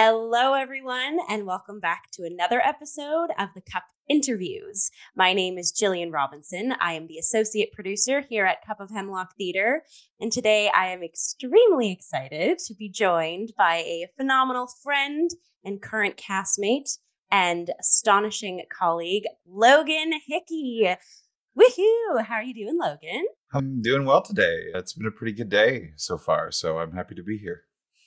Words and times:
Hello, 0.00 0.54
everyone, 0.54 1.18
and 1.28 1.44
welcome 1.44 1.80
back 1.80 2.04
to 2.12 2.22
another 2.22 2.60
episode 2.60 3.30
of 3.36 3.48
the 3.56 3.60
Cup 3.60 3.82
Interviews. 4.08 4.92
My 5.16 5.32
name 5.32 5.58
is 5.58 5.72
Jillian 5.72 6.12
Robinson. 6.12 6.72
I 6.80 6.92
am 6.92 7.08
the 7.08 7.18
associate 7.18 7.72
producer 7.72 8.20
here 8.20 8.44
at 8.46 8.64
Cup 8.64 8.78
of 8.78 8.90
Hemlock 8.90 9.34
Theater, 9.36 9.82
and 10.20 10.30
today 10.30 10.70
I 10.72 10.86
am 10.90 11.02
extremely 11.02 11.90
excited 11.90 12.60
to 12.60 12.74
be 12.74 12.88
joined 12.88 13.54
by 13.58 13.78
a 13.78 14.06
phenomenal 14.16 14.68
friend 14.84 15.30
and 15.64 15.82
current 15.82 16.16
castmate 16.16 16.96
and 17.32 17.72
astonishing 17.80 18.62
colleague, 18.70 19.24
Logan 19.48 20.12
Hickey. 20.28 20.94
Woohoo! 21.58 22.22
How 22.22 22.36
are 22.36 22.44
you 22.44 22.54
doing, 22.54 22.78
Logan? 22.80 23.26
I'm 23.52 23.82
doing 23.82 24.04
well 24.04 24.22
today. 24.22 24.66
It's 24.74 24.92
been 24.92 25.08
a 25.08 25.10
pretty 25.10 25.32
good 25.32 25.48
day 25.48 25.90
so 25.96 26.18
far, 26.18 26.52
so 26.52 26.78
I'm 26.78 26.92
happy 26.92 27.16
to 27.16 27.22
be 27.24 27.36
here. 27.36 27.64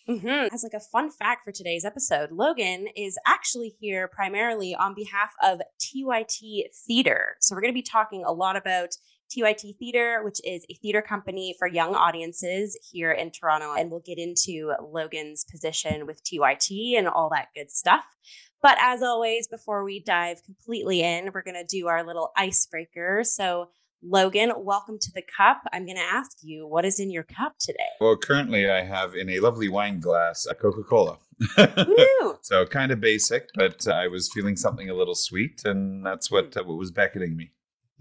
Mm-hmm. 0.09 0.53
As 0.53 0.63
like 0.63 0.73
a 0.73 0.79
fun 0.79 1.11
fact 1.11 1.45
for 1.45 1.51
today's 1.51 1.85
episode, 1.85 2.31
Logan 2.31 2.87
is 2.95 3.17
actually 3.25 3.75
here 3.79 4.07
primarily 4.07 4.75
on 4.75 4.95
behalf 4.95 5.33
of 5.43 5.61
TYT 5.79 6.63
Theater. 6.87 7.35
So 7.39 7.55
we're 7.55 7.61
going 7.61 7.73
to 7.73 7.77
be 7.77 7.83
talking 7.83 8.23
a 8.25 8.31
lot 8.31 8.55
about 8.55 8.89
TYT 9.31 9.77
Theater, 9.77 10.21
which 10.23 10.39
is 10.43 10.65
a 10.69 10.73
theater 10.73 11.01
company 11.01 11.55
for 11.57 11.67
young 11.67 11.95
audiences 11.95 12.77
here 12.91 13.11
in 13.11 13.31
Toronto. 13.31 13.73
And 13.73 13.91
we'll 13.91 14.01
get 14.01 14.17
into 14.17 14.73
Logan's 14.81 15.45
position 15.49 16.05
with 16.05 16.23
TYT 16.23 16.97
and 16.97 17.07
all 17.07 17.29
that 17.29 17.49
good 17.55 17.71
stuff. 17.71 18.05
But 18.61 18.77
as 18.79 19.01
always, 19.01 19.47
before 19.47 19.83
we 19.83 19.99
dive 19.99 20.43
completely 20.43 21.01
in, 21.01 21.31
we're 21.33 21.41
going 21.41 21.55
to 21.55 21.65
do 21.65 21.87
our 21.87 22.05
little 22.05 22.31
icebreaker. 22.35 23.23
So 23.23 23.69
Logan, 24.03 24.51
welcome 24.57 24.97
to 24.99 25.11
the 25.13 25.21
cup. 25.21 25.61
I'm 25.71 25.85
going 25.85 25.97
to 25.97 26.01
ask 26.01 26.37
you, 26.41 26.65
what 26.65 26.85
is 26.85 26.99
in 26.99 27.11
your 27.11 27.23
cup 27.23 27.53
today? 27.59 27.77
Well, 27.99 28.17
currently 28.17 28.69
I 28.69 28.83
have 28.83 29.13
in 29.13 29.29
a 29.29 29.39
lovely 29.39 29.69
wine 29.69 29.99
glass 29.99 30.47
a 30.49 30.55
Coca 30.55 30.81
Cola. 30.81 31.19
so 32.41 32.65
kind 32.65 32.91
of 32.91 32.99
basic, 32.99 33.49
but 33.53 33.87
I 33.87 34.07
was 34.07 34.31
feeling 34.33 34.55
something 34.55 34.89
a 34.89 34.95
little 34.95 35.13
sweet, 35.13 35.61
and 35.65 36.03
that's 36.03 36.31
what, 36.31 36.57
uh, 36.57 36.63
what 36.63 36.77
was 36.77 36.89
beckoning 36.89 37.35
me. 37.35 37.51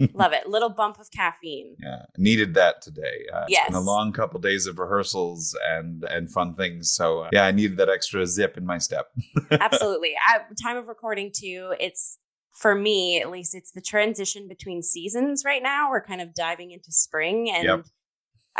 Love 0.14 0.32
it. 0.32 0.48
Little 0.48 0.70
bump 0.70 0.98
of 0.98 1.10
caffeine. 1.10 1.76
Yeah, 1.78 2.04
needed 2.16 2.54
that 2.54 2.80
today. 2.80 3.26
Uh, 3.32 3.44
yes. 3.48 3.66
It's 3.66 3.76
been 3.76 3.82
a 3.82 3.84
long 3.84 4.12
couple 4.12 4.40
days 4.40 4.66
of 4.66 4.78
rehearsals 4.78 5.54
and 5.68 6.04
and 6.04 6.32
fun 6.32 6.54
things. 6.54 6.90
So 6.90 7.24
uh, 7.24 7.30
yeah, 7.32 7.44
I 7.44 7.52
needed 7.52 7.76
that 7.76 7.90
extra 7.90 8.26
zip 8.26 8.56
in 8.56 8.64
my 8.64 8.78
step. 8.78 9.08
Absolutely. 9.50 10.14
At 10.26 10.48
time 10.62 10.78
of 10.78 10.88
recording 10.88 11.30
too, 11.34 11.74
it's 11.78 12.18
for 12.52 12.74
me 12.74 13.20
at 13.20 13.30
least 13.30 13.54
it's 13.54 13.72
the 13.72 13.80
transition 13.80 14.48
between 14.48 14.82
seasons 14.82 15.44
right 15.44 15.62
now 15.62 15.90
we're 15.90 16.02
kind 16.02 16.20
of 16.20 16.34
diving 16.34 16.70
into 16.70 16.92
spring 16.92 17.50
and 17.50 17.64
yep. 17.64 17.84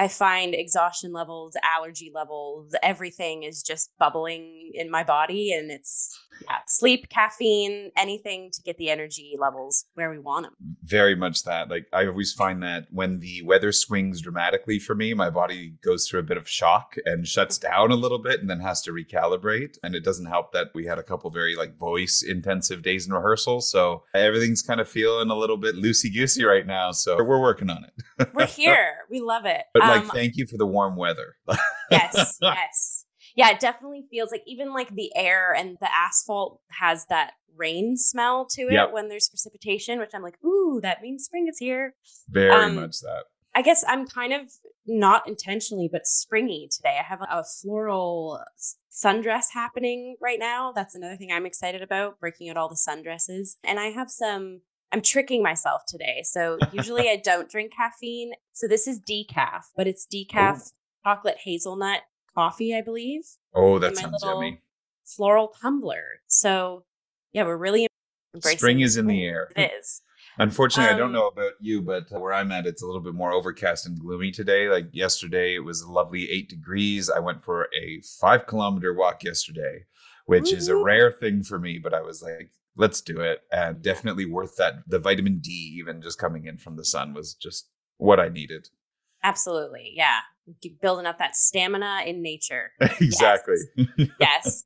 I 0.01 0.09
find 0.09 0.55
exhaustion 0.55 1.12
levels 1.12 1.55
allergy 1.77 2.11
levels 2.15 2.75
everything 2.83 3.43
is 3.43 3.62
just 3.62 3.93
bubbling 3.98 4.73
in 4.75 4.91
my 4.91 5.05
body 5.05 5.53
and 5.53 5.70
it's 5.70 6.19
yeah, 6.43 6.59
sleep, 6.67 7.09
caffeine, 7.09 7.91
anything 7.97 8.51
to 8.53 8.62
get 8.62 8.78
the 8.78 8.91
energy 8.91 9.37
levels 9.39 9.87
where 9.95 10.11
we 10.11 10.19
want 10.19 10.47
them. 10.47 10.55
Very 10.83 11.15
much 11.15 11.45
that. 11.45 11.69
Like 11.69 11.87
I 11.93 12.06
always 12.06 12.33
find 12.33 12.62
that 12.62 12.87
when 12.91 13.21
the 13.21 13.43
weather 13.43 13.73
swings 13.73 14.21
dramatically 14.21 14.78
for 14.78 14.95
me, 14.95 15.15
my 15.15 15.31
body 15.31 15.75
goes 15.84 16.09
through 16.09 16.21
a 16.21 16.25
bit 16.25 16.37
of 16.37 16.48
shock 16.48 16.97
and 17.05 17.27
shuts 17.27 17.59
down 17.59 17.91
a 17.91 17.97
little 17.97 18.19
bit 18.19 18.41
and 18.41 18.48
then 18.48 18.61
has 18.61 18.81
to 18.83 18.93
recalibrate. 18.93 19.78
And 19.83 19.95
it 19.95 20.05
doesn't 20.05 20.27
help 20.27 20.53
that 20.53 20.69
we 20.75 20.87
had 20.87 20.98
a 20.98 21.03
couple 21.03 21.31
very 21.31 21.56
like 21.56 21.77
voice 21.77 22.23
intensive 22.27 22.83
days 22.83 23.06
in 23.06 23.12
rehearsal. 23.12 23.61
So 23.61 24.05
everything's 24.15 24.62
kind 24.62 24.81
of 24.81 24.89
feeling 24.89 25.31
a 25.31 25.37
little 25.37 25.56
bit 25.56 25.77
loosey 25.77 26.12
goosey 26.12 26.45
right 26.45 26.67
now. 26.67 26.93
So 26.93 27.23
we're 27.23 27.41
working 27.41 27.71
on 27.71 27.84
it. 27.84 28.31
we're 28.34 28.47
here. 28.47 28.97
We 29.11 29.21
love 29.21 29.45
it. 29.45 29.62
But 29.75 29.83
like, 29.91 30.03
um, 30.03 30.11
thank 30.11 30.37
you 30.37 30.47
for 30.47 30.57
the 30.57 30.67
warm 30.67 30.97
weather. 30.97 31.37
yes. 31.91 32.39
Yes 32.41 33.01
yeah, 33.37 33.51
it 33.51 33.61
definitely 33.61 34.05
feels 34.11 34.31
like 34.31 34.43
even 34.47 34.73
like 34.73 34.95
the 34.95 35.11
air 35.17 35.55
and 35.55 35.77
the 35.81 35.89
asphalt 35.93 36.61
has 36.78 37.06
that 37.06 37.33
rain 37.56 37.97
smell 37.97 38.47
to 38.50 38.62
it 38.62 38.73
yep. 38.73 38.93
when 38.93 39.09
there's 39.09 39.29
precipitation, 39.29 39.99
which 39.99 40.11
I'm 40.15 40.23
like, 40.23 40.43
ooh, 40.45 40.81
that 40.83 41.03
means 41.03 41.25
spring 41.25 41.47
is 41.49 41.59
here. 41.59 41.95
Very 42.29 42.50
um, 42.50 42.75
much 42.77 43.00
that. 43.00 43.25
I 43.55 43.62
guess 43.62 43.84
I'm 43.87 44.06
kind 44.06 44.33
of 44.33 44.43
not 44.87 45.27
intentionally, 45.27 45.89
but 45.91 46.06
springy 46.06 46.69
today. 46.71 46.99
I 47.00 47.03
have 47.03 47.21
a 47.23 47.45
floral 47.45 48.41
sundress 48.91 49.47
happening 49.53 50.17
right 50.21 50.39
now. 50.39 50.73
That's 50.73 50.95
another 50.95 51.17
thing 51.17 51.33
I'm 51.33 51.47
excited 51.47 51.83
about, 51.83 52.21
breaking 52.21 52.49
out 52.49 52.56
all 52.56 52.69
the 52.69 52.77
sundresses. 52.77 53.56
And 53.65 53.81
I 53.81 53.87
have 53.87 54.11
some, 54.11 54.61
I'm 54.93 55.03
tricking 55.03 55.43
myself 55.43 55.83
today. 55.87 56.23
So 56.25 56.59
usually 56.73 57.09
I 57.09 57.21
don't 57.23 57.51
drink 57.51 57.73
caffeine. 57.77 58.33
So 58.53 58.67
this 58.67 58.87
is 58.87 59.01
decaf, 59.01 59.65
but 59.77 59.87
it's 59.87 60.06
decaf 60.12 60.61
oh. 60.61 60.71
chocolate 61.05 61.39
hazelnut 61.45 62.01
coffee, 62.34 62.75
I 62.75 62.83
believe. 62.83 63.23
Oh, 63.55 63.79
that 63.79 63.97
sounds 63.97 64.23
yummy. 64.23 64.61
Floral 65.05 65.49
tumbler. 65.61 66.21
So, 66.27 66.84
yeah, 67.33 67.45
we're 67.45 67.56
really 67.56 67.87
Spring 68.39 68.81
is 68.81 68.97
in 68.97 69.06
the 69.06 69.25
air. 69.25 69.50
It 69.56 69.73
is. 69.81 70.03
Unfortunately, 70.39 70.91
um, 70.91 70.95
I 70.95 70.99
don't 70.99 71.09
um 71.09 71.15
know 71.15 71.27
about 71.27 71.53
you, 71.61 71.83
but 71.83 72.11
where 72.12 72.33
I'm 72.33 72.53
at, 72.53 72.67
it's 72.67 72.83
a 72.83 72.87
little 72.87 73.00
bit 73.00 73.15
more 73.15 73.33
overcast 73.33 73.87
and 73.87 73.99
gloomy 73.99 74.31
today. 74.31 74.69
Like 74.69 74.87
yesterday, 74.93 75.56
it 75.56 75.65
was 75.65 75.83
a 75.83 75.91
lovely 75.91 76.31
eight 76.31 76.49
degrees. 76.49 77.11
I 77.11 77.19
went 77.19 77.43
for 77.43 77.69
a 77.77 78.00
five 78.21 78.47
kilometer 78.47 78.95
walk 78.95 79.25
yesterday, 79.25 79.87
which 80.27 80.53
is 80.53 80.69
a 80.69 80.77
rare 80.77 81.11
thing 81.11 81.43
for 81.43 81.59
me, 81.59 81.79
but 81.79 81.93
I 81.93 82.03
was 82.03 82.23
like, 82.23 82.53
let's 82.76 83.00
do 83.00 83.20
it. 83.20 83.41
And 83.53 83.82
definitely 83.82 84.26
worth 84.26 84.56
that. 84.56 84.75
The 84.86 84.98
vitamin 84.98 85.38
D, 85.38 85.50
even 85.78 86.03
just 86.03 86.19
coming 86.19 86.47
in 86.47 86.58
from 86.58 86.76
the 86.76 86.84
sun, 86.84 87.14
was 87.14 87.34
just 87.34 87.69
what 87.98 88.20
I 88.20 88.28
needed. 88.28 88.69
Absolutely. 89.22 89.92
Yeah. 89.94 90.20
Building 90.81 91.06
up 91.06 91.19
that 91.19 91.36
stamina 91.36 92.03
in 92.06 92.22
nature. 92.22 92.72
exactly. 92.81 93.56
Yes. 93.76 94.08
yes. 94.19 94.64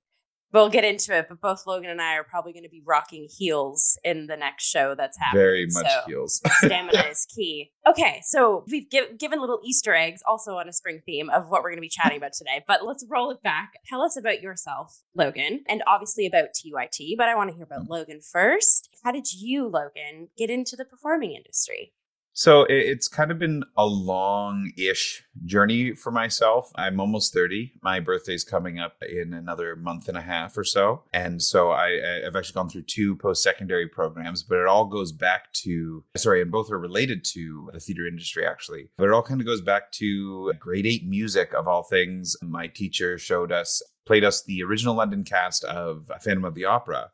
We'll 0.54 0.68
get 0.68 0.84
into 0.84 1.12
it, 1.18 1.26
but 1.28 1.40
both 1.40 1.66
Logan 1.66 1.90
and 1.90 2.00
I 2.00 2.14
are 2.14 2.22
probably 2.22 2.52
going 2.52 2.62
to 2.62 2.68
be 2.68 2.80
rocking 2.86 3.26
heels 3.28 3.98
in 4.04 4.28
the 4.28 4.36
next 4.36 4.64
show 4.66 4.94
that's 4.94 5.18
happening. 5.18 5.42
Very 5.42 5.66
much 5.66 5.90
so 5.90 6.00
heels. 6.06 6.40
stamina 6.58 7.06
is 7.10 7.26
key. 7.26 7.72
Okay, 7.88 8.20
so 8.22 8.64
we've 8.70 8.88
give, 8.88 9.18
given 9.18 9.40
little 9.40 9.58
Easter 9.64 9.92
eggs 9.92 10.22
also 10.24 10.52
on 10.52 10.68
a 10.68 10.72
spring 10.72 11.00
theme 11.04 11.28
of 11.28 11.48
what 11.48 11.64
we're 11.64 11.70
going 11.70 11.78
to 11.78 11.80
be 11.80 11.88
chatting 11.88 12.18
about 12.18 12.34
today, 12.34 12.62
but 12.68 12.86
let's 12.86 13.04
roll 13.10 13.32
it 13.32 13.42
back. 13.42 13.72
Tell 13.88 14.00
us 14.00 14.16
about 14.16 14.42
yourself, 14.42 15.02
Logan, 15.16 15.64
and 15.68 15.82
obviously 15.88 16.24
about 16.24 16.50
TYT, 16.54 17.16
but 17.18 17.28
I 17.28 17.34
want 17.34 17.50
to 17.50 17.56
hear 17.56 17.64
about 17.64 17.80
mm-hmm. 17.80 17.92
Logan 17.92 18.20
first. 18.20 18.90
How 19.02 19.10
did 19.10 19.32
you, 19.32 19.66
Logan, 19.66 20.28
get 20.38 20.50
into 20.50 20.76
the 20.76 20.84
performing 20.84 21.32
industry? 21.32 21.94
So 22.36 22.66
it's 22.68 23.06
kind 23.06 23.30
of 23.30 23.38
been 23.38 23.62
a 23.76 23.86
long 23.86 24.72
ish 24.76 25.22
journey 25.44 25.94
for 25.94 26.10
myself. 26.10 26.72
I'm 26.74 26.98
almost 26.98 27.32
30. 27.32 27.74
My 27.80 28.00
birthday's 28.00 28.42
coming 28.42 28.80
up 28.80 28.96
in 29.08 29.32
another 29.32 29.76
month 29.76 30.08
and 30.08 30.18
a 30.18 30.20
half 30.20 30.58
or 30.58 30.64
so. 30.64 31.04
And 31.12 31.40
so 31.40 31.70
I, 31.70 32.00
have 32.24 32.34
actually 32.34 32.54
gone 32.54 32.68
through 32.68 32.82
two 32.82 33.14
post 33.16 33.40
secondary 33.40 33.88
programs, 33.88 34.42
but 34.42 34.58
it 34.58 34.66
all 34.66 34.84
goes 34.84 35.12
back 35.12 35.52
to, 35.52 36.02
sorry, 36.16 36.42
and 36.42 36.50
both 36.50 36.72
are 36.72 36.78
related 36.78 37.24
to 37.34 37.70
the 37.72 37.78
theater 37.78 38.04
industry 38.04 38.44
actually. 38.44 38.90
But 38.96 39.04
it 39.04 39.12
all 39.12 39.22
kind 39.22 39.40
of 39.40 39.46
goes 39.46 39.60
back 39.60 39.92
to 39.92 40.52
grade 40.58 40.86
eight 40.86 41.06
music 41.06 41.54
of 41.54 41.68
all 41.68 41.84
things. 41.84 42.36
My 42.42 42.66
teacher 42.66 43.16
showed 43.16 43.52
us, 43.52 43.80
played 44.06 44.24
us 44.24 44.42
the 44.42 44.64
original 44.64 44.96
London 44.96 45.22
cast 45.22 45.62
of 45.62 46.10
Phantom 46.20 46.44
of 46.44 46.56
the 46.56 46.64
Opera. 46.64 47.12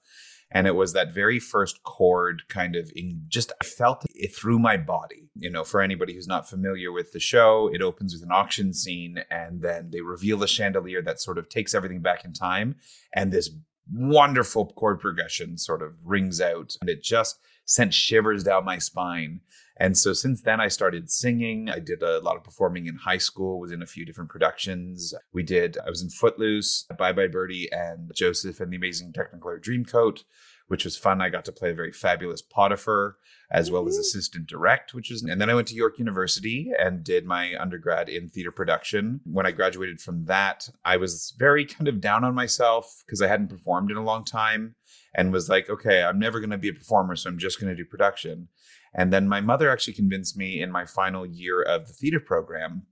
And 0.53 0.66
it 0.66 0.75
was 0.75 0.93
that 0.93 1.15
very 1.15 1.38
first 1.38 1.83
chord 1.84 2.43
kind 2.49 2.75
of 2.75 2.91
in 2.97 3.22
just, 3.28 3.53
I 3.61 3.65
felt 3.65 4.05
it 4.15 4.34
through 4.34 4.59
my 4.59 4.77
body. 4.77 5.28
You 5.37 5.50
know, 5.50 5.65
for 5.65 5.81
anybody 5.81 6.15
who's 6.15 6.27
not 6.27 6.49
familiar 6.49 6.91
with 6.91 7.12
the 7.12 7.21
show, 7.21 7.71
it 7.72 7.83
opens 7.83 8.12
with 8.12 8.22
an 8.22 8.33
auction 8.33 8.72
scene 8.72 9.22
and 9.31 9.62
then 9.62 9.91
they 9.91 10.00
reveal 10.00 10.43
a 10.43 10.49
chandelier 10.49 11.03
that 11.03 11.21
sort 11.21 11.38
of 11.38 11.49
takes 11.49 11.75
everything 11.75 12.00
back 12.00 12.25
in 12.25 12.33
time. 12.33 12.77
And 13.15 13.33
this 13.33 13.50
wonderful 13.93 14.66
chord 14.66 15.00
progression 15.00 15.59
sort 15.59 15.83
of 15.83 15.97
rings 16.05 16.41
out 16.41 16.77
and 16.81 16.91
it 16.91 17.03
just 17.03 17.38
sent 17.65 17.94
shivers 17.94 18.43
down 18.43 18.65
my 18.65 18.78
spine. 18.78 19.41
And 19.80 19.96
so 19.96 20.12
since 20.12 20.42
then, 20.42 20.60
I 20.60 20.68
started 20.68 21.10
singing. 21.10 21.70
I 21.70 21.78
did 21.78 22.02
a 22.02 22.20
lot 22.20 22.36
of 22.36 22.44
performing 22.44 22.87
in 22.87 22.96
high 22.96 23.19
school, 23.19 23.58
was 23.58 23.72
in 23.72 23.82
a 23.82 23.87
few 23.87 24.05
different 24.05 24.28
productions. 24.28 25.14
We 25.32 25.43
did, 25.43 25.78
I 25.84 25.88
was 25.88 26.02
in 26.02 26.10
Footloose, 26.10 26.84
Bye 26.99 27.12
Bye 27.12 27.28
Birdie, 27.28 27.72
and 27.72 28.12
Joseph 28.14 28.60
and 28.60 28.70
the 28.70 28.76
Amazing 28.76 29.14
Technicolor 29.14 29.58
Dreamcoat, 29.58 30.25
which 30.69 30.84
was 30.84 30.99
fun. 30.99 31.22
I 31.22 31.31
got 31.31 31.46
to 31.46 31.52
play 31.52 31.70
a 31.70 31.75
very 31.75 31.93
fabulous 31.93 32.43
Potiphar 32.43 33.16
as 33.50 33.70
well 33.70 33.88
as 33.88 33.94
mm-hmm. 33.94 34.00
assistant 34.00 34.46
direct, 34.46 34.93
which 34.93 35.10
was, 35.10 35.22
and 35.22 35.40
then 35.40 35.49
I 35.49 35.55
went 35.55 35.69
to 35.69 35.75
York 35.75 35.99
University 35.99 36.70
and 36.78 37.02
did 37.02 37.25
my 37.25 37.55
undergrad 37.58 38.10
in 38.10 38.28
theater 38.28 38.52
production. 38.52 39.22
When 39.25 39.46
I 39.46 39.50
graduated 39.50 40.02
from 40.02 40.26
that, 40.26 40.69
I 40.84 40.99
was 40.99 41.34
very 41.38 41.64
kind 41.64 41.88
of 41.88 42.02
down 42.02 42.22
on 42.22 42.34
myself 42.34 43.02
because 43.06 43.22
I 43.22 43.28
hadn't 43.28 43.49
performed 43.49 43.90
in 43.90 43.96
a 43.96 44.05
long 44.05 44.25
time 44.25 44.75
and 45.14 45.32
was 45.32 45.49
like, 45.49 45.70
okay, 45.70 46.02
I'm 46.02 46.19
never 46.19 46.38
going 46.38 46.50
to 46.50 46.58
be 46.58 46.69
a 46.69 46.75
performer, 46.75 47.16
so 47.16 47.31
I'm 47.31 47.38
just 47.38 47.60
going 47.60 47.75
to 47.75 47.76
do 47.76 47.84
production. 47.84 48.49
And 48.94 49.12
then 49.12 49.28
my 49.28 49.40
mother 49.40 49.70
actually 49.70 49.94
convinced 49.94 50.37
me 50.37 50.60
in 50.60 50.70
my 50.70 50.84
final 50.84 51.25
year 51.25 51.62
of 51.62 51.87
the 51.87 51.92
theater 51.92 52.20
program 52.20 52.87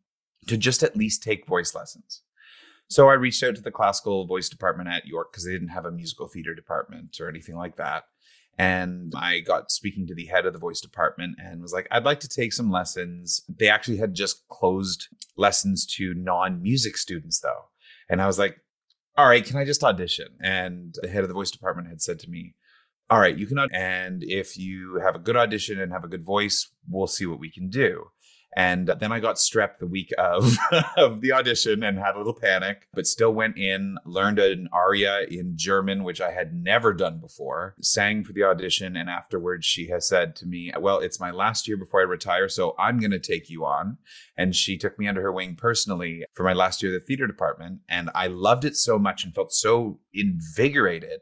to 0.46 0.56
just 0.56 0.82
at 0.82 0.96
least 0.96 1.22
take 1.22 1.46
voice 1.46 1.74
lessons. 1.74 2.22
So 2.88 3.08
I 3.08 3.14
reached 3.14 3.42
out 3.42 3.54
to 3.56 3.60
the 3.60 3.70
classical 3.70 4.26
voice 4.26 4.48
department 4.48 4.88
at 4.88 5.06
York 5.06 5.32
because 5.32 5.44
they 5.44 5.52
didn't 5.52 5.68
have 5.68 5.84
a 5.84 5.90
musical 5.90 6.28
theater 6.28 6.54
department 6.54 7.18
or 7.20 7.28
anything 7.28 7.56
like 7.56 7.76
that. 7.76 8.04
And 8.56 9.12
I 9.14 9.40
got 9.40 9.70
speaking 9.70 10.06
to 10.08 10.14
the 10.14 10.26
head 10.26 10.46
of 10.46 10.52
the 10.52 10.58
voice 10.58 10.80
department 10.80 11.36
and 11.38 11.62
was 11.62 11.72
like, 11.72 11.86
I'd 11.90 12.04
like 12.04 12.18
to 12.20 12.28
take 12.28 12.52
some 12.52 12.72
lessons. 12.72 13.42
They 13.48 13.68
actually 13.68 13.98
had 13.98 14.14
just 14.14 14.48
closed 14.48 15.06
lessons 15.36 15.86
to 15.96 16.14
non 16.14 16.60
music 16.60 16.96
students, 16.96 17.38
though. 17.38 17.68
And 18.08 18.20
I 18.20 18.26
was 18.26 18.38
like, 18.38 18.60
all 19.16 19.28
right, 19.28 19.44
can 19.44 19.56
I 19.56 19.64
just 19.64 19.84
audition? 19.84 20.28
And 20.40 20.96
the 21.00 21.08
head 21.08 21.22
of 21.22 21.28
the 21.28 21.34
voice 21.34 21.52
department 21.52 21.88
had 21.88 22.02
said 22.02 22.18
to 22.20 22.30
me, 22.30 22.54
all 23.10 23.20
right, 23.20 23.36
you 23.36 23.46
can, 23.46 23.58
and 23.72 24.22
if 24.22 24.58
you 24.58 25.00
have 25.02 25.14
a 25.14 25.18
good 25.18 25.36
audition 25.36 25.80
and 25.80 25.92
have 25.92 26.04
a 26.04 26.08
good 26.08 26.24
voice, 26.24 26.68
we'll 26.88 27.06
see 27.06 27.26
what 27.26 27.40
we 27.40 27.50
can 27.50 27.70
do. 27.70 28.10
And 28.56 28.88
then 28.98 29.12
I 29.12 29.20
got 29.20 29.36
strep 29.36 29.78
the 29.78 29.86
week 29.86 30.12
of, 30.18 30.56
of 30.96 31.20
the 31.20 31.32
audition 31.32 31.82
and 31.82 31.98
had 31.98 32.14
a 32.14 32.18
little 32.18 32.34
panic, 32.34 32.88
but 32.92 33.06
still 33.06 33.32
went 33.32 33.58
in, 33.58 33.98
learned 34.04 34.38
an 34.38 34.68
aria 34.72 35.20
in 35.30 35.52
German, 35.56 36.02
which 36.02 36.20
I 36.20 36.32
had 36.32 36.54
never 36.54 36.92
done 36.92 37.20
before, 37.20 37.74
sang 37.80 38.24
for 38.24 38.32
the 38.32 38.44
audition. 38.44 38.96
And 38.96 39.08
afterwards, 39.08 39.66
she 39.66 39.88
has 39.88 40.08
said 40.08 40.34
to 40.36 40.46
me, 40.46 40.72
Well, 40.78 40.98
it's 40.98 41.20
my 41.20 41.30
last 41.30 41.68
year 41.68 41.76
before 41.76 42.00
I 42.00 42.04
retire, 42.04 42.48
so 42.48 42.74
I'm 42.78 42.98
going 42.98 43.10
to 43.10 43.18
take 43.18 43.50
you 43.50 43.64
on. 43.64 43.98
And 44.36 44.56
she 44.56 44.78
took 44.78 44.98
me 44.98 45.06
under 45.06 45.22
her 45.22 45.32
wing 45.32 45.54
personally 45.54 46.24
for 46.34 46.42
my 46.42 46.52
last 46.52 46.82
year 46.82 46.94
at 46.94 47.00
the 47.00 47.06
theater 47.06 47.26
department. 47.26 47.80
And 47.88 48.10
I 48.14 48.28
loved 48.28 48.64
it 48.64 48.76
so 48.76 48.98
much 48.98 49.24
and 49.24 49.34
felt 49.34 49.52
so 49.52 50.00
invigorated 50.12 51.20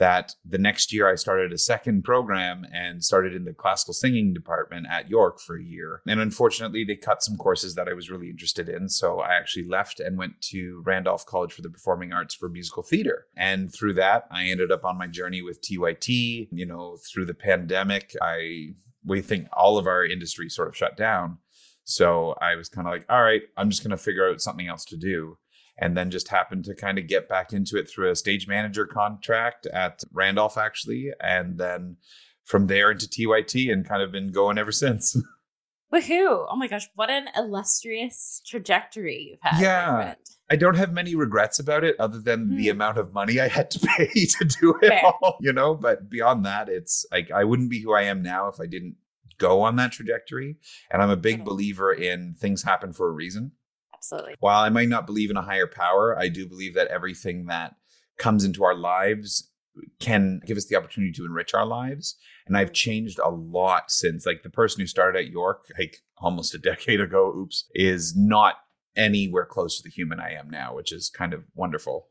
that 0.00 0.34
the 0.46 0.58
next 0.58 0.94
year 0.94 1.08
I 1.08 1.14
started 1.14 1.52
a 1.52 1.58
second 1.58 2.04
program 2.04 2.66
and 2.74 3.04
started 3.04 3.34
in 3.34 3.44
the 3.44 3.52
classical 3.52 3.92
singing 3.92 4.32
department 4.32 4.86
at 4.90 5.10
York 5.10 5.38
for 5.38 5.58
a 5.58 5.62
year. 5.62 6.00
And 6.08 6.18
unfortunately, 6.18 6.84
they 6.84 6.96
cut 6.96 7.22
some 7.22 7.36
courses 7.36 7.74
that 7.74 7.86
I 7.86 7.92
was 7.92 8.10
really 8.10 8.30
interested 8.30 8.70
in. 8.70 8.88
So 8.88 9.20
I 9.20 9.34
actually 9.34 9.68
left 9.68 10.00
and 10.00 10.16
went 10.16 10.40
to 10.52 10.82
Randolph 10.86 11.26
College 11.26 11.52
for 11.52 11.60
the 11.60 11.68
Performing 11.68 12.14
Arts 12.14 12.34
for 12.34 12.48
musical 12.48 12.82
theater. 12.82 13.26
And 13.36 13.72
through 13.72 13.92
that, 13.94 14.26
I 14.30 14.46
ended 14.46 14.72
up 14.72 14.86
on 14.86 14.96
my 14.96 15.06
journey 15.06 15.42
with 15.42 15.60
TYT. 15.60 16.48
You 16.50 16.66
know, 16.66 16.96
through 17.12 17.26
the 17.26 17.34
pandemic, 17.34 18.16
I 18.22 18.70
we 19.04 19.20
think 19.20 19.48
all 19.52 19.76
of 19.76 19.86
our 19.86 20.04
industry 20.04 20.48
sort 20.48 20.68
of 20.68 20.76
shut 20.76 20.96
down. 20.96 21.38
So 21.84 22.34
I 22.40 22.56
was 22.56 22.70
kind 22.70 22.86
of 22.86 22.92
like, 22.92 23.04
all 23.10 23.22
right, 23.22 23.42
I'm 23.56 23.68
just 23.68 23.82
going 23.82 23.90
to 23.90 24.02
figure 24.02 24.28
out 24.28 24.40
something 24.40 24.66
else 24.66 24.84
to 24.86 24.96
do 24.96 25.36
and 25.80 25.96
then 25.96 26.10
just 26.10 26.28
happened 26.28 26.64
to 26.66 26.74
kind 26.74 26.98
of 26.98 27.08
get 27.08 27.28
back 27.28 27.52
into 27.52 27.76
it 27.76 27.88
through 27.88 28.10
a 28.10 28.16
stage 28.16 28.46
manager 28.46 28.86
contract 28.86 29.66
at 29.66 30.04
Randolph, 30.12 30.58
actually. 30.58 31.10
And 31.20 31.58
then 31.58 31.96
from 32.44 32.66
there 32.66 32.90
into 32.90 33.08
TYT 33.08 33.72
and 33.72 33.88
kind 33.88 34.02
of 34.02 34.12
been 34.12 34.30
going 34.30 34.58
ever 34.58 34.72
since. 34.72 35.16
Woohoo! 35.92 36.46
Oh 36.48 36.56
my 36.56 36.68
gosh, 36.68 36.86
what 36.94 37.10
an 37.10 37.28
illustrious 37.34 38.42
trajectory 38.46 39.30
you've 39.30 39.40
had. 39.42 39.60
Yeah. 39.60 40.14
I 40.48 40.56
don't 40.56 40.76
have 40.76 40.92
many 40.92 41.14
regrets 41.14 41.58
about 41.58 41.82
it 41.82 41.98
other 41.98 42.20
than 42.20 42.56
the 42.56 42.66
hmm. 42.66 42.72
amount 42.72 42.98
of 42.98 43.12
money 43.12 43.40
I 43.40 43.48
had 43.48 43.70
to 43.72 43.80
pay 43.96 44.06
to 44.06 44.44
do 44.44 44.74
it 44.82 44.88
Fair. 44.88 45.02
all, 45.04 45.38
you 45.40 45.52
know, 45.52 45.74
but 45.74 46.08
beyond 46.08 46.44
that, 46.44 46.68
it's 46.68 47.06
like 47.10 47.30
I 47.30 47.44
wouldn't 47.44 47.70
be 47.70 47.80
who 47.80 47.92
I 47.92 48.02
am 48.02 48.22
now 48.22 48.48
if 48.48 48.60
I 48.60 48.66
didn't 48.66 48.96
go 49.38 49.62
on 49.62 49.76
that 49.76 49.92
trajectory. 49.92 50.58
And 50.90 51.02
I'm 51.02 51.10
a 51.10 51.16
big 51.16 51.44
believer 51.44 51.92
in 51.92 52.34
things 52.34 52.62
happen 52.62 52.92
for 52.92 53.08
a 53.08 53.12
reason. 53.12 53.52
Absolutely. 54.00 54.34
While 54.40 54.62
I 54.62 54.70
might 54.70 54.88
not 54.88 55.06
believe 55.06 55.30
in 55.30 55.36
a 55.36 55.42
higher 55.42 55.66
power, 55.66 56.18
I 56.18 56.28
do 56.28 56.46
believe 56.46 56.74
that 56.74 56.88
everything 56.88 57.46
that 57.46 57.74
comes 58.18 58.44
into 58.44 58.64
our 58.64 58.74
lives 58.74 59.50
can 59.98 60.40
give 60.46 60.56
us 60.56 60.66
the 60.66 60.76
opportunity 60.76 61.12
to 61.12 61.24
enrich 61.24 61.52
our 61.52 61.66
lives. 61.66 62.16
And 62.46 62.56
I've 62.56 62.70
mm. 62.70 62.74
changed 62.74 63.18
a 63.18 63.30
lot 63.30 63.90
since, 63.90 64.24
like, 64.24 64.42
the 64.42 64.50
person 64.50 64.80
who 64.80 64.86
started 64.86 65.18
at 65.18 65.30
York, 65.30 65.64
like 65.78 65.98
almost 66.18 66.54
a 66.54 66.58
decade 66.70 67.00
ago, 67.00 67.32
oops, 67.36 67.68
is 67.74 68.14
not 68.16 68.56
anywhere 68.96 69.46
close 69.46 69.76
to 69.76 69.82
the 69.82 69.90
human 69.90 70.18
I 70.18 70.32
am 70.32 70.48
now, 70.48 70.74
which 70.74 70.92
is 70.92 71.10
kind 71.10 71.34
of 71.34 71.44
wonderful. 71.54 72.08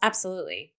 Absolutely. 0.00 0.74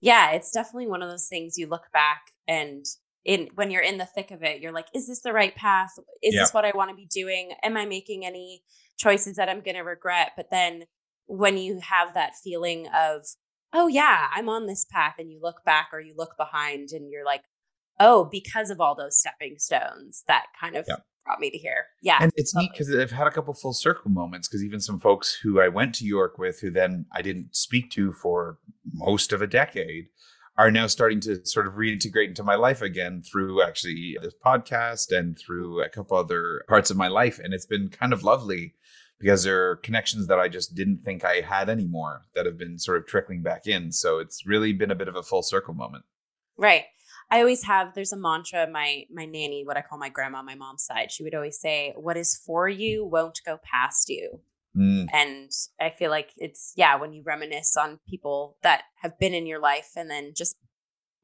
Yeah, 0.00 0.32
it's 0.32 0.52
definitely 0.52 0.86
one 0.86 1.02
of 1.02 1.08
those 1.08 1.28
things 1.28 1.58
you 1.58 1.66
look 1.66 1.90
back 1.92 2.30
and 2.46 2.84
in 3.24 3.48
when 3.56 3.70
you're 3.70 3.82
in 3.82 3.98
the 3.98 4.06
thick 4.06 4.30
of 4.30 4.42
it, 4.42 4.60
you're 4.60 4.72
like, 4.72 4.86
is 4.94 5.06
this 5.06 5.20
the 5.20 5.32
right 5.32 5.54
path? 5.54 5.90
Is 6.22 6.34
yeah. 6.34 6.42
this 6.42 6.54
what 6.54 6.64
I 6.64 6.72
want 6.74 6.90
to 6.90 6.96
be 6.96 7.06
doing? 7.06 7.52
Am 7.62 7.76
I 7.76 7.84
making 7.84 8.24
any 8.24 8.62
choices 8.98 9.36
that 9.36 9.48
I'm 9.48 9.62
going 9.62 9.76
to 9.76 9.82
regret. 9.82 10.32
But 10.36 10.50
then 10.50 10.84
when 11.26 11.56
you 11.56 11.80
have 11.80 12.14
that 12.14 12.36
feeling 12.36 12.86
of, 12.88 13.24
oh, 13.72 13.86
yeah, 13.86 14.28
I'm 14.34 14.48
on 14.48 14.66
this 14.66 14.84
path, 14.84 15.14
and 15.18 15.30
you 15.30 15.40
look 15.42 15.64
back 15.64 15.88
or 15.92 16.00
you 16.00 16.14
look 16.16 16.36
behind 16.36 16.90
and 16.92 17.10
you're 17.10 17.24
like, 17.24 17.44
oh, 17.98 18.28
because 18.30 18.70
of 18.70 18.80
all 18.80 18.94
those 18.94 19.18
stepping 19.18 19.56
stones, 19.58 20.24
that 20.28 20.46
kind 20.60 20.76
of. 20.76 20.84
Yeah. 20.88 20.96
Brought 21.26 21.40
me 21.40 21.50
to 21.50 21.58
here. 21.58 21.84
Yeah. 22.00 22.16
And 22.22 22.32
it's 22.36 22.54
totally. 22.54 22.68
neat 22.68 22.72
because 22.72 22.94
I've 22.94 23.10
had 23.10 23.26
a 23.26 23.30
couple 23.30 23.52
full 23.52 23.74
circle 23.74 24.10
moments 24.10 24.48
because 24.48 24.64
even 24.64 24.80
some 24.80 24.98
folks 24.98 25.34
who 25.42 25.60
I 25.60 25.68
went 25.68 25.94
to 25.96 26.06
York 26.06 26.38
with, 26.38 26.60
who 26.60 26.70
then 26.70 27.04
I 27.12 27.20
didn't 27.20 27.54
speak 27.54 27.90
to 27.90 28.12
for 28.12 28.56
most 28.94 29.30
of 29.34 29.42
a 29.42 29.46
decade, 29.46 30.06
are 30.56 30.70
now 30.70 30.86
starting 30.86 31.20
to 31.20 31.44
sort 31.44 31.66
of 31.66 31.74
reintegrate 31.74 32.28
into 32.28 32.42
my 32.42 32.54
life 32.54 32.80
again 32.80 33.20
through 33.20 33.62
actually 33.62 34.16
this 34.22 34.32
podcast 34.42 35.14
and 35.14 35.38
through 35.38 35.82
a 35.82 35.90
couple 35.90 36.16
other 36.16 36.62
parts 36.66 36.90
of 36.90 36.96
my 36.96 37.08
life. 37.08 37.38
And 37.38 37.52
it's 37.52 37.66
been 37.66 37.90
kind 37.90 38.14
of 38.14 38.22
lovely 38.22 38.72
because 39.18 39.42
there 39.42 39.70
are 39.70 39.76
connections 39.76 40.26
that 40.28 40.38
I 40.38 40.48
just 40.48 40.74
didn't 40.74 41.02
think 41.04 41.24
I 41.24 41.40
had 41.40 41.68
anymore 41.68 42.26
that 42.34 42.46
have 42.46 42.56
been 42.56 42.78
sort 42.78 42.98
of 42.98 43.06
trickling 43.06 43.42
back 43.42 43.66
in. 43.66 43.92
So 43.92 44.18
it's 44.18 44.46
really 44.46 44.72
been 44.72 44.90
a 44.90 44.96
bit 44.96 45.08
of 45.08 45.16
a 45.16 45.22
full 45.22 45.42
circle 45.42 45.74
moment. 45.74 46.04
Right. 46.56 46.84
I 47.30 47.40
always 47.40 47.64
have 47.64 47.94
there's 47.94 48.12
a 48.12 48.16
mantra 48.16 48.66
my 48.70 49.04
my 49.12 49.26
nanny 49.26 49.62
what 49.64 49.76
I 49.76 49.82
call 49.82 49.98
my 49.98 50.08
grandma 50.08 50.42
my 50.42 50.54
mom's 50.54 50.82
side 50.84 51.12
she 51.12 51.22
would 51.22 51.34
always 51.34 51.60
say 51.60 51.92
what 51.94 52.16
is 52.16 52.34
for 52.34 52.68
you 52.68 53.04
won't 53.04 53.40
go 53.44 53.58
past 53.62 54.08
you. 54.08 54.40
Mm. 54.76 55.08
And 55.12 55.50
I 55.80 55.90
feel 55.90 56.10
like 56.10 56.30
it's 56.36 56.72
yeah 56.76 56.96
when 56.96 57.12
you 57.12 57.22
reminisce 57.22 57.76
on 57.76 58.00
people 58.08 58.56
that 58.62 58.84
have 59.02 59.18
been 59.18 59.34
in 59.34 59.46
your 59.46 59.60
life 59.60 59.90
and 59.96 60.10
then 60.10 60.32
just 60.34 60.56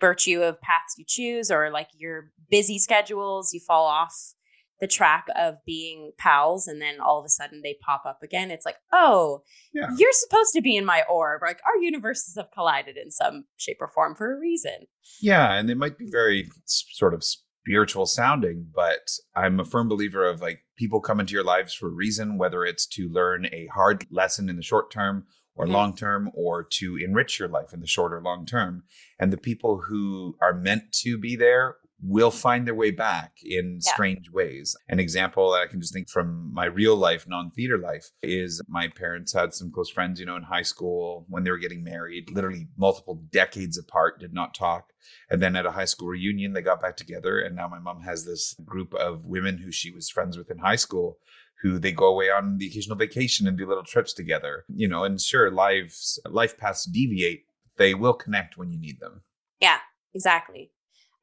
virtue 0.00 0.42
of 0.42 0.60
paths 0.60 0.96
you 0.98 1.04
choose 1.06 1.50
or 1.50 1.70
like 1.70 1.88
your 1.96 2.32
busy 2.50 2.78
schedules 2.78 3.54
you 3.54 3.60
fall 3.60 3.86
off 3.86 4.34
the 4.80 4.86
track 4.86 5.26
of 5.36 5.56
being 5.64 6.12
pals 6.18 6.66
and 6.66 6.80
then 6.80 7.00
all 7.00 7.18
of 7.18 7.24
a 7.24 7.28
sudden 7.28 7.60
they 7.62 7.76
pop 7.80 8.02
up 8.06 8.22
again 8.22 8.50
it's 8.50 8.66
like 8.66 8.76
oh 8.92 9.42
yeah. 9.72 9.88
you're 9.96 10.12
supposed 10.12 10.52
to 10.52 10.60
be 10.60 10.76
in 10.76 10.84
my 10.84 11.02
orb 11.10 11.40
like 11.42 11.60
our 11.66 11.82
universes 11.82 12.36
have 12.36 12.50
collided 12.52 12.96
in 12.96 13.10
some 13.10 13.44
shape 13.56 13.78
or 13.80 13.88
form 13.88 14.14
for 14.14 14.34
a 14.34 14.38
reason 14.38 14.86
yeah 15.20 15.54
and 15.54 15.70
it 15.70 15.76
might 15.76 15.98
be 15.98 16.10
very 16.10 16.48
sort 16.66 17.14
of 17.14 17.22
spiritual 17.24 18.06
sounding 18.06 18.66
but 18.74 19.08
i'm 19.36 19.60
a 19.60 19.64
firm 19.64 19.88
believer 19.88 20.28
of 20.28 20.40
like 20.40 20.60
people 20.76 21.00
come 21.00 21.20
into 21.20 21.32
your 21.32 21.44
lives 21.44 21.72
for 21.72 21.86
a 21.86 21.92
reason 21.92 22.36
whether 22.36 22.64
it's 22.64 22.86
to 22.86 23.08
learn 23.08 23.46
a 23.46 23.66
hard 23.72 24.06
lesson 24.10 24.48
in 24.48 24.56
the 24.56 24.62
short 24.62 24.90
term 24.90 25.24
or 25.56 25.64
mm-hmm. 25.64 25.74
long 25.74 25.94
term 25.94 26.30
or 26.34 26.62
to 26.64 26.96
enrich 26.96 27.38
your 27.38 27.48
life 27.48 27.72
in 27.72 27.80
the 27.80 27.86
short 27.86 28.12
or 28.12 28.20
long 28.20 28.44
term 28.44 28.82
and 29.18 29.32
the 29.32 29.38
people 29.38 29.82
who 29.88 30.36
are 30.42 30.52
meant 30.52 30.92
to 30.92 31.16
be 31.16 31.36
there 31.36 31.76
will 32.02 32.30
find 32.30 32.66
their 32.66 32.74
way 32.74 32.90
back 32.90 33.32
in 33.42 33.80
yeah. 33.82 33.92
strange 33.92 34.30
ways. 34.30 34.76
An 34.88 35.00
example 35.00 35.52
that 35.52 35.62
I 35.62 35.66
can 35.66 35.80
just 35.80 35.92
think 35.92 36.08
from 36.08 36.52
my 36.52 36.66
real 36.66 36.96
life, 36.96 37.26
non 37.26 37.50
theater 37.50 37.78
life, 37.78 38.10
is 38.22 38.60
my 38.68 38.88
parents 38.88 39.32
had 39.32 39.54
some 39.54 39.70
close 39.72 39.90
friends, 39.90 40.20
you 40.20 40.26
know, 40.26 40.36
in 40.36 40.42
high 40.42 40.62
school 40.62 41.24
when 41.28 41.44
they 41.44 41.50
were 41.50 41.58
getting 41.58 41.82
married, 41.82 42.30
literally 42.30 42.68
multiple 42.76 43.22
decades 43.30 43.78
apart, 43.78 44.20
did 44.20 44.34
not 44.34 44.54
talk. 44.54 44.92
And 45.30 45.42
then 45.42 45.56
at 45.56 45.66
a 45.66 45.72
high 45.72 45.84
school 45.84 46.08
reunion, 46.08 46.52
they 46.52 46.62
got 46.62 46.82
back 46.82 46.96
together. 46.96 47.38
And 47.38 47.56
now 47.56 47.68
my 47.68 47.78
mom 47.78 48.02
has 48.02 48.24
this 48.24 48.54
group 48.64 48.94
of 48.94 49.26
women 49.26 49.58
who 49.58 49.72
she 49.72 49.90
was 49.90 50.10
friends 50.10 50.36
with 50.36 50.50
in 50.50 50.58
high 50.58 50.76
school 50.76 51.18
who 51.62 51.78
they 51.78 51.92
go 51.92 52.06
away 52.06 52.30
on 52.30 52.58
the 52.58 52.66
occasional 52.66 52.96
vacation 52.96 53.46
and 53.46 53.56
do 53.56 53.66
little 53.66 53.84
trips 53.84 54.12
together. 54.12 54.64
You 54.68 54.88
know, 54.88 55.04
and 55.04 55.20
sure, 55.20 55.50
lives 55.50 56.20
life 56.28 56.58
paths 56.58 56.84
deviate. 56.84 57.44
They 57.76 57.94
will 57.94 58.14
connect 58.14 58.56
when 58.56 58.70
you 58.70 58.78
need 58.78 59.00
them. 59.00 59.22
Yeah, 59.60 59.78
exactly. 60.12 60.70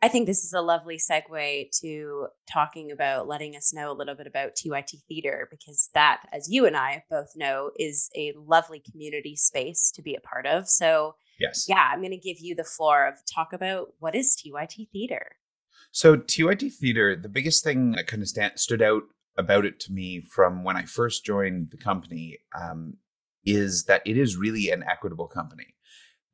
I 0.04 0.08
think 0.08 0.26
this 0.26 0.44
is 0.44 0.54
a 0.54 0.62
lovely 0.62 0.98
segue 0.98 1.80
to 1.82 2.28
talking 2.52 2.92
about 2.92 3.28
letting 3.28 3.56
us 3.56 3.72
know 3.72 3.92
a 3.92 3.94
little 3.94 4.16
bit 4.16 4.26
about 4.26 4.56
TYT 4.56 4.96
Theater 5.08 5.48
because 5.52 5.90
that, 5.94 6.24
as 6.34 6.50
you 6.50 6.66
and 6.66 6.76
I 6.76 7.04
both 7.10 7.34
know, 7.36 7.70
is 7.78 8.10
a 8.16 8.34
lovely 8.36 8.80
community 8.80 9.36
space 9.36 9.92
to 9.92 10.02
be 10.02 10.16
a 10.16 10.20
part 10.20 10.48
of. 10.48 10.68
So, 10.68 11.16
yes, 11.40 11.68
yeah, 11.70 11.90
I'm 11.92 12.00
going 12.00 12.12
to 12.12 12.18
give 12.18 12.40
you 12.40 12.56
the 12.56 12.64
floor 12.64 13.06
of 13.08 13.16
talk 13.32 13.54
about 13.54 13.90
what 14.00 14.16
is 14.16 14.36
TYT 14.36 14.90
Theater. 14.92 15.36
So, 15.92 16.18
TYT 16.18 16.74
Theater, 16.74 17.16
the 17.16 17.30
biggest 17.30 17.64
thing 17.64 17.92
that 17.92 18.08
kind 18.08 18.24
of 18.24 18.30
stand, 18.30 18.54
stood 18.60 18.82
out 18.82 19.04
about 19.38 19.66
it 19.66 19.80
to 19.82 19.94
me 19.94 20.20
from 20.22 20.64
when 20.64 20.78
I 20.78 20.84
first 20.84 21.24
joined 21.24 21.70
the 21.70 21.78
company 21.78 22.40
um, 22.60 22.98
is 23.46 23.84
that 23.84 24.02
it 24.06 24.18
is 24.18 24.36
really 24.36 24.72
an 24.72 24.84
equitable 24.90 25.28
company 25.28 25.76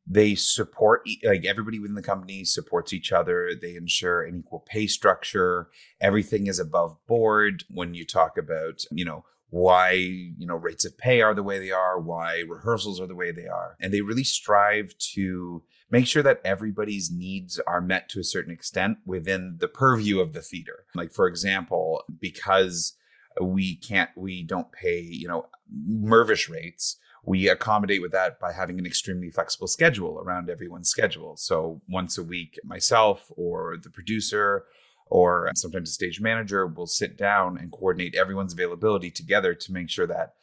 they 0.10 0.36
support 0.36 1.08
like 1.24 1.46
everybody 1.46 1.80
within 1.80 1.96
the 1.96 2.02
company 2.02 2.46
supports 2.46 2.94
each 2.94 3.12
other 3.12 3.52
they 3.62 3.76
ensure 3.76 4.24
an 4.24 4.38
equal 4.38 4.64
pay 4.66 4.88
structure 4.88 5.70
everything 6.00 6.48
is 6.48 6.60
above 6.60 6.96
board 7.08 7.64
when 7.70 7.94
you 7.94 8.06
talk 8.06 8.38
about 8.38 8.84
you 8.92 9.04
know 9.04 9.26
why 9.50 9.92
you 9.92 10.46
know 10.46 10.56
rates 10.56 10.86
of 10.86 10.98
pay 10.98 11.22
are 11.22 11.34
the 11.34 11.44
way 11.44 11.58
they 11.60 11.72
are 11.72 12.00
why 12.00 12.44
rehearsals 12.48 13.00
are 13.00 13.08
the 13.08 13.16
way 13.16 13.32
they 13.32 13.48
are. 13.48 13.78
And 13.80 13.94
they 13.94 14.02
really 14.02 14.24
strive 14.24 14.98
to 15.14 15.64
make 15.90 16.06
sure 16.06 16.24
that 16.24 16.42
everybody's 16.44 17.12
needs 17.12 17.60
are 17.66 17.82
met 17.82 18.10
to 18.10 18.20
a 18.20 18.26
certain 18.26 18.52
extent 18.52 18.98
within 19.06 19.58
the 19.60 19.70
purview 19.70 20.20
of 20.20 20.34
the 20.34 20.42
theater. 20.42 20.86
Like 20.96 21.14
for 21.14 21.28
example 21.28 22.04
because 22.20 22.94
we 23.42 23.76
can't 23.76 24.10
we 24.16 24.44
don't 24.44 24.72
pay 24.72 25.00
you 25.00 25.28
know 25.28 25.46
Mirvish 25.90 26.50
rates 26.50 26.98
we 27.28 27.50
accommodate 27.50 28.02
with 28.02 28.14
that 28.14 28.40
by 28.40 28.54
having 28.54 28.80
an 28.80 28.86
extremely 28.86 29.30
flexible 29.30 29.68
schedule 29.68 30.18
around 30.26 30.50
everyone's 30.50 30.90
schedule. 30.90 31.36
So 31.36 31.82
once 31.90 32.18
a 32.18 32.24
week, 32.24 32.58
myself 32.64 33.30
or 33.36 33.76
the 33.84 33.90
producer 33.90 34.64
or 35.08 35.52
sometimes 35.56 35.90
a 35.90 35.94
stage 35.94 36.22
manager 36.22 36.66
will 36.66 36.88
sit 36.88 37.18
down 37.18 37.58
and 37.58 37.70
coordinate 37.70 38.16
everyone's 38.16 38.54
availability 38.54 39.12
together 39.12 39.54
to 39.54 39.74
make 39.74 39.90
sure 39.90 40.08
that 40.08 40.36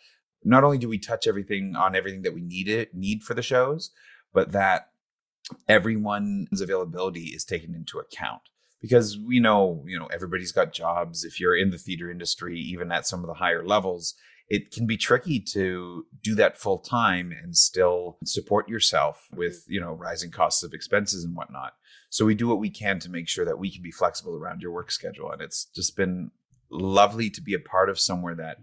not 0.44 0.62
only 0.62 0.76
do 0.76 0.86
we 0.86 0.98
touch 0.98 1.26
everything 1.26 1.74
on 1.74 1.96
everything 1.96 2.20
that 2.20 2.34
we 2.34 2.42
need 2.42 2.68
it 2.68 2.94
need 2.94 3.22
for 3.22 3.32
the 3.32 3.42
shows, 3.42 3.90
but 4.34 4.52
that 4.52 4.90
everyone's 5.66 6.60
availability 6.60 7.28
is 7.28 7.46
taken 7.46 7.74
into 7.74 7.98
account 7.98 8.42
because 8.82 9.18
we 9.18 9.40
know 9.40 9.82
you 9.86 9.98
know 9.98 10.06
everybody's 10.06 10.52
got 10.52 10.72
jobs 10.72 11.24
if 11.24 11.40
you're 11.40 11.56
in 11.56 11.70
the 11.70 11.78
theater 11.78 12.10
industry 12.10 12.58
even 12.58 12.90
at 12.92 13.06
some 13.06 13.20
of 13.20 13.26
the 13.26 13.34
higher 13.34 13.64
levels 13.64 14.14
it 14.48 14.70
can 14.70 14.86
be 14.86 14.96
tricky 14.96 15.40
to 15.40 16.06
do 16.22 16.34
that 16.34 16.58
full 16.58 16.78
time 16.78 17.32
and 17.32 17.56
still 17.56 18.18
support 18.24 18.68
yourself 18.68 19.28
with 19.34 19.62
mm-hmm. 19.62 19.72
you 19.72 19.80
know 19.80 19.92
rising 19.92 20.30
costs 20.30 20.62
of 20.62 20.72
expenses 20.72 21.24
and 21.24 21.36
whatnot 21.36 21.74
so 22.10 22.24
we 22.24 22.34
do 22.34 22.48
what 22.48 22.58
we 22.58 22.70
can 22.70 22.98
to 22.98 23.10
make 23.10 23.28
sure 23.28 23.44
that 23.44 23.58
we 23.58 23.70
can 23.70 23.82
be 23.82 23.90
flexible 23.90 24.36
around 24.36 24.60
your 24.60 24.72
work 24.72 24.90
schedule 24.90 25.30
and 25.30 25.40
it's 25.42 25.66
just 25.74 25.96
been 25.96 26.30
lovely 26.70 27.30
to 27.30 27.40
be 27.40 27.54
a 27.54 27.58
part 27.58 27.88
of 27.88 27.98
somewhere 27.98 28.34
that 28.34 28.58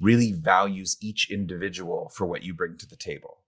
really 0.00 0.32
values 0.32 0.96
each 1.00 1.30
individual 1.30 2.10
for 2.14 2.26
what 2.26 2.42
you 2.42 2.52
bring 2.52 2.76
to 2.76 2.86
the 2.86 2.96
table 2.96 3.38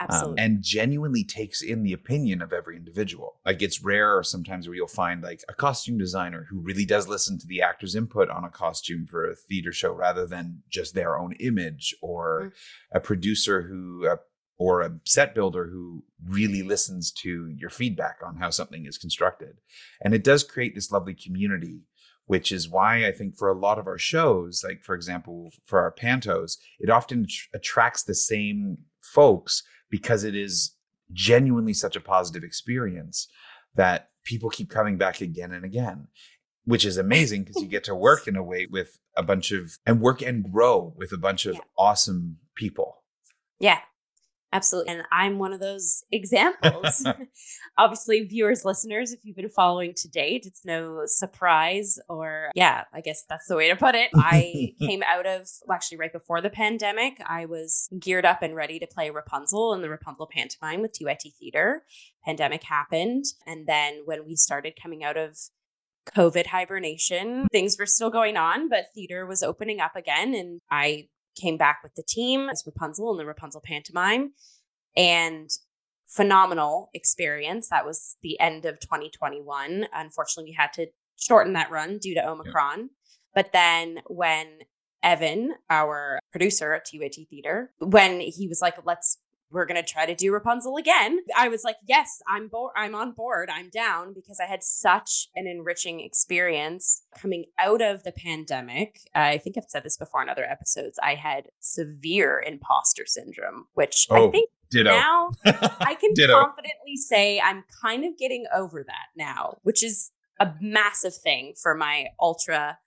um, 0.00 0.34
and 0.38 0.62
genuinely 0.62 1.24
takes 1.24 1.62
in 1.62 1.82
the 1.82 1.92
opinion 1.92 2.42
of 2.42 2.52
every 2.52 2.76
individual. 2.76 3.40
Like 3.44 3.62
it's 3.62 3.82
rare 3.82 4.22
sometimes 4.22 4.66
where 4.66 4.74
you'll 4.74 4.86
find 4.86 5.22
like 5.22 5.42
a 5.48 5.54
costume 5.54 5.98
designer 5.98 6.46
who 6.50 6.60
really 6.60 6.84
does 6.84 7.08
listen 7.08 7.38
to 7.38 7.46
the 7.46 7.62
actor's 7.62 7.94
input 7.94 8.30
on 8.30 8.44
a 8.44 8.50
costume 8.50 9.06
for 9.06 9.30
a 9.30 9.36
theater 9.36 9.72
show 9.72 9.92
rather 9.92 10.26
than 10.26 10.62
just 10.68 10.94
their 10.94 11.16
own 11.16 11.32
image, 11.40 11.94
or 12.02 12.42
mm. 12.46 12.52
a 12.92 13.00
producer 13.00 13.62
who. 13.62 14.06
Uh, 14.06 14.16
or 14.58 14.80
a 14.80 14.98
set 15.04 15.34
builder 15.34 15.68
who 15.70 16.02
really 16.26 16.62
listens 16.62 17.12
to 17.12 17.46
your 17.58 17.68
feedback 17.68 18.20
on 18.24 18.36
how 18.36 18.48
something 18.48 18.86
is 18.86 18.96
constructed. 18.96 19.58
And 20.00 20.14
it 20.14 20.24
does 20.24 20.42
create 20.42 20.74
this 20.74 20.90
lovely 20.90 21.12
community, 21.14 21.82
which 22.24 22.50
is 22.50 22.66
why 22.66 23.06
I 23.06 23.12
think 23.12 23.36
for 23.36 23.50
a 23.50 23.58
lot 23.58 23.78
of 23.78 23.86
our 23.86 23.98
shows, 23.98 24.64
like 24.66 24.82
for 24.82 24.94
example, 24.94 25.52
for 25.66 25.80
our 25.80 25.92
pantos, 25.92 26.56
it 26.80 26.88
often 26.88 27.26
tr- 27.28 27.48
attracts 27.54 28.02
the 28.02 28.14
same 28.14 28.78
folks 29.02 29.62
because 29.90 30.24
it 30.24 30.34
is 30.34 30.76
genuinely 31.12 31.72
such 31.72 31.96
a 31.96 32.00
positive 32.00 32.42
experience 32.42 33.28
that 33.74 34.10
people 34.24 34.50
keep 34.50 34.68
coming 34.68 34.96
back 34.96 35.20
again 35.20 35.52
and 35.52 35.64
again 35.64 36.08
which 36.66 36.84
is 36.84 36.98
amazing 36.98 37.44
because 37.44 37.62
you 37.62 37.68
get 37.68 37.84
to 37.84 37.94
work 37.94 38.26
in 38.26 38.36
a 38.36 38.42
way 38.42 38.66
with 38.70 38.98
a 39.16 39.22
bunch 39.22 39.52
of 39.52 39.78
and 39.86 40.00
work 40.00 40.20
and 40.20 40.52
grow 40.52 40.92
with 40.96 41.12
a 41.12 41.16
bunch 41.16 41.46
of 41.46 41.54
yeah. 41.54 41.60
awesome 41.78 42.36
people 42.54 43.02
yeah 43.58 43.78
Absolutely. 44.56 44.94
And 44.94 45.02
I'm 45.12 45.38
one 45.38 45.52
of 45.52 45.60
those 45.60 46.02
examples. 46.12 47.06
Obviously, 47.78 48.22
viewers, 48.22 48.64
listeners, 48.64 49.12
if 49.12 49.20
you've 49.22 49.36
been 49.36 49.50
following 49.50 49.92
to 49.98 50.08
date, 50.08 50.44
it's 50.46 50.64
no 50.64 51.02
surprise, 51.04 51.98
or 52.08 52.50
yeah, 52.54 52.84
I 52.94 53.02
guess 53.02 53.24
that's 53.28 53.46
the 53.48 53.56
way 53.56 53.68
to 53.68 53.76
put 53.76 53.94
it. 53.94 54.08
I 54.16 54.72
came 54.80 55.02
out 55.02 55.26
of, 55.26 55.46
well, 55.66 55.74
actually, 55.74 55.98
right 55.98 56.12
before 56.12 56.40
the 56.40 56.48
pandemic, 56.48 57.20
I 57.26 57.44
was 57.44 57.88
geared 57.98 58.24
up 58.24 58.42
and 58.42 58.56
ready 58.56 58.78
to 58.78 58.86
play 58.86 59.10
Rapunzel 59.10 59.74
in 59.74 59.82
the 59.82 59.90
Rapunzel 59.90 60.28
pantomime 60.32 60.80
with 60.80 60.94
TYT 60.94 61.34
Theater. 61.38 61.84
Pandemic 62.24 62.62
happened. 62.62 63.26
And 63.46 63.66
then 63.66 64.02
when 64.06 64.24
we 64.26 64.36
started 64.36 64.72
coming 64.80 65.04
out 65.04 65.18
of 65.18 65.36
COVID 66.14 66.46
hibernation. 66.46 67.48
Things 67.50 67.76
were 67.78 67.86
still 67.86 68.10
going 68.10 68.36
on, 68.36 68.68
but 68.68 68.86
theater 68.94 69.26
was 69.26 69.42
opening 69.42 69.80
up 69.80 69.96
again. 69.96 70.34
And 70.34 70.60
I 70.70 71.08
came 71.36 71.56
back 71.56 71.80
with 71.82 71.94
the 71.94 72.02
team 72.02 72.48
as 72.48 72.64
Rapunzel 72.66 73.12
in 73.12 73.18
the 73.18 73.26
Rapunzel 73.26 73.62
pantomime. 73.64 74.32
And 74.96 75.50
phenomenal 76.06 76.90
experience. 76.94 77.68
That 77.68 77.84
was 77.84 78.16
the 78.22 78.38
end 78.40 78.64
of 78.64 78.80
2021. 78.80 79.86
Unfortunately, 79.92 80.50
we 80.50 80.56
had 80.56 80.72
to 80.74 80.86
shorten 81.16 81.54
that 81.54 81.70
run 81.70 81.98
due 81.98 82.14
to 82.14 82.26
Omicron. 82.26 82.78
Yeah. 82.78 82.86
But 83.34 83.52
then 83.52 84.00
when 84.06 84.46
Evan, 85.02 85.54
our 85.68 86.18
producer 86.32 86.72
at 86.72 86.86
TYT 86.86 87.28
Theater, 87.28 87.72
when 87.78 88.20
he 88.20 88.48
was 88.48 88.62
like, 88.62 88.74
let's 88.84 89.18
we're 89.50 89.66
going 89.66 89.82
to 89.82 89.88
try 89.88 90.06
to 90.06 90.14
do 90.14 90.32
Rapunzel 90.32 90.76
again. 90.76 91.20
I 91.36 91.48
was 91.48 91.64
like, 91.64 91.76
yes, 91.86 92.20
I'm 92.28 92.48
bored. 92.48 92.72
I'm 92.76 92.94
on 92.94 93.12
board. 93.12 93.48
I'm 93.52 93.70
down 93.70 94.12
because 94.12 94.40
I 94.40 94.46
had 94.46 94.62
such 94.62 95.28
an 95.36 95.46
enriching 95.46 96.00
experience 96.00 97.02
coming 97.16 97.44
out 97.58 97.80
of 97.80 98.02
the 98.02 98.12
pandemic. 98.12 99.00
I 99.14 99.38
think 99.38 99.56
I've 99.56 99.64
said 99.68 99.84
this 99.84 99.96
before 99.96 100.22
in 100.22 100.28
other 100.28 100.44
episodes. 100.44 100.98
I 101.02 101.14
had 101.14 101.44
severe 101.60 102.42
imposter 102.46 103.04
syndrome, 103.06 103.66
which 103.74 104.06
oh, 104.10 104.28
I 104.28 104.30
think 104.30 104.50
ditto. 104.70 104.90
now 104.90 105.30
I 105.44 105.94
can 106.00 106.14
confidently 106.16 106.96
say 106.96 107.40
I'm 107.40 107.64
kind 107.82 108.04
of 108.04 108.18
getting 108.18 108.46
over 108.54 108.82
that 108.82 109.06
now, 109.16 109.58
which 109.62 109.84
is 109.84 110.10
a 110.40 110.52
massive 110.60 111.14
thing 111.14 111.54
for 111.60 111.74
my 111.74 112.06
ultra 112.20 112.78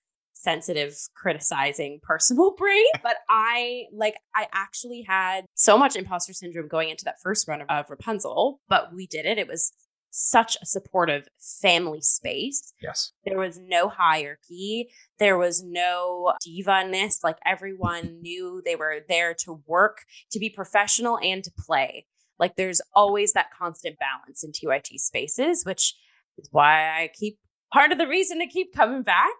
sensitive 0.41 0.95
criticizing 1.15 1.99
personal 2.01 2.55
brain 2.57 2.85
but 3.03 3.17
i 3.29 3.83
like 3.93 4.15
i 4.35 4.47
actually 4.53 5.03
had 5.07 5.45
so 5.55 5.77
much 5.77 5.95
imposter 5.95 6.33
syndrome 6.33 6.67
going 6.67 6.89
into 6.89 7.05
that 7.05 7.15
first 7.21 7.47
run 7.47 7.61
of, 7.61 7.67
of 7.69 7.89
rapunzel 7.89 8.59
but 8.67 8.93
we 8.93 9.07
did 9.07 9.25
it. 9.25 9.37
It 9.37 9.47
was 9.47 9.71
such 10.11 10.57
a 10.61 10.65
supportive 10.65 11.27
family 11.61 12.01
space. 12.01 12.73
Yes. 12.81 13.11
There 13.25 13.37
was 13.37 13.59
no 13.59 13.89
hierarchy. 13.89 14.89
There 15.19 15.37
was 15.37 15.63
no 15.63 16.33
diva-ness. 16.41 17.23
Like 17.23 17.37
everyone 17.45 18.19
knew 18.21 18.61
they 18.65 18.75
were 18.75 19.01
there 19.07 19.35
to 19.45 19.61
work 19.67 20.05
to 20.31 20.39
be 20.39 20.49
professional 20.49 21.19
and 21.19 21.43
to 21.43 21.51
play. 21.51 22.07
Like 22.39 22.55
there's 22.55 22.81
always 22.95 23.33
that 23.33 23.51
constant 23.57 23.97
balance 23.99 24.43
in 24.43 24.51
tyt 24.51 24.99
spaces 24.99 25.63
which 25.65 25.93
is 26.37 26.47
why 26.51 26.87
i 26.97 27.09
keep 27.13 27.37
part 27.71 27.91
of 27.91 27.97
the 27.97 28.07
reason 28.07 28.39
to 28.39 28.47
keep 28.47 28.73
coming 28.73 29.03
back. 29.03 29.31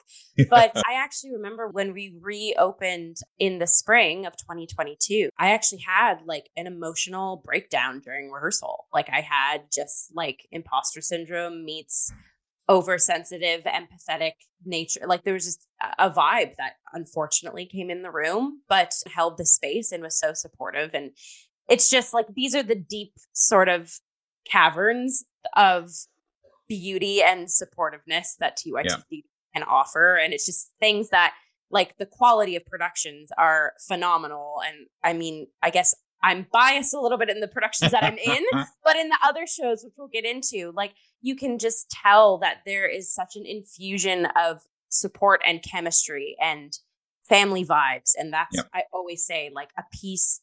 But 0.50 0.72
I 0.76 0.94
actually 0.96 1.32
remember 1.34 1.68
when 1.68 1.94
we 1.94 2.16
reopened 2.22 3.18
in 3.38 3.60
the 3.60 3.68
spring 3.68 4.26
of 4.26 4.34
2022, 4.38 5.30
I 5.38 5.52
actually 5.52 5.84
had 5.86 6.20
like 6.26 6.50
an 6.56 6.68
emotional 6.68 7.42
breakdown 7.44 8.02
during 8.04 8.30
rehearsal. 8.32 8.88
Like 8.94 9.10
I 9.12 9.22
had 9.22 9.64
just 9.74 10.12
like 10.16 10.48
imposter 10.52 11.02
syndrome 11.02 11.66
meets 11.66 12.12
oversensitive, 12.70 13.64
empathetic 13.64 14.34
nature. 14.64 15.02
Like 15.08 15.24
there 15.24 15.34
was 15.34 15.46
just 15.46 15.68
a 15.98 16.12
vibe 16.12 16.56
that 16.58 16.74
unfortunately 16.94 17.66
came 17.66 17.90
in 17.90 18.04
the 18.04 18.12
room, 18.12 18.62
but 18.70 18.94
held 19.12 19.38
the 19.38 19.46
space 19.46 19.92
and 19.92 20.04
was 20.04 20.20
so 20.20 20.34
supportive. 20.34 20.92
And 20.94 21.12
it's 21.68 21.90
just 21.90 22.14
like 22.14 22.28
these 22.36 22.54
are 22.56 22.64
the 22.64 22.76
deep 22.76 23.14
sort 23.34 23.70
of 23.70 23.92
caverns 24.46 25.26
of 25.56 25.90
beauty 26.70 27.22
and 27.22 27.48
supportiveness 27.48 28.38
that 28.40 28.58
TYT 28.58 28.86
yeah. 28.86 29.22
can 29.54 29.64
offer. 29.64 30.16
And 30.16 30.34
it's 30.34 30.46
just 30.46 30.72
things 30.80 31.10
that 31.10 31.34
like 31.72 31.98
the 31.98 32.06
quality 32.06 32.56
of 32.56 32.66
productions 32.66 33.32
are 33.38 33.74
phenomenal. 33.88 34.62
And 34.66 34.88
I 35.04 35.14
mean, 35.14 35.48
I 35.62 35.70
guess 35.70 35.94
I'm 36.24 36.48
biased 36.52 36.94
a 36.94 37.00
little 37.00 37.18
bit 37.18 37.30
in 37.30 37.40
the 37.40 37.48
productions 37.48 37.92
that 37.92 38.04
I'm 38.04 38.18
in, 38.18 38.44
but 38.84 38.96
in 38.96 39.10
the 39.10 39.18
other 39.24 39.46
shows, 39.46 39.84
which 39.84 39.94
we'll 39.98 40.08
get 40.08 40.26
into, 40.26 40.72
like 40.76 40.94
you 41.22 41.36
can 41.36 41.60
just 41.60 41.90
tell 41.90 42.38
that 42.40 42.60
there 42.66 42.88
is 42.88 43.14
such 43.14 43.36
an 43.36 43.46
infusion 43.46 44.28
of 44.36 44.62
support 44.90 45.42
and 45.46 45.62
chemistry 45.62 46.36
and 46.42 46.78
family 47.28 47.66
vibes. 47.66 48.14
And 48.18 48.34
that's, 48.34 48.56
yep. 48.56 48.68
I 48.74 48.84
always 48.92 49.26
say, 49.26 49.52
like 49.54 49.70
a 49.78 49.84
piece 49.94 50.42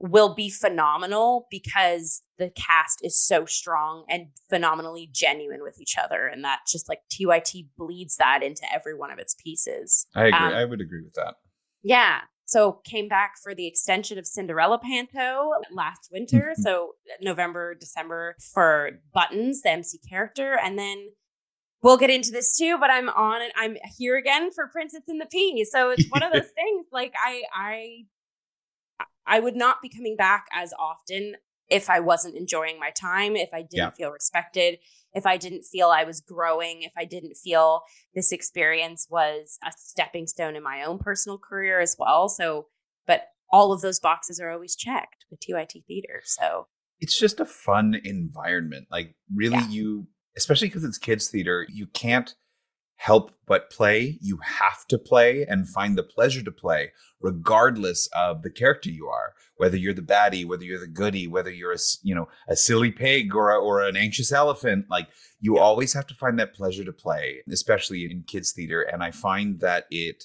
will 0.00 0.34
be 0.34 0.48
phenomenal 0.48 1.46
because 1.50 2.22
the 2.38 2.50
cast 2.50 3.00
is 3.02 3.20
so 3.20 3.44
strong 3.44 4.04
and 4.08 4.28
phenomenally 4.48 5.08
genuine 5.12 5.60
with 5.62 5.80
each 5.80 5.96
other 5.98 6.26
and 6.26 6.44
that 6.44 6.60
just 6.68 6.88
like 6.88 7.00
TYT 7.10 7.66
bleeds 7.76 8.16
that 8.16 8.42
into 8.42 8.62
every 8.72 8.94
one 8.94 9.10
of 9.10 9.18
its 9.18 9.34
pieces. 9.34 10.06
I 10.14 10.26
agree. 10.26 10.38
Um, 10.38 10.54
I 10.54 10.64
would 10.64 10.80
agree 10.80 11.02
with 11.02 11.14
that. 11.14 11.34
Yeah. 11.82 12.20
So 12.44 12.80
came 12.84 13.08
back 13.08 13.34
for 13.42 13.54
the 13.54 13.66
extension 13.66 14.18
of 14.18 14.26
Cinderella 14.26 14.78
Panto 14.78 15.50
last 15.70 16.08
winter. 16.10 16.52
so 16.56 16.92
November, 17.20 17.74
December 17.74 18.36
for 18.52 18.92
Buttons, 19.12 19.62
the 19.62 19.70
MC 19.70 19.98
character, 20.08 20.56
and 20.62 20.78
then 20.78 21.08
we'll 21.82 21.98
get 21.98 22.08
into 22.08 22.30
this 22.30 22.56
too. 22.56 22.78
But 22.78 22.90
I'm 22.90 23.08
on 23.10 23.42
and 23.42 23.52
I'm 23.56 23.76
here 23.98 24.16
again 24.16 24.50
for 24.52 24.68
Princess 24.68 25.02
and 25.08 25.20
the 25.20 25.26
Pea. 25.26 25.64
So 25.64 25.90
it's 25.90 26.06
one 26.08 26.22
of 26.22 26.32
those 26.32 26.50
things. 26.54 26.86
Like 26.90 27.12
I, 27.22 27.42
I 27.54 28.04
I 29.28 29.40
would 29.40 29.56
not 29.56 29.82
be 29.82 29.88
coming 29.88 30.16
back 30.16 30.46
as 30.52 30.72
often 30.78 31.34
if 31.68 31.90
I 31.90 32.00
wasn't 32.00 32.36
enjoying 32.36 32.80
my 32.80 32.90
time, 32.90 33.36
if 33.36 33.50
I 33.52 33.60
didn't 33.62 33.76
yeah. 33.76 33.90
feel 33.90 34.10
respected, 34.10 34.78
if 35.12 35.26
I 35.26 35.36
didn't 35.36 35.64
feel 35.64 35.88
I 35.88 36.04
was 36.04 36.20
growing, 36.20 36.82
if 36.82 36.92
I 36.96 37.04
didn't 37.04 37.34
feel 37.36 37.82
this 38.14 38.32
experience 38.32 39.06
was 39.10 39.58
a 39.62 39.70
stepping 39.76 40.26
stone 40.26 40.56
in 40.56 40.62
my 40.62 40.82
own 40.82 40.98
personal 40.98 41.38
career 41.38 41.80
as 41.80 41.94
well. 41.98 42.28
So, 42.28 42.66
but 43.06 43.24
all 43.52 43.72
of 43.72 43.80
those 43.80 44.00
boxes 44.00 44.40
are 44.40 44.50
always 44.50 44.74
checked 44.74 45.26
with 45.30 45.40
TYT 45.40 45.84
Theater. 45.86 46.22
So 46.24 46.68
it's 47.00 47.18
just 47.18 47.40
a 47.40 47.44
fun 47.44 48.00
environment. 48.04 48.86
Like, 48.90 49.14
really, 49.34 49.56
yeah. 49.58 49.68
you, 49.68 50.06
especially 50.36 50.68
because 50.68 50.84
it's 50.84 50.98
kids' 50.98 51.28
theater, 51.28 51.66
you 51.70 51.86
can't 51.86 52.34
help 52.98 53.30
but 53.46 53.70
play. 53.70 54.18
You 54.20 54.38
have 54.44 54.86
to 54.88 54.98
play 54.98 55.46
and 55.48 55.68
find 55.68 55.96
the 55.96 56.02
pleasure 56.02 56.42
to 56.42 56.52
play, 56.52 56.92
regardless 57.20 58.08
of 58.08 58.42
the 58.42 58.50
character 58.50 58.90
you 58.90 59.08
are. 59.08 59.34
Whether 59.56 59.76
you're 59.76 59.94
the 59.94 60.02
baddie, 60.02 60.44
whether 60.44 60.64
you're 60.64 60.80
the 60.80 60.86
goody, 60.86 61.26
whether 61.26 61.50
you're 61.50 61.72
a 61.72 61.78
you 62.02 62.14
know 62.14 62.28
a 62.48 62.56
silly 62.56 62.92
pig 62.92 63.34
or 63.34 63.50
a, 63.50 63.58
or 63.58 63.82
an 63.82 63.96
anxious 63.96 64.30
elephant, 64.30 64.86
like 64.90 65.08
you 65.40 65.56
yeah. 65.56 65.62
always 65.62 65.94
have 65.94 66.06
to 66.08 66.14
find 66.14 66.38
that 66.38 66.54
pleasure 66.54 66.84
to 66.84 66.92
play, 66.92 67.42
especially 67.50 68.04
in 68.04 68.24
kids 68.26 68.52
theater. 68.52 68.82
And 68.82 69.02
I 69.02 69.10
find 69.12 69.60
that 69.60 69.86
it 69.90 70.24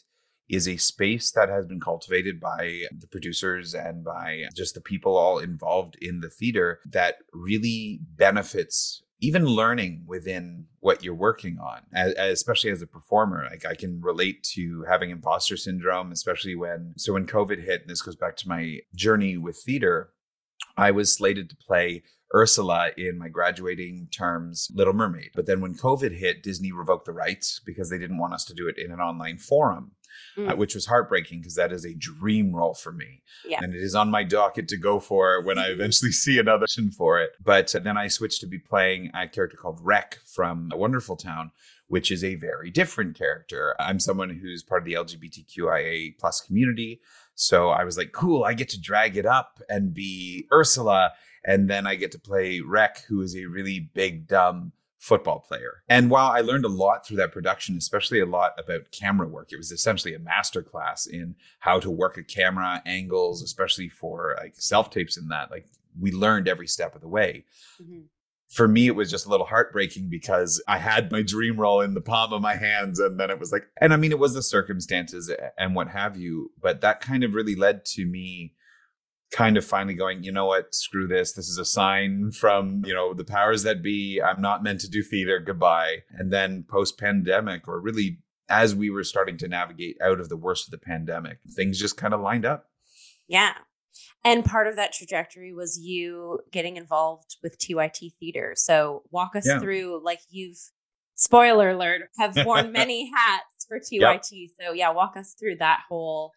is 0.49 0.67
a 0.67 0.77
space 0.77 1.31
that 1.31 1.49
has 1.49 1.65
been 1.65 1.79
cultivated 1.79 2.39
by 2.39 2.83
the 2.91 3.07
producers 3.07 3.73
and 3.73 4.03
by 4.03 4.43
just 4.55 4.75
the 4.75 4.81
people 4.81 5.15
all 5.15 5.39
involved 5.39 5.95
in 6.01 6.19
the 6.19 6.29
theater 6.29 6.79
that 6.85 7.15
really 7.31 8.01
benefits 8.17 9.02
even 9.23 9.45
learning 9.45 10.03
within 10.05 10.65
what 10.81 11.01
you're 11.01 11.15
working 11.15 11.57
on 11.57 11.79
as, 11.93 12.13
especially 12.17 12.69
as 12.69 12.81
a 12.81 12.87
performer 12.87 13.47
like 13.49 13.65
i 13.65 13.73
can 13.73 14.01
relate 14.01 14.43
to 14.43 14.83
having 14.87 15.09
imposter 15.09 15.55
syndrome 15.55 16.11
especially 16.11 16.55
when 16.55 16.93
so 16.97 17.13
when 17.13 17.25
covid 17.25 17.63
hit 17.63 17.81
and 17.81 17.89
this 17.89 18.01
goes 18.01 18.17
back 18.17 18.35
to 18.35 18.49
my 18.49 18.79
journey 18.93 19.37
with 19.37 19.57
theater 19.57 20.11
i 20.77 20.91
was 20.91 21.15
slated 21.15 21.49
to 21.49 21.55
play 21.55 22.03
Ursula 22.35 22.89
in 22.97 23.19
my 23.19 23.29
graduating 23.29 24.07
term's 24.11 24.67
Little 24.73 24.93
Mermaid. 24.93 25.29
But 25.35 25.45
then 25.45 25.61
when 25.61 25.75
COVID 25.75 26.17
hit, 26.17 26.41
Disney 26.41 26.71
revoked 26.71 27.05
the 27.05 27.13
rights 27.13 27.61
because 27.63 27.91
they 27.91 27.99
didn't 27.99 28.17
want 28.17 28.33
us 28.33 28.43
to 28.45 28.55
do 28.55 28.67
it 28.67 28.79
in 28.79 28.91
an 28.91 28.99
online 28.99 29.37
forum. 29.37 29.91
Uh, 30.35 30.41
mm. 30.41 30.51
Uh, 30.51 30.55
which 30.55 30.73
was 30.73 30.87
heartbreaking 30.87 31.39
because 31.39 31.55
that 31.55 31.71
is 31.71 31.85
a 31.85 31.93
dream 31.93 32.55
role 32.55 32.73
for 32.73 32.91
me. 32.91 33.21
Yeah. 33.45 33.59
And 33.61 33.73
it 33.73 33.81
is 33.81 33.93
on 33.95 34.09
my 34.09 34.23
docket 34.23 34.67
to 34.69 34.77
go 34.77 34.99
for 34.99 35.41
when 35.43 35.59
I 35.59 35.67
eventually 35.71 36.11
see 36.11 36.39
another 36.39 36.63
audition 36.63 36.91
for 36.91 37.21
it. 37.21 37.31
But 37.43 37.73
then 37.83 37.97
I 37.97 38.07
switched 38.07 38.41
to 38.41 38.47
be 38.47 38.59
playing 38.59 39.11
a 39.13 39.27
character 39.27 39.57
called 39.57 39.79
Wreck 39.81 40.19
from 40.25 40.69
A 40.71 40.77
Wonderful 40.77 41.15
Town, 41.15 41.51
which 41.87 42.11
is 42.11 42.23
a 42.23 42.35
very 42.35 42.71
different 42.71 43.17
character. 43.17 43.75
I'm 43.79 43.99
someone 43.99 44.29
who's 44.29 44.63
part 44.63 44.81
of 44.81 44.85
the 44.85 44.93
LGBTQIA 44.93 46.17
plus 46.17 46.41
community. 46.41 47.01
So 47.35 47.69
I 47.69 47.83
was 47.83 47.97
like, 47.97 48.11
cool, 48.11 48.43
I 48.43 48.53
get 48.53 48.69
to 48.69 48.81
drag 48.81 49.17
it 49.17 49.25
up 49.25 49.61
and 49.69 49.93
be 49.93 50.47
Ursula. 50.51 51.13
And 51.45 51.69
then 51.69 51.85
I 51.85 51.95
get 51.95 52.11
to 52.13 52.19
play 52.19 52.61
Wreck, 52.61 53.03
who 53.07 53.21
is 53.21 53.35
a 53.35 53.45
really 53.45 53.79
big, 53.93 54.27
dumb 54.27 54.71
football 55.03 55.41
player. 55.41 55.83
And 55.89 56.09
while 56.09 56.31
I 56.31 56.39
learned 56.39 56.63
a 56.63 56.69
lot 56.69 57.05
through 57.05 57.17
that 57.17 57.33
production, 57.33 57.75
especially 57.75 58.21
a 58.21 58.25
lot 58.25 58.53
about 58.57 58.91
camera 58.91 59.27
work, 59.27 59.51
it 59.51 59.57
was 59.57 59.69
essentially 59.69 60.13
a 60.13 60.19
master 60.19 60.63
class 60.63 61.05
in 61.05 61.35
how 61.59 61.81
to 61.81 61.91
work 61.91 62.17
a 62.17 62.23
camera, 62.23 62.81
angles, 62.85 63.43
especially 63.43 63.89
for 63.89 64.37
like 64.39 64.53
self 64.55 64.89
tapes 64.89 65.17
and 65.17 65.29
that. 65.29 65.51
Like 65.51 65.65
we 65.99 66.13
learned 66.13 66.47
every 66.47 66.67
step 66.67 66.95
of 66.95 67.01
the 67.01 67.09
way. 67.09 67.43
Mm-hmm. 67.81 68.03
For 68.47 68.65
me, 68.65 68.87
it 68.87 68.95
was 68.95 69.11
just 69.11 69.25
a 69.25 69.29
little 69.29 69.47
heartbreaking 69.47 70.09
because 70.09 70.63
I 70.69 70.77
had 70.77 71.11
my 71.11 71.21
dream 71.21 71.59
role 71.59 71.81
in 71.81 71.95
the 71.95 72.01
palm 72.01 72.31
of 72.31 72.41
my 72.41 72.55
hands. 72.55 72.97
And 72.97 73.19
then 73.19 73.29
it 73.29 73.39
was 73.39 73.51
like, 73.51 73.65
and 73.81 73.93
I 73.93 73.97
mean, 73.97 74.11
it 74.11 74.19
was 74.19 74.35
the 74.35 74.43
circumstances 74.43 75.29
and 75.57 75.75
what 75.75 75.89
have 75.89 76.15
you, 76.15 76.51
but 76.61 76.79
that 76.79 77.01
kind 77.01 77.25
of 77.25 77.33
really 77.33 77.55
led 77.55 77.83
to 77.87 78.05
me 78.05 78.53
kind 79.33 79.57
of 79.57 79.65
finally 79.65 79.95
going, 79.95 80.23
you 80.23 80.31
know 80.31 80.45
what, 80.45 80.73
screw 80.73 81.07
this. 81.07 81.33
This 81.33 81.49
is 81.49 81.57
a 81.57 81.65
sign 81.65 82.31
from, 82.31 82.83
you 82.85 82.93
know, 82.93 83.13
the 83.13 83.25
powers 83.25 83.63
that 83.63 83.81
be. 83.81 84.21
I'm 84.21 84.41
not 84.41 84.63
meant 84.63 84.79
to 84.81 84.89
do 84.89 85.01
theater. 85.01 85.39
Goodbye. 85.39 86.03
And 86.11 86.31
then 86.31 86.63
post 86.69 86.97
pandemic, 86.97 87.67
or 87.67 87.79
really 87.79 88.19
as 88.47 88.75
we 88.75 88.89
were 88.89 89.03
starting 89.03 89.37
to 89.37 89.47
navigate 89.47 89.97
out 90.01 90.19
of 90.19 90.29
the 90.29 90.37
worst 90.37 90.67
of 90.67 90.71
the 90.71 90.77
pandemic, 90.77 91.39
things 91.55 91.79
just 91.79 91.97
kind 91.97 92.13
of 92.13 92.21
lined 92.21 92.45
up. 92.45 92.69
Yeah. 93.27 93.53
And 94.23 94.45
part 94.45 94.67
of 94.67 94.75
that 94.75 94.93
trajectory 94.93 95.53
was 95.53 95.79
you 95.79 96.39
getting 96.51 96.77
involved 96.77 97.37
with 97.41 97.57
TYT 97.57 98.13
theater. 98.19 98.53
So 98.55 99.03
walk 99.11 99.35
us 99.35 99.47
yeah. 99.47 99.59
through, 99.59 100.01
like 100.03 100.19
you've, 100.29 100.59
spoiler 101.15 101.71
alert, 101.71 102.03
have 102.17 102.37
worn 102.45 102.71
many 102.71 103.11
hats 103.15 103.65
for 103.67 103.79
TYT. 103.79 104.29
Yep. 104.31 104.49
So 104.61 104.73
yeah, 104.73 104.91
walk 104.91 105.17
us 105.17 105.35
through 105.37 105.57
that 105.57 105.81
whole 105.89 106.31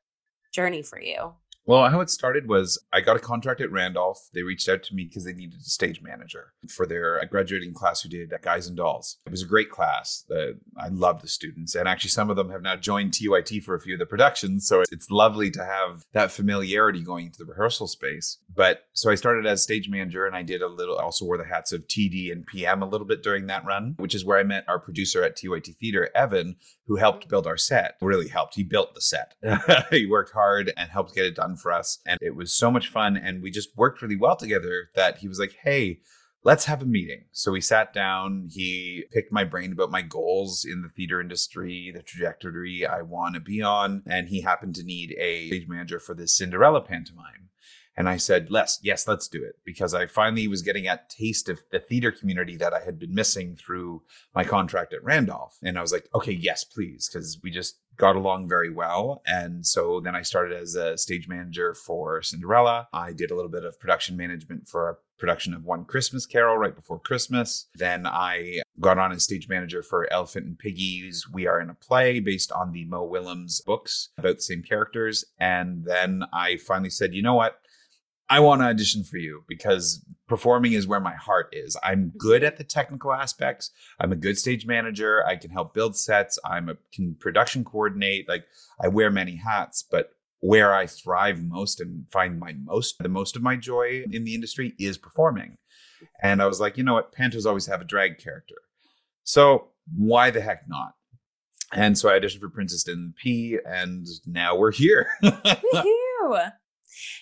journey 0.52 0.82
for 0.82 1.00
you. 1.00 1.34
Well, 1.66 1.88
how 1.90 2.00
it 2.00 2.10
started 2.10 2.48
was 2.48 2.78
I 2.92 3.00
got 3.00 3.16
a 3.16 3.20
contract 3.20 3.60
at 3.60 3.72
Randolph. 3.72 4.30
They 4.32 4.44
reached 4.44 4.68
out 4.68 4.84
to 4.84 4.94
me 4.94 5.04
because 5.04 5.24
they 5.24 5.32
needed 5.32 5.60
a 5.60 5.64
stage 5.64 6.00
manager 6.00 6.52
for 6.68 6.86
their 6.86 7.20
graduating 7.28 7.74
class 7.74 8.02
who 8.02 8.08
did 8.08 8.32
Guys 8.40 8.68
and 8.68 8.76
Dolls. 8.76 9.18
It 9.26 9.32
was 9.32 9.42
a 9.42 9.46
great 9.46 9.68
class. 9.68 10.24
The, 10.28 10.60
I 10.78 10.88
loved 10.88 11.24
the 11.24 11.28
students. 11.28 11.74
And 11.74 11.88
actually, 11.88 12.10
some 12.10 12.30
of 12.30 12.36
them 12.36 12.50
have 12.50 12.62
now 12.62 12.76
joined 12.76 13.12
TYT 13.12 13.64
for 13.64 13.74
a 13.74 13.80
few 13.80 13.94
of 13.94 13.98
the 13.98 14.06
productions. 14.06 14.68
So 14.68 14.84
it's 14.92 15.10
lovely 15.10 15.50
to 15.50 15.64
have 15.64 16.06
that 16.12 16.30
familiarity 16.30 17.02
going 17.02 17.26
into 17.26 17.38
the 17.38 17.46
rehearsal 17.46 17.88
space. 17.88 18.38
But 18.54 18.86
so 18.92 19.10
I 19.10 19.16
started 19.16 19.44
as 19.44 19.62
stage 19.62 19.88
manager 19.88 20.24
and 20.24 20.36
I 20.36 20.42
did 20.42 20.62
a 20.62 20.68
little, 20.68 20.96
also 20.96 21.24
wore 21.24 21.36
the 21.36 21.44
hats 21.44 21.72
of 21.72 21.88
TD 21.88 22.30
and 22.30 22.46
PM 22.46 22.80
a 22.80 22.88
little 22.88 23.06
bit 23.08 23.24
during 23.24 23.48
that 23.48 23.64
run, 23.64 23.96
which 23.98 24.14
is 24.14 24.24
where 24.24 24.38
I 24.38 24.44
met 24.44 24.68
our 24.68 24.78
producer 24.78 25.24
at 25.24 25.36
TYT 25.36 25.76
Theater, 25.78 26.10
Evan, 26.14 26.56
who 26.86 26.96
helped 26.96 27.28
build 27.28 27.46
our 27.46 27.56
set. 27.56 27.96
Really 28.00 28.28
helped. 28.28 28.54
He 28.54 28.62
built 28.62 28.94
the 28.94 29.00
set. 29.00 29.34
he 29.90 30.06
worked 30.06 30.32
hard 30.32 30.72
and 30.76 30.90
helped 30.90 31.14
get 31.14 31.26
it 31.26 31.36
done 31.36 31.56
for 31.56 31.72
us. 31.72 31.98
And 32.06 32.18
it 32.20 32.36
was 32.36 32.52
so 32.52 32.70
much 32.70 32.88
fun. 32.88 33.16
And 33.16 33.42
we 33.42 33.50
just 33.50 33.76
worked 33.76 34.02
really 34.02 34.16
well 34.16 34.36
together 34.36 34.90
that 34.94 35.18
he 35.18 35.28
was 35.28 35.38
like, 35.38 35.56
hey, 35.62 36.00
let's 36.44 36.66
have 36.66 36.80
a 36.80 36.86
meeting. 36.86 37.24
So 37.32 37.50
we 37.50 37.60
sat 37.60 37.92
down. 37.92 38.48
He 38.52 39.04
picked 39.12 39.32
my 39.32 39.42
brain 39.42 39.72
about 39.72 39.90
my 39.90 40.02
goals 40.02 40.64
in 40.64 40.82
the 40.82 40.88
theater 40.88 41.20
industry, 41.20 41.90
the 41.92 42.02
trajectory 42.02 42.86
I 42.86 43.02
want 43.02 43.34
to 43.34 43.40
be 43.40 43.60
on. 43.62 44.04
And 44.06 44.28
he 44.28 44.42
happened 44.42 44.76
to 44.76 44.84
need 44.84 45.12
a 45.18 45.48
stage 45.48 45.68
manager 45.68 45.98
for 45.98 46.14
this 46.14 46.36
Cinderella 46.36 46.80
pantomime. 46.80 47.48
And 47.96 48.08
I 48.08 48.18
said, 48.18 48.50
Les, 48.50 48.78
yes, 48.82 49.08
let's 49.08 49.26
do 49.26 49.42
it. 49.42 49.56
Because 49.64 49.94
I 49.94 50.06
finally 50.06 50.48
was 50.48 50.62
getting 50.62 50.86
a 50.86 51.00
taste 51.08 51.48
of 51.48 51.60
the 51.70 51.78
theater 51.78 52.12
community 52.12 52.56
that 52.56 52.74
I 52.74 52.80
had 52.80 52.98
been 52.98 53.14
missing 53.14 53.56
through 53.56 54.02
my 54.34 54.44
contract 54.44 54.92
at 54.92 55.02
Randolph. 55.02 55.56
And 55.62 55.78
I 55.78 55.82
was 55.82 55.92
like, 55.92 56.08
okay, 56.14 56.32
yes, 56.32 56.64
please. 56.64 57.08
Because 57.08 57.38
we 57.42 57.50
just 57.50 57.78
got 57.96 58.16
along 58.16 58.48
very 58.48 58.70
well. 58.70 59.22
And 59.26 59.66
so 59.66 60.00
then 60.00 60.14
I 60.14 60.22
started 60.22 60.60
as 60.60 60.74
a 60.74 60.98
stage 60.98 61.28
manager 61.28 61.74
for 61.74 62.22
Cinderella. 62.22 62.88
I 62.92 63.12
did 63.12 63.30
a 63.30 63.34
little 63.34 63.50
bit 63.50 63.64
of 63.64 63.80
production 63.80 64.16
management 64.16 64.68
for 64.68 64.90
a 64.90 64.96
production 65.18 65.54
of 65.54 65.64
One 65.64 65.86
Christmas 65.86 66.26
Carol 66.26 66.58
right 66.58 66.74
before 66.74 66.98
Christmas. 66.98 67.68
Then 67.74 68.06
I 68.06 68.60
got 68.80 68.98
on 68.98 69.12
as 69.12 69.24
stage 69.24 69.48
manager 69.48 69.82
for 69.82 70.12
Elephant 70.12 70.44
and 70.44 70.58
Piggie's 70.58 71.26
We 71.32 71.46
Are 71.46 71.58
in 71.58 71.70
a 71.70 71.74
Play 71.74 72.20
based 72.20 72.52
on 72.52 72.72
the 72.72 72.84
Mo 72.84 73.02
Willems 73.02 73.62
books 73.62 74.10
about 74.18 74.36
the 74.36 74.42
same 74.42 74.62
characters. 74.62 75.24
And 75.40 75.84
then 75.86 76.24
I 76.34 76.58
finally 76.58 76.90
said, 76.90 77.14
you 77.14 77.22
know 77.22 77.34
what? 77.34 77.60
I 78.28 78.40
want 78.40 78.60
to 78.60 78.66
audition 78.66 79.04
for 79.04 79.18
you 79.18 79.44
because 79.46 80.04
performing 80.26 80.72
is 80.72 80.86
where 80.86 81.00
my 81.00 81.14
heart 81.14 81.48
is. 81.52 81.76
I'm 81.82 82.12
good 82.18 82.42
at 82.42 82.56
the 82.56 82.64
technical 82.64 83.12
aspects. 83.12 83.70
I'm 84.00 84.12
a 84.12 84.16
good 84.16 84.36
stage 84.36 84.66
manager. 84.66 85.24
I 85.24 85.36
can 85.36 85.50
help 85.50 85.74
build 85.74 85.96
sets. 85.96 86.38
I'm 86.44 86.68
a 86.68 86.76
can 86.92 87.14
production 87.14 87.64
coordinate. 87.64 88.28
Like 88.28 88.44
I 88.82 88.88
wear 88.88 89.10
many 89.10 89.36
hats, 89.36 89.84
but 89.88 90.10
where 90.40 90.74
I 90.74 90.86
thrive 90.86 91.42
most 91.42 91.80
and 91.80 92.06
find 92.10 92.38
my 92.38 92.52
most 92.52 92.96
the 92.98 93.08
most 93.08 93.36
of 93.36 93.42
my 93.42 93.56
joy 93.56 94.04
in 94.10 94.24
the 94.24 94.34
industry 94.34 94.74
is 94.78 94.98
performing. 94.98 95.58
And 96.22 96.42
I 96.42 96.46
was 96.46 96.60
like, 96.60 96.76
you 96.76 96.84
know 96.84 96.94
what? 96.94 97.14
Pantos 97.14 97.46
always 97.46 97.66
have 97.66 97.80
a 97.80 97.84
drag 97.84 98.18
character. 98.18 98.56
So 99.24 99.68
why 99.96 100.30
the 100.30 100.40
heck 100.40 100.68
not? 100.68 100.94
And 101.72 101.98
so 101.98 102.08
I 102.08 102.18
auditioned 102.18 102.40
for 102.40 102.48
Princess 102.48 102.84
Din 102.84 103.14
Pea, 103.20 103.58
and 103.66 104.06
now 104.24 104.56
we're 104.56 104.72
here. 104.72 105.08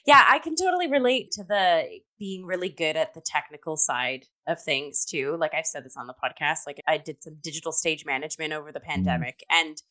Yeah, 0.06 0.24
I 0.28 0.38
can 0.38 0.54
totally 0.56 0.88
relate 0.90 1.30
to 1.32 1.44
the 1.44 1.84
being 2.18 2.44
really 2.44 2.68
good 2.68 2.96
at 2.96 3.14
the 3.14 3.22
technical 3.24 3.76
side 3.76 4.26
of 4.46 4.60
things 4.60 5.04
too. 5.04 5.36
Like 5.38 5.54
I've 5.54 5.66
said 5.66 5.84
this 5.84 5.96
on 5.96 6.06
the 6.06 6.14
podcast, 6.14 6.60
like 6.66 6.80
I 6.86 6.98
did 6.98 7.22
some 7.22 7.36
digital 7.42 7.72
stage 7.72 8.04
management 8.06 8.52
over 8.52 8.72
the 8.72 8.80
mm-hmm. 8.80 8.90
pandemic 8.90 9.42
mm. 9.50 9.56
and 9.56 9.82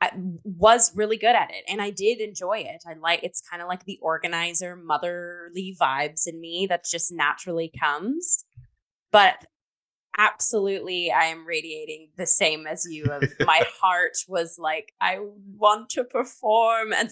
I 0.00 0.10
was 0.44 0.94
really 0.94 1.16
good 1.16 1.34
at 1.34 1.50
it 1.50 1.64
and 1.68 1.80
I 1.80 1.90
did 1.90 2.20
enjoy 2.20 2.58
it. 2.58 2.82
I 2.86 2.94
like 2.94 3.20
it's 3.22 3.40
kind 3.40 3.62
of 3.62 3.68
like 3.68 3.84
the 3.84 3.98
organizer 4.02 4.76
motherly 4.76 5.76
vibes 5.80 6.26
in 6.26 6.40
me 6.40 6.66
that 6.68 6.84
just 6.84 7.12
naturally 7.12 7.72
comes. 7.78 8.44
But 9.12 9.46
absolutely 10.18 11.10
I 11.10 11.24
am 11.26 11.46
radiating 11.46 12.10
the 12.16 12.26
same 12.26 12.66
as 12.66 12.86
you 12.88 13.04
of 13.04 13.22
my 13.40 13.62
heart 13.80 14.16
was 14.28 14.58
like 14.58 14.92
I 15.00 15.18
want 15.56 15.90
to 15.90 16.04
perform 16.04 16.92
and 16.92 17.10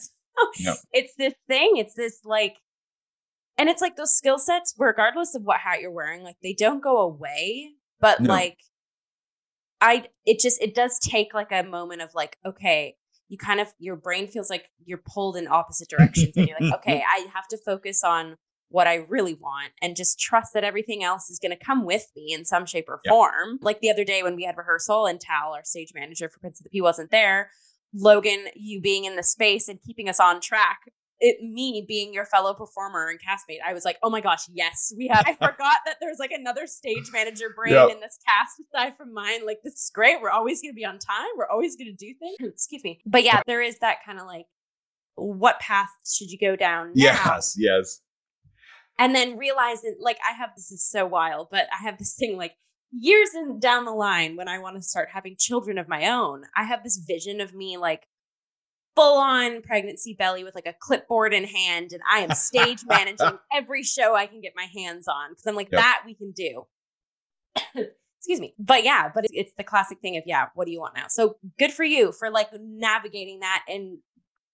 yep. 0.58 0.76
it's 0.92 1.14
this 1.16 1.34
thing. 1.48 1.72
It's 1.76 1.94
this 1.94 2.20
like, 2.24 2.56
and 3.58 3.68
it's 3.68 3.82
like 3.82 3.96
those 3.96 4.16
skill 4.16 4.38
sets, 4.38 4.74
regardless 4.78 5.34
of 5.34 5.42
what 5.42 5.60
hat 5.60 5.80
you're 5.80 5.90
wearing, 5.90 6.22
like 6.22 6.36
they 6.42 6.54
don't 6.54 6.82
go 6.82 6.98
away, 6.98 7.70
but 8.00 8.20
no. 8.20 8.28
like, 8.28 8.58
I, 9.80 10.06
it 10.24 10.38
just, 10.40 10.60
it 10.62 10.74
does 10.74 10.98
take 10.98 11.34
like 11.34 11.52
a 11.52 11.62
moment 11.62 12.02
of 12.02 12.10
like, 12.14 12.38
okay, 12.46 12.96
you 13.28 13.36
kind 13.36 13.60
of, 13.60 13.68
your 13.78 13.96
brain 13.96 14.26
feels 14.28 14.48
like 14.48 14.66
you're 14.84 15.02
pulled 15.04 15.36
in 15.36 15.48
opposite 15.48 15.88
directions. 15.88 16.36
and 16.36 16.48
you're 16.48 16.56
like, 16.60 16.74
okay, 16.78 17.02
I 17.06 17.26
have 17.34 17.48
to 17.48 17.58
focus 17.58 18.04
on 18.04 18.36
what 18.72 18.86
I 18.86 19.04
really 19.08 19.34
want 19.34 19.72
and 19.80 19.94
just 19.94 20.18
trust 20.18 20.54
that 20.54 20.64
everything 20.64 21.04
else 21.04 21.30
is 21.30 21.38
going 21.38 21.56
to 21.56 21.64
come 21.64 21.84
with 21.84 22.06
me 22.16 22.32
in 22.32 22.44
some 22.44 22.66
shape 22.66 22.86
or 22.88 23.00
form. 23.06 23.58
Like 23.60 23.80
the 23.80 23.90
other 23.90 24.04
day 24.04 24.22
when 24.22 24.34
we 24.34 24.44
had 24.44 24.56
rehearsal 24.56 25.06
and 25.06 25.20
Tal, 25.20 25.52
our 25.52 25.64
stage 25.64 25.92
manager 25.94 26.28
for 26.28 26.40
Prince 26.40 26.58
of 26.58 26.64
the 26.64 26.70
Pea, 26.70 26.80
wasn't 26.80 27.10
there. 27.10 27.50
Logan, 27.94 28.46
you 28.54 28.80
being 28.80 29.04
in 29.04 29.16
the 29.16 29.22
space 29.22 29.68
and 29.68 29.78
keeping 29.82 30.08
us 30.08 30.20
on 30.20 30.40
track. 30.40 30.80
It, 31.24 31.36
me 31.40 31.84
being 31.86 32.12
your 32.12 32.24
fellow 32.24 32.52
performer 32.52 33.06
and 33.06 33.20
castmate, 33.20 33.58
I 33.64 33.72
was 33.72 33.84
like, 33.84 33.96
oh 34.02 34.10
my 34.10 34.20
gosh, 34.20 34.48
yes, 34.52 34.92
we 34.96 35.06
have. 35.06 35.22
I 35.26 35.34
forgot 35.34 35.76
that 35.86 35.96
there's 36.00 36.18
like 36.18 36.32
another 36.32 36.66
stage 36.66 37.10
manager 37.12 37.54
brain 37.54 37.74
yep. 37.74 37.90
in 37.90 38.00
this 38.00 38.18
cast 38.26 38.60
aside 38.60 38.96
from 38.96 39.14
mine. 39.14 39.46
Like, 39.46 39.58
this 39.62 39.74
is 39.74 39.90
great. 39.94 40.20
We're 40.20 40.30
always 40.30 40.60
going 40.60 40.72
to 40.72 40.76
be 40.76 40.84
on 40.84 40.98
time. 40.98 41.28
We're 41.36 41.48
always 41.48 41.76
going 41.76 41.94
to 41.94 41.96
do 41.96 42.12
things. 42.18 42.36
Hmm, 42.40 42.46
excuse 42.46 42.82
me. 42.82 43.00
But 43.06 43.22
yeah, 43.22 43.40
there 43.46 43.62
is 43.62 43.78
that 43.78 43.98
kind 44.04 44.18
of 44.18 44.26
like, 44.26 44.46
what 45.14 45.60
path 45.60 45.90
should 46.04 46.30
you 46.30 46.38
go 46.38 46.56
down? 46.56 46.88
Now? 46.88 46.92
Yes, 46.94 47.54
yes. 47.56 48.00
And 48.98 49.14
then 49.14 49.38
realizing, 49.38 49.96
like, 50.00 50.18
I 50.28 50.36
have 50.36 50.50
this 50.56 50.70
is 50.72 50.84
so 50.84 51.06
wild, 51.06 51.48
but 51.50 51.66
I 51.72 51.82
have 51.84 51.98
this 51.98 52.14
thing 52.14 52.36
like, 52.36 52.54
years 52.92 53.30
in, 53.34 53.58
down 53.58 53.84
the 53.84 53.92
line 53.92 54.36
when 54.36 54.48
I 54.48 54.58
want 54.58 54.76
to 54.76 54.82
start 54.82 55.08
having 55.12 55.36
children 55.38 55.78
of 55.78 55.88
my 55.88 56.08
own, 56.10 56.44
I 56.56 56.64
have 56.64 56.82
this 56.84 56.98
vision 56.98 57.40
of 57.40 57.54
me 57.54 57.76
like 57.76 58.06
full 58.94 59.18
on 59.18 59.62
pregnancy 59.62 60.14
belly 60.14 60.44
with 60.44 60.54
like 60.54 60.66
a 60.66 60.74
clipboard 60.78 61.32
in 61.32 61.44
hand, 61.44 61.92
and 61.92 62.02
I 62.10 62.20
am 62.20 62.30
stage 62.32 62.80
managing 62.86 63.38
every 63.54 63.82
show 63.82 64.14
I 64.14 64.26
can 64.26 64.40
get 64.40 64.52
my 64.54 64.66
hands 64.74 65.08
on 65.08 65.30
because 65.30 65.46
I'm 65.46 65.56
like, 65.56 65.70
Yep. 65.72 65.80
that 65.80 66.02
we 66.06 66.14
can 66.14 66.32
do. 66.32 66.66
Excuse 68.18 68.40
me. 68.40 68.54
But 68.56 68.84
yeah, 68.84 69.10
but 69.12 69.24
it's, 69.24 69.32
it's 69.34 69.52
the 69.58 69.64
classic 69.64 69.98
thing 70.00 70.16
of, 70.16 70.22
yeah, 70.26 70.46
what 70.54 70.66
do 70.66 70.70
you 70.70 70.78
want 70.78 70.94
now? 70.94 71.08
So 71.08 71.36
good 71.58 71.72
for 71.72 71.82
you 71.82 72.12
for 72.12 72.30
like 72.30 72.50
navigating 72.52 73.40
that 73.40 73.64
and 73.66 73.98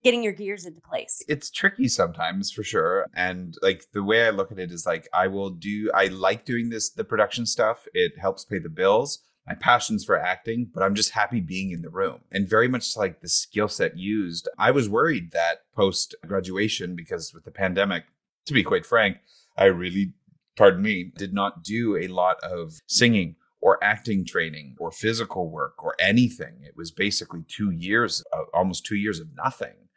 getting 0.02 0.22
your 0.22 0.32
gears 0.32 0.64
into 0.64 0.80
place. 0.80 1.22
it's 1.28 1.50
tricky 1.50 1.88
sometimes 1.88 2.50
for 2.50 2.62
sure 2.62 3.06
and 3.14 3.56
like 3.62 3.84
the 3.92 4.02
way 4.02 4.26
i 4.26 4.30
look 4.30 4.52
at 4.52 4.58
it 4.58 4.70
is 4.70 4.86
like 4.86 5.08
i 5.12 5.26
will 5.26 5.50
do 5.50 5.90
i 5.94 6.06
like 6.06 6.44
doing 6.44 6.70
this 6.70 6.90
the 6.90 7.04
production 7.04 7.46
stuff 7.46 7.86
it 7.94 8.12
helps 8.18 8.44
pay 8.44 8.58
the 8.58 8.68
bills 8.68 9.20
my 9.46 9.54
passion's 9.54 10.04
for 10.04 10.18
acting 10.18 10.70
but 10.72 10.82
i'm 10.82 10.94
just 10.94 11.10
happy 11.12 11.40
being 11.40 11.70
in 11.70 11.82
the 11.82 11.90
room 11.90 12.20
and 12.30 12.48
very 12.48 12.68
much 12.68 12.96
like 12.96 13.20
the 13.20 13.28
skill 13.28 13.68
set 13.68 13.96
used. 13.96 14.48
I 14.58 14.70
was 14.70 14.88
worried 14.88 15.32
that 15.32 15.62
post 15.74 16.14
graduation 16.26 16.94
because 16.94 17.32
with 17.32 17.44
the 17.44 17.50
pandemic 17.50 18.04
to 18.46 18.52
be 18.52 18.62
quite 18.62 18.86
frank 18.86 19.18
i 19.56 19.64
really 19.64 20.12
pardon 20.56 20.82
me 20.82 21.12
did 21.16 21.32
not 21.32 21.62
do 21.62 21.96
a 21.96 22.08
lot 22.08 22.36
of 22.42 22.80
singing 22.86 23.36
or 23.60 23.82
acting 23.82 24.24
training 24.24 24.76
or 24.78 24.90
physical 24.90 25.50
work 25.50 25.82
or 25.82 25.94
anything. 25.98 26.60
It 26.62 26.76
was 26.76 26.90
basically 26.90 27.44
two 27.48 27.70
years 27.70 28.22
of, 28.32 28.46
almost 28.54 28.86
two 28.86 28.96
years 28.96 29.20
of 29.20 29.28
nothing 29.36 29.87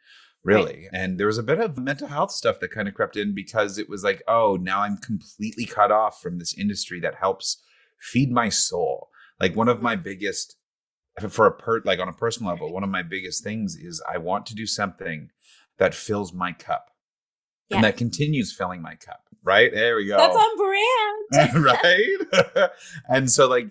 really. 0.44 0.88
And 0.92 1.18
there 1.18 1.26
was 1.26 1.38
a 1.38 1.42
bit 1.42 1.60
of 1.60 1.78
mental 1.78 2.08
health 2.08 2.32
stuff 2.32 2.60
that 2.60 2.70
kind 2.70 2.88
of 2.88 2.94
crept 2.94 3.16
in 3.16 3.34
because 3.34 3.78
it 3.78 3.88
was 3.88 4.02
like, 4.04 4.22
oh, 4.26 4.58
now 4.60 4.80
I'm 4.80 4.96
completely 4.96 5.64
cut 5.64 5.92
off 5.92 6.20
from 6.20 6.38
this 6.38 6.56
industry 6.56 7.00
that 7.00 7.16
helps 7.16 7.62
feed 8.00 8.30
my 8.30 8.48
soul. 8.48 9.08
Like 9.40 9.56
one 9.56 9.68
of 9.68 9.82
my 9.82 9.96
biggest 9.96 10.56
for 11.28 11.46
a 11.46 11.52
per 11.52 11.82
like 11.84 11.98
on 11.98 12.08
a 12.08 12.12
personal 12.12 12.50
level, 12.50 12.72
one 12.72 12.84
of 12.84 12.90
my 12.90 13.02
biggest 13.02 13.44
things 13.44 13.76
is 13.76 14.02
I 14.10 14.18
want 14.18 14.46
to 14.46 14.54
do 14.54 14.66
something 14.66 15.30
that 15.78 15.94
fills 15.94 16.32
my 16.32 16.52
cup. 16.52 16.90
Yeah. 17.68 17.76
And 17.76 17.84
that 17.84 17.96
continues 17.96 18.52
filling 18.52 18.82
my 18.82 18.94
cup. 18.94 19.20
Right? 19.44 19.72
There 19.72 19.96
we 19.96 20.06
go 20.06 20.16
That's 20.16 20.36
on 20.36 20.56
brand. 20.56 21.64
right? 21.64 22.70
and 23.08 23.30
so 23.30 23.48
like 23.48 23.66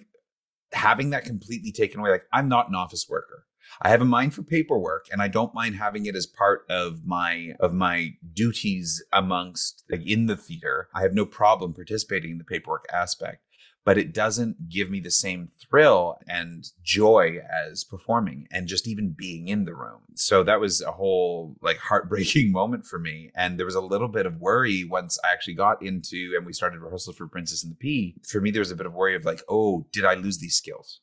having 0.73 1.11
that 1.11 1.25
completely 1.25 1.71
taken 1.71 1.99
away, 1.99 2.11
like 2.11 2.25
I'm 2.33 2.49
not 2.49 2.69
an 2.69 2.75
office 2.75 3.07
worker. 3.09 3.45
I 3.81 3.89
have 3.89 4.01
a 4.01 4.05
mind 4.05 4.33
for 4.33 4.43
paperwork 4.43 5.07
and 5.11 5.21
I 5.21 5.27
don't 5.27 5.53
mind 5.53 5.75
having 5.75 6.05
it 6.05 6.15
as 6.15 6.25
part 6.25 6.65
of 6.69 7.05
my 7.05 7.53
of 7.59 7.73
my 7.73 8.13
duties 8.33 9.03
amongst 9.13 9.83
like 9.89 10.05
in 10.05 10.25
the 10.25 10.35
theater. 10.35 10.89
I 10.93 11.01
have 11.01 11.13
no 11.13 11.25
problem 11.25 11.73
participating 11.73 12.31
in 12.31 12.37
the 12.37 12.43
paperwork 12.43 12.85
aspect, 12.91 13.43
but 13.83 13.97
it 13.97 14.13
doesn't 14.13 14.69
give 14.69 14.89
me 14.89 14.99
the 14.99 15.11
same 15.11 15.49
thrill 15.59 16.19
and 16.27 16.69
joy 16.83 17.39
as 17.49 17.83
performing 17.83 18.47
and 18.51 18.67
just 18.67 18.87
even 18.87 19.15
being 19.17 19.47
in 19.47 19.65
the 19.65 19.73
room. 19.73 20.01
So 20.15 20.43
that 20.43 20.59
was 20.59 20.81
a 20.81 20.91
whole 20.91 21.55
like 21.61 21.77
heartbreaking 21.89 22.51
moment 22.51 22.85
for 22.85 22.99
me. 22.99 23.31
And 23.35 23.57
there 23.57 23.65
was 23.65 23.75
a 23.75 23.81
little 23.81 24.07
bit 24.07 24.25
of 24.25 24.39
worry 24.39 24.83
once 24.83 25.17
I 25.23 25.31
actually 25.31 25.55
got 25.55 25.81
into 25.81 26.33
and 26.35 26.45
we 26.45 26.53
started 26.53 26.79
rehearsal 26.79 27.13
for 27.13 27.27
Princess 27.27 27.63
and 27.63 27.71
the 27.71 27.77
Pea. 27.77 28.15
For 28.27 28.41
me, 28.41 28.51
there 28.51 28.61
was 28.61 28.71
a 28.71 28.75
bit 28.75 28.85
of 28.85 28.93
worry 28.93 29.15
of 29.15 29.25
like, 29.25 29.41
oh, 29.49 29.87
did 29.91 30.05
I 30.05 30.13
lose 30.13 30.37
these 30.37 30.55
skills? 30.55 30.99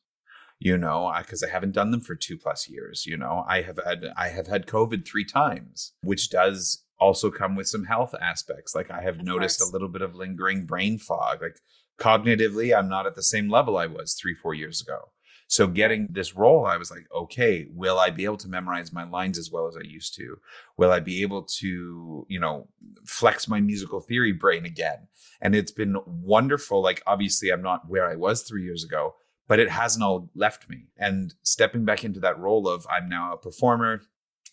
You 0.59 0.77
know, 0.77 1.13
because 1.17 1.41
I 1.41 1.49
haven't 1.49 1.71
done 1.71 1.91
them 1.91 2.01
for 2.01 2.15
two 2.15 2.37
plus 2.37 2.67
years. 2.67 3.05
You 3.05 3.15
know, 3.15 3.45
I 3.47 3.61
have 3.61 3.79
had 3.85 4.05
I 4.17 4.27
have 4.27 4.47
had 4.47 4.67
COVID 4.67 5.07
three 5.07 5.25
times, 5.25 5.93
which 6.01 6.29
does 6.29 6.83
also 6.99 7.31
come 7.31 7.55
with 7.55 7.67
some 7.67 7.85
health 7.85 8.13
aspects. 8.21 8.75
Like 8.75 8.91
I 8.91 9.01
have 9.01 9.19
Of 9.19 9.25
noticed 9.25 9.59
course. 9.59 9.69
a 9.69 9.73
little 9.73 9.87
bit 9.87 10.01
of 10.01 10.15
lingering 10.15 10.65
brain 10.65 10.97
fog. 10.97 11.41
Like 11.41 11.59
cognitively, 11.97 12.77
I'm 12.77 12.89
not 12.89 13.05
at 13.05 13.15
the 13.15 13.23
same 13.23 13.49
level 13.49 13.77
I 13.77 13.87
was 13.87 14.13
three, 14.15 14.33
four 14.33 14.53
years 14.53 14.81
ago. 14.81 15.11
So 15.47 15.65
getting 15.65 16.07
this 16.11 16.35
role, 16.35 16.65
I 16.67 16.77
was 16.77 16.91
like, 16.91 17.07
okay, 17.15 17.67
will 17.73 17.97
I 17.97 18.11
be 18.11 18.23
able 18.25 18.37
to 18.37 18.47
memorize 18.47 18.93
my 18.93 19.03
lines 19.03 19.37
as 19.39 19.49
well 19.51 19.67
as 19.67 19.75
I 19.75 19.81
used 19.81 20.13
to? 20.17 20.37
Will 20.77 20.91
I 20.91 20.99
be 20.99 21.23
able 21.23 21.41
to, 21.59 22.25
you 22.29 22.39
know, 22.39 22.67
flex 23.03 23.47
my 23.47 23.59
musical 23.59 23.99
theory 23.99 24.31
brain 24.31 24.63
again? 24.63 25.07
And 25.41 25.55
it's 25.55 25.71
been 25.71 25.95
wonderful. 26.05 26.83
Like, 26.83 27.01
obviously, 27.07 27.49
I'm 27.49 27.63
not 27.63 27.89
where 27.89 28.07
I 28.07 28.15
was 28.15 28.43
three 28.43 28.63
years 28.63 28.83
ago, 28.83 29.15
but 29.49 29.59
it 29.59 29.69
hasn't 29.69 30.03
all 30.03 30.29
left 30.35 30.69
me. 30.69 30.85
And 30.95 31.33
stepping 31.41 31.83
back 31.83 32.05
into 32.05 32.19
that 32.21 32.39
role 32.39 32.69
of 32.69 32.85
I'm 32.89 33.09
now 33.09 33.33
a 33.33 33.37
performer, 33.37 34.03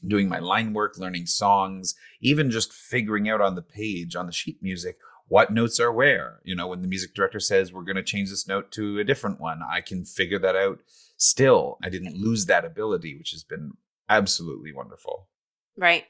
doing 0.04 0.26
my 0.28 0.38
line 0.38 0.72
work, 0.72 0.98
learning 0.98 1.26
songs, 1.26 1.94
even 2.20 2.50
just 2.50 2.72
figuring 2.72 3.28
out 3.28 3.42
on 3.42 3.54
the 3.54 3.62
page, 3.62 4.16
on 4.16 4.26
the 4.26 4.32
sheet 4.32 4.58
music, 4.62 4.96
what 5.28 5.52
notes 5.52 5.78
are 5.78 5.92
where. 5.92 6.40
You 6.44 6.56
know, 6.56 6.66
when 6.66 6.80
the 6.80 6.88
music 6.88 7.14
director 7.14 7.38
says 7.38 7.72
we're 7.72 7.82
going 7.82 7.96
to 7.96 8.02
change 8.02 8.30
this 8.30 8.48
note 8.48 8.72
to 8.72 8.98
a 8.98 9.04
different 9.04 9.38
one, 9.38 9.60
I 9.62 9.82
can 9.82 10.06
figure 10.06 10.38
that 10.38 10.56
out 10.56 10.78
still. 11.18 11.76
I 11.84 11.90
didn't 11.90 12.16
lose 12.16 12.46
that 12.46 12.64
ability, 12.64 13.18
which 13.18 13.32
has 13.32 13.44
been 13.44 13.72
absolutely 14.08 14.72
wonderful. 14.72 15.28
Right. 15.76 16.04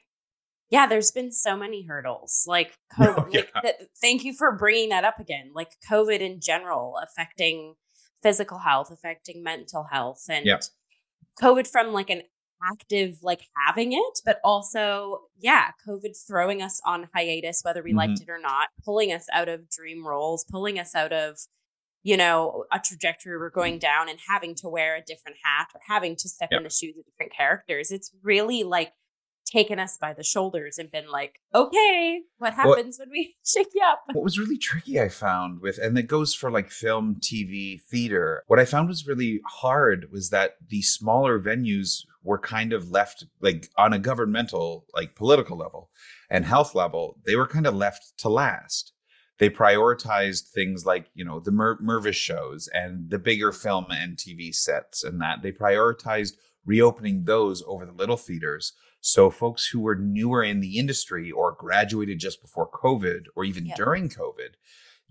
Yeah, 0.69 0.87
there's 0.87 1.11
been 1.11 1.33
so 1.33 1.57
many 1.57 1.85
hurdles. 1.85 2.45
Like 2.47 2.77
COVID. 2.97 3.17
Oh, 3.17 3.27
yeah. 3.31 3.41
like, 3.53 3.63
th- 3.63 3.89
thank 3.99 4.23
you 4.23 4.33
for 4.33 4.55
bringing 4.55 4.89
that 4.89 5.03
up 5.03 5.19
again. 5.19 5.51
Like 5.53 5.71
COVID 5.91 6.19
in 6.19 6.39
general 6.39 6.95
affecting 7.03 7.75
physical 8.27 8.59
health, 8.59 8.91
affecting 8.91 9.43
mental 9.43 9.83
health, 9.83 10.25
and 10.29 10.45
Yep. 10.45 10.63
COVID 11.41 11.67
from 11.67 11.93
like 11.93 12.09
an 12.09 12.23
active 12.63 13.19
like 13.21 13.41
having 13.65 13.93
it, 13.93 14.19
but 14.25 14.39
also 14.43 15.21
yeah, 15.37 15.71
COVID 15.87 16.17
throwing 16.27 16.61
us 16.61 16.81
on 16.85 17.09
hiatus, 17.13 17.61
whether 17.63 17.83
we 17.83 17.93
liked 17.93 18.13
mm-hmm. 18.13 18.23
it 18.23 18.29
or 18.29 18.39
not, 18.39 18.69
pulling 18.83 19.13
us 19.13 19.27
out 19.31 19.47
of 19.47 19.69
dream 19.69 20.05
roles, 20.05 20.43
pulling 20.43 20.77
us 20.79 20.93
out 20.95 21.13
of 21.13 21.37
you 22.03 22.17
know 22.17 22.65
a 22.71 22.79
trajectory 22.79 23.37
we're 23.37 23.49
going 23.49 23.75
mm-hmm. 23.75 23.79
down 23.79 24.09
and 24.09 24.19
having 24.27 24.55
to 24.55 24.67
wear 24.67 24.95
a 24.95 25.01
different 25.01 25.37
hat 25.43 25.67
or 25.73 25.81
having 25.87 26.15
to 26.15 26.29
step 26.29 26.49
Yep. 26.51 26.59
in 26.59 26.63
the 26.63 26.69
shoes 26.69 26.95
of 26.97 27.05
different 27.05 27.33
characters 27.33 27.91
it's 27.91 28.11
really 28.23 28.63
like 28.63 28.93
taken 29.49 29.79
us 29.79 29.97
by 29.97 30.13
the 30.13 30.23
shoulders 30.23 30.77
and 30.77 30.91
been 30.91 31.09
like 31.09 31.39
okay 31.55 32.21
what 32.37 32.53
Well- 32.57 32.75
happens 32.75 32.99
when 32.99 33.09
we 33.09 33.35
shake 33.45 33.69
you 33.73 33.81
up? 33.85 34.03
What 34.13 34.23
was 34.23 34.39
really 34.39 34.57
tricky 34.57 34.99
i 34.99 35.09
found 35.09 35.61
with 35.61 35.77
and 35.77 35.95
that 35.97 36.03
goes 36.03 36.33
for 36.33 36.51
like 36.51 36.69
film 36.69 37.17
tv 37.19 37.81
theater 37.81 38.43
what 38.47 38.59
i 38.59 38.65
found 38.65 38.87
was 38.87 39.07
really 39.07 39.41
hard 39.45 40.07
was 40.11 40.29
that 40.29 40.55
the 40.69 40.81
smaller 40.81 41.39
venues 41.39 42.03
were 42.23 42.39
kind 42.39 42.73
of 42.73 42.91
left 42.91 43.25
like 43.39 43.69
on 43.77 43.93
a 43.93 43.99
governmental 43.99 44.85
like 44.93 45.15
political 45.15 45.57
level 45.57 45.89
and 46.29 46.45
health 46.45 46.75
level 46.75 47.17
they 47.25 47.35
were 47.35 47.47
kind 47.47 47.65
of 47.65 47.75
left 47.75 48.17
to 48.17 48.29
last. 48.29 48.93
They 49.39 49.49
prioritized 49.49 50.49
things 50.49 50.85
like 50.85 51.07
you 51.13 51.23
know 51.23 51.39
the 51.39 51.51
Mer- 51.51 51.79
Mirvish 51.81 52.15
shows 52.15 52.67
and 52.73 53.09
the 53.09 53.19
bigger 53.19 53.51
film 53.51 53.85
and 53.91 54.17
tv 54.17 54.53
sets 54.53 55.03
and 55.03 55.21
that. 55.21 55.41
They 55.41 55.51
prioritized 55.51 56.33
reopening 56.65 57.23
those 57.23 57.63
over 57.65 57.85
the 57.85 57.93
little 57.93 58.17
theaters 58.17 58.73
so 59.01 59.29
folks 59.29 59.67
who 59.67 59.79
were 59.79 59.95
newer 59.95 60.43
in 60.43 60.59
the 60.59 60.77
industry 60.77 61.31
or 61.31 61.53
graduated 61.53 62.19
just 62.19 62.41
before 62.41 62.69
COVID 62.69 63.25
or 63.35 63.43
even 63.43 63.71
during 63.75 64.09
COVID 64.09 64.55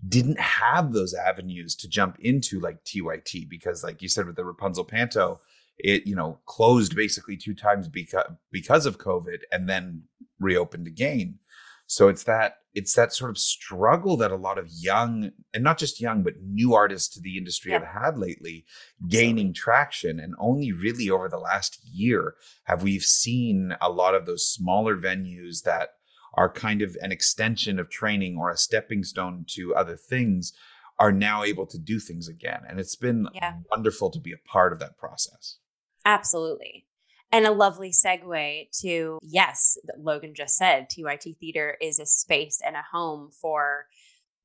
didn't 0.07 0.39
have 0.39 0.93
those 0.93 1.13
avenues 1.13 1.75
to 1.75 1.87
jump 1.87 2.17
into 2.19 2.59
like 2.59 2.83
TYT 2.83 3.49
because 3.49 3.83
like 3.83 4.01
you 4.01 4.09
said 4.09 4.27
with 4.27 4.35
the 4.35 4.45
Rapunzel 4.45 4.83
Panto, 4.83 5.39
it 5.77 6.05
you 6.05 6.15
know 6.15 6.39
closed 6.45 6.95
basically 6.95 7.37
two 7.37 7.53
times 7.53 7.87
because 7.87 8.25
because 8.51 8.85
of 8.85 8.97
COVID 8.97 9.39
and 9.51 9.67
then 9.67 10.03
reopened 10.39 10.87
again. 10.87 11.39
So 11.87 12.09
it's 12.09 12.23
that 12.23 12.55
it's 12.73 12.93
that 12.93 13.11
sort 13.11 13.31
of 13.31 13.37
struggle 13.39 14.17
that 14.17 14.29
a 14.31 14.35
lot 14.35 14.59
of 14.59 14.67
young 14.69 15.31
and 15.53 15.63
not 15.63 15.79
just 15.79 15.99
young 15.99 16.21
but 16.21 16.33
new 16.43 16.75
artists 16.75 17.11
to 17.15 17.19
the 17.21 17.37
industry 17.37 17.71
Yeah. 17.71 17.79
have 17.79 18.03
had 18.03 18.17
lately 18.19 18.65
gaining 19.07 19.51
traction 19.53 20.19
and 20.19 20.35
only 20.39 20.71
really 20.71 21.09
over 21.09 21.27
the 21.27 21.39
last 21.39 21.79
year 21.91 22.35
have 22.65 22.83
we 22.83 22.99
seen 22.99 23.75
a 23.81 23.89
lot 23.89 24.13
of 24.13 24.25
those 24.27 24.45
smaller 24.47 24.95
venues 24.95 25.63
that 25.63 25.89
are 26.35 26.51
kind 26.51 26.81
of 26.83 26.95
an 27.01 27.11
extension 27.11 27.79
of 27.79 27.89
training 27.89 28.37
or 28.37 28.51
a 28.51 28.57
stepping 28.57 29.03
stone 29.03 29.43
to 29.47 29.73
other 29.73 29.95
things 29.97 30.53
are 30.99 31.11
now 31.11 31.43
able 31.43 31.65
to 31.67 31.79
do 31.79 31.99
things 31.99 32.27
again 32.27 32.61
and 32.69 32.79
it's 32.79 32.95
been 32.97 33.27
Yeah. 33.33 33.53
wonderful 33.71 34.11
to 34.11 34.19
be 34.19 34.33
a 34.33 34.47
part 34.49 34.71
of 34.73 34.79
that 34.79 34.97
process 34.97 35.57
Absolutely. 36.05 36.85
And 37.31 37.45
a 37.45 37.51
lovely 37.51 37.91
segue 37.91 38.69
to 38.81 39.19
yes, 39.21 39.77
Logan 39.97 40.33
just 40.35 40.55
said 40.55 40.87
TYT 40.89 41.37
Theater 41.39 41.77
is 41.81 41.99
a 41.99 42.05
space 42.05 42.61
and 42.65 42.75
a 42.75 42.83
home 42.91 43.31
for 43.41 43.85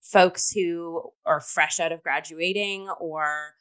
folks 0.02 0.50
who 0.50 1.12
are 1.24 1.40
fresh 1.40 1.78
out 1.78 1.92
of 1.92 2.02
graduating 2.02 2.88
or 2.98 3.54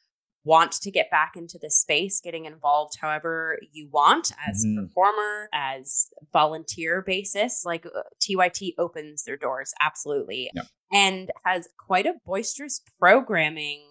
want 0.44 0.72
to 0.72 0.90
get 0.90 1.08
back 1.08 1.34
into 1.36 1.56
the 1.62 1.70
space, 1.70 2.20
getting 2.20 2.46
involved 2.46 2.94
however 3.00 3.60
you 3.70 3.88
want 3.92 4.32
as 4.44 4.66
Mhm. 4.66 4.88
performer, 4.88 5.48
as 5.52 6.08
volunteer 6.32 7.00
basis. 7.00 7.64
Like 7.64 7.86
uh, 7.86 8.02
TYT 8.20 8.74
opens 8.76 9.22
their 9.22 9.36
doors, 9.36 9.72
absolutely. 9.80 10.50
And 10.92 11.30
has 11.44 11.68
quite 11.78 12.06
a 12.06 12.14
boisterous 12.26 12.82
programming 12.98 13.88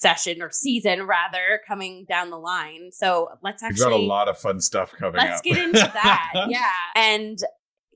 session 0.00 0.42
or 0.42 0.50
season 0.50 1.02
rather 1.06 1.60
coming 1.66 2.06
down 2.08 2.30
the 2.30 2.38
line. 2.38 2.90
So 2.92 3.28
let's 3.42 3.62
we've 3.62 3.70
actually 3.70 3.84
got 3.84 3.92
a 3.92 3.96
lot 3.96 4.28
of 4.28 4.38
fun 4.38 4.60
stuff 4.60 4.92
coming 4.92 5.18
let's 5.18 5.38
up 5.38 5.44
get 5.44 5.58
into 5.58 5.78
that. 5.78 6.32
yeah. 6.48 6.70
And 6.94 7.38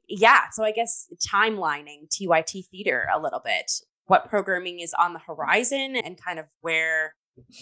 yeah, 0.08 0.50
so 0.52 0.64
I 0.64 0.72
guess 0.72 1.06
timelining 1.26 2.08
TYT 2.10 2.66
theater 2.70 3.06
a 3.14 3.20
little 3.20 3.40
bit. 3.44 3.70
What 4.06 4.28
programming 4.28 4.80
is 4.80 4.94
on 4.98 5.14
the 5.14 5.18
horizon 5.18 5.96
and 5.96 6.20
kind 6.22 6.38
of 6.38 6.46
where 6.60 7.14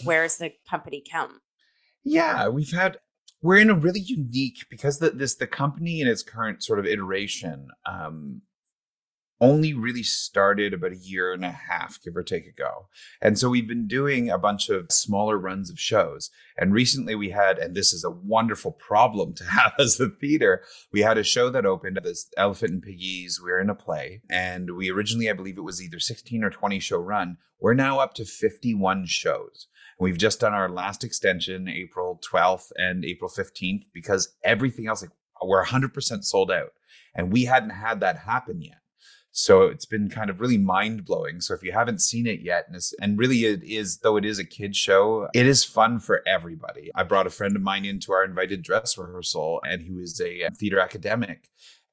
where's 0.03 0.37
the 0.37 0.51
company 0.69 1.03
come? 1.09 1.39
Yeah, 2.03 2.49
we've 2.49 2.71
had 2.71 2.97
we're 3.41 3.57
in 3.57 3.69
a 3.69 3.75
really 3.75 4.01
unique 4.01 4.65
because 4.69 4.99
the, 4.99 5.11
this 5.11 5.35
the 5.35 5.47
company 5.47 6.01
in 6.01 6.07
its 6.07 6.21
current 6.21 6.63
sort 6.63 6.79
of 6.79 6.85
iteration 6.85 7.69
um, 7.85 8.41
only 9.43 9.73
really 9.73 10.03
started 10.03 10.73
about 10.73 10.93
a 10.93 10.97
year 10.97 11.33
and 11.33 11.43
a 11.43 11.51
half, 11.51 12.01
give 12.01 12.15
or 12.15 12.23
take, 12.23 12.47
ago. 12.47 12.87
And 13.21 13.37
so 13.37 13.49
we've 13.49 13.67
been 13.67 13.87
doing 13.87 14.29
a 14.29 14.37
bunch 14.37 14.69
of 14.69 14.89
smaller 14.89 15.37
runs 15.37 15.69
of 15.69 15.77
shows. 15.77 16.31
And 16.57 16.73
recently 16.73 17.13
we 17.13 17.31
had, 17.31 17.57
and 17.57 17.75
this 17.75 17.91
is 17.91 18.05
a 18.05 18.09
wonderful 18.09 18.71
problem 18.71 19.33
to 19.35 19.43
have 19.49 19.73
as 19.77 19.97
the 19.97 20.09
theater, 20.09 20.63
we 20.93 21.01
had 21.01 21.17
a 21.17 21.23
show 21.23 21.49
that 21.49 21.65
opened, 21.65 21.99
this 22.03 22.29
Elephant 22.37 22.71
and 22.71 22.81
Piggie's, 22.81 23.41
we 23.43 23.51
are 23.51 23.59
in 23.59 23.69
a 23.69 23.75
play. 23.75 24.21
And 24.29 24.77
we 24.77 24.89
originally, 24.89 25.29
I 25.29 25.33
believe 25.33 25.57
it 25.57 25.61
was 25.61 25.81
either 25.81 25.99
16 25.99 26.43
or 26.43 26.49
20 26.49 26.79
show 26.79 26.97
run. 26.97 27.37
We're 27.59 27.73
now 27.73 27.99
up 27.99 28.13
to 28.15 28.25
51 28.25 29.07
shows. 29.07 29.67
We've 29.99 30.17
just 30.17 30.39
done 30.39 30.53
our 30.53 30.69
last 30.69 31.03
extension, 31.03 31.67
April 31.67 32.19
12th 32.31 32.71
and 32.77 33.03
April 33.03 33.29
15th, 33.29 33.83
because 33.93 34.35
everything 34.43 34.87
else, 34.87 35.01
like 35.01 35.11
we're 35.43 35.65
100% 35.65 36.23
sold 36.23 36.49
out. 36.49 36.71
And 37.13 37.31
we 37.31 37.45
hadn't 37.45 37.71
had 37.71 37.99
that 37.99 38.19
happen 38.19 38.61
yet. 38.61 38.82
So 39.35 39.63
it's 39.63 39.85
been 39.85 40.09
kind 40.09 40.29
of 40.29 40.39
really 40.39 40.59
mind 40.59 41.05
blowing. 41.05 41.41
So 41.41 41.55
if 41.55 41.63
you 41.63 41.71
haven't 41.71 42.01
seen 42.01 42.27
it 42.27 42.41
yet, 42.41 42.67
and, 42.69 42.79
and, 43.01 43.17
really 43.17 43.45
it 43.45 43.63
is, 43.63 43.97
though 43.97 44.15
it 44.15 44.25
is 44.25 44.37
a 44.37 44.45
kid 44.45 44.75
show, 44.75 45.27
it 45.33 45.47
is 45.47 45.63
fun 45.63 45.97
for 45.97 46.21
everybody. 46.27 46.91
I 46.93 47.01
brought 47.01 47.25
a 47.25 47.31
friend 47.31 47.55
of 47.55 47.63
mine 47.63 47.83
into 47.83 48.13
our 48.13 48.23
invited 48.23 48.61
dress 48.61 48.95
rehearsal, 48.95 49.59
and 49.67 49.81
he 49.81 49.91
was 49.91 50.21
a 50.21 50.49
theater 50.51 50.79
academic. 50.79 51.49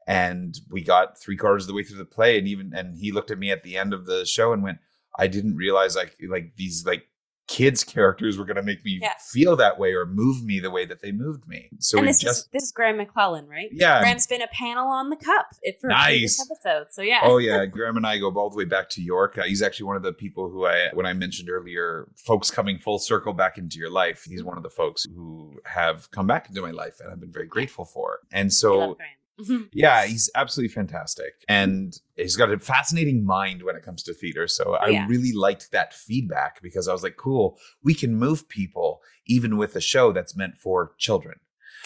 And 0.06 0.54
we 0.70 0.82
got 0.82 1.18
three 1.18 1.38
quarters 1.38 1.62
of 1.64 1.68
the 1.68 1.74
way 1.74 1.82
through 1.82 1.96
the 1.96 2.04
play, 2.04 2.38
and 2.38 2.46
even 2.46 2.74
and 2.74 2.98
he 2.98 3.10
looked 3.10 3.30
at 3.30 3.38
me 3.38 3.50
at 3.50 3.62
the 3.62 3.78
end 3.78 3.94
of 3.94 4.04
the 4.04 4.26
show 4.26 4.52
and 4.52 4.62
went, 4.62 4.78
"I 5.18 5.26
didn't 5.26 5.56
realize 5.56 5.96
like 5.96 6.16
like 6.28 6.56
these 6.56 6.84
like 6.84 7.06
kids 7.50 7.82
characters 7.82 8.38
were 8.38 8.44
going 8.44 8.56
to 8.56 8.62
make 8.62 8.84
me 8.84 9.00
yeah. 9.02 9.12
feel 9.18 9.56
that 9.56 9.76
way 9.76 9.92
or 9.92 10.06
move 10.06 10.44
me 10.44 10.60
the 10.60 10.70
way 10.70 10.86
that 10.86 11.02
they 11.02 11.10
moved 11.10 11.48
me. 11.48 11.68
So 11.80 11.98
and 11.98 12.06
this 12.06 12.20
just 12.20 12.44
is, 12.44 12.48
this 12.52 12.62
is 12.62 12.72
Graham 12.72 12.98
McClellan, 12.98 13.48
right? 13.48 13.68
Yeah, 13.72 13.98
Graham's 14.00 14.28
been 14.28 14.40
a 14.40 14.46
panel 14.46 14.86
on 14.86 15.10
the 15.10 15.16
cup 15.16 15.46
for 15.80 15.88
nice 15.88 16.40
episode. 16.40 16.86
So 16.90 17.02
yeah. 17.02 17.22
Oh 17.24 17.38
yeah, 17.38 17.64
Graham 17.66 17.96
and 17.96 18.06
I 18.06 18.18
go 18.18 18.30
all 18.30 18.50
the 18.50 18.56
way 18.56 18.66
back 18.66 18.88
to 18.90 19.02
York. 19.02 19.36
Uh, 19.36 19.42
he's 19.42 19.62
actually 19.62 19.86
one 19.86 19.96
of 19.96 20.04
the 20.04 20.12
people 20.12 20.48
who 20.48 20.64
I, 20.64 20.90
when 20.94 21.06
I 21.06 21.12
mentioned 21.12 21.50
earlier, 21.50 22.08
folks 22.14 22.52
coming 22.52 22.78
full 22.78 23.00
circle 23.00 23.32
back 23.32 23.58
into 23.58 23.78
your 23.78 23.90
life. 23.90 24.24
He's 24.28 24.44
one 24.44 24.56
of 24.56 24.62
the 24.62 24.70
folks 24.70 25.04
who 25.12 25.60
have 25.64 26.08
come 26.12 26.28
back 26.28 26.48
into 26.48 26.62
my 26.62 26.70
life, 26.70 27.00
and 27.00 27.10
I've 27.10 27.18
been 27.18 27.32
very 27.32 27.48
grateful 27.48 27.84
for. 27.84 28.20
And 28.32 28.52
so 28.52 28.96
Mm-hmm. 29.40 29.62
Yeah, 29.72 30.04
he's 30.06 30.30
absolutely 30.34 30.72
fantastic. 30.72 31.44
And 31.48 31.98
he's 32.16 32.36
got 32.36 32.52
a 32.52 32.58
fascinating 32.58 33.24
mind 33.24 33.62
when 33.62 33.76
it 33.76 33.82
comes 33.82 34.02
to 34.04 34.14
theater. 34.14 34.46
So 34.46 34.74
I 34.74 34.88
yeah. 34.88 35.06
really 35.08 35.32
liked 35.32 35.70
that 35.72 35.94
feedback 35.94 36.60
because 36.62 36.88
I 36.88 36.92
was 36.92 37.02
like, 37.02 37.16
cool, 37.16 37.58
we 37.82 37.94
can 37.94 38.16
move 38.16 38.48
people 38.48 39.00
even 39.26 39.56
with 39.56 39.76
a 39.76 39.80
show 39.80 40.12
that's 40.12 40.36
meant 40.36 40.58
for 40.58 40.92
children. 40.98 41.36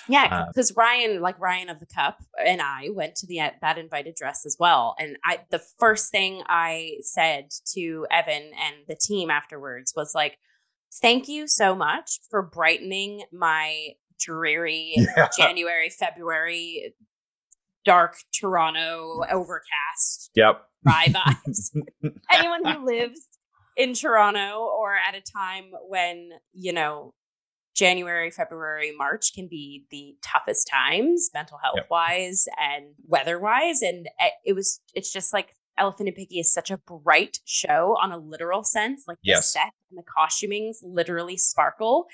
Yeah, 0.09 0.47
because 0.49 0.71
uh, 0.73 0.75
Ryan, 0.77 1.21
like 1.21 1.38
Ryan 1.40 1.71
of 1.71 1.81
the 1.81 1.87
Cup, 1.87 2.19
and 2.45 2.61
I 2.61 2.88
went 2.93 3.17
to 3.17 3.27
the 3.27 3.40
that 3.61 3.79
invited 3.79 4.14
dress 4.17 4.45
as 4.45 4.57
well. 4.59 4.95
And 4.99 5.17
I, 5.25 5.40
the 5.51 5.62
first 5.79 6.11
thing 6.11 6.43
I 6.47 6.97
said 7.01 7.51
to 7.75 8.07
Evan 8.11 8.43
and 8.43 8.77
the 8.87 8.97
team 8.97 9.31
afterwards 9.31 9.95
was 9.97 10.12
like, 10.14 10.38
"Thank 11.01 11.29
you 11.29 11.47
so 11.47 11.75
much 11.75 12.21
for 12.29 12.43
brightening 12.43 13.23
my 13.33 13.95
dreary 14.19 14.95
yeah. 15.17 15.29
January, 15.37 15.90
February 15.90 16.95
dark 17.85 18.16
Toronto 18.33 19.23
overcast. 19.31 20.31
Yep. 20.35 20.62
Dry 20.85 21.07
vibes. 21.09 21.70
Anyone 22.33 22.64
who 22.64 22.87
lives 22.87 23.20
in 23.77 23.94
Toronto 23.94 24.68
or 24.79 24.94
at 24.94 25.14
a 25.14 25.20
time 25.20 25.70
when, 25.88 26.31
you 26.53 26.73
know, 26.73 27.14
January, 27.75 28.31
February, 28.31 28.94
March 28.97 29.33
can 29.35 29.49
be 29.49 29.85
the 29.90 30.16
toughest 30.23 30.68
times 30.68 31.31
mental 31.35 31.59
health 31.62 31.77
yep. 31.77 31.87
wise 31.90 32.47
and 32.59 32.87
weather 33.07 33.38
wise. 33.38 33.83
And 33.83 34.07
eh, 34.20 34.31
it 34.44 34.53
was, 34.53 34.81
it's 34.94 35.12
just 35.12 35.33
like 35.33 35.55
Elephant 35.77 36.09
and 36.09 36.16
Piggie 36.16 36.38
is 36.38 36.53
such 36.53 36.70
a 36.70 36.79
bright 36.79 37.38
show 37.44 37.97
on 38.01 38.12
a 38.12 38.18
literal 38.18 38.62
sense. 38.62 39.05
Like 39.09 39.18
yes. 39.23 39.38
the 39.38 39.42
set 39.42 39.73
and 39.90 39.99
the 39.99 40.05
costumings 40.05 40.77
literally 40.83 41.37
sparkle. 41.37 42.07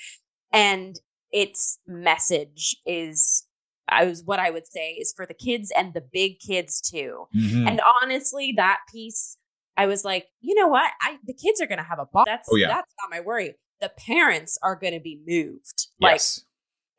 And 0.50 0.98
its 1.30 1.78
message 1.86 2.76
is 2.86 3.46
I 3.90 4.04
was 4.04 4.22
what 4.24 4.38
I 4.38 4.50
would 4.50 4.66
say 4.66 4.92
is 4.92 5.12
for 5.14 5.26
the 5.26 5.34
kids 5.34 5.72
and 5.76 5.94
the 5.94 6.02
big 6.12 6.38
kids 6.38 6.80
too. 6.80 7.26
Mm-hmm. 7.36 7.68
And 7.68 7.80
honestly, 8.02 8.52
that 8.56 8.80
piece, 8.92 9.36
I 9.76 9.86
was 9.86 10.04
like, 10.04 10.26
you 10.40 10.54
know 10.54 10.68
what? 10.68 10.90
I 11.02 11.18
the 11.26 11.34
kids 11.34 11.60
are 11.60 11.66
gonna 11.66 11.82
have 11.82 11.98
a 11.98 12.06
ball. 12.06 12.24
That's 12.26 12.48
oh, 12.50 12.56
yeah. 12.56 12.68
that's 12.68 12.92
not 13.02 13.10
my 13.10 13.20
worry. 13.20 13.54
The 13.80 13.90
parents 14.06 14.58
are 14.62 14.76
gonna 14.76 15.00
be 15.00 15.20
moved. 15.26 15.88
Yes. 15.98 16.38
Like 16.38 16.46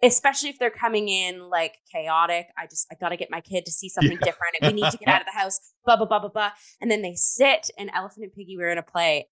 especially 0.03 0.49
if 0.49 0.57
they're 0.57 0.69
coming 0.71 1.09
in 1.09 1.49
like 1.49 1.77
chaotic. 1.91 2.47
I 2.57 2.65
just 2.65 2.87
I 2.91 2.95
gotta 2.99 3.17
get 3.17 3.29
my 3.29 3.41
kid 3.41 3.65
to 3.65 3.71
see 3.71 3.89
something 3.89 4.17
yeah. 4.19 4.25
different. 4.25 4.55
We 4.61 4.73
need 4.73 4.91
to 4.91 4.97
get 4.97 5.07
out 5.07 5.21
of 5.21 5.27
the 5.31 5.37
house, 5.37 5.59
blah 5.85 5.97
blah 5.97 6.07
blah 6.07 6.19
blah 6.19 6.29
blah. 6.29 6.51
And 6.81 6.89
then 6.89 7.01
they 7.01 7.15
sit 7.15 7.69
and 7.77 7.89
Elephant 7.93 8.25
and 8.25 8.31
Piggie 8.31 8.57
we're 8.57 8.71
in 8.71 8.77
a 8.77 8.83
play. 8.83 9.27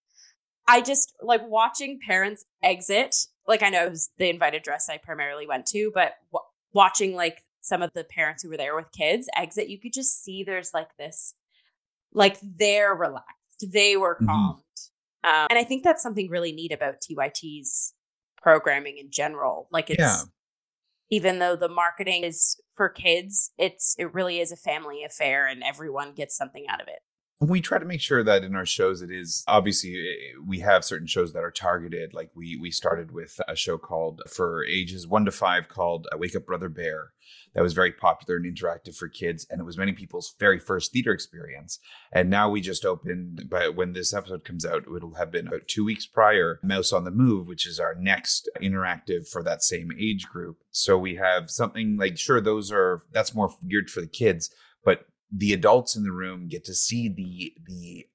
I 0.68 0.82
just 0.82 1.14
like 1.22 1.42
watching 1.48 2.00
parents 2.06 2.46
exit. 2.62 3.16
Like 3.48 3.64
I 3.64 3.70
know 3.70 3.86
it 3.86 3.90
was 3.90 4.12
the 4.18 4.30
invited 4.30 4.64
dress 4.64 4.90
I 4.90 4.98
primarily 4.98 5.48
went 5.48 5.66
to, 5.68 5.92
but 5.94 6.14
w- 6.32 6.46
watching 6.74 7.16
like 7.16 7.44
some 7.70 7.82
of 7.82 7.94
the 7.94 8.04
parents 8.04 8.44
who 8.44 8.50
were 8.50 8.58
there 8.58 8.76
with 8.76 8.92
kids 8.92 9.30
exit, 9.36 9.70
you 9.70 9.80
could 9.80 9.94
just 9.94 10.24
see 10.24 10.44
there's 10.44 10.74
like 10.74 10.90
this, 10.98 11.36
like 12.14 12.38
they're 12.42 12.96
relaxed, 12.96 13.66
they 13.72 13.96
were 13.96 14.16
mm-hmm. 14.16 14.26
calmed. 14.26 14.58
Mm-hmm. 15.26 15.42
Um, 15.42 15.48
and 15.50 15.60
I 15.60 15.64
think 15.64 15.84
that's 15.84 16.04
something 16.04 16.30
really 16.30 16.52
neat 16.52 16.72
about 16.72 17.02
TYT's 17.02 17.94
programming 18.42 18.98
in 18.98 19.12
general. 19.12 19.68
Like 19.72 19.90
it's, 19.90 20.00
yeah. 20.00 20.22
even 21.10 21.40
though 21.40 21.56
the 21.56 21.70
marketing 21.70 22.24
is 22.24 22.60
for 22.76 22.90
kids, 22.90 23.52
it's, 23.58 23.96
it 24.00 24.14
really 24.14 24.40
is 24.40 24.52
a 24.52 24.58
family 24.58 25.04
affair 25.04 25.46
and 25.48 25.62
everyone 25.64 26.14
gets 26.14 26.36
something 26.36 26.66
out 26.68 26.82
of 26.82 26.88
it 26.88 27.00
we 27.42 27.62
try 27.62 27.80
to 27.80 27.86
make 27.86 28.02
sure 28.02 28.22
that 28.22 28.44
in 28.44 28.54
our 28.54 28.66
shows 28.66 29.02
it 29.02 29.12
is 29.12 29.44
obviously 29.48 29.94
eh, 29.94 30.38
we 30.46 30.60
have 30.60 30.84
certain 30.84 31.08
shows 31.08 31.32
that 31.32 31.44
are 31.44 31.52
targeted 31.52 32.14
like 32.14 32.30
we 32.36 32.58
we 32.58 32.70
started 32.70 33.12
with 33.12 33.40
a 33.48 33.56
show 33.56 33.78
called 33.78 34.22
for 34.28 34.66
ages 34.66 35.08
1 35.08 35.26
to 35.26 35.32
5 35.32 35.70
called 35.70 36.08
uh, 36.12 36.18
wake 36.18 36.36
up 36.36 36.46
brother 36.46 36.68
bear 36.68 37.14
that 37.56 37.64
was 37.64 37.74
very 37.74 37.94
popular 37.94 38.38
and 38.38 38.46
interactive 38.46 38.96
for 38.96 39.08
kids 39.08 39.48
and 39.50 39.62
it 39.62 39.64
was 39.64 39.78
many 39.78 39.94
people's 39.94 40.36
very 40.38 40.60
first 40.60 40.92
theater 40.92 41.14
experience 41.14 41.80
and 42.12 42.30
now 42.30 42.50
we 42.50 42.60
just 42.60 42.84
opened 42.84 43.46
but 43.50 43.74
when 43.74 43.94
this 43.94 44.14
episode 44.14 44.44
comes 44.44 44.66
out 44.66 44.84
it'll 44.94 45.14
have 45.14 45.32
been 45.32 45.48
about 45.48 45.68
2 45.68 45.86
weeks 45.86 46.06
prior 46.06 46.60
mouse 46.62 46.92
on 46.92 47.06
the 47.06 47.12
move 47.12 47.48
which 47.48 47.66
is 47.66 47.80
our 47.80 47.96
next 47.96 48.50
interactive 48.62 49.30
for 49.30 49.42
that 49.44 49.64
same 49.64 49.92
age 49.98 50.28
group 50.28 50.58
so 50.72 50.98
we 50.98 51.16
have 51.16 51.50
something 51.50 51.96
like 51.96 52.18
sure 52.18 52.42
those 52.42 52.70
are 52.70 53.04
that's 53.14 53.34
more 53.34 53.50
geared 53.70 53.90
for 53.90 54.02
the 54.02 54.08
kids 54.08 54.50
but 54.84 55.06
the 55.32 55.54
adults 55.54 55.96
in 55.96 56.04
the 56.04 56.12
room 56.12 56.48
get 56.48 56.64
to 56.66 56.74
see 56.74 57.08
the 57.08 57.54
the 57.66 58.06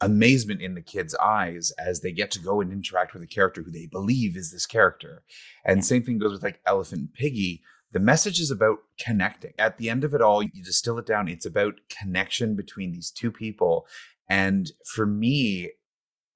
amazement 0.00 0.60
in 0.60 0.74
the 0.74 0.82
kids' 0.82 1.14
eyes 1.16 1.72
as 1.78 2.00
they 2.00 2.12
get 2.12 2.30
to 2.30 2.38
go 2.38 2.60
and 2.60 2.72
interact 2.72 3.14
with 3.14 3.22
a 3.22 3.26
character 3.26 3.62
who 3.62 3.70
they 3.70 3.86
believe 3.86 4.36
is 4.36 4.52
this 4.52 4.66
character. 4.66 5.24
And 5.64 5.84
same 5.84 6.02
thing 6.04 6.18
goes 6.18 6.32
with 6.32 6.42
like 6.42 6.60
Elephant 6.66 7.00
and 7.00 7.08
Piggie. 7.12 7.62
The 7.90 7.98
message 7.98 8.38
is 8.38 8.50
about 8.50 8.78
connecting. 9.00 9.54
At 9.58 9.78
the 9.78 9.90
end 9.90 10.04
of 10.04 10.14
it 10.14 10.22
all, 10.22 10.42
you 10.42 10.62
distill 10.62 10.98
it 10.98 11.06
down. 11.06 11.26
It's 11.26 11.46
about 11.46 11.80
connection 11.88 12.54
between 12.54 12.92
these 12.92 13.10
two 13.10 13.32
people. 13.32 13.86
And 14.28 14.70
for 14.94 15.06
me, 15.06 15.70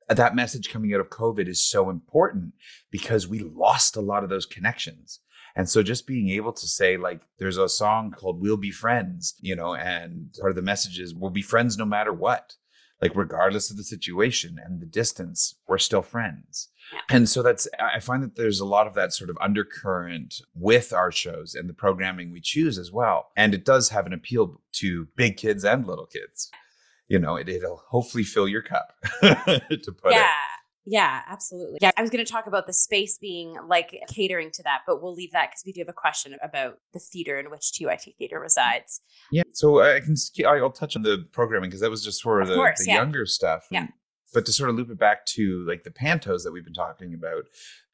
that 0.08 0.34
message 0.34 0.70
coming 0.70 0.92
out 0.94 1.00
of 1.00 1.10
COVID 1.10 1.46
is 1.46 1.64
so 1.64 1.90
important 1.90 2.54
because 2.90 3.28
we 3.28 3.40
lost 3.40 3.96
a 3.96 4.00
lot 4.00 4.24
of 4.24 4.30
those 4.30 4.46
connections. 4.46 5.20
And 5.54 5.68
so 5.68 5.82
just 5.82 6.06
being 6.06 6.30
able 6.30 6.52
to 6.52 6.66
say, 6.66 6.96
like, 6.96 7.22
there's 7.38 7.58
a 7.58 7.68
song 7.68 8.10
called 8.10 8.40
We'll 8.40 8.56
Be 8.56 8.70
Friends, 8.70 9.34
you 9.40 9.54
know, 9.54 9.74
and 9.74 10.34
part 10.40 10.50
of 10.50 10.56
the 10.56 10.62
message 10.62 10.98
is 10.98 11.14
we'll 11.14 11.30
be 11.30 11.42
friends 11.42 11.76
no 11.76 11.84
matter 11.84 12.12
what. 12.12 12.56
Like, 13.00 13.16
regardless 13.16 13.68
of 13.68 13.76
the 13.76 13.82
situation 13.82 14.60
and 14.64 14.80
the 14.80 14.86
distance, 14.86 15.56
we're 15.66 15.78
still 15.78 16.02
friends. 16.02 16.68
And 17.10 17.28
so 17.28 17.42
that's, 17.42 17.66
I 17.80 17.98
find 17.98 18.22
that 18.22 18.36
there's 18.36 18.60
a 18.60 18.64
lot 18.64 18.86
of 18.86 18.94
that 18.94 19.12
sort 19.12 19.28
of 19.28 19.36
undercurrent 19.40 20.40
with 20.54 20.92
our 20.92 21.10
shows 21.10 21.54
and 21.54 21.68
the 21.68 21.74
programming 21.74 22.30
we 22.30 22.40
choose 22.40 22.78
as 22.78 22.92
well. 22.92 23.30
And 23.36 23.54
it 23.54 23.64
does 23.64 23.88
have 23.88 24.06
an 24.06 24.12
appeal 24.12 24.60
to 24.74 25.08
big 25.16 25.36
kids 25.36 25.64
and 25.64 25.86
little 25.86 26.06
kids. 26.06 26.50
You 27.08 27.18
know, 27.18 27.36
it, 27.36 27.48
will 27.48 27.82
hopefully 27.88 28.24
fill 28.24 28.46
your 28.46 28.62
cup 28.62 28.94
to 29.20 29.92
put 30.00 30.12
yeah. 30.12 30.22
it. 30.22 30.51
Yeah, 30.84 31.22
absolutely. 31.28 31.78
Yeah, 31.80 31.92
I 31.96 32.00
was 32.00 32.10
going 32.10 32.24
to 32.24 32.30
talk 32.30 32.46
about 32.46 32.66
the 32.66 32.72
space 32.72 33.16
being 33.18 33.56
like 33.68 33.96
catering 34.08 34.50
to 34.52 34.62
that, 34.64 34.80
but 34.86 35.00
we'll 35.00 35.14
leave 35.14 35.32
that 35.32 35.50
because 35.50 35.62
we 35.64 35.72
do 35.72 35.80
have 35.80 35.88
a 35.88 35.92
question 35.92 36.36
about 36.42 36.78
the 36.92 36.98
theater 36.98 37.38
in 37.38 37.50
which 37.50 37.72
TYT 37.72 38.16
Theater 38.16 38.36
mm-hmm. 38.36 38.42
resides. 38.42 39.00
Yeah, 39.30 39.44
so 39.52 39.80
I 39.80 40.00
can 40.00 40.16
I'll 40.44 40.70
touch 40.70 40.96
on 40.96 41.02
the 41.02 41.26
programming 41.32 41.70
because 41.70 41.80
that 41.80 41.90
was 41.90 42.04
just 42.04 42.22
for 42.22 42.44
the, 42.44 42.54
course, 42.54 42.80
the 42.80 42.86
yeah. 42.86 42.96
younger 42.96 43.26
stuff. 43.26 43.66
Yeah. 43.70 43.88
but 44.34 44.44
to 44.46 44.52
sort 44.52 44.70
of 44.70 44.76
loop 44.76 44.90
it 44.90 44.98
back 44.98 45.24
to 45.26 45.64
like 45.68 45.84
the 45.84 45.90
pantos 45.90 46.42
that 46.42 46.52
we've 46.52 46.64
been 46.64 46.74
talking 46.74 47.14
about, 47.14 47.44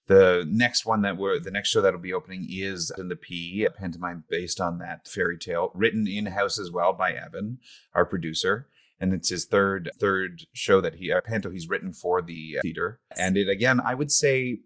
the 0.06 0.46
next 0.48 0.86
one 0.86 1.02
that 1.02 1.18
we're 1.18 1.38
the 1.38 1.50
next 1.50 1.68
show 1.68 1.82
that'll 1.82 2.00
be 2.00 2.14
opening 2.14 2.46
is 2.48 2.90
in 2.96 3.08
the 3.08 3.16
Pea, 3.16 3.66
a 3.66 3.70
pantomime 3.70 4.24
based 4.30 4.60
on 4.60 4.78
that 4.78 5.06
fairy 5.06 5.36
tale, 5.36 5.70
written 5.74 6.06
in 6.08 6.24
house 6.26 6.58
as 6.58 6.70
well 6.70 6.94
by 6.94 7.12
Evan, 7.12 7.58
our 7.94 8.06
producer 8.06 8.66
and 9.00 9.12
it's 9.14 9.28
his 9.28 9.44
third 9.44 9.90
third 9.98 10.42
show 10.52 10.80
that 10.80 10.94
he 10.96 11.12
uh, 11.12 11.20
panto 11.20 11.50
he's 11.50 11.68
written 11.68 11.92
for 11.92 12.20
the 12.22 12.56
uh, 12.58 12.62
theater 12.62 13.00
and 13.16 13.36
it 13.36 13.48
again 13.48 13.80
i 13.84 13.94
would 13.94 14.10
say 14.10 14.58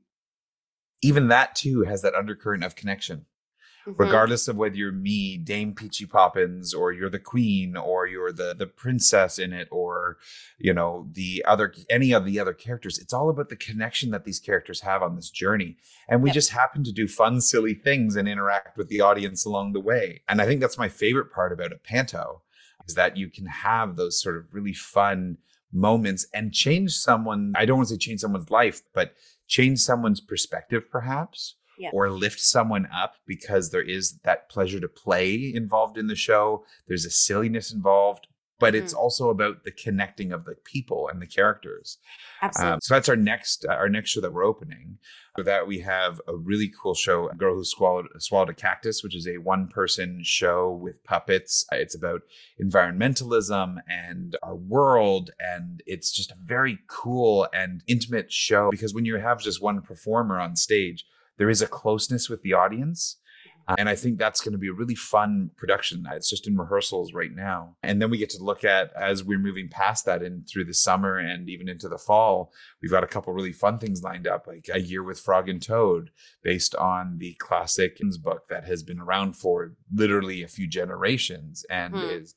even 1.03 1.29
that 1.29 1.55
too 1.55 1.83
has 1.83 2.03
that 2.03 2.14
undercurrent 2.14 2.64
of 2.64 2.77
connection. 2.77 3.27
Mhm. 3.85 3.99
regardless 3.99 4.47
of 4.47 4.55
whether 4.57 4.77
you're 4.77 4.92
me, 4.92 5.37
Dame 5.37 5.75
Peachy 5.75 6.07
Poppins, 6.07 6.73
or 6.73 6.92
you're 6.92 7.11
the 7.11 7.18
queen, 7.18 7.77
or 7.77 8.07
you're 8.07 8.31
the 8.33 8.55
the 8.55 8.68
princess 8.68 9.40
in 9.40 9.53
it, 9.53 9.66
or 9.73 10.18
you 10.57 10.73
know 10.73 11.09
the 11.11 11.45
other 11.49 11.75
any 11.90 12.12
of 12.12 12.25
the 12.25 12.38
other 12.38 12.53
characters. 12.55 12.97
It's 12.97 13.12
all 13.12 13.29
about 13.29 13.49
the 13.49 13.57
connection 13.57 14.12
that 14.12 14.25
these 14.25 14.38
characters 14.38 14.83
have 14.83 15.03
on 15.03 15.16
this 15.16 15.31
journey, 15.31 15.79
and 16.09 16.23
we 16.23 16.29
Yep. 16.29 16.35
just 16.35 16.51
happen 16.51 16.85
to 16.85 16.92
do 16.92 17.09
fun, 17.09 17.40
silly 17.40 17.75
things 17.75 18.14
and 18.14 18.29
interact 18.29 18.79
with 18.79 18.87
the 18.88 19.01
audience 19.01 19.45
along 19.45 19.73
the 19.73 19.81
way. 19.81 20.23
And 20.29 20.40
I 20.40 20.47
think 20.47 20.61
that's 20.61 20.79
my 20.79 20.88
favorite 20.88 21.33
part 21.33 21.53
about 21.53 21.73
a 21.73 21.77
panto 21.77 22.42
is 22.88 22.95
that 22.95 23.16
you 23.16 23.29
can 23.29 23.47
have 23.47 23.97
those 23.97 24.21
sort 24.21 24.37
of 24.37 24.45
really 24.53 24.73
fun 24.73 25.38
moments 25.73 26.27
and 26.35 26.53
change 26.53 26.92
someone. 26.92 27.53
I 27.57 27.64
don't 27.64 27.77
want 27.79 27.88
to 27.88 27.95
say 27.95 27.99
change 27.99 28.21
someone's 28.21 28.51
life, 28.51 28.83
but 28.92 29.14
change 29.47 29.79
someone's 29.81 30.21
perspective, 30.21 30.90
perhaps 30.90 31.57
Yeah. 31.79 31.90
or 31.92 32.11
lift 32.11 32.40
someone 32.40 32.87
up 32.95 33.14
because 33.27 33.71
there 33.71 33.83
is 33.83 34.18
that 34.25 34.49
pleasure 34.49 34.81
to 34.81 34.88
play 34.88 35.53
involved 35.55 35.97
in 35.97 36.07
the 36.09 36.14
show. 36.16 36.64
There's 36.87 37.05
a 37.07 37.11
silliness 37.11 37.73
involved, 37.73 38.27
but 38.62 38.75
it's 38.77 38.94
also 38.94 39.29
about 39.29 39.64
the 39.64 39.72
connecting 39.72 40.33
of 40.33 40.44
the 40.44 40.55
people 40.64 41.09
and 41.09 41.20
the 41.20 41.27
characters. 41.27 41.98
Absolutely. 42.40 42.75
Um, 42.75 42.79
so 42.81 42.94
that's 42.94 43.09
our 43.09 43.16
next 43.16 43.66
uh, 43.68 43.72
our 43.72 43.88
next 43.88 44.11
show 44.11 44.20
that 44.20 44.33
we're 44.33 44.44
opening. 44.44 44.98
For 45.35 45.42
that, 45.42 45.66
we 45.66 45.81
have 45.81 46.20
a 46.29 46.37
really 46.37 46.70
cool 46.81 46.94
show, 46.94 47.29
"A 47.29 47.35
Girl 47.35 47.57
Who 47.57 47.64
Swallowed 47.64 48.07
Swallowed 48.18 48.51
a 48.51 48.55
Cactus," 48.55 49.03
which 49.03 49.16
is 49.16 49.27
a 49.27 49.38
one 49.38 49.66
person 49.66 50.20
show 50.22 50.70
with 50.70 51.03
puppets. 51.03 51.66
It's 51.72 51.96
about 51.96 52.22
environmentalism 52.62 53.79
and 53.88 54.37
our 54.42 54.57
world, 54.57 55.31
and 55.40 55.83
it's 55.85 56.12
just 56.12 56.31
a 56.31 56.37
very 56.40 56.79
cool 56.87 57.48
and 57.53 57.83
intimate 57.88 58.31
show 58.31 58.70
because 58.70 58.94
when 58.94 59.05
you 59.05 59.16
have 59.16 59.40
just 59.40 59.61
one 59.61 59.83
performer 59.83 60.38
on 60.38 60.55
stage, 60.55 61.05
there 61.37 61.51
is 61.51 61.62
a 61.62 61.66
closeness 61.66 62.29
with 62.29 62.42
the 62.42 62.53
audience. 62.53 63.16
Uh, 63.68 63.77
and 63.79 63.88
I 63.88 63.94
think 63.94 64.18
that's 64.18 64.40
going 64.40 64.53
to 64.53 64.59
be 64.59 64.68
a 64.68 64.72
really 64.72 64.94
fun 64.94 65.51
production. 65.57 66.07
It's 66.12 66.29
just 66.29 66.46
in 66.46 66.57
rehearsals 66.57 67.12
right 67.12 67.35
now. 67.35 67.77
And 67.83 68.03
then 68.03 68.11
we 68.11 68.18
get 68.18 68.31
to 68.31 68.42
look 68.42 68.64
at, 68.64 68.92
as 68.94 69.22
we're 69.25 69.38
moving 69.38 69.68
past 69.68 70.05
that 70.07 70.22
and 70.22 70.46
through 70.48 70.64
the 70.64 70.75
summer 70.75 71.16
and 71.16 71.48
even 71.48 71.68
into 71.68 71.88
the 71.88 71.98
fall, 71.98 72.53
we've 72.81 72.90
got 72.90 73.05
a 73.05 73.09
couple 73.09 73.33
really 73.33 73.53
fun 73.53 73.79
things 73.79 74.03
lined 74.03 74.27
up, 74.27 74.46
like 74.46 74.68
A 74.72 74.81
Year 74.81 75.03
with 75.03 75.20
Frog 75.20 75.48
and 75.48 75.62
Toad, 75.62 76.11
based 76.42 76.75
on 76.75 77.18
the 77.18 77.35
classic 77.35 77.98
book 78.22 78.48
that 78.48 78.64
has 78.64 78.83
been 78.83 78.98
around 78.98 79.37
for 79.37 79.72
literally 79.94 80.42
a 80.42 80.48
few 80.48 80.66
generations 80.66 81.64
and 81.70 81.94
Hmm. 81.94 82.03
is 82.03 82.35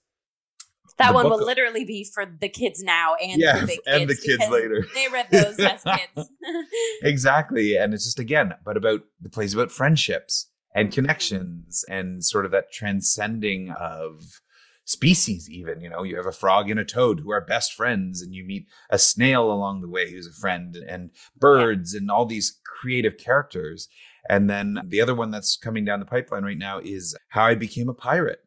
that 0.98 1.08
the 1.10 1.14
one 1.14 1.30
will 1.30 1.44
literally 1.44 1.84
be 1.84 2.06
for 2.14 2.26
the 2.26 2.48
kids 2.48 2.82
now 2.84 3.16
and 3.16 3.42
Yeah, 3.42 3.62
the 3.62 3.68
kids 3.68 3.82
and 3.88 4.10
the 4.10 4.16
kids 4.16 4.48
later. 4.50 4.86
They 4.94 5.08
read 5.10 5.28
those 5.32 5.60
as 5.60 5.84
kids. 6.16 6.30
exactly 7.04 7.76
and 7.78 7.94
it's 7.94 8.06
just 8.06 8.20
again 8.20 8.54
but 8.64 8.78
about 8.78 9.02
the 9.20 9.30
plays 9.30 9.54
about 9.54 9.72
friendships 9.72 10.48
and 10.76 10.92
connections 10.92 11.84
and 11.90 12.24
sort 12.24 12.46
of 12.46 12.52
that 12.52 12.72
transcending 12.72 13.72
of 13.72 14.42
species 14.84 15.50
even 15.50 15.82
you 15.82 15.90
know? 15.90 16.04
You 16.04 16.18
have 16.18 16.28
a 16.28 16.32
frog 16.32 16.70
and 16.70 16.80
a 16.80 16.86
toad 16.86 17.22
who 17.22 17.32
are 17.32 17.42
best 17.42 17.74
friends 17.74 18.22
and 18.22 18.36
you 18.36 18.44
meet 18.44 18.68
a 18.92 19.00
snail 19.00 19.52
along 19.52 19.82
the 19.82 19.90
way 19.90 20.12
who's 20.12 20.28
a 20.28 20.34
friend 20.34 20.76
and 20.76 21.10
birds 21.36 21.96
and 21.96 22.12
all 22.12 22.26
these 22.26 22.60
creative 22.64 23.18
characters. 23.18 23.88
And 24.30 24.50
then 24.50 24.80
the 24.86 25.02
other 25.02 25.16
one 25.16 25.32
that's 25.32 25.58
coming 25.58 25.86
down 25.86 26.00
the 26.00 26.06
pipeline 26.06 26.44
right 26.44 26.58
now 26.58 26.80
is 26.80 27.16
how 27.30 27.46
i 27.46 27.56
became 27.56 27.90
a 27.90 27.94
pirate 27.94 28.40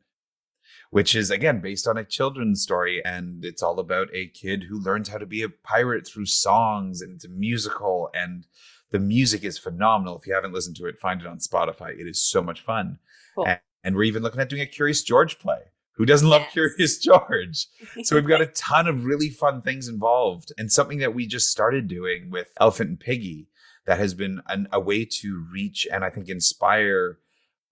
which 0.90 1.14
is 1.14 1.30
again 1.30 1.60
based 1.60 1.86
on 1.86 1.96
a 1.96 2.04
children's 2.04 2.62
story 2.62 3.02
and 3.04 3.44
it's 3.44 3.62
all 3.62 3.78
about 3.78 4.08
a 4.14 4.28
kid 4.28 4.64
who 4.68 4.80
learns 4.80 5.08
how 5.08 5.18
to 5.18 5.26
be 5.26 5.42
a 5.42 5.48
pirate 5.48 6.06
through 6.06 6.26
songs 6.26 7.00
and 7.00 7.14
it's 7.14 7.24
a 7.24 7.28
musical 7.28 8.10
and 8.14 8.46
the 8.90 8.98
music 8.98 9.44
is 9.44 9.58
phenomenal. 9.58 10.18
If 10.18 10.26
you 10.26 10.34
haven't 10.34 10.52
listened 10.52 10.76
to 10.76 10.86
it 10.86 10.98
find 10.98 11.20
it 11.20 11.26
on 11.26 11.38
spotify. 11.38 11.90
It 11.98 12.06
is 12.08 12.22
so 12.22 12.42
much 12.42 12.60
fun. 12.62 12.98
Cool. 13.34 13.46
and, 13.46 13.60
and 13.84 13.94
we're 13.96 14.04
even 14.04 14.22
looking 14.22 14.40
at 14.40 14.48
doing 14.48 14.62
a 14.62 14.66
curious 14.66 15.02
george 15.02 15.38
play. 15.38 15.58
Who 15.96 16.06
doesn't 16.06 16.28
love 16.28 16.42
Yes. 16.42 16.52
curious 16.52 16.98
george? 17.04 17.66
So 18.04 18.16
we've 18.16 18.26
got 18.28 18.40
a 18.40 18.46
ton 18.54 18.86
of 18.86 19.04
really 19.04 19.30
fun 19.30 19.62
things 19.62 19.88
involved 19.88 20.52
and 20.58 20.70
something 20.72 20.98
that 20.98 21.14
we 21.14 21.26
just 21.26 21.50
started 21.50 21.88
doing 21.88 22.30
with 22.30 22.48
elephant 22.60 22.90
and 22.90 23.00
piggie 23.00 23.46
that 23.86 23.98
has 23.98 24.14
been 24.14 24.40
an, 24.48 24.68
a 24.72 24.78
way 24.78 25.04
to 25.06 25.44
reach 25.52 25.86
and 25.90 26.04
i 26.04 26.10
think 26.10 26.28
inspire 26.28 27.18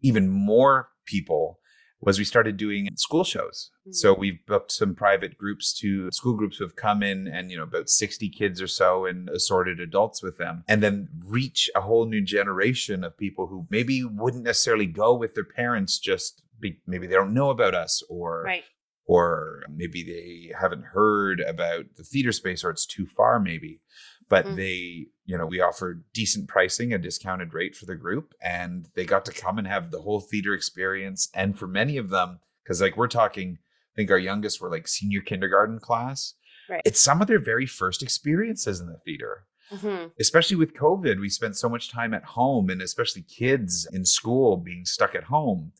even 0.01 0.29
more 0.31 0.89
people 1.05 1.59
was 2.01 2.19
we 2.19 2.25
started 2.25 2.57
doing 2.57 2.89
school 2.97 3.25
shows. 3.25 3.71
So 3.91 4.15
mm. 4.15 4.19
we've 4.19 4.47
booked 4.47 4.71
some 4.73 4.95
private 4.95 5.39
groups 5.39 5.73
to 5.81 6.11
school 6.11 6.35
groups 6.35 6.59
who 6.59 6.65
have 6.65 6.77
come 6.77 7.03
in 7.03 7.27
and, 7.27 7.51
you 7.51 7.57
know, 7.57 7.63
about 7.63 7.89
60 7.89 8.29
kids 8.29 8.61
or 8.61 8.67
so 8.67 9.07
and 9.07 9.29
assorted 9.31 9.81
adults 9.81 10.23
with 10.23 10.37
them 10.39 10.63
and 10.69 10.83
then 10.83 11.09
reach 11.25 11.71
a 11.75 11.81
whole 11.81 12.07
new 12.07 12.21
generation 12.21 13.03
of 13.03 13.17
people 13.17 13.47
who 13.47 13.67
maybe 13.71 14.05
wouldn't 14.05 14.45
necessarily 14.45 14.87
go 14.87 15.15
with 15.15 15.35
their 15.35 15.45
parents 15.45 15.99
just 15.99 16.43
be, 16.61 16.81
maybe 16.87 17.07
they 17.07 17.15
don't 17.15 17.35
know 17.35 17.51
about 17.51 17.75
us 17.75 18.03
or 18.09 18.43
right. 18.43 18.65
or 19.07 19.63
maybe 19.75 20.03
they 20.03 20.53
haven't 20.59 20.85
heard 20.93 21.41
about 21.41 21.85
the 21.97 22.03
theater 22.03 22.33
space 22.33 22.65
or 22.65 22.71
it's 22.71 22.87
too 22.87 23.07
far 23.07 23.39
maybe 23.39 23.81
but 24.29 24.45
Mhm. 24.47 24.57
they 24.57 25.07
you 25.25 25.37
know 25.37 25.47
we 25.47 25.61
offered 25.61 26.05
decent 26.13 26.49
pricing 26.49 26.93
a 26.93 26.99
discounted 26.99 27.53
rate 27.53 27.75
for 27.77 27.87
the 27.87 27.97
group 27.97 28.35
and 28.41 28.89
they 28.95 29.05
got 29.05 29.25
to 29.25 29.33
come 29.33 29.59
and 29.59 29.67
have 29.67 29.91
the 29.91 30.03
whole 30.03 30.21
theater 30.21 30.55
experience 30.55 31.29
and 31.35 31.59
for 31.59 31.67
many 31.67 31.97
of 31.97 32.11
them 32.11 32.41
because 32.63 32.81
like 32.81 32.97
we're 32.97 33.09
talking 33.09 33.59
i 33.59 33.95
think 33.97 34.11
our 34.11 34.19
youngest 34.19 34.61
were 34.61 34.71
like 34.71 34.87
senior 34.89 35.21
kindergarten 35.21 35.79
class 35.79 36.35
Right. 36.69 36.83
it's 36.85 37.01
some 37.01 37.21
of 37.23 37.29
their 37.29 37.39
very 37.39 37.67
first 37.67 38.03
experiences 38.03 38.81
in 38.81 38.87
the 38.87 38.99
theater 39.05 39.47
Mhm. 39.73 40.13
especially 40.21 40.55
with 40.57 40.75
COVID, 40.75 41.19
we 41.19 41.29
spent 41.29 41.57
so 41.57 41.69
much 41.69 41.91
time 41.91 42.15
at 42.15 42.23
home 42.23 42.71
and 42.71 42.81
especially 42.81 43.23
kids 43.23 43.85
in 43.93 44.05
school 44.05 44.57
being 44.59 44.85
stuck 44.85 45.17
at 45.17 45.25
home. 45.25 45.73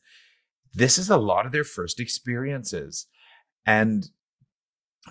This 0.73 0.97
is 0.97 1.09
a 1.09 1.15
lot 1.15 1.45
of 1.45 1.53
their 1.53 1.63
first 1.63 1.97
experiences. 2.01 3.07
And 3.65 4.09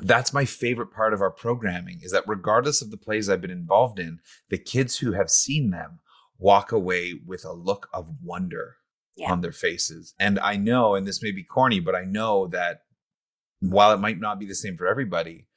that's 0.01 0.33
my 0.33 0.45
favorite 0.45 0.93
part 0.93 1.15
of 1.15 1.21
our 1.21 1.31
programming 1.31 2.01
is 2.03 2.13
that 2.13 2.25
regardless 2.27 2.83
of 2.83 2.91
the 2.91 2.97
plays 2.97 3.29
I've 3.29 3.41
been 3.41 3.51
involved 3.51 3.99
in, 3.99 4.21
the 4.51 4.59
kids 4.59 4.99
who 4.99 5.13
have 5.13 5.31
seen 5.31 5.71
them 5.71 6.01
walk 6.39 6.73
away 6.73 7.15
with 7.27 7.45
a 7.45 7.53
look 7.53 7.89
of 7.93 8.11
wonder 8.23 8.77
Yeah. 9.17 9.33
on 9.33 9.41
their 9.41 9.53
faces. 9.53 10.15
And 10.19 10.39
I 10.39 10.57
know, 10.57 10.95
and 10.95 11.07
this 11.07 11.23
may 11.23 11.33
be 11.33 11.43
corny, 11.43 11.81
but 11.81 11.95
I 11.95 12.05
know 12.05 12.47
that 12.49 12.83
while 13.61 13.93
it 13.93 13.99
might 14.01 14.21
not 14.21 14.39
be 14.39 14.47
the 14.47 14.55
same 14.55 14.77
for 14.77 14.87
everybody, 14.87 15.49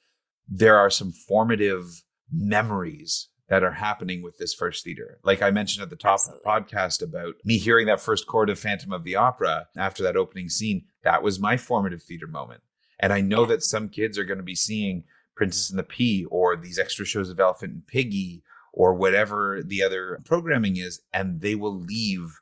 there 0.47 0.77
are 0.77 0.89
some 0.89 1.11
formative 1.11 2.03
memories 2.31 3.29
that 3.49 3.63
are 3.63 3.71
happening 3.73 4.21
with 4.21 4.37
this 4.37 4.53
first 4.53 4.83
theater. 4.83 5.19
Like 5.23 5.41
I 5.41 5.49
mentioned 5.51 5.83
at 5.83 5.89
the 5.89 5.95
top 5.95 6.13
Absolutely. 6.19 6.39
of 6.51 6.65
the 6.69 6.75
podcast 6.75 7.01
about 7.03 7.33
me 7.43 7.57
hearing 7.57 7.87
that 7.87 7.99
first 7.99 8.27
chord 8.27 8.49
of 8.49 8.59
Phantom 8.59 8.93
of 8.93 9.03
the 9.03 9.15
Opera 9.15 9.67
after 9.75 10.03
that 10.03 10.15
opening 10.15 10.49
scene, 10.49 10.85
that 11.03 11.23
was 11.23 11.39
my 11.39 11.57
formative 11.57 12.03
theater 12.03 12.27
moment. 12.27 12.61
And 12.99 13.13
I 13.13 13.21
know 13.21 13.45
that 13.45 13.63
some 13.63 13.89
kids 13.89 14.17
are 14.17 14.25
going 14.25 14.37
to 14.37 14.43
be 14.43 14.55
seeing 14.55 15.03
Princess 15.35 15.69
and 15.69 15.79
the 15.79 15.83
Pea 15.83 16.25
or 16.25 16.55
these 16.55 16.79
extra 16.79 17.05
shows 17.05 17.29
of 17.29 17.39
Elephant 17.39 17.73
and 17.73 17.83
Piggie 17.87 18.41
or 18.73 18.93
whatever 18.93 19.61
the 19.63 19.81
other 19.81 20.19
programming 20.25 20.77
is, 20.77 21.01
and 21.13 21.41
they 21.41 21.55
will 21.55 21.77
leave 21.77 22.39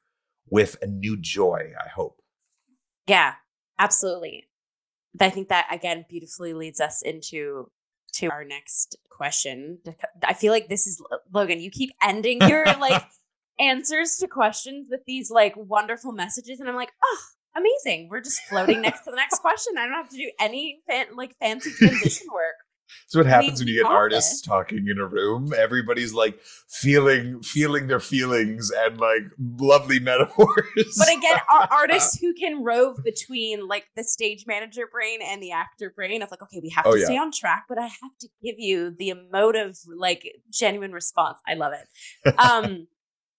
with 0.50 0.78
a 0.82 0.88
new 0.88 1.18
joy, 1.18 1.74
I 1.84 1.90
hope. 1.90 2.22
Yeah, 3.08 3.34
absolutely. 3.80 4.48
I 5.20 5.30
think 5.30 5.50
that 5.50 5.68
again 5.72 6.06
beautifully 6.10 6.54
leads 6.54 6.80
us 6.80 7.02
into 7.02 7.72
to 8.14 8.30
our 8.32 8.44
next 8.44 8.98
question. 9.10 9.80
I 10.24 10.34
feel 10.34 10.52
like 10.52 10.70
this 10.70 10.88
is 10.88 11.02
Logan. 11.34 11.60
You 11.60 11.72
keep 11.72 11.92
ending 12.04 12.40
your 12.42 12.66
like 12.66 13.04
answers 13.60 14.18
to 14.18 14.28
questions 14.28 14.88
with 14.90 15.02
these 15.06 15.32
like 15.32 15.54
wonderful 15.56 16.12
messages, 16.12 16.60
and 16.60 16.70
I'm 16.70 16.76
like, 16.76 16.92
oh, 17.04 17.18
amazing. 17.56 18.10
We're 18.10 18.22
just 18.22 18.42
floating 18.50 18.82
next 18.82 19.04
to 19.06 19.12
the 19.12 19.18
next 19.18 19.40
question. 19.40 19.74
I 19.78 19.86
don't 19.86 19.94
have 19.96 20.10
to 20.10 20.18
do 20.18 20.32
any 20.40 20.82
fan, 20.88 21.08
like 21.16 21.36
fancy 21.40 21.72
transition 21.72 22.28
work. 22.34 22.56
So 23.08 23.20
what 23.20 23.26
We- 23.26 23.32
happens 23.32 23.60
when 23.60 23.68
you 23.68 23.84
get 23.84 23.92
artists 23.92 24.32
this. 24.32 24.42
talking 24.42 24.88
in 24.88 24.98
a 24.98 25.06
room? 25.06 25.52
Everybody's 25.58 26.14
like 26.14 26.40
feeling 26.70 27.42
feeling 27.42 27.88
their 27.88 28.00
feelings 28.00 28.72
and 28.72 28.98
like 28.98 29.24
lovely 29.40 30.00
metaphors. 30.00 30.96
But 30.98 31.10
again, 31.10 31.38
artists 31.72 32.18
who 32.20 32.34
can 32.34 32.64
rove 32.64 33.04
between 33.04 33.68
like 33.68 33.88
the 33.98 34.06
stage 34.06 34.46
manager 34.48 34.88
brain 34.90 35.20
and 35.22 35.44
the 35.44 35.52
actor 35.52 35.92
brain 35.94 36.22
of 36.22 36.32
like, 36.32 36.42
okay, 36.44 36.62
we 36.64 36.70
have 36.70 36.86
Oh, 36.86 36.94
to 36.94 37.00
yeah. 37.00 37.06
stay 37.08 37.18
on 37.18 37.32
track, 37.34 37.66
but 37.68 37.78
I 37.78 37.88
have 37.88 38.18
to 38.22 38.30
give 38.42 38.56
you 38.58 38.96
the 38.98 39.10
emotive, 39.10 39.78
like 39.94 40.26
genuine 40.50 40.94
response. 40.94 41.40
I 41.46 41.56
love 41.56 41.74
it. 41.74 42.36
Um, 42.40 42.88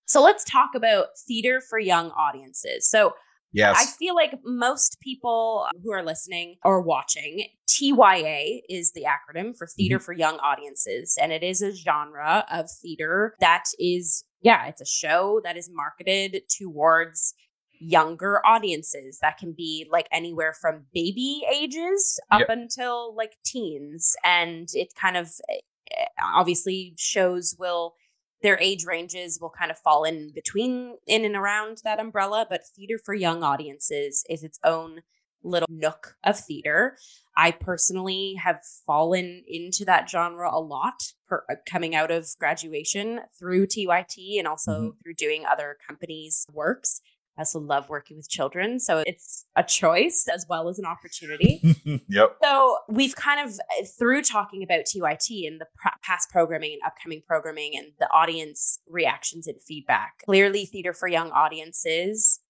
so 0.05 0.23
let's 0.23 0.45
talk 0.45 0.71
about 0.75 1.09
theater 1.27 1.63
for 1.69 1.79
young 1.79 2.11
audiences. 2.11 2.89
So 2.89 3.15
yes. 3.53 3.77
I 3.79 3.87
feel 3.99 4.15
like 4.15 4.35
most 4.45 4.99
people 5.03 5.67
who 5.83 5.93
are 5.93 6.05
listening 6.05 6.57
or 6.65 6.81
watching, 6.83 7.47
TYA 7.69 8.61
is 8.69 8.93
the 8.93 9.05
acronym 9.05 9.57
for 9.57 9.67
Theater 9.67 9.97
Mm-hmm. 9.97 10.05
for 10.05 10.13
Young 10.13 10.39
Audiences. 10.39 11.17
And 11.21 11.33
it 11.33 11.43
is 11.43 11.63
a 11.63 11.75
genre 11.75 12.45
of 12.51 12.67
theater 12.83 13.35
that 13.41 13.65
is, 13.79 14.25
yeah, 14.43 14.67
it's 14.67 14.81
a 14.81 14.87
show 14.87 15.41
that 15.45 15.57
is 15.57 15.71
marketed 15.73 16.43
towards 16.59 17.35
younger 17.81 18.45
audiences 18.45 19.19
that 19.23 19.39
can 19.39 19.55
be 19.57 19.87
like 19.91 20.09
anywhere 20.11 20.53
from 20.61 20.85
baby 20.93 21.43
ages 21.55 22.19
up 22.33 22.41
Yep. 22.41 22.49
until 22.51 23.15
like 23.17 23.35
teens. 23.47 24.17
And 24.25 24.69
it 24.75 24.89
kind 25.01 25.17
of 25.17 25.31
eh, 25.49 26.05
obviously 26.35 26.95
shows 26.99 27.55
will 27.59 27.95
their 28.43 28.59
age 28.61 28.85
ranges 28.85 29.39
will 29.41 29.51
kind 29.51 29.71
of 29.71 29.79
fall 29.79 30.05
in 30.05 30.31
between 30.35 30.97
in 31.07 31.25
and 31.25 31.37
around 31.37 31.79
that 31.85 32.01
umbrella 32.01 32.47
but 32.49 32.67
theater 32.77 32.99
for 33.05 33.15
young 33.15 33.43
audiences 33.43 34.25
is 34.29 34.43
its 34.43 34.59
own 34.65 35.01
little 35.45 35.69
nook 35.71 36.17
of 36.25 36.39
theater 36.39 36.97
i 37.37 37.51
personally 37.51 38.35
have 38.43 38.61
fallen 38.87 39.43
into 39.47 39.85
that 39.85 40.09
genre 40.11 40.51
a 40.53 40.61
lot 40.61 41.13
per, 41.29 41.45
uh, 41.51 41.55
coming 41.65 41.95
out 41.95 42.11
of 42.11 42.29
graduation 42.41 43.21
through 43.39 43.67
tyt 43.67 44.39
and 44.39 44.49
also 44.49 44.73
mm-hmm. 44.73 45.01
through 45.03 45.15
doing 45.15 45.45
other 45.47 45.77
companies 45.87 46.47
works 46.53 47.01
I 47.39 47.43
also 47.43 47.61
love 47.61 47.89
working 47.89 48.17
with 48.17 48.29
children. 48.29 48.81
So 48.81 49.05
it's 49.07 49.47
a 49.55 49.63
choice 49.63 50.27
as 50.33 50.45
well 50.49 50.69
as 50.69 50.81
an 50.81 50.85
opportunity. 50.85 51.63
yep. 52.09 52.37
So 52.43 52.79
we've 52.89 53.15
kind 53.15 53.49
of, 53.49 53.55
uh, 53.55 53.85
through 53.97 54.23
talking 54.23 54.65
about 54.65 54.81
TYT 54.81 55.47
and 55.47 55.61
the 55.61 55.67
past 56.03 56.31
programming 56.31 56.73
and 56.73 56.83
upcoming 56.85 57.23
programming 57.27 57.73
and 57.77 57.93
the 58.01 58.11
audience 58.11 58.81
reactions 58.89 59.47
and 59.47 59.57
feedback, 59.63 60.15
clearly 60.25 60.67
theater 60.67 60.93
for 60.93 61.07
young 61.07 61.31
audiences, 61.31 62.41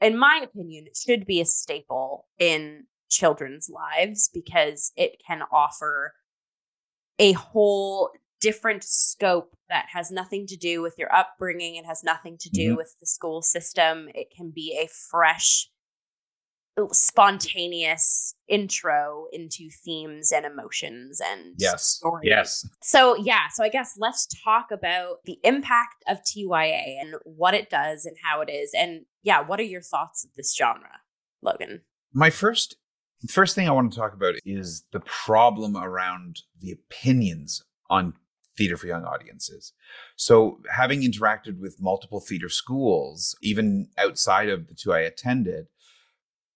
in 0.00 0.16
my 0.16 0.42
opinion, 0.44 0.86
should 0.94 1.26
be 1.26 1.40
a 1.40 1.44
staple 1.44 2.28
in 2.38 2.84
children's 3.10 3.68
lives 3.68 4.30
because 4.32 4.92
it 4.96 5.20
can 5.26 5.42
offer 5.52 6.14
a 7.18 7.32
whole 7.32 8.10
different 8.40 8.84
scope 8.84 9.56
that 9.68 9.86
has 9.92 10.10
nothing 10.10 10.46
to 10.46 10.56
do 10.56 10.82
with 10.82 10.94
your 10.98 11.12
upbringing. 11.14 11.76
It 11.76 11.86
has 11.86 12.04
nothing 12.04 12.36
to 12.38 12.50
do 12.50 12.68
mm-hmm. 12.68 12.76
with 12.76 12.94
the 13.00 13.06
school 13.06 13.42
system. 13.42 14.08
It 14.14 14.28
can 14.34 14.50
be 14.50 14.78
a 14.80 14.88
fresh, 14.88 15.68
spontaneous 16.92 18.34
intro 18.48 19.26
into 19.32 19.70
themes 19.84 20.30
and 20.30 20.44
emotions 20.44 21.20
and 21.24 21.54
yes 21.56 21.84
stories. 21.84 22.28
yes 22.28 22.68
so 22.82 23.16
yeah 23.16 23.48
so 23.52 23.64
i 23.64 23.68
guess 23.68 23.96
let's 23.98 24.28
talk 24.44 24.66
about 24.70 25.16
the 25.24 25.38
impact 25.42 26.04
of 26.06 26.18
tya 26.22 27.00
and 27.00 27.14
what 27.24 27.54
it 27.54 27.70
does 27.70 28.04
and 28.04 28.16
how 28.22 28.40
it 28.42 28.50
is 28.50 28.72
and 28.76 29.06
yeah 29.22 29.40
what 29.40 29.58
are 29.58 29.64
your 29.64 29.80
thoughts 29.80 30.22
of 30.24 30.30
this 30.36 30.54
genre 30.54 31.00
logan 31.42 31.80
my 32.12 32.28
first 32.28 32.76
first 33.26 33.54
thing 33.54 33.66
i 33.66 33.72
want 33.72 33.90
to 33.90 33.98
talk 33.98 34.12
about 34.12 34.34
is 34.44 34.84
the 34.92 35.00
problem 35.00 35.76
around 35.76 36.42
the 36.60 36.72
opinions 36.72 37.64
on 37.88 38.12
theater 38.56 38.76
for 38.76 38.86
young 38.86 39.04
audiences. 39.04 39.72
So, 40.16 40.60
having 40.70 41.02
interacted 41.02 41.58
with 41.58 41.80
multiple 41.80 42.20
theater 42.20 42.48
schools, 42.48 43.36
even 43.42 43.88
outside 43.98 44.48
of 44.48 44.68
the 44.68 44.74
two 44.74 44.92
I 44.92 45.00
attended, 45.00 45.66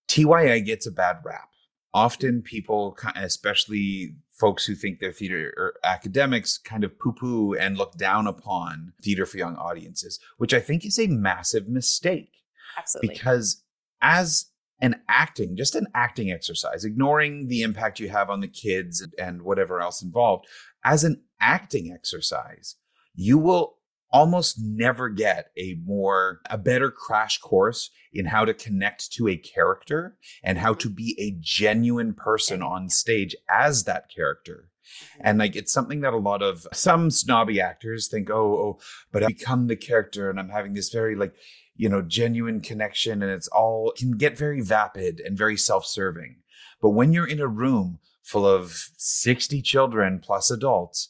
TYA 0.08 0.64
gets 0.64 0.86
a 0.86 0.92
bad 0.92 1.18
rap. 1.24 1.48
Often, 1.92 2.42
people, 2.42 2.96
especially 3.16 4.14
folks 4.30 4.64
who 4.64 4.74
think 4.74 4.98
they're 4.98 5.12
theater 5.12 5.52
or 5.56 5.74
academics, 5.84 6.56
kind 6.56 6.82
of 6.82 6.98
poo 6.98 7.12
poo 7.12 7.54
and 7.54 7.76
look 7.76 7.96
down 7.96 8.26
upon 8.26 8.92
theater 9.02 9.26
for 9.26 9.38
young 9.38 9.56
audiences, 9.56 10.18
which 10.38 10.54
I 10.54 10.60
think 10.60 10.84
is 10.84 10.98
a 10.98 11.08
massive 11.08 11.68
mistake. 11.68 12.32
Absolutely. 12.78 13.08
Because 13.08 13.62
as 14.00 14.46
an 14.80 15.00
acting, 15.08 15.56
just 15.56 15.74
an 15.74 15.86
acting 15.94 16.30
exercise, 16.30 16.84
ignoring 16.84 17.48
the 17.48 17.62
impact 17.62 18.00
you 18.00 18.08
have 18.08 18.30
on 18.30 18.40
the 18.40 18.48
kids 18.48 19.06
and 19.18 19.42
whatever 19.42 19.80
else 19.80 20.02
involved, 20.02 20.46
as 20.84 21.04
an 21.04 21.22
acting 21.40 21.92
exercise, 21.92 22.76
you 23.14 23.38
will 23.38 23.76
almost 24.12 24.56
never 24.60 25.08
get 25.08 25.50
a 25.56 25.76
more 25.84 26.40
a 26.50 26.58
better 26.58 26.90
crash 26.90 27.38
course 27.38 27.90
in 28.12 28.26
how 28.26 28.44
to 28.44 28.52
connect 28.52 29.12
to 29.12 29.28
a 29.28 29.36
character 29.36 30.16
and 30.42 30.58
how 30.58 30.74
to 30.74 30.88
be 30.88 31.16
a 31.18 31.36
genuine 31.40 32.12
person 32.12 32.62
on 32.62 32.88
stage 32.88 33.36
as 33.48 33.84
that 33.84 34.10
character 34.14 34.68
mm-hmm. 35.14 35.22
and 35.24 35.38
like 35.38 35.54
it's 35.54 35.72
something 35.72 36.00
that 36.00 36.12
a 36.12 36.18
lot 36.18 36.42
of 36.42 36.66
some 36.72 37.10
snobby 37.10 37.60
actors 37.60 38.08
think 38.08 38.28
oh 38.30 38.34
oh 38.34 38.78
but 39.12 39.22
i 39.22 39.28
become 39.28 39.68
the 39.68 39.76
character 39.76 40.28
and 40.28 40.40
i'm 40.40 40.50
having 40.50 40.72
this 40.72 40.90
very 40.90 41.14
like 41.14 41.34
you 41.80 41.88
know 41.88 42.02
genuine 42.02 42.60
connection 42.60 43.22
and 43.22 43.30
it's 43.30 43.48
all 43.48 43.92
can 43.96 44.12
get 44.12 44.36
very 44.36 44.60
vapid 44.60 45.20
and 45.20 45.36
very 45.36 45.56
self-serving 45.56 46.36
but 46.80 46.90
when 46.90 47.12
you're 47.12 47.26
in 47.26 47.40
a 47.40 47.46
room 47.46 47.98
full 48.22 48.46
of 48.46 48.90
60 48.96 49.62
children 49.62 50.18
plus 50.18 50.50
adults 50.50 51.08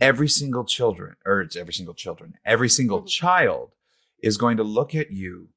every 0.00 0.28
single 0.28 0.64
children 0.64 1.16
or 1.24 1.40
it's 1.40 1.56
every 1.56 1.72
single 1.72 1.94
children 1.94 2.34
every 2.44 2.68
single 2.68 2.98
mm-hmm. 2.98 3.06
child 3.06 3.74
is 4.22 4.36
going 4.36 4.56
to 4.56 4.64
look 4.64 4.94
at 4.94 5.12
you 5.12 5.48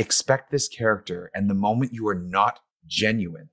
expect 0.00 0.50
this 0.50 0.68
character 0.68 1.30
and 1.34 1.48
the 1.48 1.54
moment 1.54 1.92
you 1.92 2.08
are 2.08 2.14
not 2.14 2.60
genuine. 2.86 3.50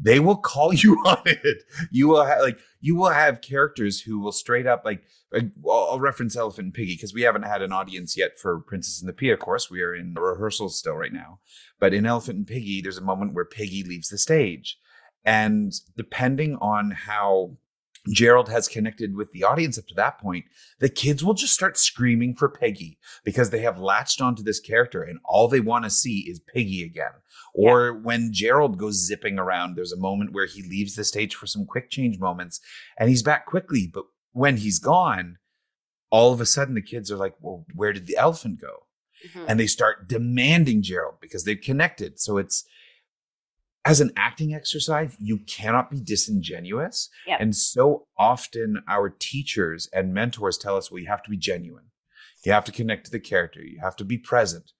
They 0.00 0.20
will 0.20 0.36
call 0.36 0.72
you 0.74 0.96
on 1.04 1.22
it. 1.24 1.62
You 1.90 2.08
will 2.08 2.24
have 2.24 2.40
like 2.40 2.58
you 2.80 2.96
will 2.96 3.10
have 3.10 3.40
characters 3.40 4.00
who 4.00 4.20
will 4.20 4.32
straight 4.32 4.66
up 4.66 4.84
like, 4.84 5.02
i'll 5.68 6.00
reference 6.00 6.36
elephant 6.36 6.66
and 6.66 6.74
piggie 6.74 6.94
because 6.94 7.12
we 7.12 7.22
haven't 7.22 7.42
had 7.42 7.60
an 7.60 7.72
audience 7.72 8.16
yet 8.16 8.38
for 8.38 8.60
princess 8.60 9.00
and 9.00 9.08
the 9.08 9.12
pea. 9.12 9.30
Of 9.30 9.40
course 9.40 9.70
we 9.70 9.82
are 9.82 9.94
in 9.94 10.14
rehearsals 10.14 10.78
still 10.78 10.94
right 10.94 11.12
now. 11.12 11.40
But 11.80 11.94
in 11.94 12.06
elephant 12.06 12.38
and 12.38 12.46
piggie 12.46 12.82
there's 12.82 12.98
a 12.98 13.02
moment 13.02 13.34
where 13.34 13.44
piggie 13.44 13.86
leaves 13.86 14.08
the 14.08 14.18
stage. 14.18 14.78
And 15.24 15.72
depending 15.96 16.56
on 16.56 16.92
how 16.92 17.56
Gerald 18.12 18.48
has 18.48 18.68
connected 18.68 19.14
with 19.14 19.32
the 19.32 19.44
audience 19.44 19.78
up 19.78 19.86
to 19.88 19.94
that 19.94 20.18
point, 20.18 20.44
the 20.78 20.88
kids 20.88 21.24
will 21.24 21.34
just 21.34 21.54
start 21.54 21.78
screaming 21.78 22.34
for 22.34 22.48
Piggie 22.48 22.98
because 23.24 23.50
they 23.50 23.60
have 23.60 23.80
latched 23.80 24.20
onto 24.20 24.42
this 24.42 24.60
character 24.60 25.02
and 25.02 25.18
all 25.24 25.48
they 25.48 25.60
want 25.60 25.84
to 25.84 25.90
see 25.90 26.20
is 26.28 26.40
Piggie 26.40 26.84
again. 26.84 27.12
Or 27.54 27.86
yeah. 27.86 28.00
when 28.02 28.32
Gerald 28.32 28.78
goes 28.78 29.06
zipping 29.06 29.38
around, 29.38 29.74
there's 29.74 29.92
a 29.92 29.98
moment 29.98 30.32
where 30.32 30.46
he 30.46 30.62
leaves 30.62 30.94
the 30.94 31.04
stage 31.04 31.34
for 31.34 31.46
some 31.46 31.66
quick 31.66 31.90
change 31.90 32.18
moments 32.18 32.60
and 32.98 33.08
he's 33.08 33.22
back 33.22 33.46
quickly. 33.46 33.90
But 33.92 34.04
when 34.32 34.58
he's 34.58 34.78
gone, 34.78 35.38
all 36.10 36.32
of 36.32 36.40
a 36.40 36.46
sudden 36.46 36.74
the 36.74 36.82
kids 36.82 37.10
are 37.10 37.16
like, 37.16 37.34
well, 37.40 37.66
where 37.74 37.92
did 37.92 38.06
the 38.06 38.16
elephant 38.16 38.60
go? 38.60 38.86
Mm-hmm. 39.26 39.44
And 39.48 39.60
they 39.60 39.66
start 39.66 40.08
demanding 40.08 40.82
Gerald 40.82 41.16
because 41.20 41.44
they've 41.44 41.60
connected. 41.60 42.20
So 42.20 42.38
it's, 42.38 42.64
as 43.84 44.00
an 44.00 44.12
acting 44.16 44.54
exercise, 44.54 45.16
you 45.18 45.38
cannot 45.38 45.90
be 45.90 46.00
disingenuous. 46.00 47.08
Yep. 47.26 47.40
And 47.40 47.56
so 47.56 48.06
often 48.18 48.82
our 48.88 49.08
teachers 49.08 49.88
and 49.92 50.12
mentors 50.12 50.58
tell 50.58 50.76
us, 50.76 50.90
well, 50.90 51.00
you 51.00 51.08
have 51.08 51.22
to 51.22 51.30
be 51.30 51.36
genuine. 51.36 51.84
You 52.44 52.52
have 52.52 52.64
to 52.66 52.72
connect 52.72 53.06
to 53.06 53.10
the 53.10 53.20
character. 53.20 53.60
You 53.60 53.80
have 53.82 53.96
to 53.96 54.04
be 54.04 54.18
present. 54.18 54.72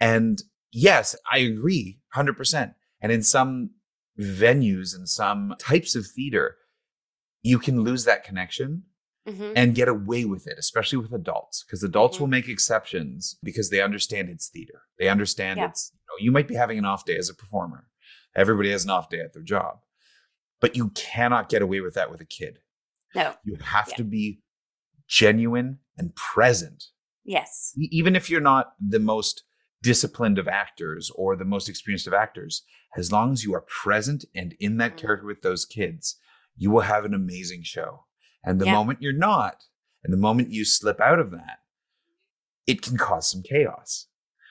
And 0.00 0.42
yes, 0.72 1.14
I 1.30 1.38
agree 1.38 2.00
100%. 2.14 2.74
And 3.00 3.12
in 3.12 3.22
some 3.22 3.70
venues 4.18 4.94
and 4.94 5.08
some 5.08 5.54
types 5.58 5.94
of 5.94 6.06
theater, 6.06 6.56
you 7.42 7.58
can 7.58 7.82
lose 7.82 8.04
that 8.04 8.24
connection 8.24 8.84
mm-hmm. 9.26 9.52
and 9.56 9.74
get 9.74 9.88
away 9.88 10.24
with 10.24 10.46
it, 10.46 10.56
especially 10.58 10.98
with 10.98 11.12
adults, 11.12 11.64
because 11.64 11.82
adults 11.82 12.16
mm-hmm. 12.16 12.24
will 12.24 12.28
make 12.28 12.48
exceptions 12.48 13.36
because 13.42 13.70
they 13.70 13.80
understand 13.80 14.28
it's 14.28 14.48
theater. 14.48 14.82
They 14.98 15.08
understand 15.08 15.58
yeah. 15.58 15.68
it's, 15.68 15.92
you, 15.94 15.98
know, 16.08 16.24
you 16.24 16.32
might 16.32 16.48
be 16.48 16.54
having 16.54 16.78
an 16.78 16.84
off 16.84 17.04
day 17.04 17.16
as 17.16 17.28
a 17.28 17.34
performer 17.34 17.86
Everybody 18.36 18.70
has 18.70 18.84
an 18.84 18.90
off 18.90 19.08
day 19.08 19.20
at 19.20 19.32
their 19.32 19.42
job. 19.42 19.80
But 20.60 20.76
you 20.76 20.90
cannot 20.90 21.48
get 21.48 21.62
away 21.62 21.80
with 21.80 21.94
that 21.94 22.10
with 22.10 22.20
a 22.20 22.26
kid. 22.26 22.58
No. 23.14 23.34
You 23.44 23.56
have 23.62 23.88
yeah. 23.90 23.96
to 23.96 24.04
be 24.04 24.42
genuine 25.08 25.78
and 25.98 26.14
present. 26.14 26.84
Yes. 27.24 27.72
Even 27.76 28.14
if 28.14 28.30
you're 28.30 28.40
not 28.40 28.72
the 28.80 28.98
most 28.98 29.44
disciplined 29.82 30.38
of 30.38 30.48
actors 30.48 31.10
or 31.14 31.36
the 31.36 31.44
most 31.44 31.68
experienced 31.68 32.06
of 32.06 32.14
actors, 32.14 32.62
as 32.96 33.10
long 33.10 33.32
as 33.32 33.44
you 33.44 33.54
are 33.54 33.62
present 33.62 34.24
and 34.34 34.54
in 34.60 34.76
that 34.76 34.92
mm-hmm. 34.92 35.06
character 35.06 35.26
with 35.26 35.42
those 35.42 35.64
kids, 35.64 36.16
you 36.56 36.70
will 36.70 36.82
have 36.82 37.04
an 37.04 37.14
amazing 37.14 37.62
show. 37.62 38.04
And 38.44 38.60
the 38.60 38.66
yeah. 38.66 38.74
moment 38.74 39.02
you're 39.02 39.12
not, 39.12 39.64
and 40.04 40.12
the 40.12 40.18
moment 40.18 40.50
you 40.50 40.64
slip 40.64 41.00
out 41.00 41.18
of 41.18 41.30
that, 41.30 41.58
it 42.66 42.82
can 42.82 42.96
cause 42.96 43.30
some 43.30 43.42
chaos. 43.42 44.06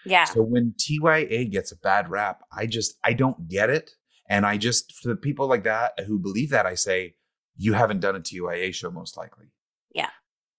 Yeah. 0.05 0.25
So 0.25 0.41
when 0.41 0.73
TYA 0.77 1.45
gets 1.45 1.71
a 1.71 1.77
bad 1.77 2.09
rap, 2.09 2.41
I 2.55 2.65
just 2.65 2.97
I 3.03 3.13
don't 3.13 3.47
get 3.47 3.69
it. 3.69 3.91
And 4.29 4.45
I 4.45 4.57
just 4.57 4.93
for 4.95 5.09
the 5.09 5.15
people 5.15 5.47
like 5.47 5.63
that 5.63 5.99
who 6.05 6.19
believe 6.19 6.49
that, 6.51 6.65
I 6.65 6.75
say, 6.75 7.15
you 7.57 7.73
haven't 7.73 7.99
done 7.99 8.15
a 8.15 8.21
TYA 8.21 8.73
show 8.73 8.91
most 8.91 9.17
likely. 9.17 9.47
Yeah. 9.93 10.09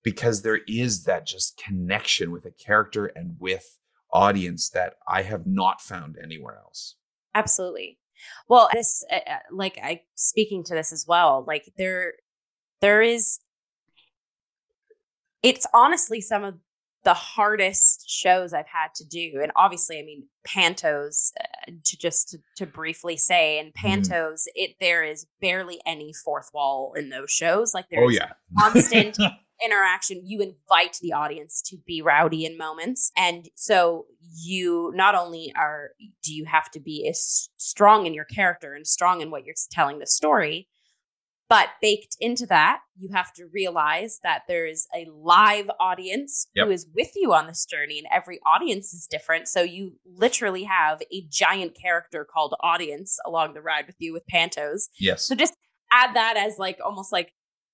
Because 0.03 0.43
there 0.43 0.61
is 0.67 1.05
that 1.05 1.27
just 1.27 1.57
connection 1.57 2.31
with 2.31 2.45
a 2.45 2.51
character 2.51 3.07
and 3.07 3.37
with 3.39 3.79
audience 4.13 4.71
that 4.71 4.95
I 5.09 5.23
have 5.23 5.47
not 5.47 5.81
found 5.81 6.17
anywhere 6.23 6.59
else. 6.59 6.97
Absolutely. 7.35 7.99
Well, 8.49 8.69
this 8.73 9.05
uh, 9.11 9.31
uh 9.31 9.39
like 9.51 9.79
I 9.83 10.03
speaking 10.15 10.65
to 10.65 10.75
this 10.75 10.93
as 10.93 11.07
well, 11.07 11.45
like 11.47 11.73
there 11.79 12.15
there 12.81 13.01
is 13.01 13.41
it's 15.43 15.67
honestly 15.73 16.21
some 16.21 16.45
of 16.45 16.55
the 17.05 17.15
hardest 17.15 18.09
shows 18.09 18.53
I've 18.53 18.67
had 18.67 18.95
to 18.97 19.05
do. 19.05 19.41
And 19.43 19.53
obviously, 19.57 19.99
I 19.99 20.03
mean, 20.03 20.25
Pantos, 20.47 21.33
uh, 21.41 21.73
to 21.85 21.97
just 21.99 22.31
to, 22.31 22.39
to, 22.57 22.67
briefly 22.67 23.17
say, 23.17 23.59
in 23.59 23.69
mm-hmm. 23.69 23.87
Pantos, 23.87 24.43
mm. 24.43 24.47
it 24.55 24.77
there 24.81 25.03
is 25.03 25.27
barely 25.41 25.81
any 25.87 26.13
fourth 26.25 26.51
wall 26.53 26.93
in 26.97 27.09
those 27.09 27.31
shows. 27.31 27.73
Like 27.75 27.87
there's 27.91 28.05
oh, 28.05 28.09
yeah. 28.09 28.33
constant 28.59 29.17
interaction. 29.65 30.23
You 30.25 30.41
invite 30.41 30.99
the 31.01 31.13
audience 31.13 31.63
to 31.67 31.77
be 31.87 32.03
rowdy 32.03 32.45
in 32.45 32.59
moments. 32.59 33.13
And 33.17 33.49
so 33.55 34.07
you 34.35 34.93
not 34.95 35.15
only 35.15 35.53
are 35.57 35.91
do 36.23 36.35
you 36.35 36.45
have 36.45 36.71
to 36.73 36.81
be 36.81 37.09
as 37.09 37.49
strong 37.57 38.07
in 38.07 38.15
your 38.15 38.25
character 38.25 38.75
and 38.75 38.87
strong 38.87 39.21
in 39.21 39.31
what 39.31 39.45
you're 39.45 39.55
telling 39.71 39.99
the 39.99 40.07
story, 40.07 40.69
But 41.51 41.69
baked 41.83 42.17
into 42.21 42.47
that, 42.47 42.79
you 42.97 43.11
have 43.13 43.33
to 43.35 43.47
realize 43.53 44.21
that 44.23 44.43
there 44.47 44.67
is 44.67 44.87
a 44.95 45.07
live 45.13 45.69
audience 45.81 46.47
Yep. 46.55 46.67
who 46.67 46.73
is 46.73 46.87
with 46.95 47.11
you 47.17 47.35
on 47.35 47.49
this 47.49 47.67
journey, 47.67 47.99
and 47.99 48.07
every 48.11 48.39
audience 48.47 48.95
is 48.95 49.07
different. 49.11 49.49
So 49.49 49.63
you 49.63 49.99
literally 50.07 50.63
have 50.63 51.03
a 51.13 51.27
giant 51.29 51.77
character 51.79 52.25
called 52.25 52.55
audience 52.61 53.19
along 53.27 53.55
the 53.55 53.61
ride 53.61 53.89
with 53.89 53.97
you 53.99 54.13
with 54.13 54.23
Pantos. 54.33 54.89
Yes. 54.99 55.27
So 55.27 55.35
just 55.35 55.55
add 55.93 56.15
that 56.15 56.37
as 56.37 56.57
like 56.57 56.79
almost 56.85 57.13
like 57.13 57.33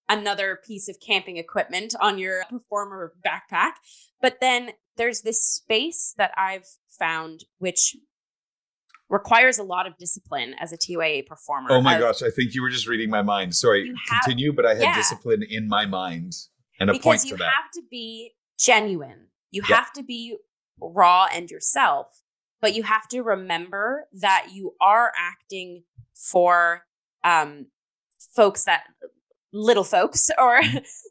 another 0.09 0.59
piece 0.67 0.89
of 0.89 0.97
camping 1.07 1.37
equipment 1.37 1.95
on 2.01 2.17
your 2.17 2.45
performer 2.49 3.13
backpack. 3.27 3.73
But 4.23 4.39
then 4.41 4.71
there's 4.97 5.21
this 5.21 5.45
space 5.45 6.15
that 6.17 6.33
I've 6.37 6.65
found 6.99 7.45
which 7.59 7.95
requires 9.09 9.59
a 9.59 9.63
lot 9.63 9.87
of 9.87 9.97
discipline 9.99 10.55
as 10.61 10.73
a 10.73 10.77
TYA 10.77 11.23
performer. 11.27 11.69
Oh 11.71 11.81
my 11.81 11.95
of- 11.95 12.01
gosh, 12.01 12.23
I 12.23 12.31
think 12.31 12.55
you 12.55 12.63
were 12.63 12.71
just 12.71 12.87
reading 12.87 13.11
my 13.11 13.23
mind. 13.23 13.55
Sorry, 13.55 13.87
have- 13.89 14.23
continue, 14.23 14.53
but 14.53 14.67
I 14.67 14.75
had 14.75 14.83
yeah. 14.83 14.97
discipline 14.97 15.43
in 15.49 15.69
my 15.69 15.87
mind 15.87 16.35
and 16.81 16.91
a 16.91 16.95
point 16.95 17.03
because 17.03 17.23
to 17.23 17.29
you 17.29 17.37
have 17.37 17.71
to 17.75 17.83
be 17.91 18.33
genuine. 18.59 19.29
You 19.51 19.63
Yep. 19.69 19.79
have 19.79 19.93
to 19.95 20.03
be 20.03 20.37
raw 20.81 21.29
and 21.33 21.51
yourself, 21.51 22.23
but 22.61 22.75
you 22.75 22.83
have 22.83 23.09
to 23.09 23.23
remember 23.23 24.07
that 24.13 24.49
you 24.53 24.75
are 24.81 25.13
acting 25.17 25.85
for 26.15 26.85
um, 27.25 27.67
folks 28.35 28.65
that 28.65 28.85
little 29.53 29.85
folks 29.85 30.31
or 30.39 30.61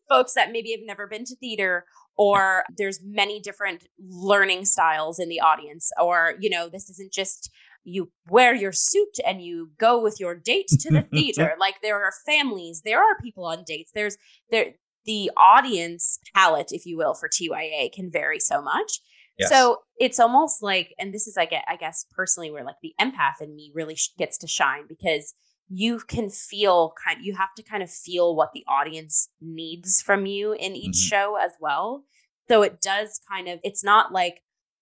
folks 0.09 0.33
that 0.33 0.51
maybe 0.51 0.71
have 0.71 0.85
never 0.85 1.07
been 1.07 1.25
to 1.25 1.35
theater 1.37 1.85
or 2.17 2.63
there's 2.77 2.99
many 3.03 3.39
different 3.39 3.85
learning 3.99 4.65
styles 4.65 5.19
in 5.19 5.27
the 5.29 5.39
audience 5.39 5.91
or 6.01 6.35
you 6.39 6.49
know 6.49 6.69
this 6.69 6.89
isn't 6.89 7.11
just 7.11 7.49
you 7.85 8.11
wear 8.29 8.53
your 8.53 8.71
suit 8.73 9.17
and 9.25 9.41
you 9.41 9.69
go 9.77 10.01
with 10.01 10.19
your 10.19 10.35
date 10.35 10.67
to 10.67 10.91
the 10.91 11.01
theater 11.13 11.53
like 11.59 11.75
there 11.81 12.01
are 12.03 12.11
families 12.25 12.81
there 12.83 12.99
are 12.99 13.17
people 13.21 13.45
on 13.45 13.63
dates 13.65 13.91
there's 13.93 14.17
there 14.51 14.73
the 15.05 15.29
audience 15.37 16.17
palette 16.33 16.71
if 16.71 16.85
you 16.85 16.97
will 16.97 17.13
for 17.13 17.29
TYA 17.29 17.89
can 17.93 18.09
vary 18.11 18.39
so 18.39 18.61
much 18.61 18.99
Yes. 19.37 19.49
so 19.49 19.79
it's 19.99 20.17
almost 20.19 20.63
like 20.63 20.95
and 20.97 21.13
this 21.13 21.27
is 21.27 21.35
I 21.37 21.45
get 21.45 21.65
I 21.67 21.75
guess 21.75 22.05
personally 22.15 22.51
where 22.51 22.63
like 22.63 22.77
the 22.81 22.93
empath 23.01 23.41
in 23.41 23.53
me 23.53 23.69
really 23.75 23.95
sh- 23.95 24.11
gets 24.17 24.37
to 24.39 24.47
shine 24.47 24.83
because 24.87 25.33
you 25.67 25.99
can 25.99 26.29
feel 26.29 26.93
kind 27.05 27.19
you 27.23 27.35
have 27.35 27.53
to 27.57 27.63
kind 27.63 27.83
of 27.83 27.91
feel 27.91 28.33
what 28.35 28.51
the 28.53 28.63
audience 28.67 29.27
needs 29.41 30.01
from 30.01 30.25
you 30.25 30.53
in 30.53 30.73
each 30.75 30.95
Mhm. 30.95 31.09
show 31.09 31.35
as 31.35 31.51
well 31.59 32.05
so 32.47 32.61
it 32.61 32.79
does 32.81 33.19
kind 33.29 33.49
of 33.49 33.59
it's 33.63 33.83
not 33.83 34.13
like 34.13 34.41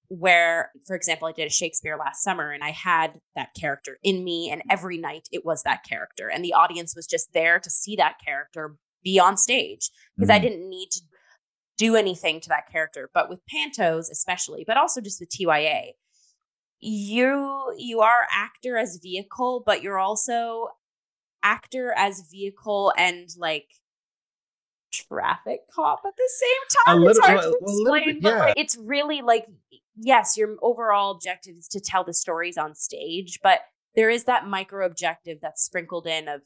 where 0.10 0.72
for 0.86 0.96
example 0.96 1.28
i 1.28 1.32
did 1.32 1.48
a 1.48 1.50
shakespeare 1.50 1.98
last 1.98 2.22
summer 2.24 2.52
and 2.52 2.64
i 2.64 2.70
had 2.72 3.14
that 3.36 3.50
character 3.60 3.98
in 4.04 4.24
me 4.24 4.50
and 4.52 4.62
every 4.70 4.98
night 4.98 5.28
it 5.32 5.46
was 5.46 5.64
that 5.64 5.84
character 5.88 6.30
and 6.30 6.44
the 6.44 6.54
audience 6.54 6.96
was 6.96 7.08
just 7.08 7.32
there 7.34 7.60
to 7.60 7.70
see 7.70 7.96
that 7.96 8.16
character 8.24 8.76
be 9.04 9.20
on 9.20 9.38
stage 9.38 9.90
because 10.18 10.30
i 10.30 10.38
Mhm. 10.40 10.42
didn't 10.42 10.70
need 10.70 10.90
to 10.92 11.02
do 11.78 11.96
anything 11.96 12.40
to 12.42 12.50
that 12.50 12.70
character 12.72 13.10
but 13.14 13.30
with 13.30 13.40
pantos 13.54 14.10
especially 14.12 14.64
but 14.68 14.78
also 14.78 15.02
just 15.02 15.20
with 15.20 15.30
tya 15.30 15.94
you 16.80 17.74
you 17.78 18.02
are 18.02 18.28
actor 18.32 18.78
as 18.78 19.00
vehicle 19.02 19.64
but 19.66 19.82
you're 19.82 19.98
also 20.00 20.68
actor 21.42 21.94
as 21.98 22.28
vehicle 22.30 22.94
and 22.98 23.30
like 23.38 23.68
traffic 24.92 25.62
cop 25.74 26.02
at 26.06 26.14
the 26.16 26.30
same 26.38 26.86
time 26.86 27.02
A 27.02 27.10
it's 27.10 27.18
little- 27.20 27.24
hard 27.24 27.42
to 27.42 27.48
a 27.48 27.50
little 27.50 27.94
explain 27.96 28.06
bit, 28.06 28.22
but 28.22 28.30
yeah. 28.30 28.40
like, 28.42 28.54
it's 28.58 28.78
really 28.78 29.22
like 29.22 29.48
yes 29.96 30.36
your 30.38 30.56
overall 30.62 31.12
objective 31.12 31.56
is 31.58 31.68
to 31.68 31.80
tell 31.80 32.04
the 32.04 32.14
stories 32.14 32.58
on 32.58 32.74
stage 32.76 33.40
but 33.44 33.62
there 33.96 34.10
is 34.10 34.24
that 34.26 34.48
micro 34.48 34.86
objective 34.86 35.38
that's 35.42 35.64
sprinkled 35.64 36.08
in 36.08 36.28
of 36.28 36.42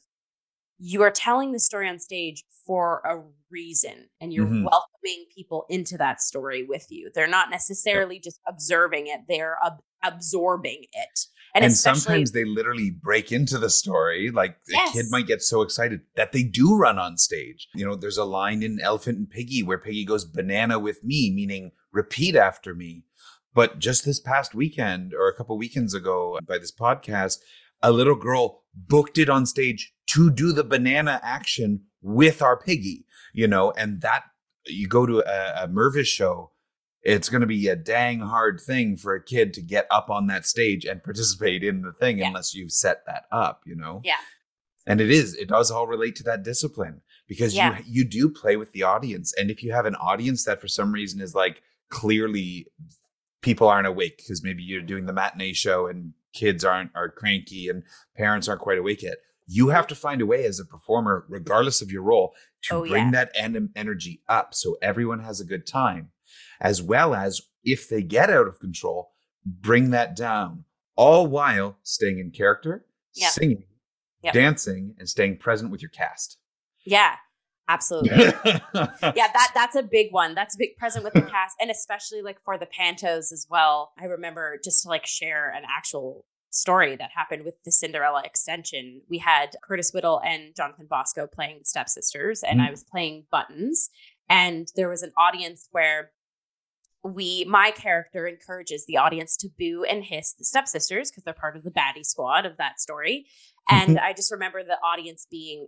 you 0.80 1.02
are 1.02 1.10
telling 1.10 1.52
the 1.52 1.58
story 1.58 1.88
on 1.88 1.98
stage 1.98 2.44
for 2.66 3.00
a 3.04 3.20
reason 3.50 4.08
and 4.20 4.32
you're 4.32 4.46
Mhm. 4.46 4.62
welcoming 4.62 5.26
people 5.34 5.66
into 5.68 5.96
that 5.98 6.20
story 6.22 6.62
with 6.64 6.86
you 6.90 7.10
they're 7.14 7.26
not 7.26 7.50
necessarily 7.50 8.20
just 8.20 8.40
observing 8.46 9.06
it 9.06 9.20
they're 9.28 9.56
ab- 9.64 9.80
absorbing 10.04 10.84
it 10.92 11.20
and, 11.54 11.64
and 11.64 11.74
sometimes 11.74 12.32
they 12.32 12.44
literally 12.44 12.90
break 12.90 13.32
into 13.32 13.58
the 13.58 13.70
story. 13.70 14.30
Like 14.30 14.58
the 14.66 14.78
kid 14.92 15.06
might 15.08 15.26
get 15.26 15.42
so 15.42 15.62
excited 15.62 16.02
that 16.14 16.30
they 16.32 16.42
do 16.42 16.76
run 16.76 16.98
on 16.98 17.16
stage. 17.16 17.68
You 17.74 17.86
know, 17.86 17.96
there's 17.96 18.18
a 18.18 18.24
line 18.24 18.62
in 18.62 18.78
Elephant 18.80 19.16
and 19.18 19.26
Piggie 19.26 19.64
where 19.64 19.78
Piggie 19.78 20.06
goes 20.06 20.26
banana 20.26 20.78
with 20.78 21.02
me, 21.02 21.32
meaning 21.34 21.72
repeat 21.90 22.36
after 22.36 22.74
me. 22.74 23.04
But 23.54 23.78
just 23.78 24.04
this 24.04 24.20
past 24.20 24.54
weekend 24.54 25.12
or 25.14 25.28
a 25.28 25.34
couple 25.34 25.56
weekends 25.58 25.94
ago 25.94 26.38
by 26.46 26.58
this 26.58 26.72
podcast, 26.72 27.38
a 27.82 27.90
little 27.92 28.14
girl 28.16 28.62
booked 28.74 29.18
it 29.18 29.28
on 29.28 29.46
stage 29.46 29.92
to 30.08 30.30
do 30.30 30.52
the 30.52 30.64
banana 30.64 31.20
action 31.22 31.82
with 32.02 32.40
our 32.42 32.58
piggie, 32.60 33.04
you 33.32 33.48
know, 33.48 33.72
and 33.72 34.00
that 34.02 34.24
you 34.66 34.86
go 34.86 35.06
to 35.06 35.18
a, 35.20 35.64
a 35.64 35.68
Mirvish 35.68 36.06
show, 36.06 36.52
it's 37.02 37.28
going 37.28 37.40
to 37.40 37.46
be 37.46 37.68
a 37.68 37.76
dang 37.76 38.20
hard 38.20 38.60
thing 38.60 38.96
for 38.96 39.14
a 39.14 39.22
kid 39.24 39.54
to 39.54 39.62
get 39.62 39.86
up 39.90 40.10
on 40.10 40.26
that 40.26 40.46
stage 40.46 40.84
and 40.84 41.02
participate 41.02 41.62
in 41.64 41.82
the 41.82 41.92
thing 41.92 42.18
Yeah. 42.18 42.28
unless 42.28 42.54
you've 42.54 42.72
set 42.72 43.04
that 43.06 43.24
up, 43.32 43.62
you 43.66 43.74
know? 43.74 44.02
Yeah. 44.04 44.16
And 44.86 45.00
it 45.00 45.10
is, 45.10 45.34
it 45.34 45.48
does 45.48 45.70
all 45.70 45.86
relate 45.86 46.16
to 46.16 46.22
that 46.24 46.42
discipline 46.42 47.00
because 47.26 47.54
Yeah. 47.54 47.78
you 47.78 47.84
you 48.02 48.04
do 48.08 48.28
play 48.30 48.56
with 48.56 48.72
the 48.72 48.82
audience. 48.82 49.32
And 49.38 49.50
if 49.50 49.62
you 49.62 49.72
have 49.72 49.86
an 49.86 49.94
audience 49.96 50.44
that 50.44 50.60
for 50.60 50.68
some 50.68 50.92
reason 50.92 51.20
is 51.20 51.34
like 51.34 51.62
clearly 51.90 52.66
people 53.42 53.68
aren't 53.68 53.86
awake 53.86 54.16
because 54.18 54.42
maybe 54.42 54.62
you're 54.62 54.82
doing 54.82 55.06
the 55.06 55.12
matinee 55.12 55.52
show 55.52 55.86
and 55.86 56.12
kids 56.32 56.64
aren't 56.64 56.90
are 56.94 57.08
cranky 57.08 57.68
and 57.68 57.82
parents 58.16 58.48
aren't 58.48 58.60
quite 58.60 58.78
awake 58.78 59.02
yet. 59.02 59.18
You 59.46 59.68
have 59.68 59.86
to 59.88 59.94
find 59.94 60.20
a 60.20 60.26
way 60.26 60.44
as 60.44 60.60
a 60.60 60.64
performer, 60.64 61.24
regardless 61.28 61.80
of 61.80 61.90
your 61.90 62.02
role, 62.02 62.34
to 62.64 62.74
Oh, 62.74 62.86
bring 62.86 63.06
yeah. 63.06 63.10
that 63.12 63.30
en- 63.34 63.70
energy 63.74 64.22
up 64.28 64.54
so 64.54 64.76
everyone 64.82 65.20
has 65.20 65.40
a 65.40 65.44
good 65.44 65.66
time, 65.66 66.10
as 66.60 66.82
well 66.82 67.14
as 67.14 67.40
if 67.64 67.88
they 67.88 68.02
get 68.02 68.28
out 68.30 68.46
of 68.46 68.58
control, 68.60 69.12
bring 69.46 69.90
that 69.90 70.14
down, 70.14 70.64
all 70.96 71.26
while 71.26 71.78
staying 71.82 72.18
in 72.18 72.30
character, 72.30 72.84
Yeah. 73.14 73.30
singing, 73.30 73.64
Yep. 74.22 74.34
dancing, 74.34 74.96
and 74.98 75.08
staying 75.08 75.38
present 75.38 75.70
with 75.70 75.80
your 75.80 75.90
cast. 75.90 76.38
yeah 76.84 77.16
absolutely. 77.68 78.10
Yeah 78.74 79.28
that 79.32 79.50
that's 79.54 79.76
a 79.76 79.82
big 79.82 80.08
one. 80.12 80.34
That's 80.34 80.54
a 80.54 80.58
big 80.58 80.76
present 80.76 81.04
with 81.04 81.14
the 81.14 81.22
cast 81.22 81.56
and 81.60 81.70
especially 81.70 82.22
like 82.22 82.38
for 82.44 82.58
the 82.58 82.66
pantos 82.66 83.32
as 83.32 83.46
well. 83.50 83.92
I 83.98 84.04
remember 84.06 84.58
just 84.62 84.82
to 84.82 84.88
like 84.88 85.06
share 85.06 85.50
an 85.50 85.62
actual 85.68 86.24
story 86.50 86.96
that 86.96 87.10
happened 87.14 87.44
with 87.44 87.54
the 87.66 87.70
cinderella 87.70 88.22
extension 88.24 89.02
we 89.10 89.18
had 89.18 89.54
curtis 89.62 89.92
whittle 89.92 90.18
and 90.24 90.54
jonathan 90.56 90.86
bosco 90.88 91.26
playing 91.26 91.58
the 91.58 91.64
stepsisters 91.66 92.42
and 92.42 92.58
Mm. 92.58 92.68
i 92.68 92.70
was 92.70 92.82
playing 92.84 93.26
buttons 93.30 93.90
and 94.30 94.68
there 94.74 94.88
was 94.88 95.02
an 95.02 95.12
audience 95.18 95.68
where 95.72 96.10
we 97.04 97.44
my 97.44 97.70
character 97.70 98.26
encourages 98.26 98.86
the 98.86 98.96
audience 98.96 99.36
to 99.36 99.48
boo 99.58 99.84
and 99.84 100.04
hiss 100.04 100.32
the 100.38 100.44
stepsisters 100.44 101.10
because 101.10 101.22
they're 101.22 101.34
part 101.34 101.54
of 101.54 101.64
the 101.64 101.70
baddie 101.70 102.04
squad 102.04 102.46
of 102.46 102.56
that 102.56 102.80
story 102.80 103.26
and 103.68 103.98
i 103.98 104.14
just 104.14 104.32
remember 104.32 104.64
the 104.64 104.78
audience 104.82 105.26
being 105.30 105.66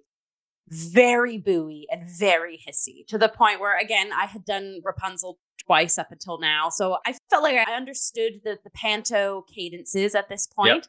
very 0.71 1.39
booey 1.39 1.85
and 1.91 2.09
very 2.09 2.59
hissy 2.67 3.07
to 3.09 3.19
the 3.19 3.29
point 3.29 3.61
where 3.61 3.79
again 3.79 4.11
I 4.13 4.27
had 4.27 4.45
done 4.45 4.81
Rapunzel 4.85 5.39
twice 5.59 5.99
up 5.99 6.11
until 6.11 6.39
now. 6.39 6.69
So 6.69 6.99
I 7.07 7.15
felt 7.29 7.43
like 7.43 7.57
I 7.57 7.75
understood 7.75 8.41
the 8.45 8.59
the 8.65 8.71
panto 8.71 9.45
cadences 9.55 10.15
at 10.15 10.29
this 10.29 10.47
point. 10.47 10.89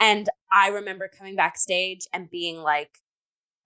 And 0.00 0.28
I 0.52 0.68
remember 0.68 1.08
coming 1.08 1.36
backstage 1.36 2.06
and 2.12 2.30
being 2.30 2.58
like 2.58 2.90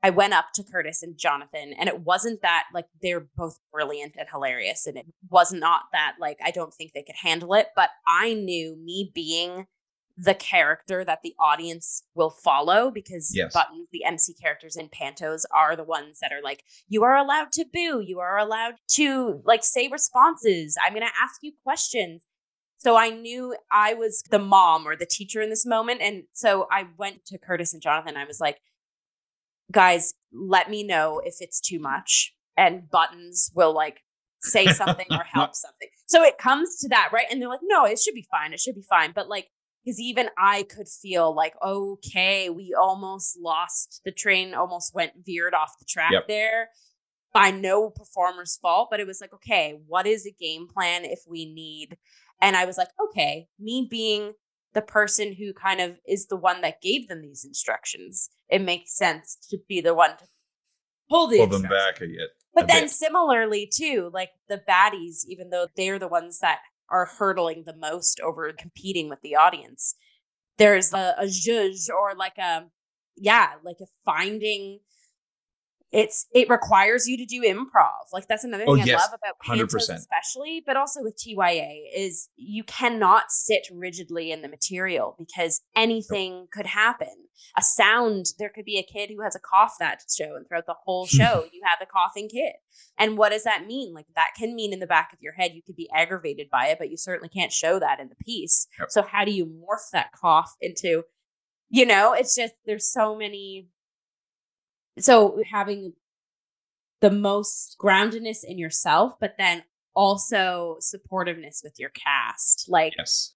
I 0.03 0.11
went 0.11 0.33
up 0.33 0.47
to 0.55 0.63
Curtis 0.63 1.03
and 1.03 1.19
Jonathan 1.19 1.73
and 1.73 1.89
it 1.89 2.01
wasn't 2.01 2.43
that 2.43 2.65
like 2.73 2.87
they're 3.03 3.27
both 3.37 3.59
brilliant 3.73 4.15
and 4.19 4.29
hilarious 4.31 4.87
and 4.87 4.97
it 4.97 5.07
was 5.31 5.53
not 5.53 5.83
that 5.93 6.17
like 6.21 6.39
I 6.45 6.51
don't 6.51 6.73
think 6.73 6.93
they 6.93 7.03
could 7.03 7.17
handle 7.17 7.55
it, 7.55 7.69
but 7.75 7.91
I 8.07 8.35
knew 8.35 8.77
me 8.77 9.11
being 9.15 9.67
the 10.21 10.35
character 10.35 11.05
that 11.05 11.21
the 11.23 11.35
audience 11.39 12.03
will 12.15 12.31
follow 12.31 12.91
because 12.91 13.31
Yes. 13.33 13.55
buttons 13.55 13.87
the 13.93 14.03
mc 14.05 14.35
characters 14.35 14.77
in 14.77 14.89
pantos 14.89 15.43
are 15.55 15.77
the 15.77 15.85
ones 15.85 16.19
that 16.21 16.33
are 16.33 16.43
like 16.43 16.65
you 16.89 17.05
are 17.05 17.17
allowed 17.17 17.53
to 17.53 17.65
boo. 17.73 18.01
You 18.05 18.19
are 18.19 18.37
allowed 18.37 18.75
to 18.93 19.41
like 19.45 19.63
say 19.63 19.89
responses. 19.89 20.77
I'm 20.85 20.93
going 20.93 21.07
to 21.07 21.13
ask 21.23 21.37
you 21.43 21.53
questions. 21.63 22.25
So 22.79 22.97
i 22.97 23.11
knew 23.11 23.57
i 23.71 23.95
was 23.95 24.23
the 24.31 24.39
mom 24.39 24.87
or 24.87 24.97
the 24.97 25.07
teacher 25.07 25.41
in 25.41 25.51
this 25.51 25.67
moment 25.67 26.01
and 26.01 26.25
so 26.33 26.67
i 26.71 26.87
went 26.97 27.25
to 27.27 27.39
curtis 27.39 27.73
and 27.73 27.83
jonathan. 27.83 28.17
I 28.17 28.25
was 28.25 28.41
like 28.41 28.59
guys 29.71 30.15
let 30.33 30.71
me 30.71 30.83
know 30.83 31.21
if 31.25 31.37
it's 31.41 31.61
too 31.61 31.79
much 31.79 32.35
and 32.57 32.91
buttons 32.91 33.51
will 33.55 33.75
like 33.75 34.01
say 34.41 34.67
something 34.69 35.07
or 35.11 35.25
help 35.33 35.55
something. 35.55 35.89
So 36.07 36.23
it 36.23 36.39
comes 36.39 36.79
to 36.81 36.89
that 36.89 37.11
right? 37.13 37.27
And 37.31 37.41
they're 37.41 37.49
like 37.49 37.61
no 37.63 37.85
it 37.85 37.99
should 37.99 38.15
be 38.15 38.27
fine. 38.31 38.53
It 38.53 38.61
should 38.61 38.75
be 38.75 38.87
fine. 38.89 39.13
But 39.15 39.29
like 39.29 39.49
because 39.89 40.01
even 40.01 40.29
I 40.37 40.65
could 40.65 40.87
feel 40.87 41.35
like, 41.35 41.55
okay, 41.65 42.51
we 42.51 42.75
almost 42.79 43.39
lost 43.41 44.03
the 44.05 44.13
train, 44.13 44.53
almost 44.53 44.95
went 44.95 45.13
veered 45.25 45.55
off 45.55 45.79
the 45.79 45.87
track 45.87 46.13
Yep. 46.13 46.29
there 46.29 46.69
by 47.33 47.51
no 47.51 47.89
performer's 47.89 48.59
fault. 48.59 48.89
But 48.91 49.01
it 49.01 49.07
was 49.07 49.23
like, 49.23 49.33
okay, 49.33 49.81
what 49.87 50.07
is 50.07 50.27
a 50.27 50.31
game 50.31 50.69
plan 50.69 51.07
if 51.07 51.21
we 51.27 51.51
need? 51.51 51.97
And 52.43 52.55
I 52.55 52.67
was 52.67 52.77
like, 52.77 52.91
okay, 53.03 53.47
me 53.59 53.89
being 53.91 54.35
the 54.75 54.83
person 54.83 55.33
who 55.33 55.55
kind 55.55 55.81
of 55.81 55.97
is 56.07 56.27
the 56.27 56.37
one 56.37 56.61
that 56.61 56.83
gave 56.83 57.09
them 57.09 57.23
these 57.23 57.47
instructions, 57.47 58.29
it 58.51 58.61
makes 58.61 58.95
sense 58.95 59.39
to 59.49 59.57
be 59.71 59.81
the 59.81 59.95
one 59.95 60.19
to 60.19 60.25
pull 61.09 61.29
the 61.29 61.39
pull 61.39 61.47
them 61.47 61.63
back 61.63 62.03
a 62.03 62.07
bit. 62.07 62.29
But 62.55 62.69
then 62.69 62.83
bit. 62.83 62.91
similarly 62.91 63.71
too, 63.73 64.11
like 64.13 64.33
the 64.51 64.61
baddies, 64.69 65.25
even 65.29 65.49
though 65.49 65.69
they're 65.79 65.99
the 65.99 66.09
ones 66.09 66.41
that 66.41 66.59
are 66.91 67.07
hurdling 67.07 67.65
the 67.65 67.77
most 67.77 68.21
over 68.21 68.53
competing 68.53 69.09
with 69.09 69.21
the 69.23 69.37
audience, 69.37 69.95
there's 70.59 70.93
a, 70.93 71.15
a 71.19 71.29
judge 71.29 71.89
or 71.91 72.15
like 72.17 72.39
a 72.39 72.67
yeah, 73.17 73.53
like 73.65 73.79
a 73.81 73.87
finding 74.05 74.81
it's 75.91 76.27
it 76.35 76.51
requires 76.51 77.09
you 77.09 77.17
to 77.17 77.25
do 77.25 77.43
improv. 77.43 78.13
Like 78.13 78.29
that's 78.29 78.45
another 78.45 78.65
Oh, 78.67 78.77
thing 78.77 78.91
I 78.91 78.99
love 78.99 79.11
about 79.15 79.37
pantos 79.45 79.89
100%. 79.89 79.95
especially, 79.95 80.63
but 80.67 80.77
also 80.77 81.03
with 81.03 81.17
TYA 81.17 81.85
is 81.97 82.29
you 82.37 82.63
cannot 82.65 83.31
sit 83.31 83.67
rigidly 83.73 84.31
in 84.31 84.43
the 84.43 84.49
material 84.49 85.15
because 85.19 85.63
anything 85.75 86.47
could 86.53 86.67
happen. 86.67 87.09
A 87.57 87.63
sound, 87.63 88.27
there 88.39 88.51
could 88.55 88.65
be 88.65 88.79
a 88.79 88.83
kid 88.83 89.11
who 89.11 89.23
has 89.23 89.35
a 89.37 89.41
cough 89.41 89.77
that 89.79 90.03
show, 90.15 90.35
and 90.37 90.47
throughout 90.47 90.67
the 90.67 90.75
whole 90.85 91.07
show, 91.19 91.47
you 91.53 91.63
have 91.65 91.79
a 91.81 91.87
coughing 91.87 92.29
kid. 92.29 92.53
And 92.99 93.17
what 93.17 93.31
does 93.31 93.45
that 93.45 93.65
mean? 93.67 93.95
Like 93.95 94.07
that 94.15 94.31
can 94.37 94.55
mean 94.55 94.73
in 94.75 94.81
the 94.81 94.87
back 94.87 95.13
of 95.15 95.21
your 95.23 95.33
head 95.33 95.53
you 95.55 95.63
could 95.63 95.77
be 95.77 95.89
aggravated 95.95 96.49
by 96.51 96.67
it, 96.67 96.79
but 96.79 96.91
you 96.91 96.97
certainly 96.99 97.29
can't 97.31 97.53
show 97.53 97.79
that 97.79 97.99
in 98.01 98.09
the 98.09 98.17
piece. 98.17 98.67
Yep. 98.79 98.91
So 98.91 99.03
how 99.03 99.25
do 99.25 99.31
you 99.31 99.47
morph 99.47 99.89
that 99.93 100.11
cough 100.13 100.55
into, 100.61 101.05
you 101.71 101.87
know, 101.87 102.13
it's 102.13 102.37
just 102.37 102.53
there's 102.67 102.93
so 102.93 103.17
many 103.17 103.69
so 105.01 105.43
having 105.51 105.93
the 107.01 107.11
most 107.11 107.77
groundedness 107.81 108.45
in 108.45 108.59
yourself, 108.59 109.15
but 109.21 109.35
then 109.39 109.63
also 109.95 110.79
supportiveness 110.81 111.63
with 111.63 111.75
your 111.79 111.91
cast. 111.91 112.67
Like 112.69 112.95
yes. 112.99 113.35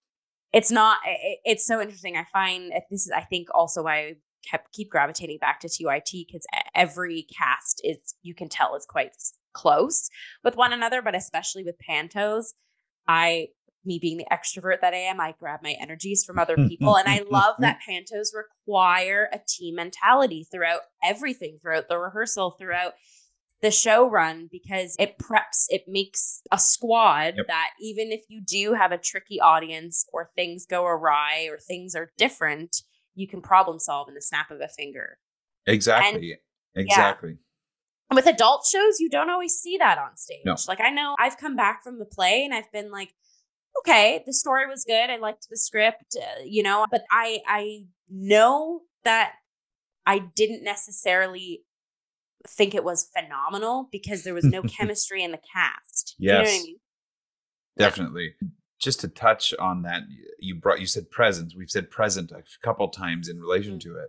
it's 0.53 0.71
not 0.71 0.99
it, 1.07 1.39
it's 1.45 1.67
so 1.67 1.81
interesting. 1.81 2.17
I 2.17 2.25
find 2.33 2.73
uh, 2.73 2.81
this 2.91 3.07
is 3.07 3.13
I 3.15 3.23
think 3.23 3.49
also 3.55 3.83
why 3.85 3.97
I 3.97 4.17
kept 4.49 4.73
keep 4.73 4.91
gravitating 4.91 5.39
back 5.39 5.61
to 5.61 5.69
TYT 5.69 6.27
because 6.27 6.47
every 6.75 7.27
cast 7.37 7.81
is 7.85 8.15
you 8.23 8.35
can 8.35 8.49
tell 8.49 8.75
is 8.75 8.87
quite 8.87 9.13
close 9.53 10.09
with 10.45 10.57
one 10.57 10.73
another, 10.73 11.03
but 11.03 11.15
especially 11.15 11.65
with 11.65 11.77
Pantos, 11.89 12.55
I 13.07 13.49
me 13.85 13.99
being 14.01 14.17
the 14.17 14.27
extrovert 14.31 14.81
that 14.81 14.95
I 14.95 14.99
am, 14.99 15.21
I 15.21 15.35
grab 15.39 15.61
my 15.63 15.75
energies 15.81 16.25
from 16.25 16.39
other 16.39 16.57
people. 16.69 16.97
and 16.97 17.09
I 17.09 17.23
love 17.29 17.57
that 17.61 17.79
Pantos 17.89 18.29
require 18.35 19.29
a 19.33 19.41
team 19.47 19.77
mentality 19.77 20.47
throughout 20.51 20.83
everything, 21.03 21.59
throughout 21.61 21.89
the 21.89 21.99
rehearsal, 21.99 22.53
throughout 22.53 22.95
the 23.61 23.71
show 23.71 24.09
run, 24.09 24.49
because 24.51 24.97
it 24.99 25.19
preps, 25.19 25.67
it 25.69 25.85
makes 25.87 26.43
a 26.51 26.59
squad 26.59 27.35
Yep. 27.37 27.47
that 27.47 27.71
even 27.81 28.11
if 28.11 28.23
you 28.29 28.41
do 28.41 28.75
have 28.75 28.91
a 28.91 28.99
tricky 28.99 29.41
audience 29.41 30.05
or 30.13 30.31
things 30.35 30.67
go 30.67 30.85
awry 30.85 31.47
or 31.49 31.59
things 31.59 31.95
are 31.95 32.11
different, 32.19 32.83
you 33.15 33.29
can 33.29 33.41
problem 33.41 33.79
solve 33.79 34.09
in 34.09 34.15
the 34.15 34.23
snap 34.23 34.51
of 34.51 34.61
a 34.61 34.69
finger. 34.69 35.19
Exactly. 35.67 36.39
exactly. 36.75 37.37
And 38.11 38.17
with 38.17 38.27
adult 38.27 38.67
shows, 38.67 38.99
you 39.01 39.09
don't 39.09 39.31
always 39.31 39.55
see 39.55 39.79
that 39.79 39.97
on 39.97 40.17
stage. 40.17 40.43
No. 40.45 40.57
Like 40.67 40.81
I 40.81 40.91
know 40.91 41.15
I've 41.19 41.39
come 41.39 41.57
back 41.57 41.83
from 41.83 41.99
the 41.99 42.05
play 42.05 42.45
and 42.45 42.53
I've 42.53 42.71
been 42.73 42.91
like, 42.91 43.15
okay, 43.81 44.23
the 44.27 44.33
story 44.33 44.67
was 44.69 44.85
good. 44.85 45.11
I 45.11 45.17
liked 45.17 45.47
the 45.51 45.57
script, 45.57 46.17
uh, 46.21 46.43
you 46.45 46.63
know, 46.63 46.87
but 46.91 47.03
I 47.11 47.41
I 47.47 47.85
know 48.11 48.83
that 49.05 49.33
I 50.07 50.19
didn't 50.19 50.65
necessarily 50.65 51.63
think 52.49 52.75
it 52.75 52.85
was 52.85 53.09
phenomenal 53.17 53.89
because 53.93 54.25
there 54.25 54.35
was 54.35 54.45
no 54.47 54.63
chemistry 54.79 55.23
in 55.23 55.31
the 55.33 55.41
cast. 55.55 56.15
You 56.19 56.33
know 56.33 56.39
I 56.39 56.43
Yes. 56.43 56.65
mean? 56.65 56.77
Definitely. 57.79 58.35
Just 58.81 59.01
to 59.01 59.09
touch 59.09 59.55
on 59.61 59.83
that, 59.83 60.03
you 60.39 60.57
brought 60.57 60.81
you 60.81 60.87
said 60.87 61.11
present. 61.11 61.55
We've 61.57 61.71
said 61.71 61.91
present 61.91 62.33
a 62.33 62.43
couple 62.63 62.89
times 62.89 63.29
in 63.29 63.39
relation 63.41 63.75
Mhm. 63.77 63.81
to 63.83 63.97
it. 63.99 64.09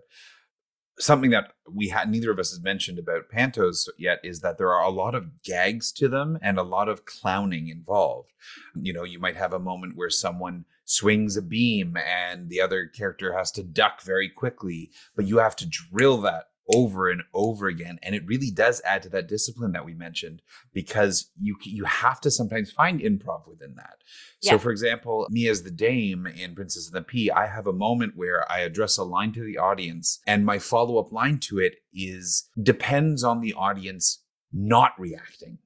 Something 0.99 1.31
that 1.31 1.53
we 1.71 1.89
had 1.89 2.09
neither 2.09 2.31
of 2.31 2.39
us 2.39 2.51
has 2.51 2.61
mentioned 2.61 2.99
about 2.99 3.29
pantos 3.33 3.89
yet 3.97 4.19
is 4.23 4.41
that 4.41 4.57
there 4.57 4.71
are 4.71 4.83
a 4.83 4.89
lot 4.89 5.15
of 5.15 5.41
gags 5.43 5.91
to 5.93 6.07
them 6.07 6.37
and 6.41 6.57
a 6.59 6.63
lot 6.63 6.87
of 6.87 7.05
clowning 7.05 7.67
involved. 7.67 8.29
You 8.75 8.93
know, 8.93 9.03
you 9.03 9.19
might 9.19 9.37
have 9.37 9.53
a 9.53 9.59
moment 9.59 9.95
where 9.95 10.11
someone 10.11 10.65
swings 10.85 11.35
a 11.35 11.41
beam 11.41 11.97
and 11.97 12.49
the 12.49 12.61
other 12.61 12.85
character 12.85 13.35
has 13.35 13.51
to 13.51 13.63
duck 13.63 14.01
very 14.03 14.29
quickly, 14.29 14.91
but 15.15 15.25
you 15.25 15.37
have 15.39 15.55
to 15.57 15.67
drill 15.67 16.21
that 16.21 16.49
over 16.73 17.09
and 17.09 17.23
over 17.33 17.67
again 17.67 17.99
and 18.01 18.15
it 18.15 18.25
really 18.25 18.49
does 18.49 18.81
add 18.85 19.03
to 19.03 19.09
that 19.09 19.27
discipline 19.27 19.73
that 19.73 19.85
we 19.85 19.93
mentioned 19.93 20.41
because 20.73 21.29
you 21.39 21.55
you 21.63 21.83
have 21.83 22.21
to 22.21 22.31
sometimes 22.31 22.71
find 22.71 23.01
improv 23.01 23.47
within 23.47 23.75
that. 23.75 23.97
So 24.41 24.57
for 24.57 24.71
example, 24.71 25.27
me 25.29 25.47
as 25.47 25.63
the 25.63 25.71
dame 25.71 26.27
in 26.27 26.55
Princess 26.55 26.87
and 26.87 26.95
the 26.95 27.01
Pea, 27.01 27.31
I 27.31 27.47
have 27.47 27.67
a 27.67 27.73
moment 27.73 28.13
where 28.15 28.49
I 28.51 28.59
address 28.59 28.97
a 28.97 29.03
line 29.03 29.31
to 29.33 29.43
the 29.43 29.57
audience 29.57 30.19
and 30.27 30.45
my 30.45 30.59
follow-up 30.59 31.11
line 31.11 31.39
to 31.39 31.59
it 31.59 31.75
is 31.93 32.49
depends 32.61 33.23
on 33.23 33.39
the 33.39 33.53
audience 33.53 34.23
not 34.51 34.93
reacting, 34.99 35.59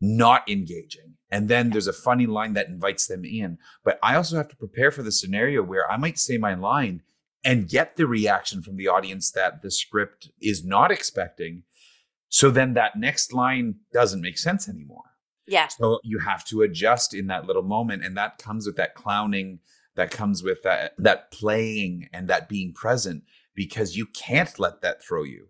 not 0.00 0.48
engaging. 0.48 1.14
And 1.30 1.48
then 1.48 1.70
there's 1.70 1.86
a 1.86 1.92
funny 1.92 2.26
line 2.26 2.54
that 2.54 2.66
invites 2.66 3.06
them 3.06 3.24
in. 3.24 3.58
But 3.84 3.98
I 4.02 4.16
also 4.16 4.36
have 4.36 4.48
to 4.48 4.56
prepare 4.56 4.90
for 4.90 5.02
the 5.02 5.12
scenario 5.12 5.62
where 5.62 5.90
I 5.90 5.96
might 5.96 6.18
say 6.18 6.36
my 6.36 6.54
line 6.54 7.02
and 7.44 7.68
get 7.68 7.96
the 7.96 8.06
reaction 8.06 8.62
from 8.62 8.76
the 8.76 8.88
audience 8.88 9.30
that 9.32 9.62
the 9.62 9.70
script 9.70 10.30
is 10.40 10.64
not 10.64 10.90
expecting. 10.90 11.62
So 12.28 12.50
then 12.50 12.74
that 12.74 12.96
next 12.96 13.32
line 13.32 13.76
doesn't 13.92 14.20
make 14.20 14.38
sense 14.38 14.68
anymore. 14.68 15.04
Yeah. 15.46 15.68
So 15.68 15.98
you 16.04 16.20
have 16.20 16.44
to 16.46 16.62
adjust 16.62 17.12
in 17.14 17.26
that 17.26 17.46
little 17.46 17.62
moment, 17.62 18.04
and 18.04 18.16
that 18.16 18.38
comes 18.38 18.66
with 18.66 18.76
that 18.76 18.94
clowning, 18.94 19.58
that 19.96 20.10
comes 20.10 20.42
with 20.42 20.62
that 20.62 20.92
that 20.98 21.32
playing 21.32 22.08
and 22.12 22.28
that 22.28 22.48
being 22.48 22.72
present 22.72 23.24
because 23.54 23.96
you 23.96 24.06
can't 24.06 24.58
let 24.58 24.80
that 24.82 25.02
throw 25.02 25.24
you. 25.24 25.48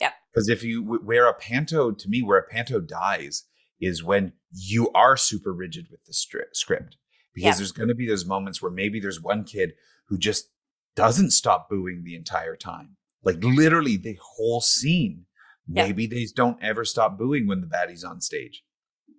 Yeah. 0.00 0.12
Because 0.32 0.48
if 0.48 0.64
you 0.64 0.82
where 0.82 1.28
a 1.28 1.34
panto 1.34 1.92
to 1.92 2.08
me, 2.08 2.22
where 2.22 2.38
a 2.38 2.48
panto 2.48 2.80
dies 2.80 3.44
is 3.80 4.02
when 4.02 4.32
you 4.50 4.90
are 4.92 5.16
super 5.16 5.52
rigid 5.52 5.86
with 5.90 6.04
the 6.06 6.12
stri- 6.12 6.52
script. 6.54 6.96
Because 7.34 7.46
Yeah. 7.46 7.56
there's 7.58 7.72
going 7.72 7.88
to 7.90 7.94
be 7.94 8.08
those 8.08 8.24
moments 8.24 8.60
where 8.62 8.72
maybe 8.72 8.98
there's 8.98 9.20
one 9.20 9.44
kid 9.44 9.74
who 10.08 10.16
just 10.18 10.48
doesn't 10.96 11.30
stop 11.30 11.68
booing 11.70 12.02
the 12.04 12.16
entire 12.16 12.56
time. 12.56 12.96
Like 13.22 13.42
literally 13.42 13.96
the 13.96 14.18
whole 14.20 14.60
scene. 14.60 15.26
Yeah. 15.68 15.84
Maybe 15.84 16.06
they 16.06 16.26
don't 16.34 16.62
ever 16.62 16.84
stop 16.84 17.18
booing 17.18 17.46
when 17.46 17.60
the 17.60 17.66
baddie's 17.66 18.04
on 18.04 18.20
stage. 18.20 18.62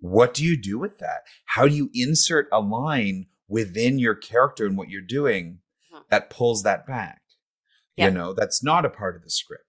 What 0.00 0.34
do 0.34 0.44
you 0.44 0.60
do 0.60 0.78
with 0.78 0.98
that? 0.98 1.22
How 1.46 1.66
do 1.68 1.74
you 1.74 1.90
insert 1.94 2.48
a 2.52 2.60
line 2.60 3.26
within 3.48 3.98
your 3.98 4.14
character 4.14 4.66
and 4.66 4.76
what 4.76 4.88
you're 4.90 5.02
doing 5.02 5.60
Mhm. 5.92 6.08
that 6.10 6.30
pulls 6.30 6.62
that 6.62 6.86
back? 6.86 7.22
Yeah. 7.96 8.06
You 8.06 8.10
know, 8.12 8.32
that's 8.32 8.62
not 8.62 8.84
a 8.86 8.90
part 8.90 9.16
of 9.16 9.22
the 9.22 9.30
script. 9.30 9.64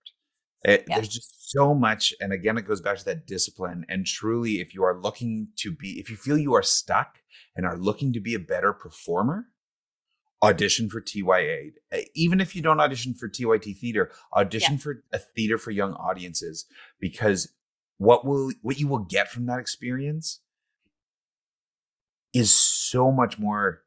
It, 0.63 0.85
Yeah. 0.87 0.95
There's 0.95 1.09
just 1.09 1.49
so 1.51 1.73
much. 1.73 2.13
And 2.21 2.31
again, 2.31 2.57
it 2.57 2.65
goes 2.65 2.81
back 2.81 2.97
to 2.99 3.05
that 3.05 3.25
discipline. 3.25 3.85
And 3.89 4.05
truly, 4.05 4.59
if 4.59 4.73
you 4.73 4.83
are 4.83 4.99
looking 5.01 5.49
to 5.57 5.71
be, 5.75 5.99
if 5.99 6.09
you 6.09 6.15
feel 6.15 6.37
you 6.37 6.53
are 6.53 6.63
stuck 6.63 7.19
and 7.55 7.65
are 7.65 7.77
looking 7.77 8.13
to 8.13 8.19
be 8.19 8.35
a 8.35 8.39
better 8.39 8.71
performer, 8.71 9.47
audition 10.41 10.89
for 10.89 11.01
TYA. 11.01 11.71
Uh, 11.91 11.97
Even 12.15 12.39
if 12.39 12.55
you 12.55 12.61
don't 12.61 12.79
audition 12.79 13.13
for 13.13 13.27
TYT 13.27 13.77
theater, 13.77 14.11
audition 14.35 14.77
for 14.77 15.03
a 15.11 15.19
theater 15.19 15.57
for 15.57 15.71
young 15.71 15.93
audiences 15.93 16.65
because 16.99 17.51
what 17.97 18.25
will 18.25 18.51
what 18.61 18.79
you 18.79 18.87
will 18.87 18.99
get 18.99 19.29
from 19.29 19.45
that 19.47 19.59
experience 19.59 20.39
is 22.33 22.53
so 22.53 23.11
much 23.11 23.37
more 23.39 23.81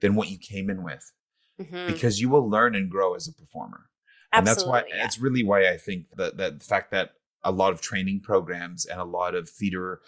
than 0.00 0.14
what 0.14 0.30
you 0.30 0.38
came 0.38 0.70
in 0.70 0.82
with 0.82 1.12
Mhm. 1.60 1.86
because 1.88 2.20
you 2.20 2.28
will 2.28 2.48
learn 2.48 2.74
and 2.74 2.90
grow 2.90 3.14
as 3.14 3.26
a 3.26 3.32
performer. 3.32 3.90
And 4.32 4.46
that's 4.46 4.64
why 4.64 4.78
Absolutely, 4.78 4.98
yeah. 4.98 5.04
it's 5.04 5.18
really 5.18 5.44
why 5.44 5.68
I 5.68 5.76
think 5.76 6.10
that, 6.16 6.36
that 6.36 6.60
the 6.60 6.64
fact 6.64 6.90
that 6.92 7.14
a 7.42 7.50
lot 7.50 7.72
of 7.72 7.80
training 7.80 8.20
programs 8.20 8.86
and 8.86 9.00
a 9.00 9.04
lot 9.04 9.34
of 9.34 9.48
theater 9.48 10.00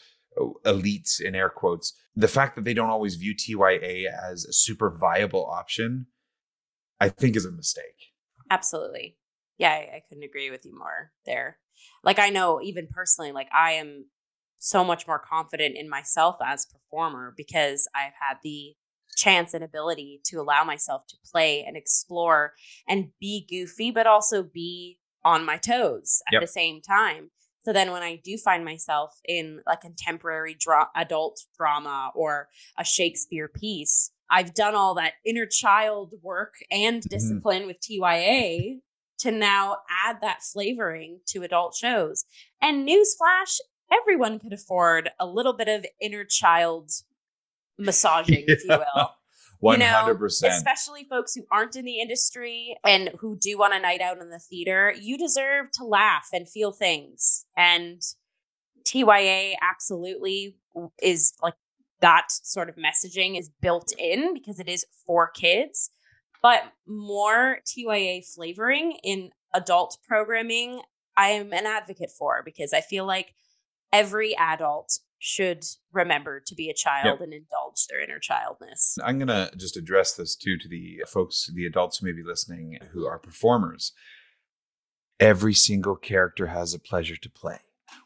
elites 0.64 1.20
in 1.20 1.34
air 1.34 1.50
quotes, 1.50 1.92
the 2.14 2.28
fact 2.28 2.56
that 2.56 2.64
they 2.64 2.74
don't 2.74 2.90
always 2.90 3.16
view 3.16 3.34
TYA 3.34 4.06
as 4.08 4.44
a 4.44 4.52
super 4.52 4.90
viable 4.90 5.46
option, 5.46 6.06
I 7.00 7.08
think 7.08 7.36
is 7.36 7.44
a 7.44 7.52
mistake. 7.52 8.12
Absolutely. 8.50 9.16
Yeah, 9.58 9.70
I, 9.70 9.96
I 9.96 10.02
couldn't 10.08 10.24
agree 10.24 10.50
with 10.50 10.64
you 10.64 10.76
more 10.76 11.12
there. 11.26 11.58
Like 12.02 12.18
I 12.18 12.30
know 12.30 12.60
even 12.62 12.88
personally, 12.88 13.32
like 13.32 13.48
I 13.54 13.72
am 13.72 14.06
so 14.58 14.84
much 14.84 15.06
more 15.06 15.18
confident 15.18 15.76
in 15.76 15.88
myself 15.88 16.36
as 16.44 16.66
a 16.66 16.78
performer 16.78 17.32
because 17.36 17.88
I've 17.94 18.12
had 18.20 18.38
the 18.42 18.74
chance 19.16 19.54
and 19.54 19.64
ability 19.64 20.20
to 20.24 20.36
allow 20.40 20.64
myself 20.64 21.06
to 21.08 21.16
play 21.30 21.64
and 21.66 21.76
explore 21.76 22.52
and 22.88 23.08
be 23.20 23.46
goofy, 23.48 23.90
but 23.90 24.06
also 24.06 24.42
be 24.42 24.98
on 25.24 25.44
my 25.44 25.56
toes 25.56 26.22
at 26.28 26.34
Yep. 26.34 26.42
the 26.42 26.46
same 26.48 26.80
time. 26.80 27.30
So 27.62 27.72
then 27.72 27.92
when 27.92 28.02
I 28.02 28.20
do 28.24 28.36
find 28.38 28.64
myself 28.64 29.12
in 29.26 29.61
like 29.66 29.78
a 29.78 29.82
contemporary 29.82 30.56
dra- 30.58 30.88
adult 30.96 31.40
drama 31.56 32.11
or 32.14 32.48
a 32.78 32.84
Shakespeare 32.84 33.48
piece, 33.48 34.12
I've 34.30 34.54
done 34.54 34.74
all 34.74 34.94
that 34.94 35.14
inner 35.26 35.46
child 35.46 36.14
work 36.22 36.54
and 36.70 37.02
mm-hmm. 37.02 37.08
discipline 37.08 37.66
with 37.66 37.80
TYA 37.80 38.78
to 39.18 39.30
now 39.30 39.78
add 40.06 40.20
that 40.22 40.42
flavoring 40.42 41.20
to 41.26 41.42
adult 41.42 41.74
shows. 41.74 42.24
And 42.62 42.88
newsflash, 42.88 43.58
everyone 43.92 44.38
could 44.38 44.52
afford 44.52 45.11
a 45.18 45.26
little 45.26 45.52
bit 45.52 45.68
of 45.68 45.84
inner 46.00 46.24
child 46.24 46.90
massaging, 47.78 48.44
if 48.46 48.64
you 48.64 48.70
will. 48.70 49.11
One 49.61 49.80
hundred 49.82 50.18
percent. 50.18 50.54
especially 50.54 51.04
folks 51.04 51.34
who 51.34 51.42
aren't 51.50 51.76
in 51.76 51.84
the 51.84 52.00
industry 52.00 52.76
and 52.82 53.11
who 53.18 53.36
do 53.36 53.58
want 53.58 53.74
a 53.74 53.80
night 53.80 54.00
out 54.00 54.18
in 54.18 54.30
the 54.30 54.38
theater, 54.38 54.94
you 54.98 55.18
deserve 55.18 55.70
to 55.72 55.84
laugh 55.84 56.28
and 56.32 56.48
feel 56.48 56.72
things. 56.72 57.44
And 57.56 58.00
TYA 58.84 59.54
absolutely 59.61 60.56
is 61.02 61.34
like 61.42 61.54
that 62.00 62.26
sort 62.30 62.70
of 62.70 62.76
messaging 62.76 63.38
is 63.38 63.50
built 63.61 63.92
in 63.98 64.32
because 64.32 64.58
it 64.61 64.68
is 64.68 64.86
for 65.06 65.28
kids. 65.28 65.90
But 66.42 66.62
more 66.86 67.58
TYA 67.66 68.22
flavoring 68.34 68.96
in 69.04 69.30
adult 69.52 69.98
programming, 70.08 70.80
I 71.16 71.30
am 71.30 71.52
an 71.52 71.66
advocate 71.66 72.11
for 72.11 72.42
because 72.42 72.72
I 72.72 72.80
feel 72.80 73.04
like 73.04 73.34
every 73.92 74.34
adult 74.36 75.00
should 75.22 75.62
remember 75.92 76.40
to 76.40 76.54
be 76.54 76.70
a 76.70 76.74
child 76.74 77.20
and 77.20 77.34
indulge 77.34 77.86
their 77.88 78.02
inner 78.02 78.18
childness. 78.18 78.96
I'm 79.04 79.18
going 79.18 79.28
to 79.28 79.52
just 79.54 79.76
address 79.76 80.14
this 80.14 80.34
too 80.34 80.56
to 80.56 80.66
the 80.66 81.02
folks, 81.06 81.48
the 81.54 81.66
adults 81.66 81.98
who 81.98 82.06
may 82.06 82.12
be 82.12 82.22
listening 82.24 82.78
who 82.92 83.06
are 83.06 83.18
performers. 83.18 83.92
Every 85.20 85.52
single 85.52 85.96
character 85.96 86.46
has 86.46 86.72
a 86.72 86.78
pleasure 86.78 87.16
to 87.16 87.28
play. 87.28 87.58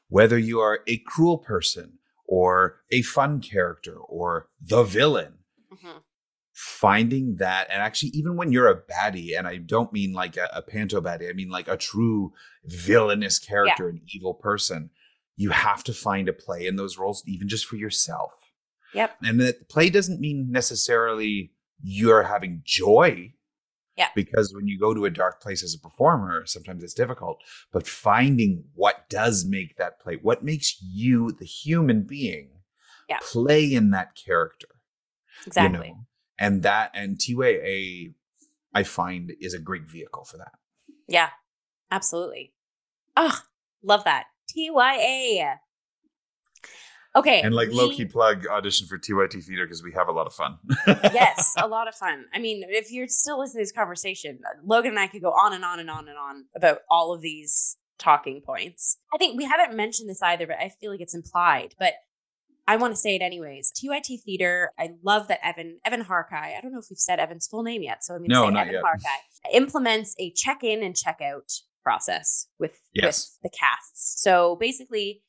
Whether 0.08 0.36
you 0.36 0.58
are 0.58 0.80
a 0.88 0.98
cruel 0.98 1.38
person 1.38 1.98
or 2.26 2.80
a 2.90 3.02
fun 3.02 3.40
character 3.40 3.94
or 3.96 4.48
the 4.60 4.82
villain, 4.82 5.34
Mhm. 5.72 6.02
finding 6.52 7.36
that, 7.36 7.68
and 7.70 7.80
actually, 7.80 8.08
even 8.10 8.34
when 8.36 8.50
you're 8.50 8.68
a 8.68 8.80
baddie, 8.82 9.38
and 9.38 9.46
I 9.46 9.58
don't 9.58 9.92
mean 9.92 10.12
like 10.12 10.36
a, 10.36 10.48
a 10.52 10.62
panto 10.62 11.00
baddie, 11.00 11.28
I 11.30 11.32
mean 11.32 11.48
like 11.50 11.68
a 11.68 11.76
true 11.76 12.32
villainous 12.64 13.38
character, 13.38 13.88
an 13.88 14.02
evil 14.12 14.34
person, 14.34 14.90
you 15.36 15.50
have 15.50 15.82
to 15.84 15.92
find 15.92 16.28
a 16.28 16.32
play 16.32 16.66
in 16.66 16.76
those 16.76 16.98
roles, 16.98 17.22
even 17.26 17.48
just 17.48 17.66
for 17.66 17.76
yourself. 17.76 18.32
Yep. 18.94 19.16
And 19.22 19.40
that 19.40 19.68
play 19.68 19.90
doesn't 19.90 20.20
mean 20.20 20.50
necessarily 20.50 21.52
you're 21.82 22.22
having 22.24 22.62
joy. 22.64 23.34
Yeah. 23.96 24.08
Because 24.14 24.52
when 24.54 24.66
you 24.66 24.78
go 24.78 24.92
to 24.94 25.04
a 25.04 25.10
dark 25.10 25.40
place 25.40 25.62
as 25.62 25.74
a 25.74 25.78
performer, 25.78 26.46
sometimes 26.46 26.82
it's 26.82 26.94
difficult. 26.94 27.42
But 27.72 27.86
finding 27.86 28.64
what 28.74 29.08
does 29.08 29.44
make 29.44 29.76
that 29.76 30.00
play, 30.00 30.18
what 30.20 30.44
makes 30.44 30.76
you, 30.82 31.30
the 31.32 31.44
human 31.44 32.02
being, 32.02 32.50
Yeah. 33.08 33.18
play 33.20 33.72
in 33.72 33.90
that 33.90 34.16
character. 34.16 34.68
Exactly. 35.46 35.88
You 35.88 35.94
know? 35.94 36.06
And 36.38 36.62
that 36.62 36.90
and 36.94 37.18
TYA, 37.18 38.14
I 38.74 38.82
find, 38.82 39.32
is 39.40 39.54
a 39.54 39.60
great 39.60 39.88
vehicle 39.88 40.24
for 40.24 40.38
that. 40.38 40.52
Yeah, 41.06 41.30
absolutely. 41.90 42.54
Oh, 43.16 43.40
love 43.82 44.04
that. 44.04 44.26
TYA. 44.48 45.58
Okay. 47.16 47.42
And 47.42 47.54
like 47.54 47.70
low 47.70 47.90
key 47.90 48.06
plug 48.06 48.46
audition 48.48 48.88
for 48.88 48.98
TYT 48.98 49.44
Theater 49.44 49.64
because 49.64 49.84
we 49.84 49.92
have 49.92 50.08
a 50.08 50.12
lot 50.12 50.26
of 50.26 50.32
fun. 50.34 50.58
yes, 50.86 51.54
a 51.56 51.68
lot 51.68 51.86
of 51.86 51.94
fun. 51.94 52.24
I 52.34 52.40
mean, 52.40 52.64
if 52.68 52.90
you're 52.90 53.06
still 53.06 53.38
listening 53.38 53.60
to 53.60 53.62
this 53.62 53.72
conversation, 53.72 54.40
uh, 54.44 54.58
Logan 54.64 54.90
and 54.90 54.98
I 54.98 55.06
could 55.06 55.22
go 55.22 55.30
on 55.30 55.52
and 55.52 55.64
on 55.64 55.78
and 55.78 55.88
on 55.88 56.08
and 56.08 56.18
on 56.18 56.46
about 56.56 56.78
all 56.90 57.14
of 57.14 57.20
these 57.20 57.76
talking 57.98 58.40
points. 58.44 58.98
I 59.14 59.18
think 59.18 59.38
we 59.38 59.44
haven't 59.44 59.76
mentioned 59.76 60.08
this 60.10 60.22
either, 60.22 60.48
but 60.48 60.56
I 60.58 60.70
feel 60.80 60.90
like 60.90 61.00
it's 61.00 61.14
implied. 61.14 61.76
But 61.78 61.94
I 62.66 62.76
want 62.76 62.94
to 62.94 63.00
say 63.00 63.14
it 63.14 63.22
anyways. 63.22 63.70
TYT 63.72 64.22
Theater, 64.24 64.72
I 64.76 64.90
love 65.04 65.28
that 65.28 65.38
Evan, 65.46 65.78
Evan 65.84 66.02
Harkai, 66.04 66.56
I 66.56 66.60
don't 66.60 66.72
know 66.72 66.80
if 66.80 66.86
we've 66.90 66.98
said 66.98 67.20
Evan's 67.20 67.46
full 67.46 67.62
name 67.62 67.82
yet, 67.82 68.02
so 68.02 68.14
I'm 68.14 68.20
going 68.20 68.30
to 68.30 68.34
No, 68.34 68.46
say 68.46 68.50
not 68.54 68.62
Evan 68.68 68.72
yet. 68.74 68.82
Harkai, 68.82 69.54
implements 69.56 70.16
a 70.18 70.32
check 70.32 70.64
in 70.64 70.82
and 70.82 70.96
check 70.96 71.20
out 71.22 71.52
process 71.84 72.48
with, 72.58 72.80
Yes. 72.94 73.38
with 73.42 73.52
the 73.52 73.56
casts. 73.56 74.20
So 74.20 74.56
basically, 74.56 75.22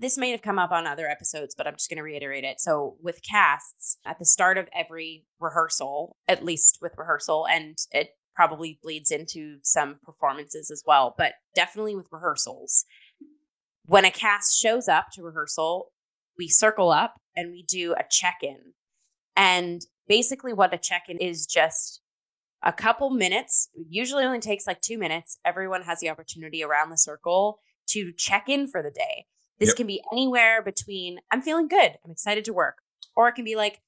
this 0.00 0.18
may 0.18 0.30
have 0.30 0.42
come 0.42 0.58
up 0.58 0.72
on 0.72 0.86
other 0.86 1.06
episodes, 1.08 1.54
but 1.54 1.66
I'm 1.66 1.74
just 1.74 1.88
going 1.88 1.98
to 1.98 2.02
reiterate 2.02 2.44
it. 2.44 2.60
So, 2.60 2.96
with 3.00 3.20
casts, 3.22 3.98
at 4.04 4.18
the 4.18 4.24
start 4.24 4.58
of 4.58 4.68
every 4.74 5.26
rehearsal, 5.38 6.16
at 6.26 6.44
least 6.44 6.78
with 6.82 6.92
rehearsal, 6.96 7.46
and 7.46 7.76
it 7.90 8.10
probably 8.34 8.78
bleeds 8.82 9.10
into 9.10 9.58
some 9.62 9.96
performances 10.02 10.70
as 10.70 10.82
well, 10.86 11.14
but 11.18 11.34
definitely 11.54 11.94
with 11.94 12.06
rehearsals, 12.10 12.84
when 13.84 14.04
a 14.04 14.10
cast 14.10 14.58
shows 14.58 14.88
up 14.88 15.06
to 15.12 15.22
rehearsal, 15.22 15.92
we 16.38 16.48
circle 16.48 16.90
up 16.90 17.14
and 17.36 17.50
we 17.50 17.62
do 17.62 17.92
a 17.92 18.04
check 18.10 18.38
in. 18.42 18.58
And 19.36 19.82
basically, 20.08 20.52
what 20.52 20.74
a 20.74 20.78
check 20.78 21.04
in 21.08 21.18
is 21.18 21.46
just 21.46 22.00
a 22.62 22.72
couple 22.72 23.10
minutes, 23.10 23.68
usually 23.88 24.24
only 24.24 24.40
takes 24.40 24.66
like 24.66 24.80
two 24.80 24.98
minutes. 24.98 25.38
Everyone 25.44 25.82
has 25.82 26.00
the 26.00 26.10
opportunity 26.10 26.62
around 26.62 26.90
the 26.90 26.98
circle 26.98 27.58
to 27.88 28.12
check 28.12 28.48
in 28.48 28.68
for 28.68 28.82
the 28.82 28.90
day. 28.90 29.26
This 29.58 29.70
Yep. 29.70 29.76
can 29.76 29.86
be 29.86 30.02
anywhere 30.12 30.62
between 30.62 31.18
I'm 31.30 31.42
feeling 31.42 31.68
good, 31.68 31.98
I'm 32.04 32.10
excited 32.10 32.44
to 32.46 32.52
work, 32.52 32.78
or 33.14 33.28
it 33.28 33.34
can 33.34 33.44
be 33.44 33.56
like, 33.56 33.80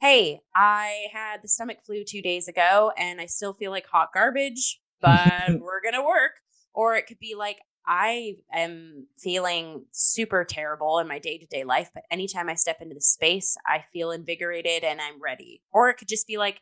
hey, 0.00 0.40
I 0.54 1.06
had 1.12 1.42
the 1.42 1.48
stomach 1.48 1.78
flu 1.84 2.04
two 2.04 2.22
days 2.22 2.48
ago 2.48 2.92
and 2.98 3.20
I 3.20 3.26
still 3.26 3.54
feel 3.54 3.70
like 3.70 3.86
hot 3.86 4.10
garbage, 4.12 4.80
but 5.00 5.58
we're 5.58 5.80
going 5.80 5.94
to 5.94 6.02
work. 6.06 6.32
Or 6.74 6.94
it 6.96 7.06
could 7.06 7.18
be 7.18 7.34
like, 7.34 7.58
I 7.86 8.36
am 8.52 9.06
feeling 9.16 9.86
super 9.92 10.44
terrible 10.44 10.98
in 10.98 11.06
my 11.08 11.18
day 11.18 11.38
to 11.38 11.46
day 11.46 11.64
life, 11.64 11.90
but 11.94 12.02
anytime 12.10 12.48
I 12.48 12.54
step 12.54 12.78
into 12.80 12.94
the 12.94 13.00
space, 13.00 13.56
I 13.66 13.84
feel 13.92 14.10
invigorated 14.10 14.84
and 14.84 15.00
I'm 15.00 15.22
ready. 15.22 15.62
Or 15.72 15.88
it 15.88 15.94
could 15.94 16.08
just 16.08 16.26
be 16.26 16.36
like, 16.36 16.60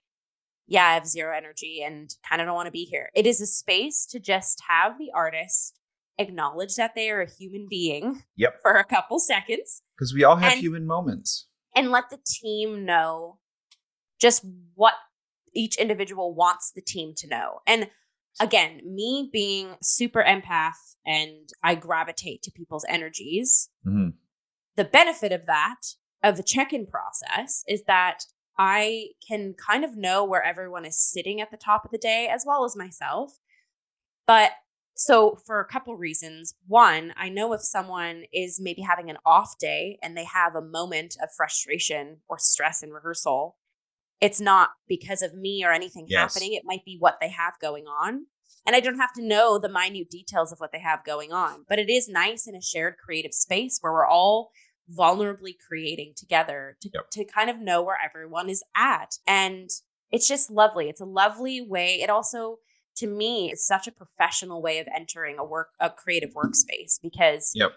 yeah, 0.67 0.87
I 0.87 0.95
have 0.95 1.07
zero 1.07 1.37
energy 1.37 1.83
and 1.87 2.11
kind 2.29 2.41
of 2.41 2.47
don't 2.47 2.55
want 2.55 2.67
to 2.67 2.73
be 2.73 2.85
here. 2.85 3.11
It 3.15 3.27
is 3.27 3.41
a 3.41 3.47
space 3.47 4.07
to 4.07 4.19
just 4.21 4.62
have 4.69 4.99
the 4.99 5.11
artist 5.15 5.79
acknowledge 6.19 6.77
that 6.77 6.95
they 6.95 7.11
are 7.11 7.23
a 7.23 7.31
human 7.31 7.67
being 7.69 8.23
Yep. 8.37 8.59
for 8.62 8.73
a 8.73 8.85
couple 8.85 9.19
seconds 9.19 9.83
Because 9.97 10.15
we 10.15 10.23
all 10.25 10.37
have 10.37 10.53
And- 10.53 10.61
human 10.61 10.87
moments. 10.87 11.49
and 11.75 11.91
let 11.91 12.09
the 12.11 12.19
team 12.25 12.85
know 12.85 13.39
just 14.21 14.45
what 14.75 14.95
each 15.55 15.77
individual 15.77 16.35
wants 16.35 16.71
the 16.71 16.81
team 16.83 17.15
to 17.17 17.27
know. 17.29 17.61
And 17.67 17.91
again, 18.41 18.81
me 18.85 19.29
being 19.33 19.77
super 19.83 20.23
empath 20.23 20.95
and 21.05 21.49
I 21.62 21.75
gravitate 21.75 22.43
to 22.43 22.51
people's 22.53 22.85
energies, 22.89 23.71
Mhm. 23.87 24.15
the 24.77 24.85
benefit 24.85 25.31
of 25.33 25.47
that, 25.47 25.81
of 26.23 26.37
the 26.37 26.43
check 26.43 26.73
in 26.73 26.87
process, 26.87 27.65
is 27.69 27.83
that 27.85 28.25
I 28.59 29.09
can 29.27 29.55
kind 29.55 29.85
of 29.85 29.97
know 29.97 30.25
where 30.25 30.43
everyone 30.43 30.85
is 30.85 30.99
sitting 30.99 31.41
at 31.41 31.51
the 31.51 31.57
top 31.57 31.85
of 31.85 31.91
the 31.91 31.99
day 31.99 32.29
as 32.33 32.45
well 32.47 32.65
as 32.65 32.77
myself. 32.77 33.33
But 34.27 34.53
so, 34.97 35.37
for 35.45 35.59
a 35.59 35.67
couple 35.67 35.97
reasons. 35.97 36.55
One, 36.69 37.13
I 37.17 37.29
know 37.29 37.53
if 37.53 37.63
someone 37.63 38.25
is 38.33 38.61
maybe 38.61 38.83
having 38.83 39.11
an 39.11 39.19
off 39.27 39.59
day 39.59 39.99
and 40.03 40.17
they 40.17 40.25
have 40.25 40.55
a 40.55 40.63
moment 40.63 41.17
of 41.21 41.31
frustration 41.37 42.19
or 42.29 42.39
stress 42.39 42.83
in 42.83 42.91
rehearsal, 42.91 43.57
it's 44.21 44.41
not 44.41 44.71
because 44.89 45.21
of 45.21 45.35
me 45.35 45.65
or 45.65 45.73
anything 45.73 46.07
Yes. 46.09 46.33
happening. 46.35 46.55
It 46.55 46.63
might 46.65 46.85
be 46.85 46.97
what 46.99 47.19
they 47.21 47.29
have 47.29 47.55
going 47.61 47.87
on. 47.87 48.27
And 48.67 48.75
I 48.75 48.81
don't 48.81 48.99
have 48.99 49.13
to 49.15 49.27
know 49.27 49.59
the 49.59 49.69
minute 49.69 50.11
details 50.11 50.53
of 50.53 50.59
what 50.59 50.73
they 50.73 50.79
have 50.79 51.05
going 51.05 51.33
on. 51.33 51.65
But 51.69 51.79
it 51.81 51.91
is 51.91 52.09
nice 52.09 52.47
in 52.47 52.55
a 52.55 52.63
shared 52.63 52.95
creative 53.05 53.35
space 53.35 53.79
where 53.81 53.93
we're 53.93 54.07
all 54.07 54.53
vulnerably 54.93 55.55
creating 55.66 56.12
together 56.16 56.76
to, 56.80 56.91
Yep. 56.93 57.11
to 57.11 57.24
kind 57.24 57.51
of 57.51 57.59
know 57.59 57.82
where 57.82 57.99
everyone 58.03 58.49
is 58.49 58.62
at. 58.76 59.18
And 59.26 59.70
it's 60.11 60.28
just 60.28 60.51
lovely. 60.51 60.89
It's 60.89 61.01
a 61.01 61.07
lovely 61.07 61.61
way. 61.61 62.01
It 62.03 62.11
also, 62.11 62.59
to 62.97 63.07
me, 63.07 63.51
is 63.51 63.66
such 63.66 63.87
a 63.87 63.93
professional 63.93 64.62
way 64.62 64.78
of 64.78 64.87
entering 64.95 65.39
a 65.39 65.45
work, 65.45 65.70
a 65.80 65.91
creative 65.91 66.30
workspace 66.35 67.01
because 67.03 67.53
Yep. 67.55 67.72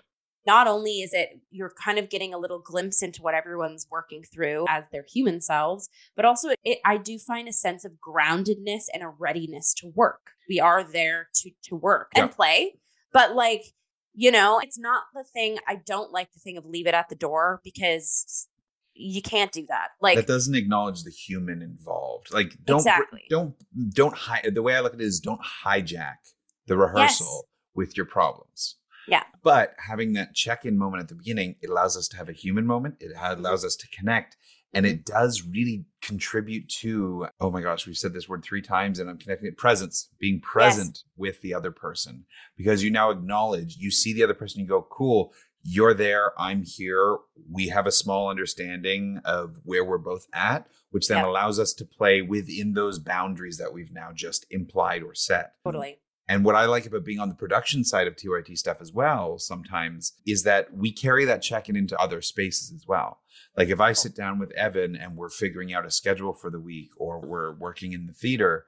not 0.45 0.67
only 0.67 1.01
is 1.01 1.13
it 1.13 1.39
you're 1.49 1.73
kind 1.83 1.97
of 1.97 2.09
getting 2.09 2.33
a 2.33 2.37
little 2.37 2.59
glimpse 2.59 3.01
into 3.01 3.21
what 3.21 3.33
everyone's 3.33 3.87
working 3.89 4.23
through 4.23 4.65
as 4.69 4.83
their 4.91 5.03
human 5.03 5.41
selves, 5.41 5.89
but 6.15 6.25
also 6.25 6.49
it, 6.63 6.79
I 6.85 6.97
do 6.97 7.17
find 7.17 7.47
a 7.47 7.53
sense 7.53 7.83
of 7.85 7.93
groundedness 8.05 8.83
and 8.93 9.01
a 9.01 9.07
readiness 9.07 9.73
to 9.75 9.87
work. 9.95 10.31
We 10.49 10.59
are 10.59 10.83
there 10.83 11.29
to 11.35 11.51
to 11.63 11.75
work 11.75 12.11
and 12.15 12.29
play, 12.31 12.75
but 13.11 13.33
like 13.35 13.73
you 14.19 14.31
know, 14.31 14.59
it's 14.59 14.79
not 14.79 15.03
the 15.13 15.23
thing. 15.23 15.59
I 15.67 15.75
don't 15.75 16.11
like 16.11 16.33
the 16.33 16.39
thing 16.39 16.57
of 16.57 16.65
leave 16.65 16.87
it 16.87 16.95
at 16.95 17.07
the 17.07 17.15
door 17.15 17.61
because 17.63 18.47
you 18.95 19.21
can't 19.21 19.51
do 19.51 19.63
that. 19.69 19.89
Like 20.01 20.17
that 20.17 20.25
doesn't 20.25 20.55
acknowledge 20.55 21.03
the 21.03 21.11
human 21.11 21.61
involved. 21.61 22.33
Like 22.33 22.57
don't 22.65 22.79
Exactly. 22.79 23.25
don't 23.29 23.53
don't 23.93 24.15
hi- 24.15 24.41
the 24.51 24.63
way 24.63 24.75
I 24.75 24.79
look 24.79 24.95
at 24.95 24.99
it 24.99 25.05
is 25.05 25.19
don't 25.19 25.39
hijack 25.63 26.15
the 26.65 26.75
rehearsal 26.75 27.47
with 27.75 27.95
your 27.95 28.07
problems. 28.07 28.77
Yeah. 29.07 29.21
But 29.43 29.75
having 29.77 30.13
that 30.13 30.33
check-in 30.33 30.79
moment 30.79 31.03
at 31.03 31.09
the 31.09 31.15
beginning, 31.15 31.55
it 31.61 31.69
allows 31.69 31.95
us 31.95 32.07
to 32.09 32.17
have 32.17 32.27
a 32.27 32.33
human 32.33 32.65
moment. 32.65 32.95
It 32.99 33.11
allows 33.15 33.63
us 33.63 33.75
to 33.75 33.87
connect. 33.95 34.35
And 34.73 34.85
mm-hmm. 34.85 34.95
it 34.95 35.05
does 35.05 35.43
really 35.43 35.85
contribute 36.01 36.69
to, 36.81 37.27
oh 37.39 37.51
my 37.51 37.61
gosh, 37.61 37.87
we've 37.87 37.97
said 37.97 38.13
this 38.13 38.29
word 38.29 38.43
three 38.43 38.61
times 38.61 38.99
and 38.99 39.09
I'm 39.09 39.17
connecting 39.17 39.47
it 39.47 39.57
presence, 39.57 40.09
being 40.19 40.39
present 40.41 41.03
with 41.15 41.41
the 41.41 41.53
other 41.53 41.71
person 41.71 42.25
because 42.57 42.83
you 42.83 42.91
now 42.91 43.09
acknowledge, 43.09 43.77
you 43.77 43.91
see 43.91 44.13
the 44.13 44.23
other 44.23 44.33
person, 44.33 44.61
you 44.61 44.67
go, 44.67 44.85
cool, 44.89 45.33
you're 45.63 45.93
there, 45.93 46.31
I'm 46.39 46.63
here. 46.63 47.17
We 47.51 47.67
have 47.69 47.87
a 47.87 47.91
small 47.91 48.29
understanding 48.29 49.19
of 49.25 49.59
where 49.63 49.83
we're 49.83 49.97
both 49.97 50.27
at, 50.33 50.67
which 50.91 51.07
then 51.07 51.17
Yeah. 51.17 51.29
allows 51.29 51.59
us 51.59 51.73
to 51.73 51.85
play 51.85 52.21
within 52.21 52.73
those 52.73 52.99
boundaries 52.99 53.57
that 53.57 53.73
we've 53.73 53.91
now 53.91 54.11
just 54.13 54.45
implied 54.49 55.03
or 55.03 55.13
set. 55.13 55.55
totally. 55.63 55.99
And 56.29 56.43
what 56.43 56.55
I 56.55 56.65
like 56.65 56.85
about 56.85 57.05
being 57.05 57.19
on 57.19 57.29
the 57.29 57.35
production 57.35 57.83
side 57.83 58.07
of 58.07 58.15
TYT 58.15 58.57
stuff 58.57 58.81
as 58.81 58.91
well 58.91 59.39
sometimes 59.39 60.13
is 60.25 60.43
that 60.43 60.73
we 60.75 60.91
carry 60.91 61.23
that 61.25 61.41
check 61.41 61.69
in 61.69 61.75
into 61.75 61.97
other 61.97 62.21
spaces 62.21 62.71
as 62.73 62.85
well. 62.85 63.19
Like 63.55 63.69
if 63.69 63.79
I 63.79 63.93
sit 63.93 64.15
down 64.15 64.37
with 64.37 64.51
Evan 64.51 64.95
and 64.95 65.15
we're 65.15 65.29
figuring 65.29 65.73
out 65.73 65.85
a 65.85 65.91
schedule 65.91 66.33
for 66.33 66.49
the 66.49 66.59
week 66.59 66.89
or 66.97 67.19
we're 67.19 67.53
working 67.53 67.93
in 67.93 68.07
the 68.07 68.13
theater, 68.13 68.65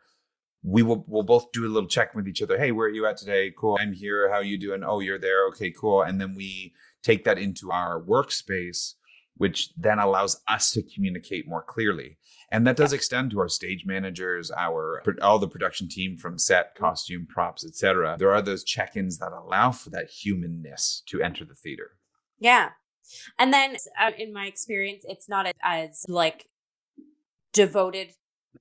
we 0.64 0.84
will 0.84 1.06
we'll 1.08 1.24
both 1.24 1.52
do 1.52 1.66
a 1.66 1.70
little 1.70 1.90
check 1.90 2.14
with 2.16 2.28
each 2.28 2.42
other. 2.42 2.58
Hey, 2.58 2.72
where 2.72 2.88
are 2.88 2.92
you 2.92 3.06
at 3.06 3.18
today? 3.18 3.52
Cool. 3.56 3.78
I'm 3.80 3.94
here. 3.94 4.30
How 4.30 4.38
are 4.38 4.44
you 4.44 4.58
doing? 4.58 4.84
Oh, 4.84 5.00
you're 5.00 5.20
there. 5.20 5.46
Okay, 5.48 5.72
cool. 5.72 6.02
And 6.02 6.20
then 6.20 6.36
we 6.36 6.74
take 7.04 7.24
that 7.24 7.38
into 7.38 7.72
our 7.72 8.02
workspace, 8.02 8.96
which 9.40 9.70
then 9.78 10.00
allows 10.00 10.42
us 10.50 10.70
to 10.72 10.84
communicate 10.84 11.48
more 11.48 11.64
clearly. 11.64 12.18
And 12.52 12.68
that 12.68 12.76
does 12.76 12.92
extend 12.92 13.32
to 13.32 13.40
our 13.40 13.48
stage 13.48 13.86
managers, 13.86 14.52
our 14.52 15.02
all 15.22 15.40
the 15.40 15.48
production 15.48 15.88
team 15.88 16.18
from 16.18 16.38
set, 16.38 16.76
mm-hmm. 16.76 16.84
costume, 16.84 17.26
props, 17.28 17.66
etc. 17.66 18.18
There 18.20 18.34
are 18.34 18.42
those 18.42 18.66
check-ins 18.66 19.18
that 19.20 19.32
allow 19.32 19.72
for 19.72 19.90
that 19.92 20.10
humanness 20.10 21.02
to 21.08 21.22
enter 21.22 21.46
the 21.46 21.56
theater. 21.56 21.92
Yeah. 22.38 22.72
And 23.40 23.54
then 23.54 23.78
uh, 24.00 24.12
in 24.18 24.34
my 24.34 24.46
experience, 24.46 25.06
it's 25.08 25.30
not 25.30 25.48
as 25.64 26.06
like 26.10 26.48
devoted 27.54 28.10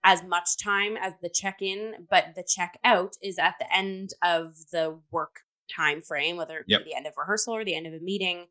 as 0.04 0.22
much 0.22 0.56
time 0.62 0.96
as 0.96 1.14
the 1.20 1.28
check-in, 1.28 2.06
but 2.08 2.34
the 2.36 2.46
check-out 2.46 3.16
is 3.20 3.36
at 3.36 3.54
the 3.58 3.76
end 3.76 4.10
of 4.22 4.54
the 4.70 5.00
work 5.10 5.40
time 5.74 6.02
frame, 6.02 6.36
whether 6.36 6.58
it 6.58 6.66
yep. 6.68 6.84
be 6.84 6.90
the 6.90 6.96
end 6.96 7.06
of 7.06 7.14
rehearsal 7.16 7.56
or 7.56 7.64
the 7.64 7.74
end 7.74 7.88
of 7.88 7.92
a 7.92 8.00
meeting. 8.00 8.46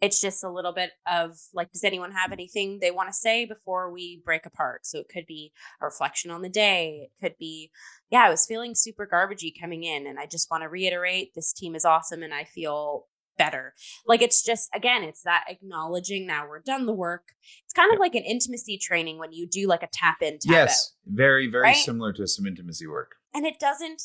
It's 0.00 0.20
just 0.20 0.44
a 0.44 0.50
little 0.50 0.72
bit 0.72 0.90
of 1.10 1.38
like, 1.54 1.72
does 1.72 1.84
anyone 1.84 2.12
have 2.12 2.32
anything 2.32 2.78
they 2.80 2.90
want 2.90 3.08
to 3.08 3.14
say 3.14 3.46
before 3.46 3.90
we 3.90 4.20
break 4.24 4.44
apart? 4.44 4.86
So 4.86 4.98
it 4.98 5.08
could 5.08 5.26
be 5.26 5.52
a 5.80 5.84
reflection 5.86 6.30
on 6.30 6.42
the 6.42 6.48
day. 6.48 7.08
It 7.08 7.24
could 7.24 7.36
be, 7.38 7.70
yeah, 8.10 8.24
I 8.24 8.30
was 8.30 8.46
feeling 8.46 8.74
super 8.74 9.08
garbagey 9.10 9.52
coming 9.58 9.84
in, 9.84 10.06
and 10.06 10.18
I 10.18 10.26
just 10.26 10.50
want 10.50 10.62
to 10.62 10.68
reiterate 10.68 11.34
this 11.34 11.52
team 11.52 11.74
is 11.74 11.84
awesome, 11.84 12.22
and 12.22 12.34
I 12.34 12.44
feel 12.44 13.06
better. 13.36 13.74
Like 14.06 14.22
it's 14.22 14.42
just 14.42 14.68
again, 14.74 15.02
it's 15.02 15.22
that 15.22 15.44
acknowledging 15.48 16.26
now 16.26 16.46
we're 16.48 16.60
done 16.60 16.86
the 16.86 16.92
work. 16.92 17.32
It's 17.64 17.72
kind 17.72 17.92
of 17.92 17.98
like 17.98 18.14
an 18.14 18.22
intimacy 18.22 18.78
training 18.78 19.18
when 19.18 19.32
you 19.32 19.46
do 19.46 19.66
like 19.66 19.82
a 19.82 19.88
tap 19.92 20.18
in, 20.20 20.34
tap 20.34 20.52
yes, 20.52 20.92
out, 21.08 21.14
very, 21.14 21.50
very 21.50 21.64
right? 21.64 21.76
similar 21.76 22.12
to 22.12 22.26
some 22.26 22.46
intimacy 22.46 22.86
work. 22.86 23.16
And 23.32 23.44
it 23.44 23.58
doesn't. 23.58 24.02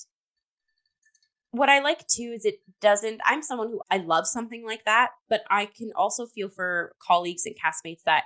What 1.51 1.69
I 1.69 1.79
like 1.79 2.05
too 2.07 2.33
is 2.35 2.45
it 2.45 2.59
doesn't. 2.79 3.21
I'm 3.25 3.41
someone 3.41 3.69
who 3.69 3.81
I 3.89 3.97
love 3.97 4.27
something 4.27 4.65
like 4.65 4.85
that, 4.85 5.11
but 5.29 5.41
I 5.49 5.65
can 5.65 5.91
also 5.95 6.27
feel 6.27 6.49
for 6.49 6.93
colleagues 7.05 7.45
and 7.45 7.55
castmates 7.55 8.03
that 8.05 8.25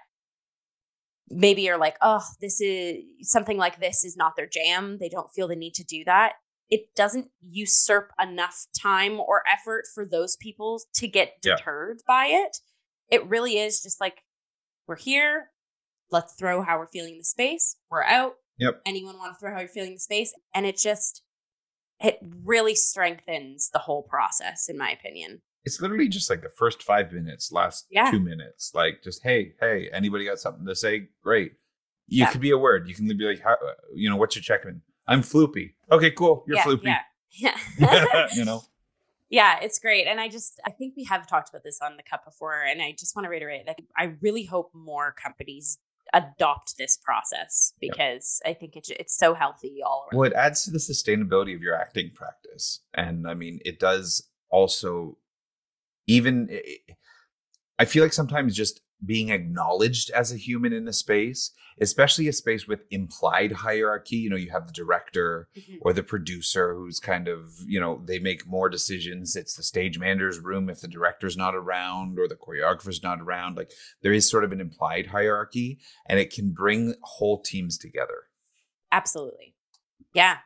maybe 1.30 1.70
are 1.70 1.78
like, 1.78 1.96
oh, 2.02 2.24
this 2.42 2.60
is 2.60 3.04
something 3.22 3.58
like 3.58 3.80
this 3.80 4.04
is 4.04 4.18
not 4.18 4.36
their 4.36 4.48
jam. 4.48 4.98
They 5.00 5.10
don't 5.10 5.32
feel 5.34 5.48
the 5.48 5.56
need 5.56 5.74
to 5.76 5.84
do 5.84 6.04
that 6.06 6.34
it 6.70 6.96
doesn't 6.96 7.28
usurp 7.42 8.12
enough 8.20 8.66
time 8.82 9.20
or 9.20 9.44
effort 9.48 9.86
for 9.94 10.06
those 10.06 10.36
people 10.38 10.82
to 10.96 11.08
get 11.08 11.34
deterred 11.42 11.98
yeah. 12.00 12.04
by 12.08 12.26
it. 12.28 12.58
It 13.10 13.28
really 13.28 13.58
is 13.58 13.82
just 13.82 14.02
like, 14.02 14.22
we're 14.88 14.96
here. 14.96 15.52
Let's 16.12 16.34
throw 16.34 16.62
how 16.62 16.80
we're 16.80 16.88
feeling 16.88 17.14
in 17.14 17.20
the 17.20 17.26
space. 17.26 17.76
We're 17.90 18.04
out. 18.04 18.34
Yep. 18.58 18.82
Anyone 18.86 19.18
want 19.18 19.34
to 19.34 19.40
throw 19.40 19.54
how 19.54 19.60
you're 19.60 19.70
feeling 19.70 19.92
in 19.92 19.96
the 19.96 20.00
space? 20.00 20.34
And 20.54 20.66
it 20.66 20.78
just, 20.78 21.23
it 22.04 22.20
really 22.44 22.76
strengthens 22.76 23.70
the 23.72 23.80
whole 23.80 24.04
process, 24.04 24.68
in 24.70 24.78
my 24.78 24.92
opinion. 24.92 25.42
It's 25.66 25.80
literally 25.80 26.10
just 26.10 26.30
like 26.30 26.42
the 26.42 26.50
first 26.50 26.84
five 26.84 27.14
minutes, 27.14 27.52
last 27.52 27.88
yeah. 27.90 28.12
two 28.12 28.20
minutes. 28.20 28.72
Like, 28.76 29.02
just, 29.02 29.24
hey, 29.24 29.54
hey, 29.60 29.90
anybody 29.94 30.26
got 30.26 30.40
something 30.40 30.66
to 30.66 30.76
say? 30.76 31.08
Great. 31.24 31.54
You 32.08 32.20
yeah. 32.20 32.32
could 32.32 32.42
be 32.42 32.52
a 32.52 32.58
word. 32.58 32.90
You 32.90 32.94
can 32.94 33.08
be 33.08 33.24
like, 33.24 33.42
how, 33.42 33.56
you 33.96 34.10
know, 34.10 34.18
what's 34.18 34.36
your 34.36 34.44
check 34.44 34.66
in? 34.66 34.82
I'm 35.08 35.22
floopy. 35.22 35.76
Okay, 35.90 36.12
cool. 36.12 36.44
You're 36.46 36.58
yeah, 36.58 36.64
floopy. 36.64 36.96
Yeah. 37.32 37.58
Yeah. 37.80 38.28
you 38.36 38.46
know? 38.46 38.62
Yeah, 39.30 39.58
it's 39.64 39.80
great. 39.80 40.06
And 40.06 40.20
I 40.20 40.30
just, 40.30 40.62
I 40.64 40.70
think 40.70 40.94
we 40.96 41.06
have 41.06 41.26
talked 41.26 41.50
about 41.50 41.64
this 41.64 41.80
on 41.82 41.98
the 41.98 42.04
cup 42.04 42.24
before. 42.24 42.62
And 42.62 42.84
I 42.84 42.92
just 42.92 43.16
want 43.16 43.26
to 43.26 43.30
reiterate 43.32 43.66
that 43.66 43.80
I 43.98 44.14
really 44.22 44.44
hope 44.44 44.70
more 44.76 45.12
companies 45.12 45.80
adopt 46.14 46.76
this 46.78 46.98
process 46.98 47.74
because 47.80 48.40
I 48.46 48.54
think 48.54 48.76
it's 48.76 48.90
it's 48.90 49.18
so 49.18 49.34
healthy 49.34 49.78
all 49.86 50.08
around. 50.12 50.20
Well, 50.20 50.32
it 50.32 50.36
adds 50.36 50.64
to 50.66 50.72
the 50.72 50.78
sustainability 50.78 51.56
of 51.56 51.62
your 51.62 51.76
acting 51.76 52.12
practice. 52.14 52.82
And 52.94 53.28
I 53.28 53.34
mean, 53.34 53.60
it 53.66 53.80
does 53.80 54.30
also, 54.50 55.18
even, 56.08 56.50
I 57.80 57.86
feel 57.86 58.04
like 58.04 58.14
sometimes 58.14 58.56
just 58.56 58.82
being 59.06 59.30
acknowledged 59.30 60.10
as 60.12 60.32
a 60.32 60.38
human 60.38 60.74
in 60.74 60.88
a 60.88 60.94
space, 60.94 61.52
especially 61.80 62.28
a 62.28 62.34
space 62.34 62.68
with 62.68 62.86
implied 62.90 63.52
hierarchy. 63.52 64.18
You 64.18 64.30
know, 64.30 64.36
you 64.36 64.52
have 64.52 64.68
the 64.68 64.74
director 64.74 65.48
mm-hmm. 65.58 65.76
or 65.82 65.94
the 65.94 66.04
producer 66.04 66.74
who's 66.76 67.00
kind 67.00 67.28
of, 67.28 67.54
you 67.66 67.80
know, 67.80 68.02
they 68.06 68.20
make 68.20 68.48
more 68.48 68.70
decisions. 68.70 69.36
It's 69.36 69.56
the 69.56 69.64
stage 69.64 70.00
manager's 70.00 70.40
room 70.40 70.70
if 70.70 70.82
the 70.82 70.88
director's 70.88 71.38
not 71.38 71.56
around 71.56 72.20
or 72.20 72.28
the 72.28 72.36
choreographer's 72.36 73.04
not 73.04 73.22
around. 73.22 73.58
Like 73.58 73.72
there 74.02 74.14
is 74.14 74.30
sort 74.30 74.44
of 74.44 74.52
an 74.52 74.62
implied 74.62 75.08
hierarchy 75.08 75.80
and 76.08 76.20
it 76.20 76.34
can 76.34 76.52
bring 76.52 76.96
whole 77.02 77.42
teams 77.42 77.78
together. 77.78 78.30
Absolutely. 78.92 79.56
Yeah. 80.14 80.38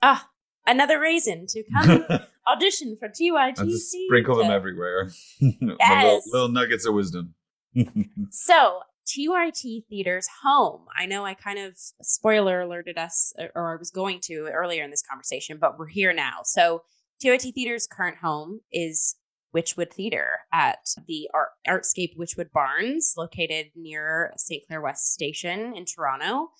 Ah, 0.00 0.28
another 0.66 1.00
reason 1.00 1.46
to 1.48 1.64
come 1.72 2.04
audition 2.46 2.96
for 2.98 3.08
TYT. 3.08 3.58
Sprinkle 4.06 4.36
them 4.36 4.50
everywhere. 4.50 5.10
Yes. 5.40 6.04
little, 6.04 6.20
little 6.32 6.48
nuggets 6.48 6.86
of 6.86 6.94
wisdom 6.94 7.34
so 8.30 8.80
TYT 9.06 9.84
Theater's 9.88 10.28
home. 10.42 10.86
I 10.96 11.06
know 11.06 11.24
I 11.24 11.34
kind 11.34 11.58
of 11.58 11.76
spoiler 12.02 12.62
alerted 12.62 12.98
us, 12.98 13.32
uh, 13.38 13.46
or 13.54 13.74
I 13.74 13.78
was 13.78 13.90
going 13.90 14.20
to 14.24 14.48
earlier 14.52 14.82
in 14.82 14.90
this 14.90 15.02
conversation, 15.02 15.58
but 15.60 15.78
we're 15.78 15.88
here 15.88 16.12
now. 16.12 16.38
So 16.44 16.82
TYT 17.22 17.54
Theater's 17.54 17.86
current 17.86 18.18
home 18.18 18.60
is 18.72 19.16
Wychwood 19.54 19.92
Theater 19.92 20.40
at 20.52 20.78
the 21.06 21.28
Art- 21.32 21.50
Artscape 21.68 22.16
Wychwood 22.18 22.50
Barns, 22.52 23.14
located 23.16 23.66
near 23.76 24.32
St. 24.36 24.62
Clair 24.66 24.80
West 24.80 25.12
Station 25.12 25.76
in 25.76 25.84
Toronto. 25.84 26.50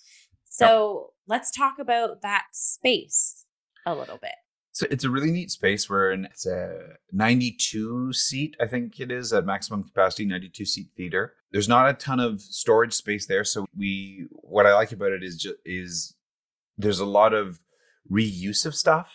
So 0.49 1.11
yep. 1.11 1.15
let's 1.27 1.51
talk 1.51 1.79
about 1.81 2.23
that 2.23 2.45
space 2.53 3.47
a 3.87 3.95
little 3.95 4.19
bit. 4.19 4.35
So 4.75 4.89
it's 4.91 5.05
a 5.05 5.11
really 5.11 5.31
neat 5.31 5.53
space 5.53 5.89
where 5.89 6.11
it's 6.11 6.47
a 6.47 6.97
92 7.13 8.13
seat, 8.13 8.57
I 8.61 8.67
think 8.67 8.99
it 8.99 9.13
is 9.13 9.33
at 9.33 9.47
maximum 9.47 9.85
capacity, 9.85 10.25
92 10.25 10.65
seat 10.65 10.89
theater. 10.97 11.35
There's 11.53 11.69
not 11.69 11.89
a 11.89 11.95
ton 11.95 12.19
of 12.19 12.41
storage 12.41 12.93
space 12.93 13.27
there, 13.27 13.45
so 13.45 13.67
we 13.79 14.27
what 14.31 14.67
I 14.67 14.75
like 14.75 14.91
about 14.91 15.13
it 15.13 15.23
is 15.23 15.37
just 15.37 15.55
is 15.65 16.17
there's 16.77 16.99
a 16.99 17.07
lot 17.07 17.33
of 17.33 17.61
reuse 18.11 18.67
of 18.67 18.75
stuff. 18.75 19.13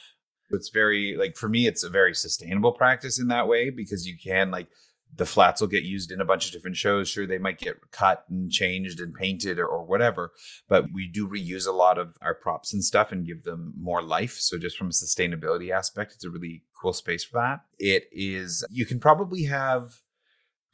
It's 0.50 0.70
very 0.70 1.18
like 1.18 1.36
for 1.36 1.50
me, 1.50 1.68
it's 1.68 1.84
a 1.84 1.90
very 1.90 2.16
sustainable 2.16 2.72
practice 2.72 3.20
in 3.20 3.28
that 3.28 3.50
way 3.50 3.70
because 3.70 4.08
you 4.08 4.16
can 4.18 4.52
like 4.52 4.70
the 5.16 5.26
flats 5.26 5.60
will 5.60 5.68
get 5.68 5.84
used 5.84 6.12
in 6.12 6.22
a 6.22 6.26
bunch 6.26 6.46
of 6.46 6.52
different 6.52 6.78
shows. 6.78 7.10
Sure, 7.10 7.28
they 7.28 7.38
might 7.38 7.60
get 7.60 7.92
cut 7.92 8.26
and 8.30 8.52
changed 8.52 9.00
and 9.00 9.14
painted 9.14 9.60
or, 9.60 9.68
or, 9.68 9.84
whatever, 9.84 10.32
but 10.68 10.86
we 10.94 11.08
do 11.08 11.28
reuse 11.28 11.68
a 11.68 11.72
lot 11.72 11.98
of 11.98 12.16
our 12.22 12.34
props 12.34 12.74
and 12.74 12.84
stuff 12.84 13.12
and 13.12 13.26
give 13.26 13.44
them 13.44 13.74
more 13.78 14.02
life. 14.02 14.38
So, 14.40 14.58
just 14.58 14.78
from 14.78 14.88
a 14.88 14.92
sustainability 14.92 15.72
aspect, 15.72 16.14
it's 16.14 16.24
a 16.24 16.30
really 16.30 16.64
cool 16.80 16.94
space 16.94 17.24
for 17.24 17.40
that. 17.40 17.62
It 17.78 18.06
is, 18.12 18.64
you 18.70 18.86
can 18.86 19.00
probably 19.00 19.44
have 19.44 20.02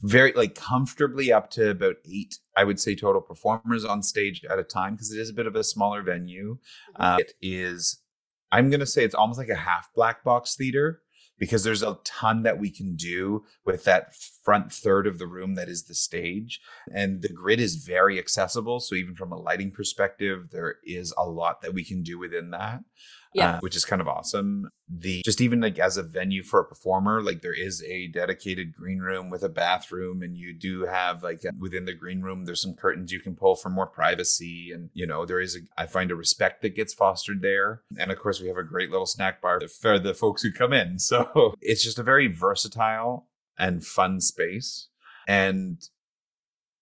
very 0.02 0.34
like 0.34 0.56
comfortably 0.56 1.32
up 1.32 1.50
to 1.52 1.70
about 1.70 1.96
eight, 2.06 2.38
I 2.56 2.64
would 2.64 2.80
say, 2.80 2.96
total 2.96 3.22
performers 3.22 3.86
on 3.86 4.04
stage 4.04 4.44
at 4.50 4.60
a 4.60 4.64
time 4.64 4.94
because 4.94 5.12
it 5.12 5.20
is 5.20 5.30
a 5.30 5.34
bit 5.34 5.48
of 5.48 5.56
a 5.56 5.64
smaller 5.64 6.04
venue. 6.04 6.58
Mm-hmm. 6.96 7.02
Uh, 7.02 7.18
it 7.20 7.34
is, 7.42 8.02
I'm 8.52 8.70
going 8.70 8.82
to 8.82 8.86
say 8.86 9.04
it's 9.04 9.16
almost 9.16 9.40
like 9.40 9.50
a 9.50 9.56
half 9.56 9.90
black 9.96 10.24
box 10.24 10.56
theater 10.56 11.02
because 11.38 11.64
there's 11.64 11.84
a 11.84 11.98
ton 12.04 12.44
that 12.44 12.60
we 12.60 12.70
can 12.70 12.96
do 12.96 13.44
with 13.66 13.84
that 13.84 14.16
front 14.16 14.72
third 14.72 15.08
of 15.08 15.18
the 15.18 15.28
room 15.28 15.56
that 15.56 15.70
is 15.70 15.84
the 15.84 15.96
stage. 15.96 16.62
And 16.94 17.22
the 17.22 17.30
grid 17.30 17.60
is 17.60 17.76
very 17.76 18.18
accessible. 18.18 18.80
So, 18.80 18.96
even 18.96 19.16
from 19.16 19.32
a 19.32 19.40
lighting 19.40 19.72
perspective, 19.72 20.50
there 20.52 20.78
is 20.84 21.14
a 21.18 21.28
lot 21.28 21.62
that 21.62 21.74
we 21.74 21.84
can 21.84 22.04
do 22.04 22.18
within 22.18 22.52
that 22.52 22.84
yeah. 23.36 23.56
Uh, 23.56 23.60
which 23.60 23.76
is 23.76 23.84
kind 23.84 24.02
of 24.02 24.08
awesome. 24.08 24.70
The 24.88 25.22
just 25.24 25.42
even 25.42 25.60
like 25.60 25.78
as 25.78 25.98
a 25.98 26.04
venue 26.04 26.42
for 26.42 26.62
a 26.62 26.66
performer, 26.66 27.22
like 27.22 27.42
there 27.42 27.54
is 27.54 27.84
a 27.84 28.08
dedicated 28.08 28.74
green 28.74 29.00
room 29.00 29.30
with 29.30 29.44
a 29.44 29.50
bathroom, 29.50 30.22
and 30.22 30.38
you 30.38 30.54
do 30.54 30.86
have 30.86 31.22
like 31.22 31.42
within 31.60 31.84
the 31.84 31.94
green 31.94 32.22
room, 32.22 32.46
there's 32.46 32.62
some 32.62 32.76
curtains 32.76 33.12
you 33.12 33.20
can 33.20 33.36
pull 33.36 33.56
for 33.56 33.70
more 33.70 33.88
privacy, 33.88 34.72
and 34.74 34.90
you 34.94 35.06
know 35.06 35.26
there 35.26 35.42
is 35.42 35.58
a 35.58 35.60
I 35.78 35.86
find 35.86 36.12
a 36.12 36.16
respect 36.16 36.62
that 36.62 36.76
gets 36.76 36.94
fostered 36.94 37.42
there, 37.42 37.82
and 37.98 38.10
of 38.10 38.20
course 38.20 38.40
we 38.40 38.48
have 38.48 38.58
a 38.58 38.64
great 38.64 38.90
little 38.90 39.06
snack 39.06 39.42
bar 39.42 39.60
for 39.68 40.00
the 40.00 40.14
folks 40.14 40.42
who 40.42 40.52
come 40.52 40.74
in. 40.74 40.98
So 41.06 41.54
it's 41.62 41.84
just 41.84 42.00
a 42.00 42.04
very 42.04 42.28
versatile 42.28 43.28
and 43.60 43.86
fun 43.86 44.22
space, 44.22 44.88
and 45.28 45.80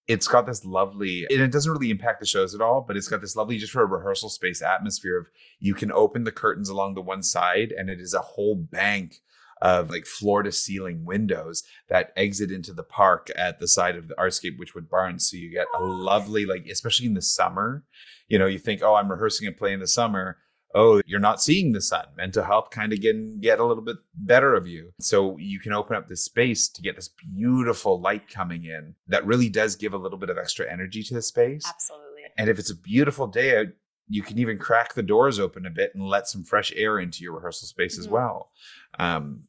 it's 0.08 0.28
got 0.28 0.46
this 0.46 0.66
lovely 0.66 1.26
and 1.30 1.42
it 1.42 1.52
doesn't 1.52 1.72
really 1.72 1.90
impact 1.90 2.20
the 2.20 2.26
shows 2.26 2.54
at 2.54 2.62
all 2.62 2.82
but 2.82 2.98
it's 2.98 3.08
got 3.08 3.22
this 3.22 3.36
lovely 3.36 3.58
just 3.58 3.72
for 3.72 3.84
a 3.84 3.86
rehearsal 3.86 4.30
space 4.30 4.62
atmosphere 4.62 5.18
of 5.18 5.28
you 5.60 5.74
can 5.74 5.92
open 5.92 6.24
the 6.24 6.32
curtains 6.32 6.70
along 6.70 6.94
the 6.94 7.02
one 7.02 7.24
side 7.24 7.74
and 7.78 7.90
it 7.90 8.00
is 8.00 8.14
a 8.14 8.20
whole 8.20 8.56
bank 8.56 9.22
of 9.62 9.90
like 9.90 10.06
floor 10.06 10.44
to 10.44 10.52
ceiling 10.52 11.06
windows 11.06 11.64
that 11.88 12.12
exit 12.18 12.52
into 12.52 12.74
the 12.74 12.84
park 12.84 13.30
at 13.38 13.60
the 13.60 13.68
side 13.68 13.96
of 13.96 14.10
the 14.10 14.16
artscape 14.16 14.58
wychwood 14.60 14.90
barns 14.90 15.30
so 15.30 15.38
you 15.38 15.50
get 15.50 15.68
a 15.76 15.80
oh, 15.80 15.86
lovely 15.86 16.46
like 16.46 16.66
especially 16.70 17.06
in 17.06 17.14
the 17.14 17.22
summer 17.22 17.84
you 18.28 18.38
know 18.38 18.48
you 18.48 18.60
think 18.60 18.82
oh 18.84 18.96
i'm 18.96 19.10
rehearsing 19.10 19.48
a 19.48 19.52
play 19.52 19.72
in 19.72 19.80
the 19.80 19.88
summer 19.88 20.38
oh, 20.74 21.02
you're 21.06 21.20
not 21.20 21.42
seeing 21.42 21.72
the 21.72 21.82
sun. 21.82 22.06
Mental 22.18 22.44
health 22.44 22.70
kind 22.72 22.92
of 22.94 23.00
can 23.02 23.40
get 23.40 23.60
a 23.60 23.66
little 23.66 23.84
bit 23.84 23.98
better 24.16 24.56
of 24.56 24.68
you. 24.68 24.92
So 25.00 25.38
you 25.38 25.60
can 25.60 25.74
open 25.74 25.96
up 25.96 26.08
this 26.10 26.24
space 26.26 26.68
to 26.70 26.82
get 26.82 26.96
this 26.96 27.10
beautiful 27.10 28.00
light 28.02 28.28
coming 28.28 28.66
in 28.66 28.96
that 29.08 29.26
really 29.26 29.50
does 29.50 29.76
give 29.76 29.94
a 29.94 29.98
little 29.98 30.18
bit 30.18 30.30
of 30.30 30.38
extra 30.38 30.72
energy 30.72 31.04
to 31.04 31.14
the 31.14 31.22
space. 31.22 31.64
Absolutely. 31.68 32.22
And 32.38 32.50
if 32.50 32.58
it's 32.60 32.72
a 32.72 32.76
beautiful 32.76 33.28
day 33.28 33.58
out, 33.60 33.68
you 34.10 34.22
can 34.24 34.38
even 34.40 34.58
crack 34.58 34.94
the 34.96 35.04
doors 35.04 35.40
open 35.40 35.66
a 35.66 35.70
bit 35.70 35.94
and 35.96 36.08
let 36.08 36.28
some 36.28 36.44
fresh 36.44 36.74
air 36.76 37.00
into 37.00 37.24
your 37.24 37.34
rehearsal 37.34 37.68
space 37.68 37.98
as 37.98 38.08
Mhm. 38.08 38.12
well. 38.12 38.52
Um, 39.00 39.44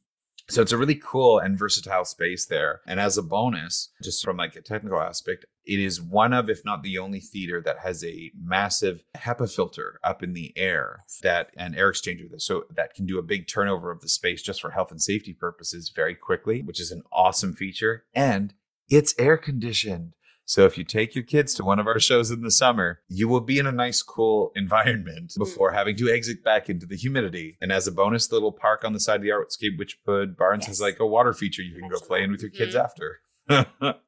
so 0.49 0.61
it's 0.62 0.72
a 0.72 0.79
really 0.79 0.95
cool 0.95 1.39
and 1.39 1.59
versatile 1.59 2.05
space 2.05 2.45
there. 2.47 2.83
And 2.87 3.01
as 3.01 3.16
a 3.16 3.22
bonus, 3.22 3.91
just 4.03 4.22
from 4.22 4.37
like 4.37 4.55
a 4.57 4.61
technical 4.62 5.01
aspect, 5.01 5.47
it 5.67 5.81
is 5.81 6.01
one 6.01 6.33
of, 6.33 6.51
if 6.51 6.65
not 6.65 6.83
the 6.83 6.99
only 6.99 7.21
theater 7.21 7.61
that 7.62 7.79
has 7.79 8.05
a 8.05 8.31
massive 8.39 9.03
HEPA 9.17 9.55
filter 9.55 9.99
up 10.05 10.23
in 10.23 10.33
the 10.35 10.53
air 10.57 11.05
that 11.23 11.51
an 11.57 11.75
air 11.75 11.91
exchanger 11.91 12.31
that 12.31 12.43
so 12.43 12.65
that 12.75 12.95
can 12.95 13.07
do 13.07 13.19
a 13.19 13.23
big 13.23 13.47
turnover 13.49 13.91
of 13.91 14.01
the 14.01 14.09
space 14.09 14.43
just 14.43 14.61
for 14.61 14.71
health 14.71 14.91
and 14.91 15.01
safety 15.03 15.33
purposes 15.33 15.91
very 15.95 16.15
quickly, 16.15 16.62
which 16.62 16.81
is 16.81 16.91
an 16.91 17.03
awesome 17.12 17.55
feature. 17.55 18.05
And 18.15 18.55
it's 18.89 19.15
air 19.19 19.37
conditioned. 19.39 20.15
So 20.47 20.67
if 20.67 20.77
you 20.77 20.85
take 20.85 21.15
your 21.15 21.25
kids 21.25 21.55
to 21.55 21.65
one 21.65 21.79
of 21.79 21.87
our 21.87 21.99
shows 21.99 22.31
in 22.31 22.43
the 22.43 22.51
summer, 22.51 23.01
you 23.09 23.29
will 23.29 23.41
be 23.41 23.59
in 23.59 23.67
a 23.67 23.73
nice, 23.73 24.03
cool 24.03 24.53
environment 24.55 25.33
before 25.39 25.73
having 25.73 25.97
to 25.97 26.11
exit 26.11 26.45
back 26.45 26.69
into 26.69 26.85
the 26.85 26.97
humidity. 26.99 27.57
And 27.62 27.73
as 27.73 27.87
a 27.87 27.93
bonus, 27.93 28.27
the 28.27 28.35
little 28.35 28.53
park 28.53 28.85
on 28.85 28.93
the 28.93 29.01
side 29.01 29.17
of 29.17 29.23
the 29.23 29.31
Artscape 29.31 29.79
Wychwood 29.79 30.37
Barns 30.37 30.67
has 30.67 30.81
Yes. 30.81 30.83
like 30.83 31.01
a 31.01 31.07
water 31.07 31.33
feature 31.33 31.62
you 31.62 31.79
can 31.81 31.89
go 31.89 31.99
play 31.99 32.23
in 32.23 32.31
with 32.31 32.43
your 32.43 32.51
kids 32.51 32.75
Mhm. 32.75 32.85
after. 32.85 33.21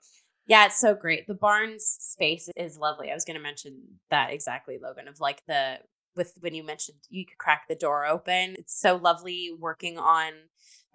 Yeah, 0.47 0.67
it's 0.67 0.79
so 0.79 0.95
great. 0.95 1.27
The 1.27 1.35
Barns 1.35 1.85
space 1.85 2.49
is 2.57 2.79
lovely. 2.79 3.11
I 3.11 3.15
was 3.15 3.25
going 3.25 3.37
to 3.37 3.43
mention 3.43 3.83
that 4.11 4.33
exactly, 4.33 4.79
Logan, 4.81 5.09
of 5.09 5.21
like 5.21 5.43
the 5.47 5.79
with 6.15 6.33
when 6.41 6.55
you 6.55 6.65
mentioned 6.65 6.97
you 7.11 7.27
could 7.27 7.39
crack 7.39 7.69
the 7.69 7.75
door 7.75 8.07
open. 8.07 8.55
It's 8.59 8.79
so 8.81 8.97
lovely 8.97 9.51
working 9.59 9.99
on 9.99 10.33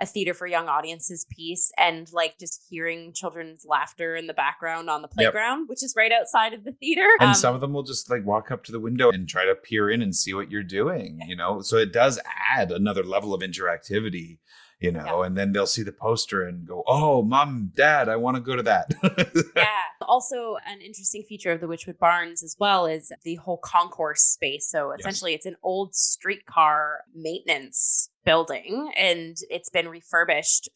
a 0.01 0.05
theater 0.05 0.33
for 0.33 0.47
young 0.47 0.67
audiences 0.67 1.27
piece 1.29 1.71
and 1.77 2.11
like 2.11 2.39
just 2.39 2.65
hearing 2.67 3.13
children's 3.13 3.65
laughter 3.67 4.15
in 4.15 4.25
the 4.25 4.33
background 4.33 4.89
on 4.89 5.03
the 5.03 5.07
Yep. 5.07 5.13
playground, 5.33 5.69
which 5.69 5.83
is 5.83 5.93
right 5.95 6.11
outside 6.11 6.53
of 6.53 6.63
the 6.63 6.71
theater. 6.71 7.07
and 7.19 7.29
Um, 7.29 7.35
some 7.35 7.53
of 7.53 7.61
them 7.61 7.71
will 7.71 7.83
just 7.83 8.09
like 8.09 8.25
walk 8.25 8.49
up 8.49 8.63
to 8.63 8.71
the 8.71 8.79
window 8.79 9.11
and 9.11 9.29
try 9.29 9.45
to 9.45 9.53
peer 9.53 9.91
in 9.91 10.01
and 10.01 10.15
see 10.15 10.33
what 10.33 10.49
you're 10.49 10.63
doing, 10.63 11.21
you 11.27 11.35
know? 11.35 11.61
So 11.61 11.77
it 11.77 11.93
does 11.93 12.19
add 12.51 12.71
another 12.71 13.03
level 13.03 13.31
of 13.31 13.41
interactivity, 13.41 14.39
you 14.81 14.91
know? 14.91 15.21
And 15.23 15.37
then 15.37 15.53
they'll 15.53 15.67
see 15.67 15.83
the 15.83 15.91
poster 15.91 16.43
and 16.47 16.67
go, 16.67 16.83
oh, 16.87 17.21
mom, 17.21 17.71
dad, 17.75 18.09
I 18.09 18.15
want 18.17 18.35
to 18.35 18.41
go 18.41 18.55
to 18.55 18.63
that. 18.63 18.91
yeah. 19.55 19.65
Also, 20.01 20.57
an 20.67 20.81
interesting 20.81 21.23
feature 21.23 21.51
of 21.51 21.61
the 21.61 21.67
Wychwood 21.67 21.99
Barns 21.99 22.43
as 22.43 22.55
well 22.59 22.85
is 22.87 23.11
the 23.23 23.35
whole 23.35 23.59
concourse 23.63 24.21
space. 24.23 24.67
So 24.69 24.91
essentially, 24.91 25.33
it's 25.33 25.45
an 25.45 25.55
old 25.63 25.95
streetcar 25.95 27.01
maintenance 27.15 28.09
building, 28.25 28.91
and 28.97 29.37
it's 29.49 29.69
been 29.69 29.87
refurbished 29.87 30.69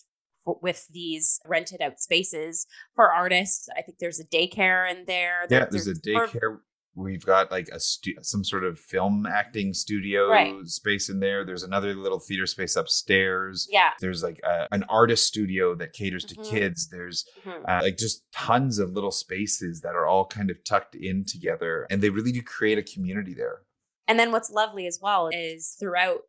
with 0.61 0.87
these 0.91 1.39
rented 1.47 1.81
out 1.81 1.99
spaces 1.99 2.67
for 2.95 3.11
artists. 3.11 3.67
I 3.75 3.81
think 3.81 3.97
there's 3.99 4.19
a 4.19 4.25
daycare 4.25 4.89
in 4.89 5.05
there. 5.05 5.41
Yeah, 5.49 5.59
There- 5.61 5.67
there's 5.71 5.87
a 5.87 5.95
daycare. 5.95 6.59
We've 6.95 7.25
got 7.25 7.51
like 7.51 7.67
a 7.73 7.79
stu- 7.79 8.15
some 8.21 8.43
sort 8.43 8.63
of 8.63 8.79
film 8.79 9.25
acting 9.25 9.73
studio 9.73 10.29
Right. 10.29 10.65
space 10.67 11.09
in 11.09 11.19
there. 11.19 11.43
There's 11.43 11.63
another 11.63 11.93
little 11.93 12.19
theater 12.19 12.45
space 12.45 12.75
upstairs. 12.77 13.67
Yeah. 13.69 13.89
There's 13.99 14.23
like 14.23 14.39
a, 14.43 14.67
an 14.71 14.83
artist 14.89 15.27
studio 15.27 15.75
that 15.75 15.91
caters 15.93 16.23
to 16.25 16.35
Mhm. 16.35 16.49
kids. 16.49 16.87
There's 16.89 17.25
Mhm. 17.43 17.63
uh, 17.67 17.81
like 17.83 17.97
just 17.97 18.23
tons 18.31 18.79
of 18.79 18.91
little 18.91 19.11
spaces 19.11 19.81
that 19.81 19.93
are 19.95 20.05
all 20.07 20.25
kind 20.25 20.49
of 20.49 20.63
tucked 20.63 20.95
in 20.95 21.25
together, 21.25 21.85
and 21.89 22.01
they 22.01 22.09
really 22.09 22.31
do 22.31 22.41
create 22.41 22.77
a 22.77 22.83
community 22.83 23.33
there. 23.33 23.63
And 24.07 24.17
then 24.19 24.31
what's 24.31 24.49
lovely 24.51 24.87
as 24.87 24.99
well 25.01 25.29
is 25.33 25.75
throughout, 25.79 26.21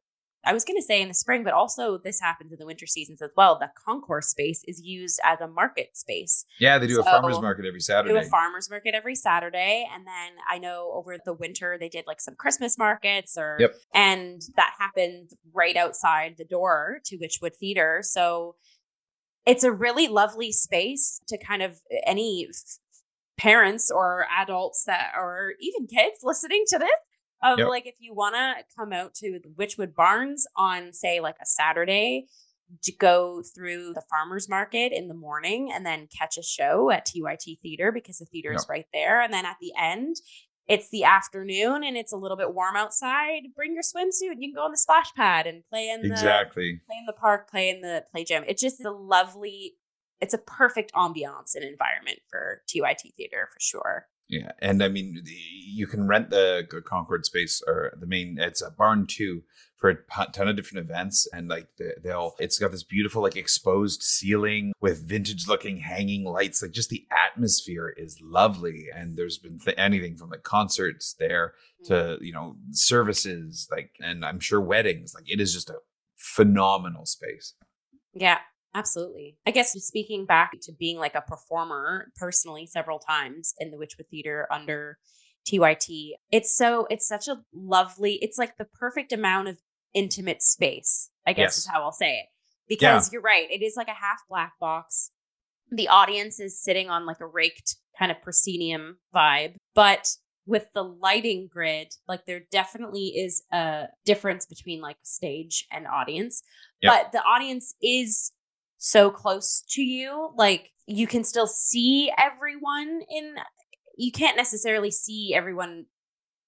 I 0.44 0.52
was 0.52 0.64
going 0.64 0.76
to 0.78 0.82
say 0.82 1.02
in 1.02 1.08
the 1.08 1.14
spring, 1.14 1.42
but 1.42 1.52
also 1.54 1.98
this 1.98 2.20
happens 2.20 2.52
in 2.52 2.58
the 2.58 2.66
winter 2.66 2.86
seasons 2.86 3.20
as 3.20 3.30
well. 3.36 3.58
The 3.58 3.70
concourse 3.84 4.28
space 4.28 4.62
is 4.68 4.80
used 4.80 5.18
as 5.24 5.40
a 5.40 5.48
market 5.48 5.96
space. 5.96 6.44
Yeah, 6.60 6.78
they 6.78 6.86
do 6.86 7.00
a 7.00 7.02
farmers 7.02 7.40
market 7.40 7.64
every 7.66 7.80
Saturday. 7.80 8.14
do 8.14 8.18
a 8.20 8.22
farmers 8.30 8.70
market 8.70 8.94
every 8.94 9.16
Saturday, 9.16 9.88
and 9.92 10.06
then 10.06 10.32
I 10.48 10.58
know 10.58 10.92
over 10.94 11.16
the 11.24 11.32
winter 11.34 11.76
they 11.80 11.88
did 11.88 12.04
like 12.06 12.20
some 12.20 12.36
Christmas 12.36 12.78
markets, 12.78 13.36
or 13.36 13.56
Yep. 13.58 13.74
and 13.94 14.40
that 14.56 14.74
happened 14.78 15.30
right 15.52 15.76
outside 15.76 16.36
the 16.38 16.44
door 16.44 17.00
to 17.06 17.18
Wychwood 17.18 17.56
Theater. 17.56 18.00
So 18.02 18.54
it's 19.46 19.64
a 19.64 19.72
really 19.72 20.06
lovely 20.08 20.52
space 20.52 21.20
to 21.28 21.38
kind 21.38 21.62
of 21.62 21.80
eh, 21.90 21.98
any 22.06 22.46
f- 22.48 22.78
parents 23.36 23.90
or 23.90 24.26
adults 24.40 24.84
that 24.84 25.12
or 25.16 25.54
even 25.60 25.86
kids 25.86 26.18
listening 26.22 26.64
to 26.68 26.78
this 26.78 26.88
of 27.42 27.58
Yep. 27.58 27.68
like 27.68 27.86
if 27.86 27.96
you 28.00 28.14
want 28.14 28.34
to 28.34 28.64
come 28.76 28.92
out 28.92 29.14
to 29.14 29.38
the 29.42 29.48
Wychwood 29.50 29.94
Barns 29.94 30.46
on 30.56 30.92
say 30.92 31.20
like 31.20 31.36
a 31.40 31.46
Saturday 31.46 32.26
to 32.82 32.92
go 32.92 33.42
through 33.54 33.94
the 33.94 34.02
farmers 34.10 34.48
market 34.48 34.92
in 34.92 35.08
the 35.08 35.14
morning 35.14 35.70
and 35.72 35.86
then 35.86 36.08
catch 36.16 36.36
a 36.36 36.42
show 36.42 36.90
at 36.90 37.06
TYT 37.06 37.60
Theater 37.60 37.92
because 37.92 38.18
the 38.18 38.24
theater 38.24 38.52
is 38.52 38.66
right 38.68 38.86
there. 38.92 39.20
And 39.20 39.32
then 39.32 39.46
at 39.46 39.56
the 39.60 39.72
end, 39.78 40.16
it's 40.68 40.88
the 40.90 41.04
afternoon 41.04 41.84
and 41.84 41.96
it's 41.96 42.12
a 42.12 42.16
little 42.16 42.36
bit 42.36 42.52
warm 42.52 42.74
outside. 42.74 43.42
Bring 43.54 43.74
your 43.74 43.84
swimsuit 43.84 44.32
and 44.32 44.42
you 44.42 44.48
can 44.48 44.56
go 44.56 44.64
on 44.64 44.72
the 44.72 44.76
splash 44.76 45.12
pad 45.14 45.46
and 45.46 45.62
play 45.70 45.90
in 45.90 46.02
the 46.02 46.08
exactly. 46.08 46.80
play 46.86 46.96
in 46.98 47.06
the 47.06 47.12
park, 47.12 47.48
play 47.48 47.70
in 47.70 47.82
the 47.82 48.04
play 48.10 48.24
gym. 48.24 48.42
It's 48.48 48.62
just 48.62 48.84
a 48.84 48.90
lovely, 48.90 49.74
it's 50.20 50.34
a 50.34 50.38
perfect 50.38 50.92
ambiance 50.92 51.54
and 51.54 51.64
environment 51.64 52.18
for 52.28 52.62
TYT 52.66 53.14
Theater 53.16 53.48
for 53.52 53.60
sure. 53.60 54.08
Yeah, 54.28 54.52
and 54.60 54.82
I 54.82 54.88
mean, 54.88 55.22
you 55.24 55.86
can 55.86 56.08
rent 56.08 56.30
the 56.30 56.66
Concord 56.84 57.24
space 57.24 57.62
or 57.66 57.92
the 57.98 58.06
main. 58.06 58.38
It's 58.40 58.60
a 58.60 58.70
barn 58.70 59.06
too 59.06 59.42
for 59.76 59.90
a 59.90 60.26
ton 60.32 60.48
of 60.48 60.56
different 60.56 60.84
events, 60.84 61.28
and 61.32 61.48
like 61.48 61.68
the, 61.78 61.94
they'll. 62.02 62.34
It's 62.40 62.58
got 62.58 62.72
this 62.72 62.82
beautiful 62.82 63.22
like 63.22 63.36
exposed 63.36 64.02
ceiling 64.02 64.72
with 64.80 65.06
vintage 65.06 65.46
looking 65.46 65.78
hanging 65.78 66.24
lights. 66.24 66.60
Like 66.60 66.72
just 66.72 66.90
the 66.90 67.06
atmosphere 67.10 67.94
is 67.96 68.20
lovely, 68.20 68.86
and 68.92 69.16
there's 69.16 69.38
been 69.38 69.60
th- 69.60 69.76
anything 69.78 70.16
from 70.16 70.30
like 70.30 70.42
concerts 70.42 71.14
there 71.18 71.54
to 71.84 71.92
mm. 71.92 72.18
you 72.20 72.32
know 72.32 72.56
services 72.72 73.68
like, 73.70 73.92
and 74.00 74.24
I'm 74.24 74.40
sure 74.40 74.60
weddings. 74.60 75.14
Like 75.14 75.30
it 75.30 75.40
is 75.40 75.52
just 75.52 75.70
a 75.70 75.78
phenomenal 76.16 77.06
space. 77.06 77.54
Yeah, 78.12 78.38
absolutely. 78.76 79.36
I 79.46 79.50
guess 79.50 79.72
speaking 79.72 80.26
back 80.26 80.52
to 80.62 80.72
being 80.72 80.98
like 80.98 81.14
a 81.14 81.22
performer 81.22 82.12
personally 82.16 82.66
several 82.66 82.98
times 82.98 83.54
in 83.58 83.70
the 83.70 83.76
Wychwood 83.76 84.08
Theater 84.10 84.46
under 84.50 84.98
TYT, 85.48 86.12
it's 86.30 86.54
so 86.56 86.86
it's 86.90 87.06
such 87.08 87.28
a 87.28 87.40
lovely, 87.54 88.14
it's 88.22 88.38
like 88.38 88.56
the 88.58 88.64
perfect 88.66 89.12
amount 89.12 89.48
of 89.48 89.58
intimate 89.94 90.42
space, 90.42 91.10
I 91.26 91.32
guess 91.32 91.42
Yes. 91.42 91.58
is 91.58 91.66
how 91.66 91.82
I'll 91.82 91.92
say 91.92 92.18
it. 92.18 92.26
Because 92.68 93.12
you're 93.12 93.22
right, 93.22 93.48
it 93.50 93.62
is 93.62 93.74
like 93.76 93.88
a 93.88 93.92
half 93.92 94.18
black 94.28 94.54
box. 94.60 95.12
The 95.70 95.88
audience 95.88 96.40
is 96.40 96.60
sitting 96.62 96.90
on 96.90 97.06
like 97.06 97.20
a 97.20 97.26
raked 97.26 97.76
kind 97.98 98.10
of 98.10 98.20
proscenium 98.22 98.98
vibe, 99.14 99.54
but 99.74 100.08
with 100.46 100.66
the 100.74 100.82
lighting 100.82 101.48
grid, 101.52 101.88
like 102.08 102.24
there 102.26 102.42
definitely 102.52 103.06
is 103.06 103.42
a 103.52 103.84
difference 104.04 104.46
between 104.46 104.80
like 104.80 104.96
stage 105.02 105.66
and 105.72 105.86
audience. 105.86 106.42
Yep. 106.82 106.92
But 106.92 107.12
the 107.12 107.24
audience 107.24 107.74
is 107.82 108.32
so 108.78 109.10
close 109.10 109.64
to 109.70 109.82
you. 109.82 110.30
Like 110.36 110.70
you 110.86 111.06
can 111.06 111.24
still 111.24 111.46
see 111.46 112.12
everyone 112.18 113.00
in 113.10 113.36
you 113.96 114.12
can't 114.12 114.36
necessarily 114.36 114.90
see 114.90 115.34
everyone 115.34 115.86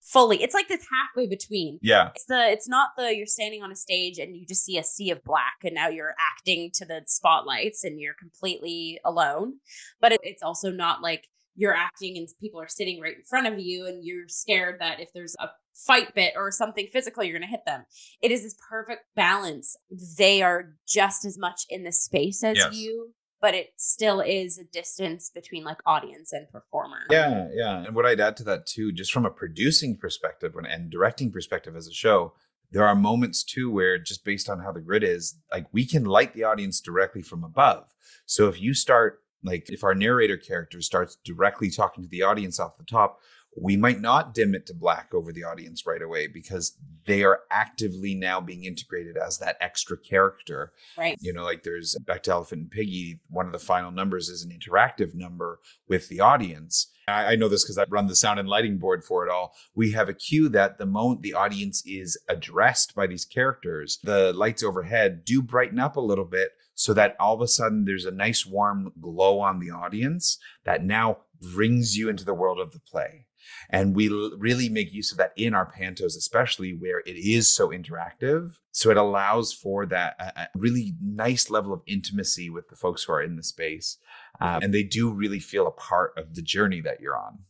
fully. 0.03 0.43
It's 0.43 0.55
like 0.55 0.68
this 0.68 0.87
halfway 0.91 1.26
between. 1.26 1.79
Yeah, 1.83 2.11
It's 2.14 2.24
the 2.24 2.51
it's 2.51 2.68
not 2.68 2.91
the 2.97 3.14
you're 3.14 3.26
standing 3.26 3.62
on 3.62 3.72
a 3.72 3.76
stage 3.76 4.18
and 4.18 4.37
you 4.37 4.47
just 4.47 4.64
see 4.64 4.79
a 4.79 4.85
sea 4.85 5.11
of 5.11 5.22
black 5.24 5.57
and 5.64 5.74
now 5.74 5.89
you're 5.89 6.14
acting 6.35 6.70
to 6.74 6.85
the 6.85 7.03
spotlights 7.07 7.85
and 7.85 8.01
you're 8.01 8.14
completely 8.14 9.01
alone. 9.05 9.55
But 10.01 10.12
it, 10.12 10.20
it's 10.22 10.43
also 10.43 10.70
not 10.70 11.03
like 11.03 11.29
you're 11.59 11.75
acting 11.75 12.17
and 12.17 12.29
people 12.41 12.61
are 12.61 12.69
sitting 12.69 13.01
right 13.01 13.17
in 13.17 13.23
front 13.29 13.49
of 13.49 13.59
you 13.59 13.85
and 13.87 14.05
you're 14.05 14.29
scared 14.29 14.77
that 14.79 15.01
if 15.01 15.09
there's 15.13 15.35
a 15.41 15.49
fight 15.75 16.15
bit 16.15 16.33
or 16.37 16.51
something 16.53 16.87
physical 16.93 17.23
you're 17.25 17.37
going 17.39 17.49
to 17.49 17.51
hit 17.51 17.65
them. 17.67 17.83
It 18.23 18.31
is 18.31 18.43
this 18.45 18.57
perfect 18.71 19.03
balance. 19.17 19.77
They 20.17 20.41
are 20.43 20.75
just 20.87 21.25
as 21.25 21.37
much 21.37 21.63
in 21.69 21.83
the 21.83 21.93
space 21.93 22.43
as 22.45 22.57
Yes. 22.57 22.75
you, 22.77 23.13
but 23.41 23.55
it 23.55 23.71
still 23.77 24.21
is 24.21 24.57
a 24.59 24.65
distance 24.65 25.31
between 25.35 25.65
like 25.65 25.79
audience 25.85 26.33
and 26.33 26.49
performer. 26.51 26.99
Yeah, 27.11 27.49
yeah. 27.53 27.85
And 27.87 27.95
what 27.97 28.07
I'd 28.07 28.21
add 28.21 28.37
to 28.39 28.45
that 28.45 28.67
too, 28.67 28.93
just 28.93 29.13
from 29.13 29.27
a 29.27 29.31
producing 29.31 29.97
perspective 29.97 30.55
and- 30.57 30.67
and 30.67 30.91
directing 30.91 31.33
perspective 31.33 31.75
as 31.77 31.89
a 31.89 31.93
show, 31.93 32.35
there 32.71 32.87
are 32.87 32.95
moments 32.95 33.43
too 33.43 33.69
where 33.71 33.99
just 33.99 34.25
based 34.25 34.49
on 34.49 34.61
how 34.61 34.71
the 34.73 34.81
grid 34.81 35.03
is, 35.03 35.41
like 35.51 35.67
we 35.73 35.85
can 35.87 36.05
light 36.05 36.35
the 36.35 36.45
audience 36.45 36.81
directly 36.81 37.23
from 37.23 37.43
above. 37.43 37.93
So 38.27 38.49
if 38.49 38.61
you 38.61 38.75
start 38.75 39.23
like 39.45 39.70
if 39.70 39.84
our 39.84 39.95
narrator 39.95 40.36
character 40.36 40.80
starts 40.80 41.16
directly 41.24 41.70
talking 41.70 42.05
to 42.05 42.11
the 42.11 42.22
audience 42.22 42.59
off 42.59 42.76
the 42.78 42.84
top, 42.84 43.20
we 43.61 43.76
might 43.76 44.01
not 44.01 44.34
dim 44.34 44.55
it 44.55 44.66
to 44.66 44.74
black 44.74 45.12
over 45.12 45.32
the 45.32 45.43
audience 45.45 45.86
right 45.86 46.03
away 46.03 46.26
because 46.26 46.76
they 47.07 47.24
are 47.24 47.41
actively 47.51 48.14
now 48.14 48.41
being 48.41 48.64
integrated 48.64 49.16
as 49.16 49.39
that 49.39 49.57
extra 49.61 49.97
character 49.99 50.72
Right. 50.97 51.16
you 51.20 51.32
know 51.32 51.45
like 51.45 51.62
there's 51.64 51.97
back 52.07 52.22
to 52.24 52.30
elephant 52.30 52.62
and 52.62 52.70
piggie 52.70 53.18
one 53.28 53.47
of 53.47 53.53
the 53.53 53.59
final 53.59 53.91
numbers 53.91 54.28
is 54.28 54.45
an 54.45 54.51
interactive 54.57 55.14
number 55.14 55.59
with 55.89 56.09
the 56.09 56.20
audience 56.20 56.89
I, 57.09 57.37
know 57.37 57.49
this 57.49 57.65
because 57.65 57.79
I 57.79 57.85
run 57.89 58.07
the 58.07 58.17
sound 58.17 58.39
and 58.39 58.49
lighting 58.49 58.79
board 58.79 59.05
for 59.05 59.27
it 59.27 59.31
all. 59.31 59.55
We 59.75 59.93
have 59.93 60.09
a 60.09 60.15
cue 60.15 60.49
that 60.51 60.79
the 60.79 60.87
moment 60.87 61.23
the 61.23 61.35
audience 61.35 61.83
is 61.87 62.19
addressed 62.29 62.95
by 62.95 63.07
these 63.07 63.25
characters, 63.25 63.99
the 64.03 64.33
lights 64.33 64.63
overhead 64.63 65.25
do 65.25 65.43
brighten 65.43 65.79
up 65.79 65.97
a 65.97 66.01
little 66.01 66.25
bit 66.25 66.51
so 66.75 66.95
that 66.95 67.17
all 67.19 67.35
of 67.35 67.41
a 67.41 67.49
sudden 67.49 67.85
there's 67.85 68.05
a 68.05 68.11
nice 68.11 68.47
warm 68.47 68.93
glow 69.01 69.41
on 69.41 69.59
the 69.59 69.71
audience 69.71 70.39
that 70.65 70.85
now 70.85 71.19
brings 71.41 71.97
you 71.97 72.09
into 72.09 72.25
the 72.25 72.35
world 72.35 72.61
of 72.61 72.73
the 72.73 72.81
play. 72.81 73.27
And 73.71 73.95
we 73.95 74.09
l- 74.09 74.33
really 74.39 74.69
make 74.69 74.93
use 74.93 75.11
of 75.11 75.19
that 75.19 75.33
in 75.37 75.55
our 75.55 75.71
pantos, 75.71 76.17
especially 76.17 76.73
where 76.73 77.01
it 77.01 77.17
is 77.17 77.55
so 77.55 77.69
interactive. 77.69 78.53
So 78.73 78.91
it 78.91 78.97
allows 78.97 79.53
for 79.53 79.87
that 79.87 80.51
really 80.55 80.95
nice 81.03 81.51
level 81.51 81.73
of 81.73 81.83
intimacy 81.87 82.49
with 82.51 82.69
the 82.69 82.77
folks 82.77 83.05
who 83.05 83.13
are 83.13 83.23
in 83.23 83.37
the 83.37 83.43
space. 83.43 83.99
Um, 84.41 84.62
and 84.62 84.74
they 84.74 84.82
do 84.82 85.11
really 85.11 85.41
feel 85.41 85.66
a 85.66 85.72
part 85.72 86.12
of 86.16 86.34
the 86.34 86.43
journey 86.43 86.80
that 86.82 87.01
you're 87.01 87.16
on. 87.16 87.41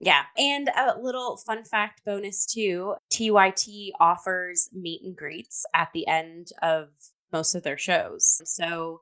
Yeah. 0.00 0.22
And 0.36 0.68
a 0.68 0.98
little 1.00 1.36
fun 1.36 1.64
fact 1.64 2.02
bonus 2.04 2.44
too 2.44 2.94
TYT 3.12 3.92
offers 4.00 4.68
meet 4.72 5.02
and 5.04 5.16
greets 5.16 5.64
at 5.74 5.90
the 5.94 6.08
end 6.08 6.48
of 6.60 6.88
most 7.32 7.54
of 7.54 7.62
their 7.62 7.78
shows. 7.78 8.40
So 8.44 9.00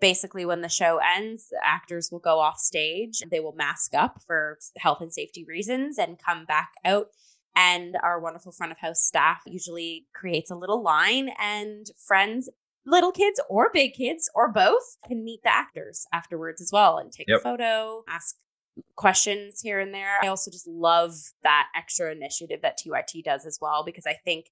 basically 0.00 0.44
when 0.44 0.60
the 0.60 0.68
show 0.68 1.00
ends 1.16 1.48
the 1.50 1.60
actors 1.64 2.10
will 2.10 2.18
go 2.18 2.38
off 2.38 2.58
stage 2.58 3.22
they 3.30 3.40
will 3.40 3.54
mask 3.54 3.94
up 3.94 4.20
for 4.26 4.58
health 4.76 5.00
and 5.00 5.12
safety 5.12 5.44
reasons 5.46 5.98
and 5.98 6.18
come 6.18 6.44
back 6.44 6.72
out 6.84 7.06
and 7.56 7.96
our 8.02 8.20
wonderful 8.20 8.52
front 8.52 8.72
of 8.72 8.78
house 8.78 9.02
staff 9.02 9.40
usually 9.46 10.06
creates 10.14 10.50
a 10.50 10.56
little 10.56 10.82
line 10.82 11.30
and 11.40 11.86
friends 12.06 12.50
little 12.86 13.12
kids 13.12 13.40
or 13.48 13.70
big 13.72 13.94
kids 13.94 14.30
or 14.34 14.52
both 14.52 14.96
can 15.06 15.24
meet 15.24 15.40
the 15.42 15.54
actors 15.54 16.06
afterwards 16.12 16.60
as 16.60 16.70
well 16.72 16.98
and 16.98 17.12
take 17.12 17.28
yep. 17.28 17.40
a 17.40 17.42
photo 17.42 18.02
ask 18.08 18.36
questions 18.96 19.60
here 19.60 19.78
and 19.78 19.94
there 19.94 20.18
i 20.22 20.26
also 20.26 20.50
just 20.50 20.66
love 20.66 21.12
that 21.42 21.68
extra 21.76 22.10
initiative 22.10 22.60
that 22.62 22.78
tyt 22.78 23.24
does 23.24 23.46
as 23.46 23.58
well 23.60 23.84
because 23.84 24.06
i 24.06 24.16
think 24.24 24.46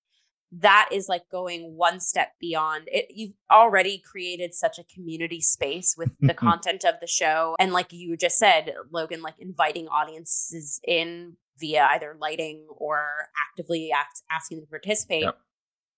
that 0.53 0.89
is 0.93 1.09
like 1.09 1.22
going 1.30 1.74
one 1.76 1.99
step 1.99 2.33
beyond 2.39 2.85
it 2.87 3.07
you've 3.11 3.33
already 3.51 4.01
created 4.05 4.55
such 4.55 4.78
a 4.78 4.85
community 4.95 5.41
space 5.41 5.95
with 5.97 6.11
the 6.20 6.28
mm-hmm. 6.28 6.47
content 6.47 6.85
of 6.85 6.95
the 7.01 7.07
show 7.07 7.57
and 7.59 7.72
like 7.72 7.93
you 7.93 8.16
just 8.16 8.39
said 8.39 8.72
logan 8.93 9.22
like 9.22 9.35
inviting 9.39 9.89
audiences 9.89 10.78
in 10.87 11.37
via 11.59 11.89
either 11.93 12.16
lighting 12.20 12.66
or 12.76 13.28
actively 13.51 13.91
ask, 13.93 14.22
asking 14.30 14.59
them 14.59 14.66
to 14.66 14.70
participate 14.70 15.22
yep. 15.22 15.39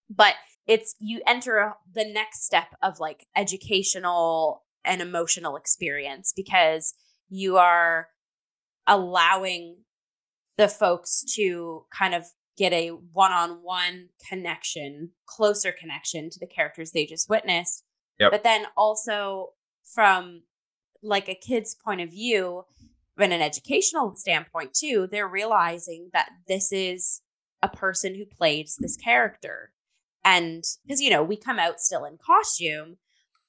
but 0.09 0.35
it's 0.66 0.94
you 0.98 1.20
enter 1.26 1.74
the 1.92 2.04
next 2.04 2.44
step 2.44 2.74
of 2.82 3.00
like 3.00 3.26
educational 3.36 4.62
and 4.84 5.00
emotional 5.00 5.56
experience 5.56 6.32
because 6.34 6.94
you 7.28 7.56
are 7.56 8.08
allowing 8.86 9.76
the 10.56 10.68
folks 10.68 11.24
to 11.34 11.84
kind 11.96 12.14
of 12.14 12.24
get 12.56 12.72
a 12.72 12.90
one-on-one 12.90 14.08
connection, 14.28 15.10
closer 15.26 15.72
connection 15.72 16.30
to 16.30 16.38
the 16.38 16.46
characters 16.46 16.92
they 16.92 17.04
just 17.04 17.28
witnessed. 17.28 17.82
Yep. 18.20 18.30
But 18.30 18.44
then 18.44 18.66
also 18.76 19.50
from 19.92 20.42
like 21.02 21.28
a 21.28 21.34
kid's 21.34 21.74
point 21.74 22.00
of 22.00 22.10
view, 22.10 22.64
from 23.16 23.32
an 23.32 23.42
educational 23.42 24.14
standpoint 24.16 24.74
too, 24.74 25.08
they're 25.10 25.28
realizing 25.28 26.10
that 26.12 26.30
this 26.46 26.72
is 26.72 27.20
a 27.62 27.68
person 27.68 28.14
who 28.14 28.24
plays 28.24 28.76
this 28.78 28.96
character. 28.96 29.72
And 30.25 30.64
because 30.85 31.01
you 31.01 31.11
know, 31.11 31.22
we 31.22 31.37
come 31.37 31.59
out 31.59 31.81
still 31.81 32.05
in 32.05 32.18
costume, 32.25 32.97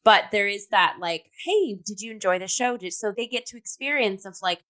but 0.04 0.26
there 0.32 0.48
is 0.48 0.68
that 0.68 0.98
like, 1.00 1.32
hey, 1.46 1.80
did 1.84 2.02
you 2.02 2.12
enjoy 2.12 2.38
the 2.40 2.48
show? 2.48 2.78
Did 2.78 2.94
so 2.94 3.12
they 3.16 3.28
get 3.28 3.46
to 3.48 3.58
experience 3.58 4.26
of 4.26 4.38
like, 4.42 4.62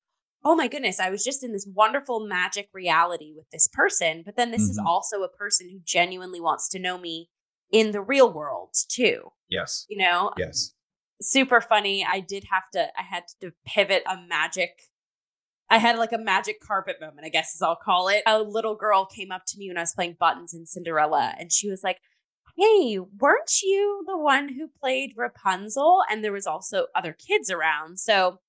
oh 0.46 0.56
my 0.56 0.68
goodness, 0.68 1.00
I 1.00 1.10
was 1.10 1.24
just 1.24 1.44
in 1.44 1.52
this 1.52 1.68
wonderful 1.74 2.26
magic 2.26 2.70
reality 2.72 3.34
with 3.36 3.50
this 3.52 3.68
person. 3.68 4.22
But 4.24 4.38
then 4.38 4.52
this 4.52 4.62
mm-hmm. 4.62 4.72
is 4.72 4.82
also 4.86 5.24
a 5.24 5.30
person 5.30 5.70
who 5.70 5.80
genuinely 5.84 6.40
wants 6.40 6.70
to 6.70 6.80
know 6.80 7.00
me 7.00 7.30
in 7.72 7.92
the 7.92 8.02
real 8.02 8.32
world 8.32 8.70
too. 8.88 9.32
Yes. 9.50 9.86
You 9.90 9.98
know? 9.98 10.32
Yes. 10.38 10.74
Super 11.22 11.62
funny. 11.62 12.06
I 12.08 12.20
did 12.20 12.46
have 12.52 12.70
to, 12.74 12.88
I 12.98 13.02
had 13.02 13.24
to 13.42 13.52
pivot 13.66 14.04
a 14.08 14.18
magic. 14.30 14.84
I 15.70 15.78
had 15.80 15.98
like 15.98 16.12
a 16.12 16.18
magic 16.18 16.62
carpet 16.62 16.98
moment, 17.02 17.26
I 17.26 17.30
guess 17.30 17.56
as 17.56 17.62
I'll 17.62 17.76
call 17.76 18.08
it. 18.08 18.22
A 18.26 18.42
little 18.42 18.76
girl 18.76 19.06
came 19.06 19.32
up 19.32 19.44
to 19.48 19.58
me 19.58 19.70
when 19.70 19.78
I 19.78 19.82
was 19.82 19.94
playing 19.94 20.18
buttons 20.20 20.54
in 20.54 20.66
Cinderella 20.66 21.34
and 21.40 21.52
she 21.52 21.70
was 21.70 21.84
like, 21.84 21.98
Hey, 22.58 23.00
weren't 23.00 23.62
you 23.64 24.04
the 24.08 24.18
one 24.18 24.48
who 24.50 24.70
played 24.80 25.14
Rapunzel? 25.18 26.02
And 26.10 26.24
there 26.24 26.32
was 26.32 26.48
also 26.48 26.88
other 26.96 27.14
kids 27.14 27.50
around. 27.50 28.00
So 28.00 28.40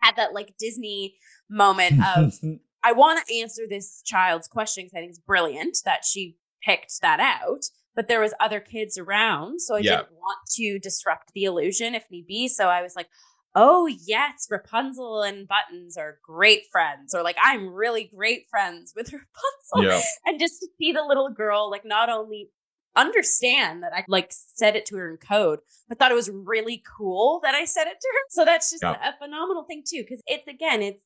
had 0.00 0.16
that 0.16 0.32
like 0.32 0.54
Disney 0.58 1.16
moment 1.50 2.00
of 2.16 2.34
I 2.84 2.92
want 2.92 3.24
to 3.26 3.38
answer 3.40 3.62
this 3.68 4.02
child's 4.04 4.48
question 4.48 4.84
because 4.84 4.94
I 4.96 5.00
think 5.00 5.10
it's 5.10 5.18
brilliant 5.18 5.78
that 5.84 6.04
she 6.04 6.36
picked 6.62 7.00
that 7.00 7.20
out. 7.20 7.64
But 7.94 8.08
there 8.08 8.20
was 8.20 8.32
other 8.40 8.58
kids 8.58 8.96
around, 8.96 9.60
so 9.60 9.74
I 9.74 9.80
yeah. 9.80 9.96
didn't 9.96 10.12
want 10.12 10.38
to 10.54 10.78
disrupt 10.78 11.32
the 11.34 11.44
illusion 11.44 11.94
if 11.94 12.04
need 12.10 12.26
be. 12.26 12.48
So 12.48 12.68
I 12.68 12.80
was 12.80 12.96
like, 12.96 13.08
"Oh 13.54 13.86
yes, 13.86 14.46
Rapunzel 14.50 15.22
and 15.22 15.48
Buttons 15.48 15.96
are 15.96 16.18
great 16.22 16.64
friends," 16.70 17.14
or 17.14 17.22
like, 17.22 17.36
"I'm 17.42 17.72
really 17.72 18.10
great 18.14 18.46
friends 18.50 18.92
with 18.96 19.12
Rapunzel," 19.12 19.98
yeah. 19.98 20.02
and 20.26 20.40
just 20.40 20.60
to 20.60 20.68
see 20.78 20.92
the 20.92 21.04
little 21.04 21.30
girl 21.30 21.70
like 21.70 21.84
not 21.84 22.08
only 22.08 22.50
understand 22.94 23.82
that 23.82 23.92
I 23.94 24.04
like 24.08 24.28
said 24.30 24.76
it 24.76 24.86
to 24.86 24.96
her 24.96 25.10
in 25.10 25.16
code, 25.16 25.60
but 25.88 25.98
thought 25.98 26.10
it 26.10 26.14
was 26.14 26.30
really 26.30 26.82
cool 26.96 27.40
that 27.42 27.54
I 27.54 27.64
said 27.64 27.86
it 27.86 27.98
to 28.00 28.08
her. 28.12 28.24
So 28.30 28.44
that's 28.44 28.70
just 28.70 28.82
yeah. 28.82 28.96
a, 29.02 29.10
a 29.10 29.16
phenomenal 29.18 29.64
thing 29.64 29.82
too, 29.86 30.02
because 30.02 30.22
it's 30.26 30.46
again, 30.46 30.82
it's 30.82 31.02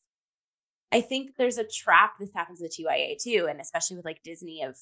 I 0.93 1.01
think 1.01 1.33
there's 1.37 1.59
a 1.59 1.65
trap 1.65 2.15
this 2.19 2.31
happens 2.35 2.61
with 2.61 2.77
TYA 2.77 3.17
too, 3.23 3.47
and 3.49 3.61
especially 3.61 3.97
with 3.97 4.05
like 4.05 4.23
Disney 4.23 4.63
of 4.63 4.77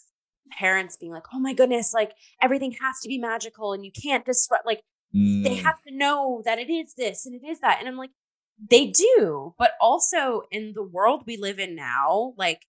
parents 0.52 0.96
being 0.96 1.12
like, 1.12 1.24
oh 1.32 1.38
my 1.38 1.54
goodness, 1.54 1.94
like 1.94 2.12
everything 2.40 2.72
has 2.72 3.00
to 3.02 3.08
be 3.08 3.18
magical 3.18 3.72
and 3.72 3.84
you 3.84 3.90
can't 3.90 4.24
disrupt 4.24 4.66
like 4.66 4.80
mm. 5.14 5.44
they 5.44 5.54
have 5.56 5.80
to 5.86 5.94
know 5.94 6.42
that 6.44 6.58
it 6.58 6.70
is 6.70 6.94
this 6.96 7.26
and 7.26 7.34
it 7.34 7.46
is 7.46 7.60
that. 7.60 7.78
And 7.78 7.88
I'm 7.88 7.96
like, 7.96 8.10
they 8.70 8.86
do, 8.86 9.54
but 9.58 9.72
also 9.80 10.42
in 10.50 10.72
the 10.74 10.82
world 10.82 11.24
we 11.26 11.36
live 11.36 11.58
in 11.58 11.74
now, 11.74 12.34
like 12.36 12.62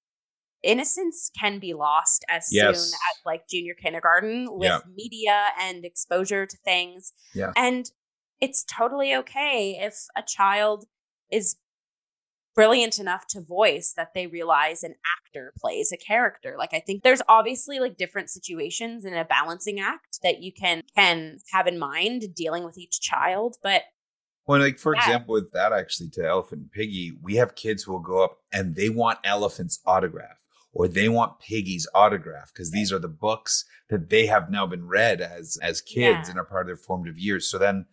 innocence 0.64 1.32
can 1.40 1.60
be 1.60 1.74
lost 1.74 2.26
as 2.28 2.48
yes. 2.52 2.66
soon 2.80 2.94
as 2.94 3.22
like 3.26 3.48
junior 3.48 3.76
kindergarten 3.76 4.48
with 4.50 4.70
yeah. 4.70 4.80
media 4.96 5.46
and 5.60 5.86
exposure 5.86 6.46
to 6.46 6.58
things. 6.66 7.14
Yeah. 7.34 7.54
And 7.56 7.90
it's 8.42 8.66
totally 8.66 9.16
okay 9.16 9.78
if 9.80 9.96
a 10.18 10.24
child 10.24 10.86
is 11.32 11.56
brilliant 12.56 13.00
enough 13.00 13.28
to 13.28 13.42
voice 13.42 13.94
that 13.96 14.14
they 14.14 14.28
realize 14.28 14.82
an 14.82 14.96
actor 15.18 15.54
plays 15.58 15.92
a 15.92 15.98
character 15.98 16.56
like 16.58 16.74
i 16.74 16.80
think 16.80 17.04
there's 17.04 17.22
obviously 17.28 17.80
like 17.80 17.98
different 17.98 18.30
situations 18.30 19.06
in 19.06 19.14
a 19.14 19.26
balancing 19.26 19.80
act 19.80 20.20
that 20.24 20.42
you 20.42 20.52
can 20.52 20.82
can 20.96 21.38
have 21.52 21.68
in 21.68 21.78
mind 21.78 22.24
dealing 22.34 22.64
with 22.64 22.78
each 22.78 23.02
child 23.02 23.58
but 23.62 23.84
well 24.48 24.60
like 24.60 24.80
for 24.80 24.96
yeah. 24.96 25.02
example 25.02 25.34
with 25.34 25.52
that 25.52 25.74
actually 25.74 26.10
to 26.10 26.26
elephant 26.26 26.62
and 26.62 26.72
piggie 26.72 27.12
we 27.22 27.36
have 27.36 27.56
kids 27.56 27.84
who 27.84 27.92
will 27.92 28.00
go 28.00 28.24
up 28.24 28.40
and 28.52 28.76
they 28.76 28.90
want 28.90 29.20
elephant's 29.24 29.80
autograph 29.86 30.38
or 30.72 30.88
they 30.88 31.10
want 31.10 31.40
piggie's 31.40 31.88
autograph 31.94 32.52
because 32.54 32.72
these 32.72 32.92
are 32.92 33.00
the 33.00 33.08
books 33.08 33.66
that 33.90 34.10
they 34.10 34.26
have 34.26 34.50
now 34.50 34.66
been 34.66 34.88
read 34.88 35.20
as 35.20 35.58
as 35.62 35.82
kids 35.82 36.28
yeah. 36.28 36.30
and 36.30 36.40
are 36.40 36.46
part 36.46 36.64
of 36.64 36.68
their 36.68 36.78
formative 36.78 37.18
years 37.18 37.50
so 37.50 37.58
then 37.58 37.86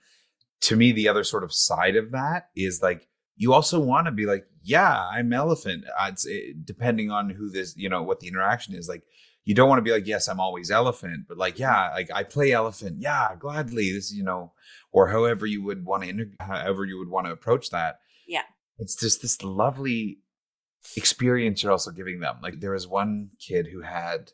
to 0.60 0.76
me 0.76 0.92
the 0.92 1.08
other 1.08 1.24
sort 1.24 1.42
of 1.42 1.52
side 1.52 1.96
of 1.96 2.12
that 2.12 2.48
is 2.54 2.80
like 2.80 3.08
you 3.36 3.52
also 3.52 3.80
want 3.80 4.06
to 4.06 4.12
be 4.12 4.26
like, 4.26 4.46
yeah, 4.62 5.08
I'm 5.08 5.32
elephant. 5.32 5.84
It, 6.24 6.64
depending 6.64 7.10
on 7.10 7.30
who 7.30 7.50
this, 7.50 7.76
you 7.76 7.88
know, 7.88 8.02
what 8.02 8.20
the 8.20 8.28
interaction 8.28 8.74
is. 8.74 8.88
Like, 8.88 9.02
you 9.44 9.54
don't 9.54 9.68
want 9.68 9.78
to 9.78 9.82
be 9.82 9.90
like, 9.90 10.06
yes, 10.06 10.28
I'm 10.28 10.38
always 10.38 10.70
elephant, 10.70 11.24
but 11.28 11.36
like, 11.36 11.58
yeah, 11.58 11.90
like 11.92 12.10
I 12.14 12.22
play 12.22 12.52
elephant. 12.52 12.98
Yeah, 13.00 13.34
gladly. 13.38 13.92
This, 13.92 14.12
you 14.12 14.22
know, 14.22 14.52
or 14.92 15.08
however 15.08 15.46
you 15.46 15.64
would 15.64 15.84
want 15.84 16.04
to, 16.04 16.08
inter- 16.08 16.30
however 16.38 16.84
you 16.84 16.98
would 16.98 17.08
want 17.08 17.26
to 17.26 17.32
approach 17.32 17.70
that. 17.70 18.00
Yeah. 18.28 18.44
It's 18.78 18.94
just 18.94 19.20
this 19.20 19.42
lovely 19.42 20.18
experience 20.96 21.62
you're 21.62 21.72
also 21.72 21.90
giving 21.90 22.20
them. 22.20 22.36
Like, 22.42 22.60
there 22.60 22.72
was 22.72 22.86
one 22.86 23.30
kid 23.40 23.68
who 23.72 23.80
had, 23.80 24.32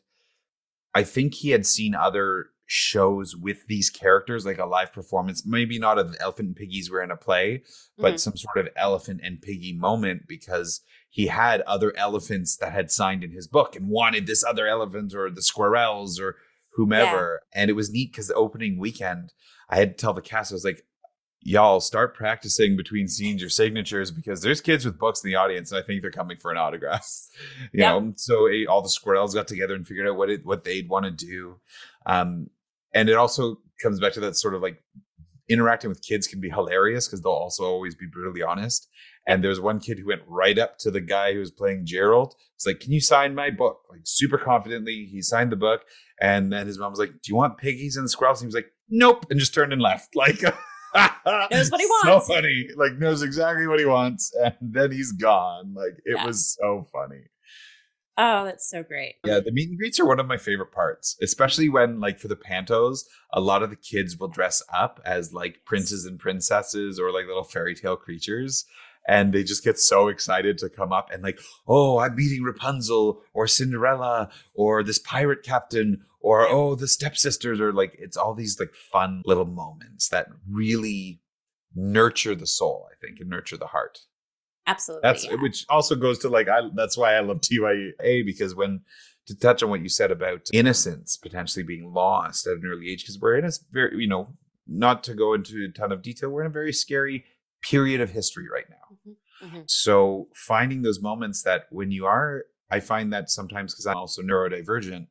I 0.93 1.03
think 1.03 1.35
he 1.35 1.51
had 1.51 1.65
seen 1.65 1.95
other 1.95 2.47
shows 2.71 3.35
with 3.35 3.65
these 3.65 3.89
characters, 3.89 4.45
like 4.45 4.59
a 4.59 4.65
live 4.65 4.93
performance, 4.93 5.43
maybe 5.43 5.79
not 5.79 5.97
of 5.97 6.15
Elephant 6.19 6.49
and 6.49 6.55
Piggie's 6.55 6.87
were 6.87 7.01
in 7.01 7.09
a 7.09 7.17
play, 7.17 7.63
but 7.97 8.09
mm-hmm. 8.09 8.17
some 8.17 8.37
sort 8.37 8.59
of 8.59 8.69
Elephant 8.75 9.21
and 9.23 9.41
Piggie 9.41 9.75
moment 9.75 10.27
because 10.27 10.81
he 11.09 11.25
had 11.27 11.61
other 11.61 11.97
elephants 11.97 12.55
that 12.57 12.71
had 12.71 12.91
signed 12.91 13.23
in 13.23 13.31
his 13.31 13.47
book 13.47 13.75
and 13.75 13.89
wanted 13.89 14.27
this 14.27 14.43
other 14.43 14.67
elephant 14.67 15.15
or 15.15 15.31
the 15.31 15.41
squirrels 15.41 16.19
or 16.19 16.35
whomever. 16.73 17.41
Yeah. 17.55 17.61
And 17.61 17.71
it 17.71 17.73
was 17.73 17.89
neat 17.89 18.11
because 18.11 18.27
the 18.27 18.35
opening 18.35 18.77
weekend, 18.77 19.33
I 19.67 19.77
had 19.77 19.97
to 19.97 20.01
tell 20.01 20.13
the 20.13 20.21
cast, 20.21 20.51
I 20.51 20.55
was 20.55 20.63
like, 20.63 20.85
y'all 21.41 21.79
start 21.79 22.13
practicing 22.13 22.77
between 22.77 23.07
scenes 23.07 23.41
your 23.41 23.49
signatures 23.49 24.11
because 24.11 24.41
there's 24.43 24.61
kids 24.61 24.85
with 24.85 24.99
books 24.99 25.23
in 25.23 25.31
the 25.31 25.35
audience 25.35 25.71
and 25.71 25.81
I 25.81 25.87
think 25.87 26.03
they're 26.03 26.11
coming 26.11 26.37
for 26.37 26.51
an 26.51 26.57
autograph. 26.57 27.09
you 27.73 27.79
know, 27.79 28.13
so 28.15 28.47
all 28.69 28.83
the 28.83 28.89
squirrels 28.89 29.33
got 29.33 29.47
together 29.47 29.73
and 29.73 29.87
figured 29.87 30.07
out 30.07 30.17
what 30.17 30.29
it 30.29 30.45
what 30.45 30.65
they'd 30.65 30.87
want 30.87 31.05
to 31.05 31.11
do. 31.11 31.59
Um, 32.05 32.51
and 32.93 33.09
it 33.09 33.15
also 33.15 33.57
comes 33.81 33.99
back 33.99 34.13
to 34.13 34.19
that 34.21 34.35
sort 34.35 34.55
of 34.55 34.61
like 34.61 34.81
interacting 35.49 35.89
with 35.89 36.01
kids 36.03 36.27
can 36.27 36.39
be 36.39 36.49
hilarious 36.49 37.07
because 37.07 37.21
they'll 37.21 37.31
also 37.31 37.63
always 37.63 37.95
be 37.95 38.05
brutally 38.05 38.43
honest. 38.43 38.87
And 39.27 39.43
there's 39.43 39.59
one 39.59 39.79
kid 39.79 39.99
who 39.99 40.07
went 40.07 40.21
right 40.27 40.57
up 40.57 40.77
to 40.79 40.91
the 40.91 41.01
guy 41.01 41.33
who 41.33 41.39
was 41.39 41.51
playing 41.51 41.85
Gerald. 41.85 42.33
It's 42.55 42.65
like, 42.65 42.79
"Can 42.79 42.91
you 42.91 43.01
sign 43.01 43.35
my 43.35 43.49
book?" 43.49 43.79
Like 43.89 44.01
super 44.03 44.37
confidently, 44.37 45.07
he 45.11 45.21
signed 45.21 45.51
the 45.51 45.55
book, 45.55 45.81
and 46.21 46.51
then 46.51 46.67
his 46.67 46.77
mom 46.79 46.91
was 46.91 46.99
like, 46.99 47.11
"Do 47.11 47.29
you 47.31 47.35
want 47.35 47.57
piggies 47.57 47.95
and 47.97 48.09
squirrels?" 48.09 48.41
And 48.41 48.45
he 48.45 48.47
was 48.47 48.55
like, 48.55 48.71
"Nope," 48.89 49.25
and 49.29 49.39
just 49.39 49.53
turned 49.53 49.71
and 49.73 49.81
left. 49.81 50.15
Like 50.15 50.41
knows 51.51 51.71
what 51.71 51.79
he 51.79 51.85
wants. 51.85 52.27
So 52.27 52.33
funny. 52.33 52.67
Like 52.75 52.93
knows 52.93 53.21
exactly 53.21 53.67
what 53.67 53.79
he 53.79 53.85
wants, 53.85 54.33
and 54.43 54.55
then 54.61 54.91
he's 54.91 55.11
gone. 55.11 55.73
Like 55.75 55.93
it 56.05 56.15
Yeah. 56.15 56.25
was 56.25 56.55
so 56.59 56.87
funny. 56.91 57.21
Oh, 58.21 58.43
that's 58.43 58.69
so 58.69 58.83
great. 58.83 59.15
Yeah, 59.23 59.39
the 59.39 59.53
meet 59.53 59.69
and 59.69 59.77
greets 59.77 59.97
are 59.97 60.05
one 60.05 60.19
of 60.19 60.27
my 60.27 60.35
favorite 60.35 60.73
parts, 60.73 61.17
especially 61.21 61.69
when, 61.69 62.01
like, 62.01 62.19
for 62.19 62.27
the 62.27 62.35
pantos, 62.35 63.05
a 63.31 63.39
lot 63.39 63.63
of 63.63 63.69
the 63.69 63.77
kids 63.77 64.17
will 64.17 64.27
dress 64.27 64.61
up 64.73 64.99
as 65.05 65.31
like 65.31 65.63
princes 65.65 66.05
and 66.05 66.19
princesses 66.19 66.99
or 66.99 67.13
like 67.13 67.27
little 67.27 67.45
fairy 67.45 67.73
tale 67.73 67.95
creatures. 67.95 68.65
And 69.07 69.31
they 69.31 69.43
just 69.43 69.63
get 69.63 69.79
so 69.79 70.09
excited 70.09 70.57
to 70.57 70.69
come 70.69 70.91
up 70.91 71.09
and, 71.11 71.23
like, 71.23 71.39
oh, 71.65 71.99
I'm 71.99 72.15
meeting 72.15 72.43
Rapunzel 72.43 73.21
or 73.33 73.47
Cinderella 73.47 74.29
or 74.53 74.83
this 74.83 74.99
pirate 74.99 75.41
captain 75.41 76.03
or, 76.19 76.45
oh, 76.45 76.75
the 76.75 76.89
stepsisters 76.89 77.61
or 77.61 77.71
like, 77.71 77.95
it's 77.97 78.17
all 78.17 78.33
these 78.33 78.59
like 78.59 78.75
fun 78.75 79.21
little 79.25 79.45
moments 79.45 80.09
that 80.09 80.27
really 80.45 81.21
nurture 81.73 82.35
the 82.35 82.45
soul, 82.45 82.89
I 82.91 82.95
think, 82.99 83.21
and 83.21 83.29
nurture 83.29 83.55
the 83.55 83.67
heart. 83.67 83.99
Absolutely. 84.69 85.01
That's 85.07 85.25
yeah. 85.25 85.35
which 85.35 85.65
also 85.67 85.95
goes 85.95 86.19
to 86.19 86.29
like 86.29 86.47
I 86.47 86.61
that's 86.75 86.95
why 86.95 87.15
I 87.15 87.21
love 87.21 87.41
TYA 87.41 88.23
because 88.23 88.53
when 88.53 88.81
to 89.25 89.35
touch 89.37 89.63
on 89.63 89.69
what 89.71 89.81
you 89.81 89.89
said 89.89 90.11
about 90.11 90.47
innocence 90.53 91.17
potentially 91.17 91.63
being 91.63 91.91
lost 91.91 92.45
at 92.45 92.57
an 92.57 92.63
early 92.65 92.91
age 92.91 93.01
because 93.01 93.19
we're 93.19 93.37
in 93.37 93.45
a 93.45 93.51
very 93.71 93.97
you 93.97 94.07
know 94.07 94.35
not 94.67 95.03
to 95.05 95.15
go 95.15 95.33
into 95.33 95.65
a 95.67 95.71
ton 95.71 95.91
of 95.91 96.03
detail 96.03 96.29
we're 96.29 96.41
in 96.41 96.47
a 96.47 96.51
very 96.61 96.71
scary 96.71 97.25
period 97.61 97.99
of 97.99 98.11
history 98.11 98.47
right 98.47 98.69
now. 98.69 99.15
Mhm. 99.47 99.69
So 99.69 100.27
finding 100.35 100.83
those 100.83 101.01
moments 101.01 101.41
that 101.43 101.65
when 101.71 101.91
you 101.91 102.05
are 102.05 102.45
I 102.69 102.79
find 102.79 103.11
that 103.11 103.31
sometimes 103.31 103.73
because 103.73 103.87
I'm 103.87 103.97
also 103.97 104.21
neurodivergent 104.21 105.07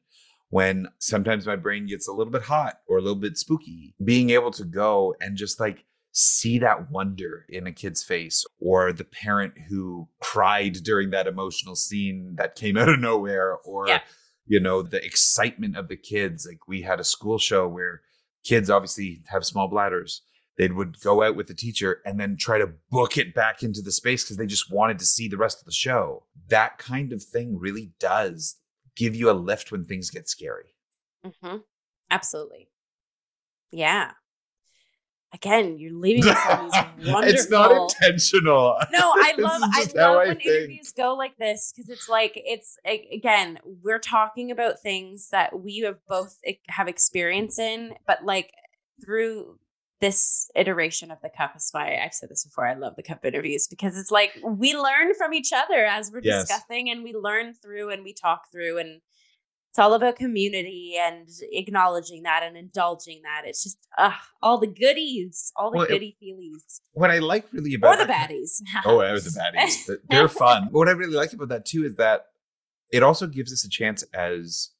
when 0.51 0.89
sometimes 0.99 1.47
my 1.47 1.57
brain 1.57 1.87
gets 1.87 2.09
a 2.09 2.13
little 2.13 2.33
bit 2.33 2.43
hot 2.43 2.81
or 2.87 2.99
a 2.99 3.03
little 3.03 3.19
bit 3.19 3.37
spooky 3.37 3.95
being 4.03 4.31
able 4.31 4.53
to 4.53 4.65
go 4.65 5.15
and 5.21 5.37
just 5.37 5.59
like 5.59 5.85
see 6.21 6.59
that 6.59 6.91
wonder 6.91 7.47
in 7.49 7.65
a 7.69 7.73
kid's 7.73 8.03
face 8.03 8.45
or 8.61 8.93
the 8.93 9.05
parent 9.05 9.55
who 9.69 10.09
cried 10.21 10.73
during 10.83 11.11
that 11.11 11.29
emotional 11.29 11.77
scene 11.77 12.35
that 12.37 12.57
came 12.57 12.77
out 12.77 12.89
of 12.89 12.99
nowhere 12.99 13.55
or 13.65 13.87
Yeah. 13.87 14.01
you 14.45 14.59
know 14.59 14.83
the 14.83 15.05
excitement 15.05 15.77
of 15.77 15.87
the 15.87 15.97
kids 15.97 16.45
like 16.45 16.67
we 16.67 16.83
had 16.83 16.99
a 16.99 17.05
school 17.05 17.39
show 17.39 17.69
where 17.69 18.01
kids 18.45 18.69
obviously 18.69 19.23
have 19.27 19.45
small 19.45 19.69
bladders 19.69 20.23
they 20.57 20.67
would 20.69 20.99
go 21.01 21.23
out 21.23 21.37
with 21.37 21.47
the 21.47 21.55
teacher 21.55 22.01
and 22.05 22.19
then 22.19 22.37
try 22.37 22.59
to 22.59 22.73
book 22.91 23.17
it 23.17 23.33
back 23.33 23.63
into 23.63 23.81
the 23.81 23.93
space 23.93 24.25
because 24.25 24.37
they 24.39 24.47
just 24.47 24.73
wanted 24.73 24.99
to 24.99 25.07
see 25.07 25.29
the 25.29 25.37
rest 25.37 25.61
of 25.61 25.67
the 25.67 25.73
show 25.73 26.25
that 26.49 26.79
kind 26.79 27.13
of 27.13 27.23
thing 27.23 27.57
really 27.57 27.93
does 28.01 28.57
give 28.97 29.15
you 29.15 29.31
a 29.31 29.33
lift 29.33 29.71
when 29.71 29.85
things 29.85 30.11
get 30.11 30.29
scary 30.29 30.75
Mhm. 31.25 31.63
Absolutely. 32.11 32.71
Yeah. 33.71 34.13
Again, 35.35 35.79
you're 35.79 35.93
leaving 35.93 36.25
us 36.27 36.47
on 36.47 36.65
these 36.97 37.13
wonderful. 37.13 37.23
it's 37.41 37.51
not 37.51 37.71
intentional 37.73 38.79
no, 38.91 39.13
I 39.15 39.35
love 39.39 39.61
I 39.63 39.87
love 39.95 40.17
I 40.23 40.27
when 40.29 40.37
think. 40.41 40.47
interviews 40.47 40.93
go 40.93 41.15
like 41.15 41.37
this 41.37 41.73
because 41.75 41.91
it's 41.91 42.09
like 42.09 42.33
it's 42.35 42.79
again 42.85 43.59
we're 43.83 43.99
talking 43.99 44.51
about 44.51 44.81
things 44.81 45.29
that 45.31 45.61
we 45.61 45.79
have 45.81 45.99
both 46.09 46.39
have 46.69 46.89
experience 46.89 47.59
in, 47.59 47.95
but 48.07 48.25
like 48.25 48.53
through 49.05 49.59
this 50.01 50.51
iteration 50.55 51.11
of 51.11 51.21
the 51.23 51.29
cup 51.29 51.57
is 51.57 51.69
why 51.73 52.01
I've 52.03 52.15
said 52.15 52.29
this 52.31 52.45
before. 52.45 52.67
I 52.67 52.75
love 52.75 52.95
the 52.97 53.03
cup 53.03 53.25
interviews 53.25 53.67
because 53.67 53.99
it's 53.99 54.11
like 54.13 54.33
we 54.45 54.77
learn 54.77 55.13
from 55.15 55.35
each 55.35 55.53
other 55.53 55.85
as 55.85 56.11
we're 56.13 56.21
Yes. 56.23 56.49
discussing 56.49 56.89
and 56.89 57.03
we 57.03 57.13
learn 57.13 57.53
through 57.55 57.91
and 57.91 58.05
we 58.05 58.13
talk 58.13 58.51
through 58.53 58.79
and 58.79 59.01
it's 59.79 59.85
all 59.85 59.95
about 59.95 60.17
community 60.17 60.97
and 61.01 61.29
acknowledging 61.53 62.25
that 62.25 62.43
and 62.43 62.57
indulging 62.57 63.21
that. 63.23 63.43
It's 63.47 63.63
just 63.63 63.79
uh, 63.97 64.11
all 64.43 64.59
the 64.59 64.67
goodies, 64.67 65.53
all 65.55 65.71
the 65.71 65.79
Well, 65.79 65.87
goody 65.87 66.17
feelies, 66.21 66.81
what 66.95 67.11
i 67.13 67.19
like 67.21 67.47
really 67.53 67.75
about 67.75 67.95
or 67.95 67.99
the 67.99 68.07
that- 68.07 68.29
baddies. 68.31 68.61
Oh, 68.85 68.97
was 68.97 69.25
the 69.33 69.41
baddies. 69.41 69.89
They're 70.11 70.29
fun. 70.29 70.69
What 70.73 70.89
I 70.89 70.93
really 70.93 71.15
like 71.15 71.33
about 71.33 71.49
that 71.51 71.65
too 71.65 71.85
is 71.85 71.95
that 71.95 72.27
it 72.91 73.03
also 73.05 73.29
gives 73.29 73.53
us 73.53 73.65
a 73.65 73.69
chance 73.71 74.03
as 74.13 74.71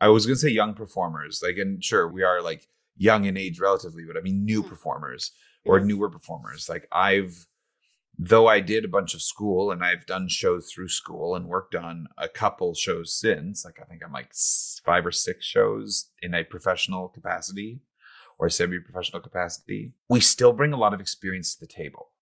I 0.00 0.08
was 0.08 0.24
gonna 0.24 0.36
say 0.36 0.48
young 0.48 0.72
performers. 0.72 1.42
Like, 1.44 1.58
and 1.58 1.84
sure, 1.84 2.08
we 2.08 2.22
are 2.22 2.40
like 2.40 2.66
young 2.96 3.26
in 3.26 3.36
age 3.36 3.60
relatively, 3.60 4.04
but 4.06 4.16
I 4.16 4.20
mean 4.22 4.44
new 4.46 4.62
Mhm. 4.62 4.68
performers 4.70 5.32
or 5.66 5.78
Mhm. 5.80 5.86
newer 5.86 6.08
performers. 6.08 6.66
Like 6.68 6.88
I've 6.90 7.46
though 8.22 8.46
I 8.46 8.60
did 8.60 8.84
a 8.84 8.88
bunch 8.88 9.14
of 9.14 9.22
school 9.22 9.70
and 9.70 9.82
I've 9.82 10.04
done 10.04 10.28
shows 10.28 10.70
through 10.70 10.88
school 10.88 11.34
and 11.34 11.46
worked 11.46 11.74
on 11.74 12.06
a 12.18 12.28
couple 12.28 12.74
shows 12.74 13.18
since, 13.18 13.64
like 13.64 13.78
I 13.80 13.84
think 13.86 14.02
I'm 14.04 14.12
like 14.12 14.32
five 14.84 15.06
or 15.06 15.10
six 15.10 15.46
shows 15.46 16.10
in 16.20 16.34
a 16.34 16.44
professional 16.44 17.08
capacity 17.08 17.80
or 18.38 18.50
semi-professional 18.50 19.22
capacity. 19.22 19.94
We 20.10 20.20
still 20.20 20.52
bring 20.52 20.74
a 20.74 20.78
lot 20.78 20.92
of 20.92 21.00
experience 21.00 21.54
to 21.54 21.60
the 21.60 21.72
table. 21.72 22.12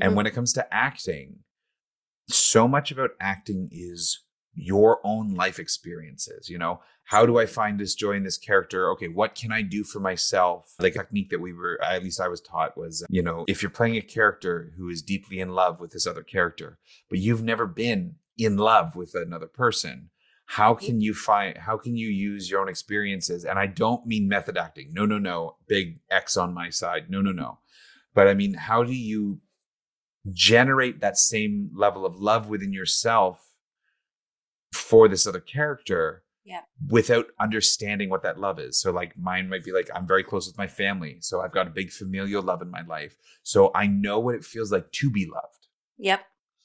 And 0.00 0.12
Mhm. 0.12 0.16
when 0.16 0.26
it 0.26 0.32
comes 0.32 0.54
to 0.54 0.74
acting, 0.74 1.40
so 2.28 2.66
much 2.66 2.90
about 2.90 3.10
acting 3.20 3.68
is 3.70 4.23
your 4.54 5.00
own 5.04 5.34
life 5.34 5.58
experiences. 5.58 6.48
You 6.48 6.58
know, 6.58 6.80
how 7.04 7.26
do 7.26 7.38
I 7.38 7.46
find 7.46 7.78
this 7.78 7.94
joy 7.94 8.12
in 8.12 8.24
this 8.24 8.38
character? 8.38 8.90
Okay, 8.92 9.08
what 9.08 9.34
can 9.34 9.52
I 9.52 9.62
do 9.62 9.84
for 9.84 10.00
myself? 10.00 10.74
Like, 10.78 10.94
technique 10.94 11.30
that 11.30 11.40
we 11.40 11.52
were, 11.52 11.78
at 11.82 12.02
least 12.02 12.20
I 12.20 12.28
was 12.28 12.40
taught 12.40 12.76
was, 12.76 13.04
you 13.10 13.22
know, 13.22 13.44
if 13.46 13.62
you're 13.62 13.70
playing 13.70 13.96
a 13.96 14.02
character 14.02 14.72
who 14.76 14.88
is 14.88 15.02
deeply 15.02 15.40
in 15.40 15.50
love 15.50 15.80
with 15.80 15.92
this 15.92 16.06
other 16.06 16.22
character, 16.22 16.78
but 17.10 17.18
you've 17.18 17.42
never 17.42 17.66
been 17.66 18.16
in 18.38 18.56
love 18.56 18.96
with 18.96 19.14
another 19.14 19.46
person, 19.46 20.10
how 20.46 20.74
mm-hmm. 20.74 20.86
can 20.86 21.00
you 21.00 21.14
find, 21.14 21.58
how 21.58 21.76
can 21.76 21.96
you 21.96 22.08
use 22.08 22.50
your 22.50 22.60
own 22.60 22.68
experiences? 22.68 23.44
And 23.44 23.58
I 23.58 23.66
don't 23.66 24.06
mean 24.06 24.28
method 24.28 24.56
acting. 24.56 24.92
No, 24.92 25.06
no, 25.06 25.18
no. 25.18 25.56
Big 25.66 26.00
X 26.10 26.36
on 26.36 26.54
my 26.54 26.70
side. 26.70 27.10
No, 27.10 27.20
no, 27.20 27.32
no. 27.32 27.58
But 28.14 28.28
I 28.28 28.34
mean, 28.34 28.54
how 28.54 28.84
do 28.84 28.94
you 28.94 29.40
generate 30.32 31.00
that 31.00 31.18
same 31.18 31.70
level 31.74 32.06
of 32.06 32.16
love 32.16 32.48
within 32.48 32.72
yourself 32.72 33.53
for 34.74 35.08
this 35.08 35.26
other 35.26 35.40
character 35.40 36.22
Yeah. 36.44 36.60
without 36.88 37.26
understanding 37.40 38.10
what 38.10 38.22
that 38.22 38.38
love 38.38 38.58
is 38.58 38.78
so 38.80 38.90
like 38.90 39.16
mine 39.16 39.48
might 39.48 39.64
be 39.64 39.72
like 39.72 39.88
i'm 39.94 40.06
very 40.06 40.24
close 40.24 40.46
with 40.46 40.58
my 40.58 40.66
family 40.66 41.16
so 41.20 41.40
i've 41.40 41.52
got 41.58 41.66
a 41.66 41.70
big 41.70 41.90
familial 41.90 42.42
love 42.42 42.60
in 42.62 42.70
my 42.70 42.82
life 42.82 43.16
so 43.42 43.70
i 43.74 43.86
know 43.86 44.18
what 44.20 44.34
it 44.34 44.44
feels 44.44 44.70
like 44.72 44.90
to 44.92 45.10
be 45.10 45.26
loved 45.26 45.68
Yep. 45.98 46.20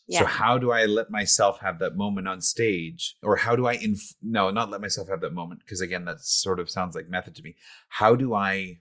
Yeah. 0.07 0.19
So 0.21 0.25
how 0.25 0.57
do 0.57 0.71
i 0.71 0.85
let 0.85 1.09
myself 1.11 1.59
have 1.59 1.77
that 1.79 1.95
moment 1.95 2.27
on 2.27 2.41
stage 2.41 3.15
or 3.21 3.35
how 3.37 3.55
do 3.55 3.67
i 3.67 3.73
inf- 3.73 4.15
no 4.21 4.49
not 4.49 4.69
let 4.71 4.81
myself 4.81 5.07
have 5.07 5.21
that 5.21 5.33
moment 5.33 5.59
because 5.63 5.81
again 5.81 6.05
that 6.05 6.19
sort 6.21 6.59
of 6.59 6.69
sounds 6.69 6.95
like 6.95 7.07
method 7.09 7.35
to 7.35 7.43
me 7.43 7.55
how 7.89 8.15
do 8.15 8.33
i 8.33 8.79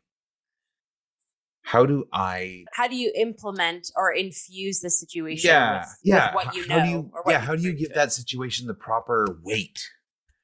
how 1.73 1.85
do 1.93 1.97
i 2.12 2.65
How 2.73 2.86
do 2.93 2.97
you 2.97 3.11
implement 3.27 3.85
or 4.01 4.12
infuse 4.24 4.81
the 4.81 4.90
situation 4.90 5.49
yeah 5.51 5.78
with, 5.81 5.89
yeah 6.03 6.27
with 6.27 6.35
what 6.47 6.55
you 6.57 6.62
H- 6.62 6.69
know? 6.69 6.74
how 6.78 6.85
do 6.85 6.90
you 6.90 7.11
yeah 7.32 7.40
how 7.47 7.55
do 7.57 7.62
you 7.62 7.73
give 7.81 7.89
to 7.89 7.95
that 8.03 8.12
situation 8.12 8.66
the 8.66 8.74
proper 8.89 9.19
weight 9.49 9.78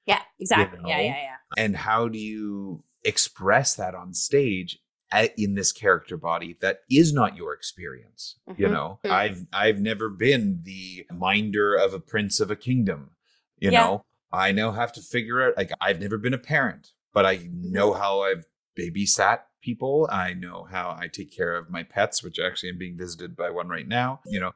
Yeah, 0.06 0.22
exactly. 0.38 0.80
Yeah, 0.90 0.96
know? 0.98 1.02
yeah, 1.10 1.22
yeah. 1.30 1.36
and 1.62 1.72
how 1.88 2.08
do 2.08 2.18
you 2.18 2.84
express 3.04 3.68
that 3.80 3.94
on 3.94 4.12
stage 4.28 4.70
a- 5.12 5.32
in 5.44 5.54
this 5.54 5.72
character 5.72 6.16
body 6.30 6.50
that 6.60 6.76
is 7.00 7.08
not 7.20 7.36
your 7.40 7.52
experience 7.58 8.20
you 8.60 8.66
Mhm. 8.68 8.72
know 8.76 8.88
Mhm. 9.04 9.10
i've 9.20 9.40
i've 9.64 9.80
never 9.90 10.08
been 10.26 10.44
the 10.70 11.06
minder 11.26 11.68
of 11.84 11.90
a 11.94 12.00
prince 12.12 12.36
of 12.44 12.50
a 12.50 12.56
kingdom 12.68 13.00
you 13.64 13.70
Yeah. 13.70 13.80
know 13.80 14.04
i 14.32 14.46
now 14.52 14.70
have 14.80 14.92
to 14.96 15.00
figure 15.14 15.38
out 15.42 15.52
like 15.60 15.70
i've 15.86 16.00
never 16.00 16.18
been 16.24 16.34
a 16.40 16.44
parent 16.54 16.84
but 17.16 17.24
i 17.32 17.34
know 17.52 17.88
Mm-hmm. 17.90 18.02
how 18.02 18.14
i've 18.26 18.44
babysat 18.78 19.40
people. 19.64 20.08
I 20.12 20.34
know 20.34 20.66
how 20.70 20.96
i 21.00 21.08
take 21.08 21.34
care 21.34 21.54
of 21.56 21.70
my 21.70 21.82
pets 21.82 22.22
which 22.22 22.38
actually 22.38 22.70
i'm 22.70 22.78
being 22.78 22.98
visited 22.98 23.34
by 23.36 23.50
one 23.50 23.68
right 23.68 23.88
now 23.88 24.20
you 24.26 24.38
know 24.38 24.52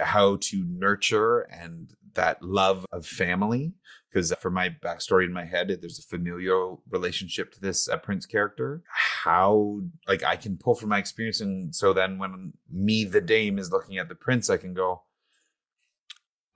how 0.00 0.36
to 0.40 0.64
nurture 0.68 1.40
and 1.40 1.94
that 2.14 2.42
love 2.42 2.84
of 2.92 3.06
family. 3.06 3.72
Because 4.10 4.34
for 4.40 4.50
my 4.50 4.70
backstory 4.70 5.24
in 5.24 5.32
my 5.32 5.44
head 5.44 5.68
there's 5.80 5.98
a 5.98 6.02
familial 6.02 6.82
relationship 6.90 7.52
to 7.52 7.60
this 7.60 7.88
uh, 7.88 7.96
prince 7.98 8.26
character. 8.26 8.82
How 9.24 9.80
like 10.06 10.22
i 10.24 10.36
can 10.36 10.56
pull 10.56 10.74
from 10.74 10.88
my 10.88 10.98
experience 10.98 11.40
and 11.40 11.74
so 11.74 11.92
then 11.92 12.18
when 12.18 12.54
me 12.70 13.04
the 13.04 13.20
dame 13.20 13.58
is 13.58 13.70
looking 13.70 13.98
at 13.98 14.08
the 14.08 14.14
prince 14.14 14.48
i 14.48 14.56
can 14.56 14.72
go 14.72 15.02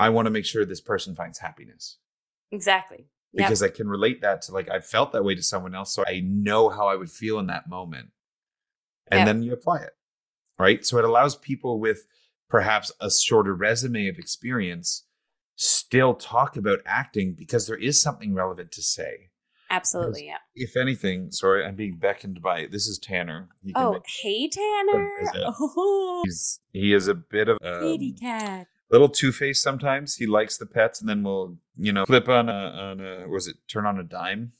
i 0.01 0.09
want 0.09 0.27
to 0.27 0.31
make 0.31 0.47
sure 0.47 0.65
this 0.65 0.81
person 0.81 1.15
finds 1.15 1.39
happiness. 1.39 1.99
Exactly. 2.51 3.07
Yep. 3.35 3.47
because 3.47 3.63
i 3.63 3.69
can 3.69 3.89
relate 3.89 4.21
that 4.21 4.43
to 4.43 4.53
like 4.53 4.69
i 4.71 4.81
felt 4.81 5.13
that 5.13 5.25
way 5.25 5.35
to 5.35 5.43
someone 5.43 5.75
else 5.75 5.95
so 5.95 6.05
i 6.07 6.21
know 6.25 6.69
how 6.69 6.89
i 6.89 6.97
would 6.97 7.11
feel 7.11 7.39
in 7.39 7.47
that 7.47 7.69
moment 7.69 8.11
and 9.11 9.21
Yeah. 9.21 9.25
then 9.25 9.43
you 9.43 9.53
apply 9.53 9.79
it 9.79 9.93
right 10.59 10.85
so 10.85 10.99
it 10.99 11.05
allows 11.05 11.37
people 11.37 11.81
with 11.81 12.07
perhaps 12.49 12.93
a 13.01 13.11
shorter 13.11 13.55
resume 13.55 14.09
of 14.09 14.19
experience 14.19 15.07
still 15.57 16.15
talk 16.15 16.57
about 16.57 16.81
acting 16.85 17.35
because 17.35 17.67
there 17.67 17.77
is 17.77 18.01
something 18.01 18.35
relevant 18.35 18.73
to 18.73 18.83
say 18.83 19.31
Absolutely, 19.73 20.27
yeah. 20.27 20.37
If 20.55 20.77
anything, 20.77 21.31
sorry, 21.31 21.65
I'm 21.65 21.77
being 21.77 21.97
beckoned 21.97 22.43
by 22.43 22.67
this 22.71 22.87
is 22.87 22.99
Tanner. 22.99 23.49
He 23.63 23.73
oh, 23.75 24.03
hey 24.21 24.47
Tanner. 24.47 25.11
Oh. 25.35 26.21
He's 26.27 26.61
he 26.75 26.93
is 26.93 27.09
a 27.09 27.15
bit 27.15 27.49
of 27.49 27.57
a 27.63 27.83
um, 27.83 28.15
cat. 28.21 28.67
Little 28.93 29.09
two 29.09 29.33
faced 29.33 29.63
sometimes. 29.63 30.17
He 30.17 30.27
likes 30.27 30.59
the 30.59 30.67
pets, 30.67 31.01
and 31.01 31.09
then 31.09 31.23
we'll 31.23 31.57
you 31.77 31.93
know 31.93 32.05
flip 32.05 32.29
on 32.29 32.49
a 32.49 32.53
on 32.53 33.01
a 33.01 33.27
was 33.29 33.49
it 33.49 33.57
turn 33.67 33.87
on 33.87 33.99
a 33.99 34.05
dime. 34.05 34.53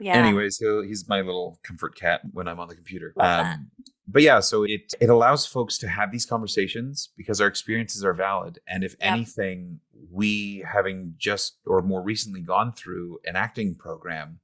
Yeah. 0.00 0.14
Anyways, 0.14 0.58
he'll, 0.58 0.82
he's 0.82 1.08
my 1.08 1.20
little 1.20 1.60
comfort 1.62 1.96
cat 1.96 2.22
when 2.32 2.48
I'm 2.48 2.58
on 2.58 2.66
the 2.66 2.74
computer. 2.74 3.14
Um, 3.16 3.70
but 4.08 4.22
yeah, 4.22 4.40
so 4.40 4.64
it 4.64 4.92
it 5.00 5.08
allows 5.08 5.46
folks 5.46 5.78
to 5.78 5.88
have 5.88 6.12
these 6.12 6.26
conversations 6.26 7.10
because 7.16 7.40
our 7.40 7.46
experiences 7.46 8.04
are 8.04 8.12
valid, 8.12 8.58
and 8.68 8.84
if 8.84 8.96
yep. 9.00 9.12
anything, 9.12 9.80
we 10.10 10.64
having 10.70 11.14
just 11.16 11.58
or 11.66 11.80
more 11.80 12.02
recently 12.02 12.42
gone 12.42 12.72
through 12.72 13.18
an 13.24 13.34
acting 13.34 13.74
program 13.74 14.40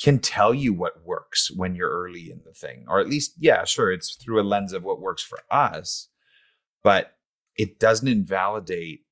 can 0.00 0.18
tell 0.18 0.54
you 0.54 0.72
what 0.72 1.04
works 1.04 1.50
when 1.54 1.74
you're 1.74 1.90
early 1.90 2.30
in 2.30 2.40
the 2.44 2.52
thing, 2.52 2.86
or 2.88 3.00
at 3.00 3.08
least, 3.08 3.34
yeah, 3.38 3.64
sure, 3.64 3.92
it's 3.92 4.16
through 4.16 4.40
a 4.40 4.42
lens 4.42 4.72
of 4.72 4.82
what 4.82 5.00
works 5.00 5.22
for 5.22 5.38
us, 5.50 6.08
but 6.82 7.16
it 7.60 7.78
doesn't 7.78 8.08
invalidate 8.08 9.02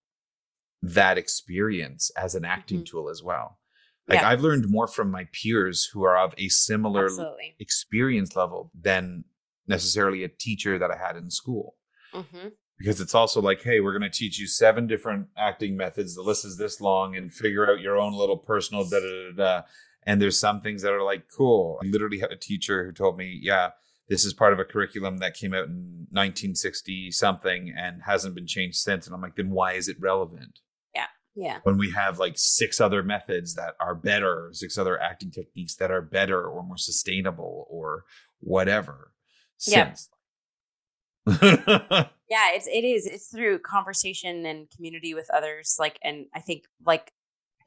that 0.80 1.18
experience 1.18 2.10
as 2.16 2.34
an 2.34 2.46
acting 2.46 2.78
mm-hmm. 2.78 2.96
tool 2.96 3.10
as 3.10 3.22
well. 3.22 3.58
Like 4.08 4.22
yeah. 4.22 4.28
I've 4.30 4.40
learned 4.40 4.70
more 4.70 4.86
from 4.86 5.10
my 5.10 5.28
peers 5.32 5.90
who 5.92 6.02
are 6.02 6.16
of 6.16 6.34
a 6.38 6.48
similar 6.48 7.04
Absolutely. 7.04 7.56
experience 7.60 8.34
level 8.34 8.70
than 8.74 9.24
necessarily 9.66 10.24
a 10.24 10.28
teacher 10.28 10.78
that 10.78 10.90
I 10.90 10.96
had 10.96 11.14
in 11.14 11.30
school. 11.30 11.76
Mm-hmm. 12.14 12.48
Because 12.78 13.02
it's 13.02 13.14
also 13.14 13.42
like, 13.42 13.62
hey, 13.62 13.80
we're 13.80 13.98
going 13.98 14.10
to 14.10 14.18
teach 14.18 14.38
you 14.38 14.46
seven 14.46 14.86
different 14.86 15.26
acting 15.36 15.76
methods. 15.76 16.14
The 16.14 16.22
list 16.22 16.46
is 16.46 16.56
this 16.56 16.80
long, 16.80 17.16
and 17.16 17.34
figure 17.34 17.70
out 17.70 17.80
your 17.80 17.98
own 17.98 18.14
little 18.14 18.38
personal 18.38 18.88
da 18.88 19.00
da 19.00 19.06
da 19.06 19.36
da. 19.36 19.62
And 20.04 20.22
there's 20.22 20.40
some 20.40 20.62
things 20.62 20.80
that 20.82 20.92
are 20.92 21.02
like, 21.02 21.24
cool. 21.36 21.78
I 21.82 21.86
literally 21.88 22.20
had 22.20 22.32
a 22.32 22.36
teacher 22.36 22.86
who 22.86 22.92
told 22.92 23.18
me, 23.18 23.38
yeah, 23.42 23.70
this 24.09 24.24
is 24.24 24.32
part 24.32 24.52
of 24.52 24.59
a 24.59 24.64
curriculum 24.64 25.18
that 25.18 25.35
came 25.35 25.52
out 25.52 25.66
in 25.66 26.06
1960 26.10 27.10
something 27.10 27.72
and 27.76 28.02
hasn't 28.06 28.35
been 28.35 28.47
changed 28.47 28.78
since. 28.78 29.06
And 29.06 29.14
I'm 29.14 29.20
like, 29.20 29.36
then 29.36 29.51
why 29.51 29.74
is 29.74 29.89
it 29.89 30.01
relevant? 30.01 30.60
Yeah. 30.94 31.06
Yeah. 31.35 31.59
When 31.62 31.76
we 31.76 31.90
have 31.90 32.18
like 32.18 32.35
six 32.36 32.80
other 32.80 33.02
methods 33.02 33.55
that 33.55 33.74
are 33.80 33.94
better, 33.94 34.48
six 34.52 34.78
other 34.78 35.01
acting 35.01 35.30
techniques 35.30 35.76
that 35.76 35.90
are 35.90 36.02
better 36.02 36.48
or 36.48 36.62
more 36.62 36.78
sustainable 36.78 37.66
or 37.68 38.05
whatever. 38.40 39.12
Yeah. 39.66 39.94
yeah, 41.43 42.55
it's 42.55 42.66
it 42.66 42.85
is. 42.85 43.06
It's 43.06 43.26
through 43.26 43.59
conversation 43.59 44.47
and 44.47 44.70
community 44.74 45.12
with 45.12 45.28
others. 45.35 45.76
Like, 45.78 45.98
and 46.02 46.24
I 46.35 46.40
think 46.40 46.64
like 46.86 47.12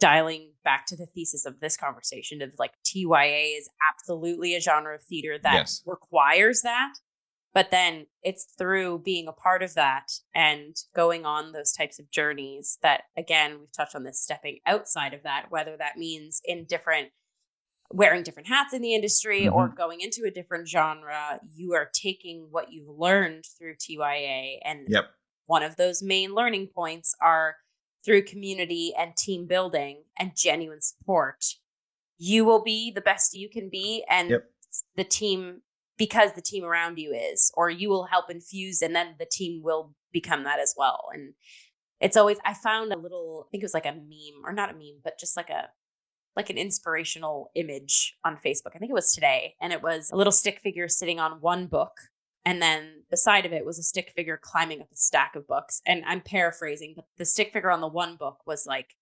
dialing 0.02 0.52
back 0.64 0.88
to 0.88 0.98
the 0.98 1.06
thesis 1.06 1.46
of 1.46 1.60
this 1.60 1.78
conversation 1.78 2.42
of 2.42 2.52
like 2.58 2.72
TYA 2.84 3.58
is 3.58 3.70
absolutely 3.90 4.56
a 4.56 4.60
genre 4.60 4.96
of 4.96 5.04
theater 5.04 5.38
that 5.42 5.54
yes. 5.54 5.84
requires 5.86 6.64
that. 6.64 6.94
But 7.54 7.70
then 7.70 8.08
it's 8.24 8.48
through 8.58 9.00
being 9.00 9.28
a 9.28 9.34
part 9.34 9.62
of 9.62 9.74
that 9.76 10.12
and 10.34 10.76
going 10.96 11.26
on 11.26 11.52
those 11.52 11.74
types 11.74 12.00
of 12.00 12.10
journeys 12.10 12.78
that, 12.82 13.04
again, 13.18 13.60
we've 13.60 13.72
touched 13.72 13.96
on 13.96 14.04
this 14.04 14.22
stepping 14.22 14.60
outside 14.66 15.14
of 15.14 15.24
that, 15.24 15.48
whether 15.50 15.76
that 15.78 15.98
means 15.98 16.42
in 16.46 16.66
different, 16.66 17.10
wearing 17.92 18.24
different 18.24 18.48
hats 18.48 18.74
in 18.74 18.82
the 18.82 18.96
industry 18.96 19.42
mm-hmm. 19.42 19.54
or 19.54 19.68
going 19.68 20.00
into 20.00 20.24
a 20.26 20.32
different 20.32 20.68
genre, 20.68 21.42
you 21.54 21.74
are 21.74 21.90
taking 21.94 22.48
what 22.52 22.72
you've 22.72 22.88
learned 22.88 23.44
through 23.58 23.76
TYA. 23.76 24.60
And 24.64 24.88
yep. 24.88 25.10
one 25.46 25.62
of 25.62 25.76
those 25.76 26.02
main 26.02 26.34
learning 26.34 26.70
points 26.74 27.14
are 27.22 27.58
through 28.04 28.24
community 28.24 28.94
and 28.98 29.16
team 29.16 29.46
building 29.48 30.04
and 30.20 30.36
genuine 30.36 30.82
support. 30.82 31.46
You 32.18 32.46
will 32.46 32.64
be 32.64 32.92
the 32.92 33.02
best 33.02 33.36
you 33.36 33.50
can 33.50 33.70
be, 33.70 34.04
and 34.10 34.30
yep. 34.30 34.44
the 34.96 35.04
team 35.04 35.62
because 36.02 36.34
the 36.34 36.42
team 36.42 36.64
around 36.64 36.98
you 36.98 37.14
is, 37.14 37.52
or 37.54 37.70
you 37.70 37.88
will 37.88 38.06
help 38.06 38.32
infuse 38.32 38.82
and 38.82 38.96
then 38.96 39.14
the 39.20 39.28
team 39.32 39.62
will 39.64 39.94
become 40.12 40.46
that 40.46 40.60
as 40.60 40.74
well. 40.76 41.10
And 41.14 41.36
it's 42.00 42.18
always, 42.18 42.40
I 42.44 42.56
found 42.56 42.92
a 42.92 42.98
little, 42.98 43.46
I 43.48 43.52
think 43.52 43.62
it 43.62 43.66
was 43.66 43.76
like 43.76 43.86
a 43.86 43.94
meme 43.94 44.44
or 44.44 44.52
not 44.52 44.72
a 44.72 44.74
meme, 44.74 45.02
but 45.04 45.20
just 45.20 45.38
like 45.38 45.52
a, 45.52 45.70
like 46.36 46.50
an 46.50 46.58
inspirational 46.58 47.52
image 47.54 48.16
on 48.26 48.40
Facebook. 48.44 48.72
I 48.74 48.80
think 48.80 48.90
it 48.90 48.96
was 48.96 49.14
today. 49.14 49.54
And 49.62 49.72
it 49.72 49.84
was 49.84 50.10
a 50.12 50.16
little 50.16 50.32
stick 50.32 50.60
figure 50.64 50.88
sitting 50.88 51.20
on 51.20 51.34
one 51.40 51.68
book. 51.68 51.94
And 52.46 52.62
then 52.62 53.04
the 53.12 53.18
side 53.18 53.46
of 53.46 53.54
it 53.54 53.66
was 53.66 53.78
a 53.78 53.84
stick 53.84 54.12
figure 54.16 54.40
climbing 54.42 54.82
up 54.82 54.92
a 54.92 54.96
stack 54.96 55.36
of 55.36 55.48
books. 55.48 55.82
And 55.86 56.04
I'm 56.08 56.22
paraphrasing, 56.22 56.94
but 56.96 57.06
the 57.18 57.26
stick 57.26 57.54
figure 57.54 57.70
on 57.70 57.82
the 57.82 57.88
one 57.88 58.16
book 58.16 58.40
was 58.48 58.66
like, 58.66 58.96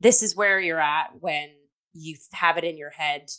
this 0.00 0.22
is 0.22 0.36
where 0.36 0.60
you're 0.60 0.80
at 0.80 1.10
when 1.20 1.48
you 1.94 2.16
have 2.32 2.58
it 2.58 2.64
in 2.64 2.76
your 2.76 2.90
head. 2.90 3.30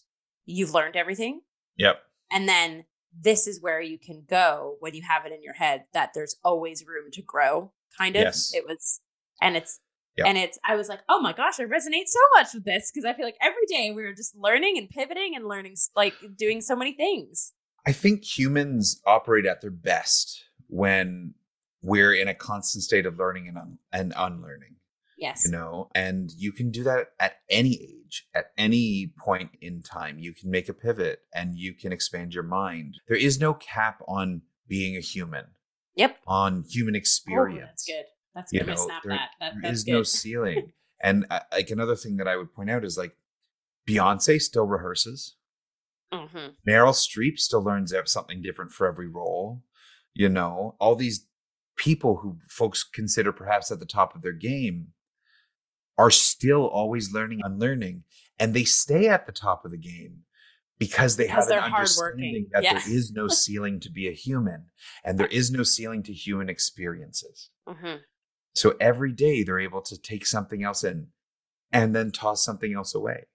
You've 0.46 0.74
learned 0.74 0.96
everything. 0.96 1.42
Yep. 1.78 1.98
And 2.32 2.50
then 2.50 2.86
this 3.20 3.46
is 3.48 3.62
where 3.62 3.80
you 3.80 4.00
can 4.00 4.24
go 4.28 4.78
when 4.80 4.96
you 4.96 5.04
have 5.08 5.26
it 5.26 5.32
in 5.32 5.44
your 5.44 5.54
head 5.54 5.84
that 5.94 6.12
there's 6.16 6.38
always 6.44 6.86
room 6.88 7.12
to 7.12 7.22
grow, 7.22 7.72
kind 7.98 8.16
of. 8.16 8.24
Yes. 8.24 8.54
It 8.56 8.66
was, 8.68 9.02
and 9.42 9.56
it's, 9.56 9.80
yep. 10.18 10.28
and 10.28 10.38
it's, 10.38 10.58
I 10.68 10.76
was 10.76 10.90
like, 10.90 11.02
oh 11.10 11.22
my 11.22 11.34
gosh, 11.34 11.60
I 11.60 11.64
resonate 11.64 12.08
so 12.08 12.20
much 12.36 12.54
with 12.54 12.66
this 12.66 12.92
because 12.92 13.06
I 13.06 13.14
feel 13.14 13.26
like 13.26 13.38
every 13.42 13.66
day 13.68 13.92
we 13.96 14.04
were 14.04 14.14
just 14.14 14.36
learning 14.36 14.78
and 14.78 14.90
pivoting 14.90 15.36
and 15.36 15.48
learning, 15.48 15.76
like 15.96 16.16
doing 16.36 16.62
so 16.62 16.76
many 16.76 16.94
things. 16.94 17.54
I 17.86 17.92
think 17.92 18.24
humans 18.24 19.02
operate 19.06 19.46
at 19.46 19.62
their 19.62 19.72
best 19.72 20.44
when 20.68 21.36
we're 21.82 22.14
in 22.14 22.28
a 22.28 22.34
constant 22.34 22.84
state 22.84 23.06
of 23.06 23.18
learning 23.18 23.48
and, 23.48 23.58
un- 23.58 23.78
and 23.94 24.14
unlearning. 24.18 24.76
Yes. 25.18 25.44
You 25.46 25.52
know, 25.52 25.90
and 25.96 26.32
you 26.36 26.52
can 26.52 26.72
do 26.72 26.84
that 26.84 27.10
at 27.20 27.38
any 27.50 27.76
age, 27.76 28.28
at 28.34 28.52
any 28.58 29.14
point 29.18 29.52
in 29.62 29.82
time. 29.82 30.20
You 30.20 30.34
can 30.34 30.50
make 30.52 30.68
a 30.68 30.74
pivot 30.74 31.20
and 31.34 31.56
you 31.56 31.74
can 31.74 31.94
expand 31.94 32.34
your 32.34 32.44
mind. 32.44 32.96
There 33.08 33.18
is 33.18 33.40
no 33.40 33.54
cap 33.54 34.02
on 34.08 34.42
being 34.68 34.98
a 34.98 35.00
human. 35.00 35.46
Yep. 35.96 36.18
On 36.28 36.64
human 36.68 36.96
experience. 36.96 37.62
Oh, 37.62 37.66
that's 37.68 37.86
good. 37.86 38.06
That's 38.34 38.52
good. 38.52 38.62
You 38.62 38.68
know, 38.68 38.76
snap 38.76 39.04
there, 39.04 39.14
that. 39.14 39.30
that 39.40 39.54
there 39.62 39.72
is 39.72 39.88
no 39.88 40.04
ceiling. 40.04 40.74
and 41.02 41.26
uh, 41.30 41.40
like 41.54 41.70
another 41.70 41.96
thing 41.96 42.18
that 42.18 42.28
I 42.28 42.36
would 42.36 42.54
point 42.54 42.70
out 42.70 42.84
is 42.84 42.98
like 42.98 43.16
Beyonce 43.88 44.42
still 44.42 44.66
rehearses. 44.66 45.36
Mm-hmm. 46.16 46.70
Meryl 46.70 46.94
Streep 46.94 47.38
still 47.40 47.64
learns 47.64 47.94
something 48.06 48.42
different 48.42 48.72
for 48.72 48.88
every 48.88 49.08
role. 49.08 49.64
You 50.14 50.30
know, 50.30 50.76
all 50.80 50.96
these 50.96 51.28
people 51.76 52.18
who 52.18 52.38
folks 52.50 52.84
consider 52.84 53.32
perhaps 53.32 53.72
at 53.72 53.80
the 53.80 53.86
top 53.86 54.16
of 54.16 54.22
their 54.22 54.32
game 54.32 54.88
are 55.98 56.12
still 56.12 56.68
always 56.68 57.14
learning 57.14 57.42
and 57.44 57.60
learning, 57.60 58.04
and 58.40 58.54
they 58.54 58.64
stay 58.64 59.08
at 59.08 59.26
the 59.26 59.32
top 59.32 59.66
of 59.66 59.72
the 59.72 59.78
game 59.78 60.24
because 60.78 61.16
they 61.16 61.26
because 61.26 61.50
have 61.50 61.64
an 61.64 61.74
understanding 61.74 62.48
that 62.52 62.64
there 62.64 62.94
is 62.94 63.12
no 63.12 63.28
ceiling 63.44 63.80
to 63.80 63.90
be 63.90 64.08
a 64.08 64.12
human 64.12 64.66
and 65.04 65.18
there 65.18 65.28
is 65.28 65.52
no 65.52 65.64
ceiling 65.64 66.04
to 66.04 66.14
human 66.14 66.50
experiences. 66.50 67.50
Mm-hmm. 67.68 67.98
So 68.54 68.76
every 68.80 69.12
day 69.12 69.44
they're 69.44 69.60
able 69.60 69.82
to 69.84 70.02
take 70.02 70.26
something 70.26 70.64
else 70.64 70.84
in 70.84 71.08
and 71.72 71.96
then 71.96 72.12
toss 72.12 72.44
something 72.44 72.74
else 72.74 72.96
away. 72.96 73.26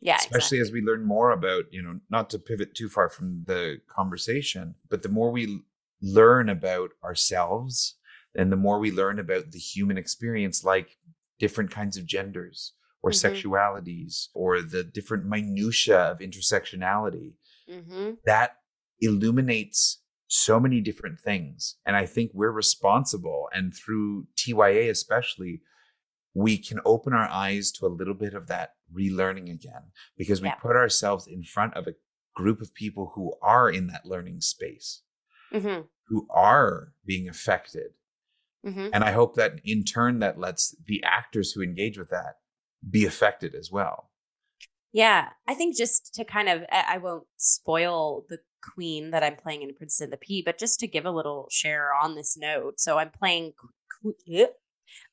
Yeah. 0.00 0.16
Especially 0.16 0.58
exactly. 0.58 0.60
as 0.60 0.72
we 0.72 0.82
learn 0.82 1.04
more 1.04 1.30
about, 1.30 1.64
you 1.70 1.82
know, 1.82 2.00
not 2.08 2.30
to 2.30 2.38
pivot 2.38 2.74
too 2.74 2.88
far 2.88 3.08
from 3.08 3.44
the 3.46 3.80
conversation, 3.88 4.74
but 4.88 5.02
the 5.02 5.08
more 5.08 5.30
we 5.30 5.60
learn 6.00 6.48
about 6.48 6.90
ourselves 7.02 7.96
and 8.34 8.52
the 8.52 8.56
more 8.56 8.78
we 8.78 8.92
learn 8.92 9.18
about 9.18 9.50
the 9.50 9.58
human 9.58 9.98
experience, 9.98 10.62
like 10.62 10.98
different 11.38 11.70
kinds 11.70 11.96
of 11.96 12.06
genders 12.06 12.74
or 13.02 13.10
mm-hmm. 13.10 13.26
sexualities 13.26 14.28
or 14.34 14.62
the 14.62 14.84
different 14.84 15.24
minutia 15.24 15.98
of 15.98 16.18
intersectionality 16.18 17.34
mm-hmm. 17.70 18.12
that 18.24 18.56
illuminates 19.00 20.02
so 20.26 20.60
many 20.60 20.80
different 20.80 21.18
things 21.18 21.76
and 21.86 21.96
i 21.96 22.04
think 22.04 22.30
we're 22.34 22.50
responsible 22.50 23.48
and 23.52 23.74
through 23.74 24.26
tya 24.36 24.90
especially 24.90 25.62
we 26.38 26.58
can 26.58 26.80
open 26.84 27.12
our 27.12 27.28
eyes 27.28 27.70
to 27.72 27.86
a 27.86 27.88
little 27.88 28.14
bit 28.14 28.34
of 28.34 28.46
that 28.46 28.74
relearning 28.94 29.50
again 29.50 29.82
because 30.16 30.40
we 30.40 30.48
yeah. 30.48 30.54
put 30.54 30.76
ourselves 30.76 31.26
in 31.26 31.42
front 31.42 31.74
of 31.74 31.86
a 31.86 31.94
group 32.34 32.60
of 32.60 32.74
people 32.74 33.12
who 33.14 33.34
are 33.42 33.70
in 33.70 33.88
that 33.88 34.06
learning 34.06 34.40
space 34.40 35.02
mm-hmm. 35.52 35.82
who 36.06 36.26
are 36.30 36.92
being 37.04 37.28
affected 37.28 37.92
Mm-hmm. 38.66 38.88
And 38.92 39.04
I 39.04 39.12
hope 39.12 39.36
that 39.36 39.60
in 39.64 39.84
turn 39.84 40.18
that 40.18 40.38
lets 40.38 40.74
the 40.86 41.02
actors 41.04 41.52
who 41.52 41.62
engage 41.62 41.98
with 41.98 42.10
that 42.10 42.36
be 42.88 43.04
affected 43.04 43.54
as 43.54 43.70
well. 43.70 44.10
Yeah, 44.92 45.28
I 45.46 45.54
think 45.54 45.76
just 45.76 46.14
to 46.14 46.24
kind 46.24 46.48
of, 46.48 46.62
I 46.72 46.98
won't 46.98 47.26
spoil 47.36 48.24
the 48.28 48.38
queen 48.74 49.10
that 49.10 49.22
I'm 49.22 49.36
playing 49.36 49.62
in 49.62 49.74
Princess 49.74 50.00
and 50.00 50.12
the 50.12 50.16
Pea, 50.16 50.42
but 50.44 50.58
just 50.58 50.80
to 50.80 50.86
give 50.86 51.04
a 51.04 51.10
little 51.10 51.46
share 51.50 51.92
on 51.94 52.14
this 52.14 52.36
note. 52.36 52.80
So 52.80 52.98
I'm 52.98 53.10
playing 53.10 53.52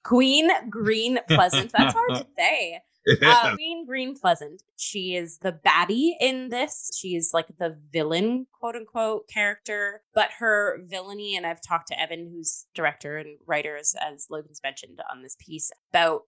Queen 0.04 0.50
Green 0.70 1.20
Pleasant. 1.30 1.72
That's 1.76 1.94
hard 1.94 2.16
to 2.16 2.28
say. 2.38 2.82
Uh, 3.24 3.54
Queen 3.54 3.86
Green 3.86 4.16
Pleasant. 4.18 4.64
She 4.78 5.16
is 5.16 5.38
the 5.40 5.52
baddie 5.66 6.14
in 6.20 6.50
this. 6.50 6.90
She 7.00 7.16
is 7.16 7.32
like 7.34 7.48
the 7.60 7.78
villain, 7.92 8.48
quote 8.52 8.76
unquote, 8.76 9.28
character. 9.28 10.02
But 10.14 10.30
her 10.40 10.80
villainy, 10.86 11.36
and 11.36 11.46
I've 11.46 11.62
talked 11.62 11.88
to 11.90 12.00
Evan, 12.00 12.32
who's 12.32 12.66
director 12.74 13.18
and 13.18 13.38
writer, 13.46 13.78
as, 13.78 13.96
as 14.02 14.28
Logan's 14.30 14.62
mentioned 14.64 15.02
on 15.12 15.22
this 15.22 15.36
piece, 15.40 15.72
about 15.92 16.22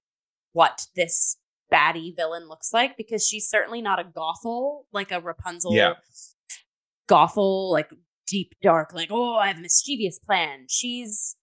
what 0.54 0.86
this 0.96 1.38
baddie 1.72 2.16
villain 2.16 2.48
looks 2.48 2.74
like 2.74 2.96
because 2.98 3.28
she's 3.28 3.50
certainly 3.50 3.82
not 3.82 4.00
a 4.00 4.04
gothel 4.04 4.84
like 4.92 5.12
a 5.12 5.20
Rapunzel. 5.20 5.74
Yeah. 5.74 5.94
Gothel, 7.10 7.72
like 7.72 7.90
deep 8.28 8.54
dark, 8.62 8.94
like 8.94 9.10
oh, 9.12 9.36
I 9.36 9.48
have 9.48 9.58
a 9.58 9.62
mischievous 9.62 10.20
plan. 10.20 10.66
She's. 10.70 11.37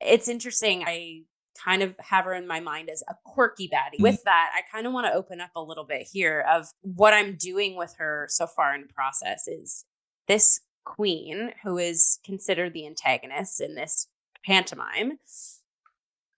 It's 0.00 0.28
interesting. 0.28 0.84
I 0.86 1.22
kind 1.62 1.82
of 1.82 1.94
have 1.98 2.24
her 2.24 2.34
in 2.34 2.46
my 2.46 2.60
mind 2.60 2.88
as 2.88 3.02
a 3.08 3.14
quirky 3.24 3.68
baddie. 3.68 3.98
Mhm. 3.98 4.02
With 4.02 4.22
that, 4.24 4.52
I 4.56 4.62
kind 4.70 4.86
of 4.86 4.92
want 4.92 5.06
to 5.06 5.12
open 5.12 5.40
up 5.40 5.50
a 5.54 5.62
little 5.62 5.84
bit 5.84 6.06
here 6.10 6.40
of 6.48 6.68
what 6.80 7.12
I'm 7.12 7.36
doing 7.36 7.76
with 7.76 7.94
her 7.98 8.26
so 8.30 8.46
far 8.46 8.74
in 8.74 8.82
the 8.82 8.92
process 8.92 9.46
is 9.46 9.84
this 10.26 10.60
queen 10.84 11.52
who 11.62 11.76
is 11.76 12.18
considered 12.24 12.72
the 12.72 12.86
antagonist 12.86 13.60
in 13.60 13.74
this 13.74 14.08
pantomime. 14.44 15.18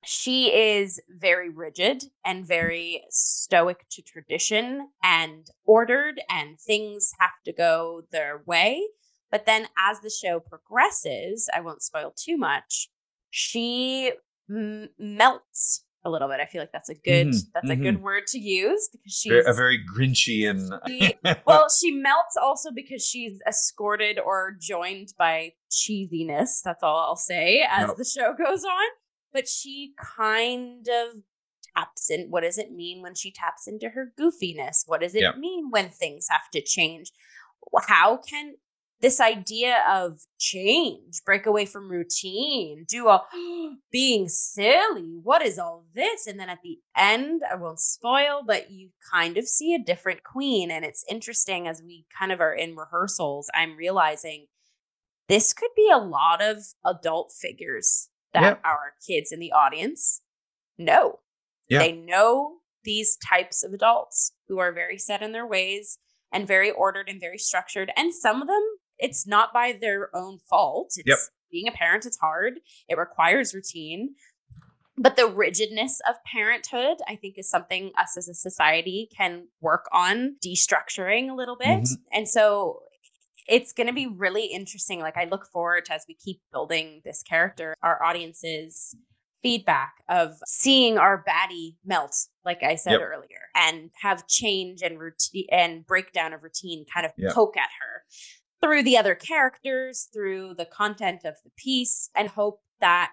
She 0.05 0.53
is 0.53 1.01
very 1.09 1.49
rigid 1.49 2.03
and 2.25 2.45
very 2.45 3.05
stoic 3.11 3.87
to 3.91 4.03
tradition 4.03 4.89
and 5.03 5.49
ordered, 5.65 6.21
and 6.29 6.59
things 6.61 7.13
have 7.21 7.31
to 7.45 7.53
go 7.53 8.03
their 8.11 8.43
way. 8.45 8.85
But 9.31 9.47
then 9.47 9.69
as 9.79 10.01
the 10.01 10.11
show 10.11 10.41
progresses, 10.41 11.49
I 11.55 11.61
won't 11.61 11.83
spoil 11.85 12.13
too 12.17 12.37
much, 12.37 12.91
she 13.35 14.13
m- 14.51 14.91
melts 14.99 15.85
a 16.05 16.11
little 16.11 16.29
bit. 16.29 16.39
I 16.41 16.45
feel 16.47 16.61
like 16.61 16.73
that's 16.73 16.91
a 16.91 16.95
good 16.95 17.29
Mhm, 17.29 17.43
that's 17.55 17.71
a 17.71 17.77
good 17.77 18.03
word 18.03 18.27
to 18.29 18.39
use 18.39 18.89
because 18.93 19.13
she's 19.15 19.31
Very- 19.31 19.45
a 19.47 19.53
very 19.55 19.79
Grinchian. 19.97 20.69
she- 20.87 21.15
well, 21.47 21.69
she 21.71 21.93
melts 21.93 22.37
also 22.37 22.71
because 22.75 23.03
she's 23.05 23.41
escorted 23.49 24.19
or 24.19 24.57
joined 24.61 25.15
by 25.19 25.53
cheesiness. 25.71 26.61
That's 26.63 26.83
all 26.83 26.99
I'll 26.99 27.17
say 27.17 27.65
as 27.69 27.89
Yep. 27.89 27.97
the 27.97 28.05
show 28.05 28.35
goes 28.47 28.65
on. 28.65 28.89
But 29.33 29.49
she 29.49 29.95
kind 29.99 30.87
of 30.87 31.23
taps 31.75 32.11
in. 32.11 32.27
What 32.31 32.43
does 32.43 32.59
it 32.59 32.71
mean 32.73 33.01
when 33.01 33.15
she 33.15 33.33
taps 33.33 33.67
into 33.67 33.89
her 33.91 34.13
goofiness? 34.21 34.83
What 34.87 35.01
does 35.01 35.15
it 35.15 35.23
Yep. 35.23 35.39
mean 35.39 35.71
when 35.71 35.89
things 35.89 36.27
have 36.29 36.51
to 36.53 36.61
change? 36.63 37.13
How 37.87 38.19
can 38.19 38.57
this 39.03 39.21
idea 39.21 39.83
of 39.91 40.21
change, 40.39 41.23
break 41.27 41.45
away 41.45 41.67
from 41.67 41.91
routine, 41.91 42.85
do 42.89 43.09
a 43.09 43.23
being 43.93 44.29
silly. 44.29 45.19
What 45.23 45.43
is 45.43 45.59
all 45.59 45.85
this? 45.95 46.27
And 46.27 46.39
then 46.39 46.49
at 46.49 46.61
the 46.63 46.79
end, 46.97 47.43
I 47.51 47.57
won't 47.57 47.81
spoil, 47.81 48.43
but 48.47 48.71
you 48.71 48.91
kind 49.13 49.37
of 49.37 49.47
see 49.47 49.75
a 49.75 49.83
different 49.83 50.23
queen. 50.23 50.71
And 50.71 50.85
it's 50.85 51.05
interesting 51.11 51.67
as 51.69 51.83
we 51.85 52.07
kind 52.19 52.33
of 52.33 52.41
are 52.41 52.55
in 52.55 52.77
rehearsals, 52.77 53.51
I'm 53.55 53.77
realizing 53.77 54.47
this 55.29 55.53
could 55.53 55.71
be 55.77 55.91
a 55.93 55.99
lot 55.99 56.41
of 56.41 56.59
adult 56.85 57.33
figures 57.39 58.09
that 58.33 58.43
Yep. 58.43 58.61
our 58.65 58.95
kids 59.07 59.33
in 59.33 59.41
the 59.41 59.53
audience 59.53 60.23
know. 60.79 61.19
Yeah. 61.69 61.81
They 61.81 61.93
know 61.93 62.59
these 62.85 63.17
types 63.17 63.63
of 63.63 63.73
adults 63.73 64.33
who 64.49 64.59
are 64.59 64.73
very 64.73 64.99
set 64.99 65.23
in 65.23 65.33
their 65.33 65.47
ways 65.47 65.99
and 66.33 66.47
very 66.47 66.71
ordered 66.71 67.09
and 67.09 67.21
very 67.21 67.39
structured. 67.39 67.93
And 67.97 68.15
some 68.15 68.43
of 68.43 68.49
them, 68.49 68.63
it's 69.03 69.27
not 69.27 69.53
by 69.53 69.73
their 69.79 70.15
own 70.17 70.39
fault. 70.49 70.93
It's 70.97 71.07
Yep. 71.07 71.19
being 71.51 71.69
a 71.69 71.73
parent 71.73 72.07
it's 72.07 72.19
hard. 72.19 72.61
It 72.89 72.97
requires 72.97 73.53
routine. 73.55 74.15
But 74.97 75.17
the 75.17 75.27
rigidness 75.27 76.01
of 76.09 76.17
parenthood, 76.25 76.99
I 77.09 77.17
think, 77.17 77.37
is 77.39 77.49
something 77.49 77.93
us 77.99 78.17
as 78.17 78.29
a 78.29 78.35
society 78.35 79.09
can 79.17 79.49
work 79.61 79.89
on 79.93 80.37
destructuring 80.45 81.31
a 81.31 81.35
little 81.35 81.57
bit. 81.57 81.83
Mhm. 81.85 81.97
And 82.13 82.29
so 82.29 82.83
it's 83.49 83.73
going 83.73 83.87
to 83.87 83.93
be 83.93 84.07
really 84.07 84.47
interesting. 84.47 85.01
Like, 85.01 85.17
I 85.17 85.25
look 85.25 85.47
forward 85.51 85.87
to 85.87 85.95
as 85.95 86.05
we 86.07 86.15
keep 86.15 86.41
building 86.53 87.01
this 87.05 87.23
character, 87.23 87.75
our 87.83 88.03
audience's 88.05 88.95
feedback 89.43 89.95
of 90.09 90.39
seeing 90.47 90.99
our 90.99 91.25
baddie 91.25 91.77
melt, 91.85 92.15
like 92.45 92.63
I 92.63 92.77
said 92.77 92.93
Yep. 92.93 93.01
earlier, 93.01 93.41
and 93.57 93.91
have 94.03 94.29
change 94.29 94.83
and 94.83 95.01
routine 95.01 95.47
and 95.51 95.85
breakdown 95.87 96.33
of 96.33 96.43
routine 96.45 96.85
kind 96.93 97.05
of 97.07 97.13
Yep. 97.17 97.33
poke 97.33 97.57
at 97.57 97.71
her 97.81 98.05
through 98.63 98.83
the 98.83 98.97
other 98.97 99.15
characters, 99.15 100.09
through 100.13 100.55
the 100.55 100.65
content 100.65 101.25
of 101.25 101.35
the 101.45 101.51
piece, 101.57 102.11
and 102.15 102.29
hope 102.29 102.61
that 102.81 103.11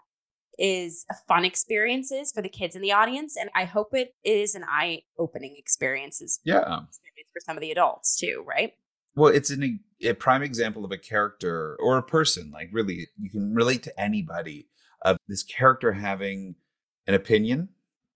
is 0.58 1.06
a 1.10 1.16
fun 1.28 1.46
experiences 1.46 2.32
for 2.32 2.42
the 2.42 2.50
kids 2.50 2.76
in 2.76 2.82
the 2.82 2.92
audience. 2.92 3.38
And 3.38 3.50
I 3.56 3.64
hope 3.64 3.94
it 3.94 4.14
is 4.24 4.56
an 4.56 4.66
eye 4.68 5.04
opening 5.18 5.56
experiences 5.58 6.40
yeah. 6.44 6.60
experience 6.60 7.30
for 7.34 7.40
some 7.46 7.56
of 7.56 7.62
the 7.62 7.72
adults 7.72 8.18
too, 8.18 8.44
right? 8.48 8.74
Well, 9.16 9.34
it's 9.34 9.50
an, 9.50 9.80
a 10.04 10.14
prime 10.14 10.44
example 10.44 10.86
of 10.86 10.92
a 10.92 10.98
character 10.98 11.78
or 11.82 11.98
a 11.98 12.04
person. 12.04 12.52
Like, 12.52 12.70
really, 12.72 13.08
you 13.18 13.30
can 13.30 13.54
relate 13.54 13.84
to 13.84 14.00
anybody 14.00 14.68
of 15.02 15.18
this 15.28 15.44
character 15.44 15.94
having 15.94 16.56
an 17.08 17.14
opinion, 17.14 17.70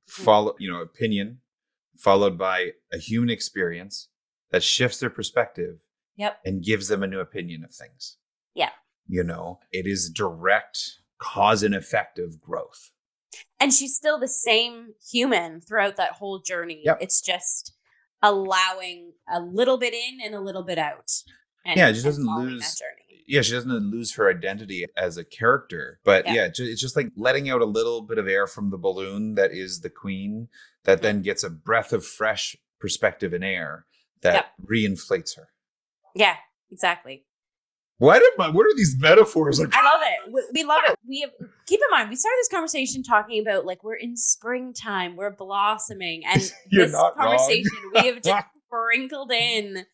mm-hmm. 0.09 0.23
follow, 0.23 0.55
you 0.59 0.71
know, 0.71 0.81
opinion 0.81 1.39
followed 1.97 2.37
by 2.37 2.71
a 2.91 2.97
human 2.97 3.29
experience 3.29 4.09
that 4.51 4.63
shifts 4.63 4.99
their 4.99 5.09
perspective 5.09 5.82
Yep. 6.15 6.39
and 6.45 6.63
gives 6.63 6.87
them 6.89 7.01
a 7.03 7.07
new 7.07 7.19
opinion 7.19 7.63
of 7.63 7.73
things. 7.73 8.17
Yeah. 8.53 8.69
You 9.07 9.23
know, 9.23 9.59
it 9.71 9.87
is 9.87 10.09
direct 10.09 10.99
cause 11.19 11.63
and 11.63 11.73
effect 11.75 12.19
of 12.19 12.39
growth. 12.39 12.91
And 13.59 13.73
she's 13.73 13.95
still 13.95 14.19
the 14.19 14.27
same 14.27 14.93
human 15.11 15.59
throughout 15.61 15.95
that 15.95 16.11
whole 16.13 16.39
journey. 16.39 16.81
Yep. 16.85 16.99
It's 17.01 17.19
just 17.21 17.73
allowing 18.21 19.13
a 19.31 19.39
little 19.39 19.77
bit 19.77 19.93
in 19.93 20.19
and 20.23 20.35
a 20.35 20.39
little 20.39 20.63
bit 20.63 20.77
out. 20.77 21.11
And, 21.65 21.77
Yeah, 21.77 21.87
and 21.87 22.03
doesn't 22.03 22.25
lose- 22.25 22.61
that 22.61 22.77
journey. 22.77 23.23
yeah, 23.27 23.41
she 23.41 23.53
doesn't 23.53 23.71
lose 23.71 24.15
her 24.15 24.29
identity 24.29 24.85
as 24.97 25.17
a 25.17 25.23
character, 25.23 25.99
but 26.03 26.25
Yeah. 26.27 26.33
yeah, 26.33 26.49
it's 26.53 26.81
just 26.81 26.95
like 26.95 27.07
letting 27.15 27.49
out 27.49 27.61
a 27.61 27.65
little 27.65 28.01
bit 28.01 28.17
of 28.17 28.27
air 28.27 28.47
from 28.47 28.69
the 28.69 28.77
balloon 28.77 29.35
that 29.35 29.51
is 29.51 29.81
the 29.81 29.89
queen, 29.89 30.49
that 30.83 31.01
then 31.01 31.21
gets 31.21 31.43
a 31.43 31.49
breath 31.49 31.91
of 31.93 32.05
fresh 32.05 32.55
perspective 32.79 33.33
and 33.33 33.43
air 33.43 33.85
that 34.21 34.51
reinflates 34.63 35.35
her. 35.37 35.49
Yeah, 36.15 36.35
exactly. 36.71 37.25
What 37.97 38.21
am 38.21 38.41
I? 38.41 38.49
What 38.49 38.65
are 38.65 38.75
these 38.75 38.97
metaphors? 38.99 39.59
Like, 39.59 39.73
I 39.73 39.83
love 39.83 40.01
it. 40.03 40.47
We, 40.53 40.63
love 40.63 40.81
it. 40.87 40.97
We 41.07 41.21
have, 41.21 41.31
keep 41.67 41.79
in 41.79 41.87
mind 41.91 42.09
we 42.09 42.15
started 42.15 42.37
this 42.39 42.49
conversation 42.49 43.03
talking 43.03 43.41
about 43.41 43.65
like 43.65 43.83
we're 43.83 43.95
in 43.95 44.17
springtime, 44.17 45.15
we're 45.15 45.31
blossoming, 45.31 46.23
and 46.27 46.41
this 46.69 46.95
conversation 47.17 47.71
we 47.93 48.07
have 48.07 48.21
just 48.21 48.45
sprinkled 48.67 49.31
in 49.31 49.85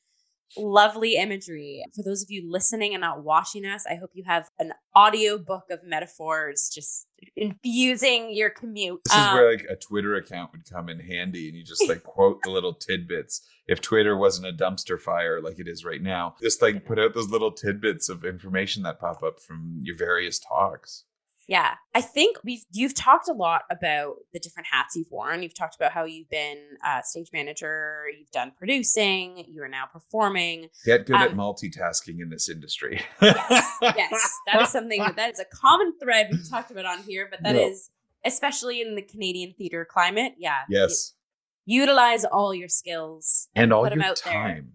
lovely 0.58 1.18
imagery. 1.18 1.84
For 1.96 2.04
those 2.04 2.24
of 2.24 2.32
you 2.32 2.50
listening 2.50 2.94
and 2.94 3.02
not 3.02 3.24
watching 3.24 3.66
us, 3.66 3.86
I 3.86 3.96
hope 3.96 4.12
you 4.14 4.24
have 4.26 4.50
an 4.58 4.74
audio 4.96 5.38
book 5.38 5.66
of 5.70 5.84
metaphors 5.84 6.72
just 6.74 7.06
infusing 7.36 8.34
your 8.34 8.50
commute. 8.50 9.02
this 9.06 9.14
is 9.14 9.20
Um, 9.20 9.36
where 9.36 9.52
like 9.52 9.66
a 9.70 9.76
Twitter 9.76 10.16
account 10.16 10.52
would 10.54 10.68
come 10.68 10.90
in 10.90 11.00
handy, 11.00 11.48
and 11.50 11.58
you 11.58 11.64
just 11.64 11.88
like 11.88 12.04
quote 12.04 12.42
the 12.44 12.50
little 12.50 12.74
tidbits. 12.74 13.42
If 13.70 13.82
Twitter 13.82 14.18
wasn't 14.18 14.48
a 14.48 14.52
dumpster 14.64 15.00
fire 15.00 15.42
like 15.42 15.60
it 15.60 15.68
is 15.68 15.86
right 15.86 16.02
now, 16.02 16.36
just 16.42 16.62
like 16.62 16.86
put 16.86 16.98
out 17.00 17.14
those 17.14 17.30
little 17.30 17.52
tidbits 17.52 18.10
of 18.10 18.26
information 18.26 18.84
that 18.84 19.00
pop 19.00 19.22
up 19.24 19.40
from 19.40 19.80
your 19.84 19.96
various 19.96 20.40
talks. 20.40 21.06
Yeah, 21.48 21.74
I 21.96 22.02
think 22.02 22.38
we've 22.44 22.64
you've 22.72 22.94
talked 22.94 23.28
a 23.28 23.34
lot 23.34 23.64
about 23.72 24.18
the 24.34 24.40
different 24.40 24.68
hats 24.72 24.96
you've 24.96 25.10
worn. 25.10 25.42
You've 25.42 25.56
talked 25.58 25.76
about 25.76 25.92
how 25.92 26.04
you've 26.06 26.30
been 26.30 26.60
a 26.86 27.02
stage 27.04 27.30
manager, 27.34 28.04
you've 28.18 28.30
done 28.30 28.52
producing, 28.56 29.46
you 29.48 29.64
are 29.64 29.68
now 29.68 29.86
performing. 29.92 30.70
Get 30.86 31.08
good 31.08 31.16
at 31.16 31.32
Um, 31.32 31.38
multitasking 31.38 32.22
in 32.22 32.30
this 32.30 32.50
industry. 32.50 33.02
Yes, 33.20 33.74
yes, 33.82 34.40
that 34.46 34.62
is 34.62 34.70
something 34.70 35.02
that 35.16 35.32
is 35.34 35.40
a 35.40 35.46
common 35.46 35.94
thread 36.00 36.28
we've 36.32 36.48
talked 36.48 36.70
about 36.70 36.86
on 36.86 37.00
here, 37.04 37.28
but 37.32 37.42
that 37.44 37.56
is 37.56 37.90
Yeah. 38.24 38.30
especially 38.30 38.82
in 38.82 38.94
the 38.96 39.02
Canadian 39.02 39.54
theater 39.58 39.86
climate. 39.86 40.34
Yeah, 40.38 40.60
Yes. 40.70 41.14
Utilize 41.70 42.26
all 42.26 42.54
your 42.54 42.68
skills 42.68 43.48
and 43.56 43.72
all 43.72 43.88
your 43.88 44.04
out 44.04 44.22
there. 44.26 44.34
time. 44.34 44.74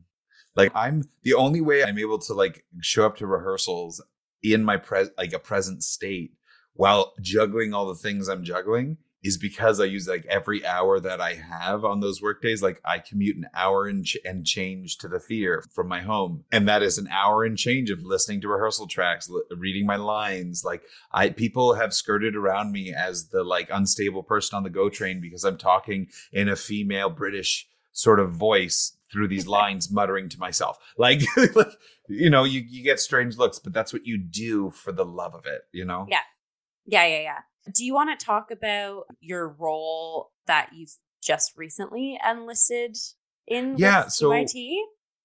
Like 0.55 0.71
I'm 0.75 1.03
the 1.25 1.35
only 1.35 1.61
way 1.61 1.83
I'm 1.83 1.99
able 1.99 2.19
to 2.21 2.35
like 2.35 2.65
show 2.81 3.05
up 3.05 3.17
to 3.17 3.27
rehearsals 3.27 4.03
in 4.43 4.63
my 4.63 4.77
pres 4.77 5.11
like 5.19 5.33
a 5.33 5.39
present 5.39 5.83
state 5.83 6.33
while 6.75 7.13
juggling 7.21 7.75
all 7.75 7.87
the 7.87 7.95
things 7.97 8.29
I'm 8.29 8.45
juggling 8.45 8.99
is 9.25 9.39
because 9.39 9.81
I 9.81 9.87
use 9.87 10.07
like 10.07 10.27
every 10.27 10.65
hour 10.67 11.01
that 11.01 11.19
I 11.19 11.35
have 11.35 11.83
on 11.83 12.01
those 12.01 12.21
work 12.21 12.43
days. 12.43 12.63
Like 12.63 12.81
I 12.85 12.99
commute 12.99 13.39
an 13.39 13.49
hour 13.55 13.87
and, 13.87 14.05
ch- 14.05 14.19
and 14.23 14.45
change 14.45 14.99
to 14.99 15.09
the 15.09 15.19
theater 15.19 15.65
from 15.73 15.89
my 15.89 16.03
home. 16.03 16.45
And 16.53 16.69
that 16.69 16.83
is 16.83 16.99
an 16.99 17.09
hour 17.09 17.43
and 17.43 17.57
change 17.57 17.89
of 17.89 18.05
listening 18.05 18.43
to 18.43 18.49
rehearsal 18.49 18.87
tracks, 18.87 19.31
li- 19.31 19.43
reading 19.57 19.87
my 19.87 19.97
lines. 19.97 20.63
Like 20.63 20.83
I, 21.11 21.31
people 21.31 21.75
have 21.75 21.95
skirted 21.95 22.37
around 22.37 22.71
me 22.71 22.93
as 22.93 23.29
the 23.29 23.43
like 23.43 23.71
unstable 23.73 24.23
person 24.23 24.59
on 24.59 24.63
the 24.63 24.71
go 24.71 24.91
train 24.91 25.23
because 25.23 25.43
I'm 25.43 25.57
talking 25.57 26.09
in 26.31 26.51
a 26.51 26.57
female 26.57 27.09
British 27.09 27.67
sort 27.93 28.21
of 28.21 28.33
voice 28.33 28.99
through 29.11 29.29
these 29.29 29.47
lines, 29.59 29.91
muttering 29.91 30.29
to 30.29 30.39
myself. 30.39 30.79
Like, 30.99 31.23
like, 31.55 31.69
you 32.09 32.29
know, 32.29 32.45
you, 32.45 32.61
you 32.61 32.85
get 32.85 33.01
strange 33.01 33.39
looks, 33.39 33.59
but 33.59 33.73
that's 33.73 33.95
what 33.95 34.05
you 34.05 34.19
do 34.19 34.69
for 34.69 34.93
the 34.93 35.05
love 35.05 35.35
of 35.35 35.47
it, 35.47 35.63
you 35.73 35.87
know? 35.87 36.07
Yeah. 36.11 36.21
Yeah, 36.87 37.07
yeah, 37.07 37.21
yeah. 37.21 37.39
Do 37.73 37.85
you 37.85 37.95
want 37.95 38.19
to 38.19 38.25
talk 38.25 38.51
about 38.51 39.05
your 39.21 39.49
role 39.49 40.31
that 40.47 40.71
you've 40.75 40.95
just 41.23 41.57
recently 41.57 42.19
enlisted 42.27 42.97
in? 43.47 43.77
Yeah, 43.79 44.09
so- 44.09 44.31
CYT? 44.31 44.77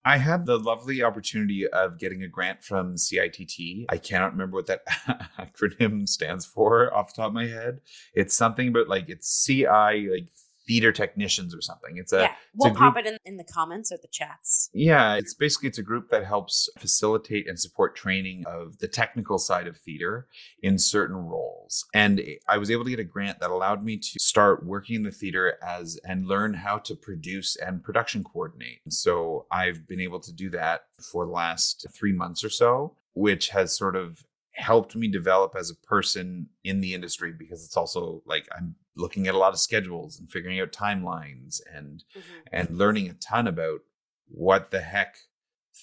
I 0.05 0.17
had 0.17 0.45
the 0.45 0.57
lovely 0.57 1.03
opportunity 1.03 1.67
of 1.67 1.99
getting 1.99 2.23
a 2.23 2.27
grant 2.27 2.63
from 2.63 2.95
CITT. 2.95 3.85
I 3.89 3.97
cannot 3.97 4.31
remember 4.31 4.55
what 4.55 4.67
that 4.67 4.85
acronym 5.37 6.07
stands 6.07 6.45
for 6.45 6.91
off 6.95 7.13
the 7.13 7.21
top 7.21 7.27
of 7.27 7.33
my 7.33 7.47
head. 7.47 7.81
It's 8.13 8.35
something 8.35 8.69
about 8.69 8.87
like 8.87 9.09
it's 9.09 9.45
CI 9.45 9.65
like 10.09 10.29
theater 10.69 10.91
technicians 10.91 11.55
or 11.55 11.61
something. 11.61 11.97
It's 11.97 12.13
a 12.13 12.21
yeah, 12.21 12.35
we'll 12.53 12.71
a 12.71 12.75
pop 12.75 12.93
group- 12.93 13.07
it 13.07 13.19
in, 13.25 13.33
in 13.33 13.37
the 13.37 13.43
comments 13.43 13.91
or 13.91 13.97
the 13.97 14.07
chats. 14.07 14.69
yeah, 14.71 15.15
it's 15.15 15.33
basically 15.33 15.67
it's 15.67 15.79
a 15.79 15.83
group 15.83 16.09
that 16.11 16.23
helps 16.23 16.69
facilitate 16.77 17.49
and 17.49 17.59
support 17.59 17.95
training 17.95 18.45
of 18.45 18.77
the 18.77 18.87
technical 18.87 19.39
side 19.39 19.65
of 19.65 19.75
theater 19.77 20.27
in 20.61 20.77
certain 20.77 21.15
roles. 21.15 21.85
And 21.95 22.21
I 22.47 22.59
was 22.59 22.69
able 22.69 22.83
to 22.83 22.91
get 22.91 22.99
a 22.99 23.03
grant 23.03 23.39
that 23.39 23.49
allowed 23.49 23.83
me 23.83 23.97
to 23.97 24.19
start 24.19 24.63
working 24.63 24.95
in 24.97 25.03
the 25.03 25.11
theater 25.11 25.57
as 25.67 25.99
and 26.05 26.27
learn 26.27 26.53
how 26.53 26.77
to 26.77 26.95
produce 26.95 27.55
and 27.55 27.83
production 27.83 28.23
coordinate. 28.23 28.81
So 28.89 29.47
I've 29.51 29.87
been 29.87 29.99
able 29.99 30.19
to 30.19 30.31
do 30.31 30.51
that 30.51 30.83
for 31.11 31.25
the 31.25 31.31
last 31.31 31.87
3 31.91 32.13
months 32.13 32.43
or 32.43 32.49
so, 32.51 32.95
which 33.13 33.49
has 33.49 33.75
sort 33.75 33.95
of 33.95 34.23
helped 34.59 34.95
me 34.95 35.07
develop 35.07 35.55
as 35.57 35.69
a 35.71 35.75
person 35.87 36.47
in 36.63 36.81
the 36.81 36.93
industry 36.93 37.31
because 37.37 37.63
it's 37.65 37.77
also 37.77 38.21
like 38.25 38.47
I'm 38.55 38.75
looking 38.95 39.27
at 39.27 39.35
a 39.35 39.37
lot 39.37 39.53
of 39.53 39.59
schedules 39.59 40.19
and 40.19 40.29
figuring 40.29 40.59
out 40.59 40.71
timelines 40.71 41.61
and 41.73 42.03
Mhm. 42.15 42.21
and 42.51 42.77
learning 42.77 43.09
a 43.09 43.13
ton 43.13 43.47
about 43.47 43.79
what 44.27 44.71
the 44.71 44.81
heck 44.81 45.15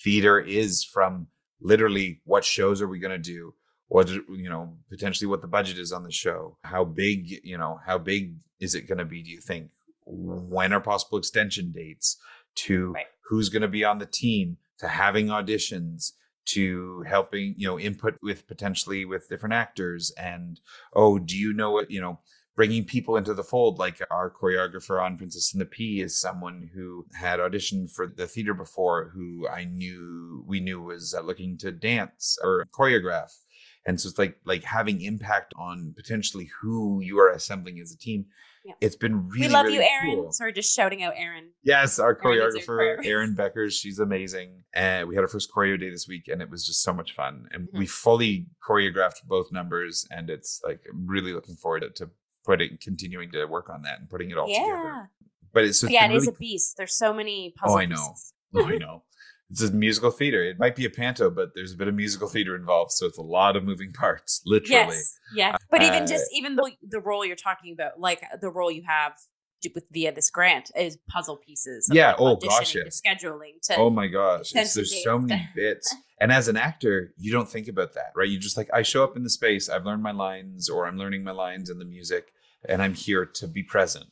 theater 0.05 0.39
is 0.39 0.85
from 0.85 1.29
literally 1.61 2.21
what 2.25 2.45
shows 2.45 2.83
are 2.83 2.89
we 2.89 2.99
going 2.99 3.23
to 3.23 3.31
do 3.37 3.55
what 3.89 4.09
you 4.11 4.49
know 4.51 4.77
potentially 4.91 5.27
what 5.27 5.41
the 5.41 5.49
budget 5.49 5.79
is 5.79 5.91
on 5.93 6.03
the 6.05 6.13
show 6.13 6.59
how 6.63 6.85
big 6.85 7.31
you 7.45 7.57
know 7.57 7.81
how 7.87 7.97
big 7.99 8.35
is 8.61 8.75
it 8.75 8.83
going 8.89 8.99
to 8.99 9.05
be 9.05 9.23
do 9.23 9.31
you 9.31 9.41
think 9.41 9.71
when 10.05 10.73
are 10.73 10.81
possible 10.81 11.19
extension 11.19 11.73
dates 11.73 12.19
to 12.55 12.93
Right. 12.93 13.07
who's 13.29 13.49
going 13.49 13.63
to 13.63 13.69
be 13.69 13.85
on 13.85 13.99
the 13.99 14.07
team 14.07 14.59
to 14.79 14.89
having 14.89 15.29
auditions 15.29 16.13
to 16.47 17.03
helping 17.07 17.55
you 17.57 17.67
know 17.67 17.79
input 17.79 18.17
with 18.23 18.47
potentially 18.47 19.05
with 19.05 19.29
different 19.29 19.55
actors 19.55 20.13
and 20.19 20.61
oh 20.95 21.19
do 21.19 21.37
you 21.37 21.53
know 21.53 21.71
what 21.71 21.91
you 21.91 22.01
know 22.01 22.19
bringing 22.55 22.85
people 22.85 23.17
into 23.17 23.35
the 23.35 23.45
fold 23.45 23.79
like 23.79 24.01
our 24.11 24.31
choreographer 24.31 25.03
on 25.03 25.19
princess 25.19 25.53
and 25.53 25.61
the 25.61 25.67
pea 25.67 26.01
is 26.01 26.19
someone 26.19 26.71
who 26.75 27.05
had 27.15 27.39
auditioned 27.39 27.91
for 27.91 28.07
the 28.07 28.27
theater 28.27 28.55
before 28.55 29.11
who 29.15 29.47
i 29.49 29.65
knew 29.65 30.27
we 30.47 30.61
knew 30.61 30.81
was 30.81 31.15
uh, 31.15 31.21
looking 31.21 31.59
to 31.59 31.73
dance 31.73 32.39
or 32.43 32.67
choreograph. 32.73 33.33
And 33.87 34.01
so 34.01 34.09
it's 34.09 34.19
like 34.19 34.37
like 34.45 34.65
having 34.65 35.01
impact 35.01 35.53
on 35.57 35.95
potentially 35.97 36.51
who 36.61 37.01
you 37.01 37.19
are 37.19 37.31
assembling 37.31 37.79
as 37.81 37.93
a 37.93 37.99
team 37.99 38.27
Yeah. 38.67 38.73
it's 38.81 38.97
been 38.97 39.29
really 39.29 39.47
we 39.47 39.53
love 39.53 39.67
really 39.67 39.77
you, 39.77 39.83
Aaron. 39.89 40.15
cool. 40.17 40.33
Sorry, 40.33 40.53
just 40.53 40.75
shouting 40.75 41.03
out 41.05 41.15
Aaron. 41.17 41.51
Yes, 41.63 41.99
our 41.99 42.19
Aaron 42.25 42.39
choreographer, 42.51 42.67
choreographer. 42.99 43.07
Erin 43.07 43.37
Beckers, 43.37 43.73
she's 43.73 43.99
amazing. 44.01 44.65
And 44.75 45.07
we 45.09 45.15
had 45.15 45.23
our 45.23 45.29
first 45.29 45.53
choreo 45.55 45.79
day 45.79 45.91
this 45.91 46.09
week, 46.09 46.29
and 46.29 46.43
it 46.43 46.51
was 46.51 46.67
just 46.67 46.83
so 46.83 46.93
much 46.93 47.15
fun. 47.15 47.49
And 47.53 47.69
Mm-hmm. 47.69 47.79
we 47.79 47.87
fully 47.87 48.47
choreographed 48.69 49.23
both 49.27 49.53
numbers, 49.53 50.07
and 50.11 50.29
it's 50.31 50.61
like 50.67 50.81
I'm 50.93 51.07
really 51.07 51.33
looking 51.33 51.55
forward 51.57 51.81
to, 51.81 51.91
to 52.05 52.11
putting, 52.45 52.79
continuing 52.83 53.31
to 53.33 53.45
work 53.47 53.71
on 53.71 53.83
that 53.83 54.01
and 54.01 54.09
putting 54.11 54.31
it 54.31 54.39
all 54.39 54.49
yeah. 54.49 54.59
together. 54.65 55.11
But 55.53 55.65
it's 55.65 55.81
just 55.81 55.93
yeah, 55.93 56.05
it 56.05 56.09
been 56.09 56.17
is 56.19 56.29
a 56.29 56.33
beast. 56.33 56.77
There's 56.77 56.97
so 56.97 57.13
many 57.15 57.55
puzzle 57.57 57.77
Oh, 57.77 57.81
I 57.81 57.87
know. 57.87 58.15
Oh, 58.55 58.65
I 58.67 58.77
know. 58.79 59.03
It's 59.49 59.63
a 59.63 59.71
musical 59.73 60.11
theater. 60.11 60.43
It 60.43 60.59
might 60.59 60.75
be 60.75 60.87
a 60.87 60.91
panto, 60.91 61.31
but 61.31 61.51
there's 61.55 61.73
a 61.73 61.77
bit 61.77 61.87
of 61.87 61.95
musical 61.95 62.29
theater 62.29 62.57
involved, 62.57 62.91
so 62.91 63.07
it's 63.07 63.17
a 63.17 63.23
lot 63.23 63.57
of 63.57 63.63
moving 63.63 63.93
parts, 63.93 64.43
literally. 64.45 64.97
Yes, 64.97 65.19
yeah. 65.37 65.56
But 65.77 65.87
even 65.87 66.03
Uh, 66.05 66.07
just 66.07 66.25
even 66.33 66.57
though 66.57 66.69
the 66.83 67.01
role 67.01 67.25
you're 67.25 67.37
talking 67.37 67.73
about, 67.73 68.01
like 68.01 68.23
the 68.41 68.51
role 68.51 68.71
you 68.71 68.83
have 68.87 69.13
with 69.75 69.85
via 69.91 70.13
this 70.13 70.31
grant, 70.31 70.71
is 70.77 70.97
puzzle 71.09 71.37
pieces. 71.37 71.89
of, 71.91 71.97
Yeah, 71.97 72.11
like, 72.11 72.21
oh, 72.21 72.37
gosh, 72.37 72.75
yes. 72.75 73.01
To 73.01 73.09
scheduling 73.09 73.61
to 73.65 73.77
Oh 73.77 73.91
my 73.91 74.07
gosh, 74.07 74.55
it's, 74.55 74.75
there's 74.75 75.03
so 75.03 75.19
many 75.19 75.49
bits. 75.57 75.95
And 76.21 76.31
as 76.31 76.49
an 76.49 76.57
actor, 76.57 77.13
you 77.17 77.33
don't 77.33 77.49
think 77.49 77.69
about 77.69 77.95
that, 77.95 78.13
right? 78.15 78.29
You 78.29 78.39
just 78.39 78.57
like 78.57 78.71
I 78.73 78.83
show 78.83 79.03
up 79.03 79.17
in 79.17 79.23
the 79.23 79.31
space, 79.31 79.69
I've 79.69 79.85
learned 79.85 80.03
my 80.03 80.13
lines, 80.13 80.69
or 80.69 80.87
I'm 80.87 80.97
learning 80.97 81.25
my 81.25 81.33
lines 81.33 81.69
in 81.69 81.79
the 81.79 81.85
music, 81.85 82.33
and 82.69 82.81
I'm 82.81 82.95
here 82.95 83.27
to 83.27 83.47
be 83.47 83.63
present. 83.63 84.07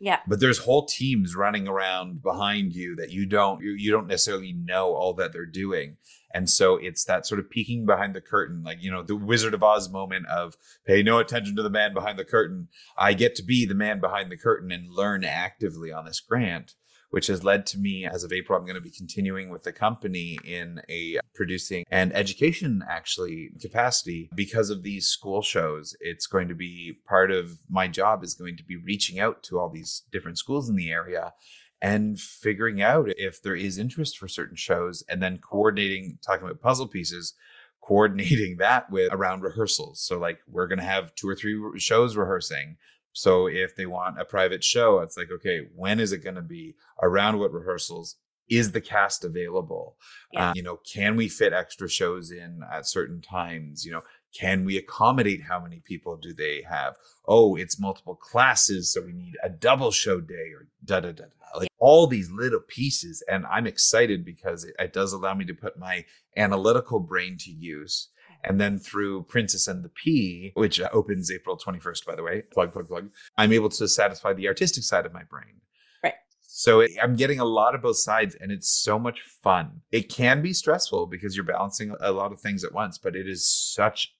yeah, 0.00 0.20
But 0.26 0.40
there's 0.40 0.58
whole 0.58 0.86
teams 0.86 1.34
running 1.36 1.66
around 1.68 2.22
behind 2.22 2.74
you 2.74 2.96
that 2.96 3.10
you 3.10 3.26
don't 3.26 3.62
you, 3.62 3.72
you 3.72 3.90
don't 3.90 4.06
necessarily 4.08 4.52
know 4.52 4.94
all 4.94 5.14
that 5.14 5.32
they're 5.32 5.46
doing. 5.46 5.96
And 6.36 6.50
so 6.50 6.76
it's 6.76 7.02
that 7.06 7.26
sort 7.26 7.40
of 7.40 7.48
peeking 7.48 7.86
behind 7.86 8.14
the 8.14 8.20
curtain, 8.20 8.62
like 8.62 8.82
you 8.82 8.90
know, 8.90 9.02
the 9.02 9.16
Wizard 9.16 9.54
of 9.54 9.62
Oz 9.62 9.88
moment 9.88 10.26
of 10.26 10.58
pay 10.86 11.02
no 11.02 11.18
attention 11.18 11.56
to 11.56 11.62
the 11.62 11.70
man 11.70 11.94
behind 11.94 12.18
the 12.18 12.26
curtain. 12.26 12.68
I 12.98 13.14
get 13.14 13.34
to 13.36 13.42
be 13.42 13.64
the 13.64 13.74
man 13.74 14.00
behind 14.00 14.30
the 14.30 14.36
curtain 14.36 14.70
and 14.70 14.92
learn 14.92 15.24
actively 15.24 15.90
on 15.90 16.04
this 16.04 16.20
grant, 16.20 16.74
which 17.08 17.28
has 17.28 17.42
led 17.42 17.64
to 17.68 17.78
me 17.78 18.04
as 18.04 18.22
of 18.22 18.34
April, 18.34 18.58
I'm 18.58 18.66
going 18.66 18.74
to 18.74 18.82
be 18.82 18.90
continuing 18.90 19.48
with 19.48 19.62
the 19.62 19.72
company 19.72 20.38
in 20.44 20.82
a 20.90 21.20
producing 21.34 21.86
and 21.90 22.14
education 22.14 22.84
actually 22.86 23.52
capacity 23.58 24.28
because 24.34 24.68
of 24.68 24.82
these 24.82 25.06
school 25.06 25.40
shows. 25.40 25.96
It's 26.00 26.26
going 26.26 26.48
to 26.48 26.54
be 26.54 26.98
part 27.08 27.30
of 27.30 27.60
my 27.70 27.88
job 27.88 28.22
is 28.22 28.34
going 28.34 28.58
to 28.58 28.64
be 28.64 28.76
reaching 28.76 29.18
out 29.18 29.42
to 29.44 29.58
all 29.58 29.70
these 29.70 30.02
different 30.12 30.36
schools 30.36 30.68
in 30.68 30.76
the 30.76 30.90
area 30.90 31.32
and 31.82 32.18
figuring 32.18 32.80
out 32.80 33.08
if 33.16 33.42
there 33.42 33.54
is 33.54 33.78
interest 33.78 34.18
for 34.18 34.28
certain 34.28 34.56
shows 34.56 35.04
and 35.08 35.22
then 35.22 35.38
coordinating 35.38 36.18
talking 36.24 36.44
about 36.44 36.60
puzzle 36.60 36.88
pieces 36.88 37.34
coordinating 37.82 38.56
that 38.56 38.90
with 38.90 39.12
around 39.12 39.42
rehearsals. 39.42 40.00
So 40.00 40.18
like 40.18 40.40
we're 40.48 40.66
going 40.66 40.80
to 40.80 40.84
have 40.84 41.14
two 41.14 41.28
or 41.28 41.36
three 41.36 41.56
shows 41.78 42.16
rehearsing. 42.16 42.76
So 43.12 43.46
if 43.46 43.76
they 43.76 43.86
want 43.86 44.20
a 44.20 44.24
private 44.24 44.64
show 44.64 44.98
it's 45.00 45.16
like 45.16 45.30
okay 45.30 45.68
when 45.74 46.00
is 46.00 46.12
it 46.12 46.24
going 46.24 46.34
to 46.34 46.42
be? 46.42 46.74
Around 47.02 47.38
what 47.38 47.52
rehearsals? 47.52 48.16
Is 48.48 48.72
the 48.72 48.80
cast 48.80 49.24
available? 49.24 49.96
Yeah. 50.32 50.50
uh, 50.50 50.52
you 50.54 50.62
know 50.62 50.78
can 50.92 51.16
we 51.16 51.28
fit 51.28 51.52
extra 51.52 51.88
shows 51.88 52.30
in 52.30 52.60
at 52.72 52.88
certain 52.88 53.20
times? 53.20 53.84
You 53.84 53.92
know 53.92 54.02
can 54.38 54.64
we 54.64 54.76
accommodate? 54.76 55.42
How 55.48 55.60
many 55.60 55.80
people 55.80 56.16
do 56.16 56.34
they 56.34 56.62
have? 56.68 56.96
Oh 57.26 57.56
it's 57.56 57.80
multiple 57.80 58.16
classes 58.16 58.92
so 58.92 59.02
we 59.02 59.12
need 59.12 59.34
a 59.42 59.48
double 59.48 59.90
show 59.90 60.20
day 60.20 60.52
or 60.54 60.68
da 60.84 61.00
da 61.00 61.12
da 61.12 61.24
da 61.24 61.36
like 61.56 61.68
all 61.78 62.06
these 62.06 62.30
little 62.30 62.60
pieces 62.60 63.22
and 63.28 63.44
i'm 63.46 63.66
excited 63.66 64.24
because 64.24 64.64
it, 64.64 64.74
it 64.78 64.92
does 64.92 65.12
allow 65.12 65.34
me 65.34 65.44
to 65.44 65.54
put 65.54 65.78
my 65.78 66.04
analytical 66.36 67.00
brain 67.00 67.36
to 67.38 67.50
use. 67.50 68.08
And 68.44 68.60
then 68.60 68.78
through 68.78 69.24
princess 69.24 69.66
and 69.66 69.82
the 69.82 69.88
pea 69.88 70.52
which 70.54 70.80
uh, 70.80 70.88
opens 70.92 71.32
april 71.32 71.58
21st 71.58 72.04
by 72.04 72.14
the 72.14 72.22
way 72.22 72.42
plug 72.52 72.72
plug 72.72 72.86
plug 72.86 73.10
i'm 73.36 73.52
able 73.52 73.70
to 73.70 73.88
satisfy 73.88 74.32
the 74.32 74.46
artistic 74.46 74.84
side 74.84 75.06
of 75.06 75.12
my 75.12 75.24
brain. 75.24 75.62
Right. 76.04 76.14
so 76.42 76.80
it, 76.80 76.92
i'm 77.02 77.16
getting 77.16 77.40
a 77.40 77.44
lot 77.44 77.74
of 77.74 77.82
both 77.82 77.96
sides 77.96 78.36
and 78.38 78.52
it's 78.52 78.68
so 78.68 78.98
much 78.98 79.20
fun. 79.20 79.80
It 79.90 80.08
can 80.08 80.42
be 80.42 80.52
stressful 80.52 81.06
because 81.06 81.34
you're 81.34 81.44
balancing 81.44 81.94
a 82.00 82.12
lot 82.12 82.32
of 82.32 82.40
things 82.40 82.62
at 82.62 82.72
once 82.72 82.98
but 82.98 83.16
it 83.16 83.26
is 83.26 83.48
such 83.48 84.15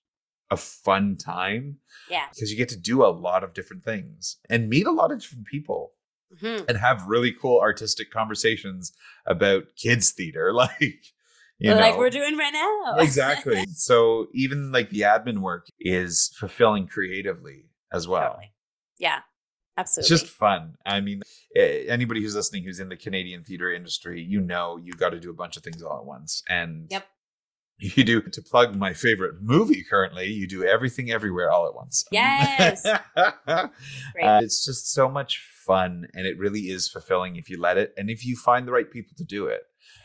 a 0.50 0.56
fun 0.56 1.16
time 1.16 1.78
yeah. 2.10 2.26
because 2.32 2.50
you 2.50 2.56
get 2.56 2.68
to 2.68 2.76
do 2.78 3.04
a 3.04 3.08
lot 3.08 3.42
of 3.42 3.52
different 3.54 3.84
things 3.84 4.36
and 4.48 4.68
meet 4.68 4.86
a 4.86 4.92
lot 4.92 5.10
of 5.12 5.20
different 5.20 5.46
people 5.46 5.92
Mhm. 6.42 6.68
and 6.68 6.78
have 6.78 7.06
really 7.06 7.30
cool 7.32 7.60
artistic 7.60 8.10
conversations 8.10 8.92
about 9.26 9.64
kids 9.76 10.10
theater 10.10 10.52
like 10.64 11.04
you 11.58 11.70
know 11.70 11.76
like 11.80 11.92
know 11.94 11.98
we're 11.98 12.10
doing 12.10 12.36
right 12.36 12.52
now. 12.52 12.96
exactly 12.98 13.64
so 13.74 14.26
even 14.34 14.72
like 14.72 14.90
the 14.90 15.02
admin 15.02 15.38
work 15.38 15.68
is 15.78 16.32
fulfilling 16.36 16.88
creatively 16.88 17.66
as 17.92 18.08
well 18.08 18.30
Totally. 18.30 18.52
Yeah, 18.98 19.18
it's 19.18 19.96
absolutely. 19.98 20.08
just 20.08 20.26
fun 20.26 20.74
i 20.84 21.00
mean 21.00 21.22
anybody 21.54 22.20
who's 22.22 22.34
listening 22.34 22.64
who's 22.64 22.80
in 22.80 22.88
the 22.88 22.96
canadian 22.96 23.44
theater 23.44 23.72
industry 23.72 24.20
you 24.20 24.40
know 24.40 24.76
you 24.78 24.92
got 24.94 25.10
to 25.10 25.20
do 25.20 25.30
a 25.30 25.34
bunch 25.34 25.56
of 25.56 25.62
things 25.62 25.80
all 25.82 25.98
at 25.98 26.04
once 26.04 26.42
and 26.48 26.88
Yep. 26.90 27.06
You 27.78 28.04
do 28.04 28.22
to 28.22 28.42
plug 28.42 28.76
my 28.76 28.92
favorite 28.92 29.42
movie 29.42 29.84
currently 29.88 30.26
you 30.26 30.46
do 30.46 30.64
everything 30.64 31.10
everywhere 31.10 31.50
all 31.50 31.66
at 31.66 31.74
once. 31.74 32.04
Yes. 32.10 32.86
Uh, 33.46 34.40
it's 34.42 34.64
just 34.64 34.92
so 34.92 35.08
much 35.08 35.42
fun 35.64 36.06
and 36.14 36.26
it 36.26 36.38
really 36.38 36.62
is 36.62 36.88
fulfilling 36.88 37.36
if 37.36 37.48
you 37.50 37.60
let 37.60 37.76
it 37.76 37.92
and 37.96 38.10
if 38.10 38.24
you 38.24 38.36
find 38.36 38.66
the 38.66 38.72
right 38.72 38.90
people 38.90 39.12
to 39.16 39.24
do 39.24 39.46
it. 39.46 39.62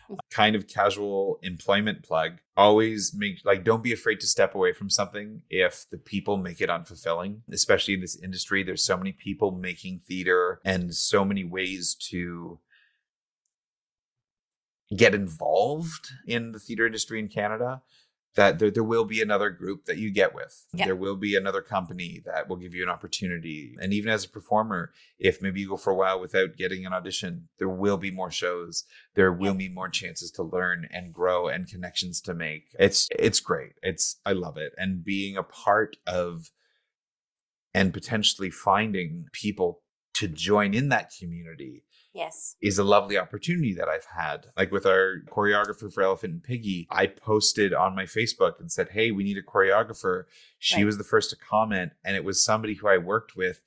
Kind 0.30 0.56
of 0.56 0.68
casual 0.68 1.40
employment 1.42 2.04
plug 2.04 2.40
always 2.58 3.14
make 3.16 3.40
like 3.46 3.64
don't 3.64 3.84
be 3.84 3.94
afraid 3.94 4.20
to 4.20 4.28
step 4.28 4.54
away 4.54 4.74
from 4.74 4.90
something 4.90 5.42
if 5.50 5.86
the 5.90 5.98
people 5.98 6.38
make 6.38 6.60
it 6.62 6.70
unfulfilling 6.70 7.40
especially 7.52 7.94
in 7.94 8.02
this 8.02 8.20
industry 8.22 8.62
there's 8.62 8.84
so 8.84 8.98
many 8.98 9.14
people 9.14 9.52
making 9.52 10.02
theater 10.08 10.60
and 10.66 10.94
so 10.94 11.24
many 11.24 11.44
ways 11.44 11.96
to 11.96 12.60
get 14.96 15.16
involved 15.16 16.10
in 16.28 16.52
the 16.52 16.60
theater 16.60 16.86
industry 16.86 17.20
in 17.20 17.28
Canada 17.28 17.82
that 18.36 18.60
there, 18.60 18.72
there 18.72 18.84
will 18.84 19.04
be 19.04 19.22
another 19.22 19.50
group 19.50 19.86
that 19.86 19.98
you 19.98 20.10
get 20.10 20.34
with. 20.34 20.66
Yeah. 20.74 20.86
There 20.86 20.96
will 20.96 21.18
be 21.18 21.36
another 21.36 21.62
company 21.62 22.22
that 22.26 22.48
will 22.48 22.56
give 22.56 22.74
you 22.74 22.84
an 22.84 22.90
opportunity. 22.90 23.76
And 23.82 23.94
even 23.94 24.10
as 24.10 24.24
a 24.24 24.30
performer, 24.30 24.92
if 25.20 25.42
maybe 25.42 25.62
you 25.62 25.70
go 25.70 25.78
for 25.78 25.92
a 25.92 25.96
while 25.96 26.20
without 26.20 26.56
getting 26.56 26.86
an 26.86 26.94
audition, 26.94 27.50
there 27.60 27.70
will 27.70 27.98
be 27.98 28.12
more 28.12 28.32
shows. 28.32 28.86
There 29.16 29.34
will 29.34 29.54
be 29.54 29.68
more 29.68 29.90
chances 29.90 30.32
to 30.32 30.44
learn 30.44 30.88
and 30.92 31.14
grow 31.14 31.48
and 31.50 31.68
connections 31.68 32.22
to 32.22 32.34
make. 32.34 32.74
It's 32.80 33.10
it's 33.18 33.42
great. 33.42 33.74
It's 33.82 34.18
I 34.26 34.32
love 34.32 34.58
it. 34.58 34.74
And 34.78 35.04
being 35.04 35.36
a 35.36 35.44
part 35.44 35.98
of 36.08 36.52
and 37.74 37.94
potentially 37.94 38.50
finding 38.50 39.26
people 39.34 39.82
to 40.14 40.28
join 40.28 40.74
in 40.74 40.90
that 40.90 41.12
community 41.18 41.84
yes. 42.14 42.56
is 42.62 42.78
a 42.78 42.84
lovely 42.84 43.18
opportunity 43.18 43.74
that 43.76 43.88
I've 43.88 44.06
had. 44.06 44.48
Like 44.58 44.72
with 44.72 44.86
our 44.86 45.22
choreographer 45.30 45.92
for 45.92 46.04
Elephant 46.04 46.34
and 46.34 46.44
Piggie, 46.44 46.88
I 46.90 47.08
posted 47.08 47.74
on 47.74 47.96
my 47.96 48.06
Facebook 48.06 48.60
and 48.60 48.72
said, 48.72 48.90
Hey, 48.90 49.12
we 49.12 49.24
need 49.24 49.38
a 49.38 49.44
choreographer. 49.44 50.24
She 50.60 50.78
Right. 50.78 50.86
was 50.86 50.98
the 50.98 51.04
first 51.04 51.30
to 51.32 51.36
comment, 51.36 51.94
and 52.04 52.16
it 52.16 52.24
was 52.24 52.44
somebody 52.44 52.76
who 52.76 52.88
I 52.88 52.98
worked 52.98 53.36
with 53.36 53.62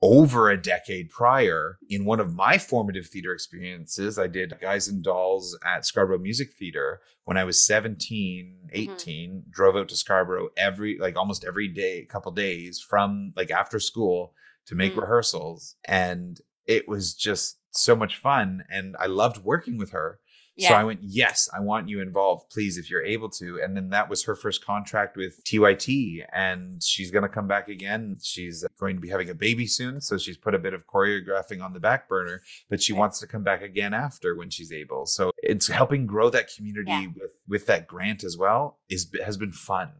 over 0.00 0.48
a 0.48 0.60
decade 0.60 1.10
prior, 1.10 1.78
in 1.88 2.04
one 2.04 2.20
of 2.20 2.34
my 2.34 2.56
formative 2.56 3.08
theater 3.08 3.32
experiences, 3.32 4.18
I 4.18 4.28
did 4.28 4.58
Guys 4.60 4.86
and 4.86 5.02
Dolls 5.02 5.58
at 5.64 5.84
Scarborough 5.84 6.18
Music 6.18 6.52
Theater 6.56 7.00
when 7.24 7.36
I 7.36 7.44
was 7.44 7.66
17, 7.66 8.70
18, 8.72 9.30
mm-hmm. 9.30 9.50
drove 9.50 9.76
out 9.76 9.88
to 9.88 9.96
Scarborough 9.96 10.50
every, 10.56 10.98
like 10.98 11.16
almost 11.16 11.44
every 11.44 11.68
day, 11.68 12.04
couple 12.04 12.30
days 12.30 12.80
from 12.80 13.32
like 13.36 13.50
after 13.50 13.80
school 13.80 14.34
to 14.66 14.76
make 14.76 14.92
mm-hmm. 14.92 15.00
rehearsals. 15.00 15.74
And 15.84 16.40
it 16.66 16.86
was 16.88 17.14
just 17.14 17.58
so 17.78 17.96
much 17.96 18.16
fun. 18.16 18.64
And 18.70 18.96
I 18.98 19.06
loved 19.06 19.44
working 19.44 19.78
with 19.78 19.90
her. 19.90 20.20
Yeah. 20.56 20.70
So 20.70 20.74
I 20.74 20.82
went, 20.82 21.00
yes, 21.04 21.48
I 21.56 21.60
want 21.60 21.88
you 21.88 22.00
involved, 22.00 22.50
please, 22.50 22.78
if 22.78 22.90
you're 22.90 23.04
able 23.04 23.30
to. 23.30 23.60
And 23.62 23.76
then 23.76 23.90
that 23.90 24.10
was 24.10 24.24
her 24.24 24.34
first 24.34 24.64
contract 24.64 25.16
with 25.16 25.44
TYT. 25.44 26.24
And 26.32 26.82
she's 26.82 27.12
going 27.12 27.22
to 27.22 27.28
come 27.28 27.46
back 27.46 27.68
again. 27.68 28.16
She's 28.20 28.64
uh, 28.64 28.68
going 28.80 28.96
to 28.96 29.00
be 29.00 29.08
having 29.08 29.30
a 29.30 29.34
baby 29.34 29.68
soon. 29.68 30.00
So 30.00 30.18
she's 30.18 30.36
put 30.36 30.56
a 30.56 30.58
bit 30.58 30.74
of 30.74 30.84
choreographing 30.88 31.62
on 31.62 31.74
the 31.74 31.78
back 31.78 32.08
burner, 32.08 32.42
but 32.68 32.82
she 32.82 32.92
right. 32.92 32.98
wants 32.98 33.20
to 33.20 33.28
come 33.28 33.44
back 33.44 33.62
again 33.62 33.94
after 33.94 34.34
when 34.34 34.50
she's 34.50 34.72
able. 34.72 35.06
So 35.06 35.30
it's 35.44 35.68
helping 35.68 36.06
grow 36.06 36.28
that 36.30 36.50
community 36.52 36.90
yeah. 36.90 37.06
with, 37.14 37.38
with 37.46 37.66
that 37.66 37.86
grant 37.86 38.24
as 38.24 38.36
well 38.36 38.80
is 38.88 39.08
has 39.24 39.36
been 39.36 39.52
fun. 39.52 39.92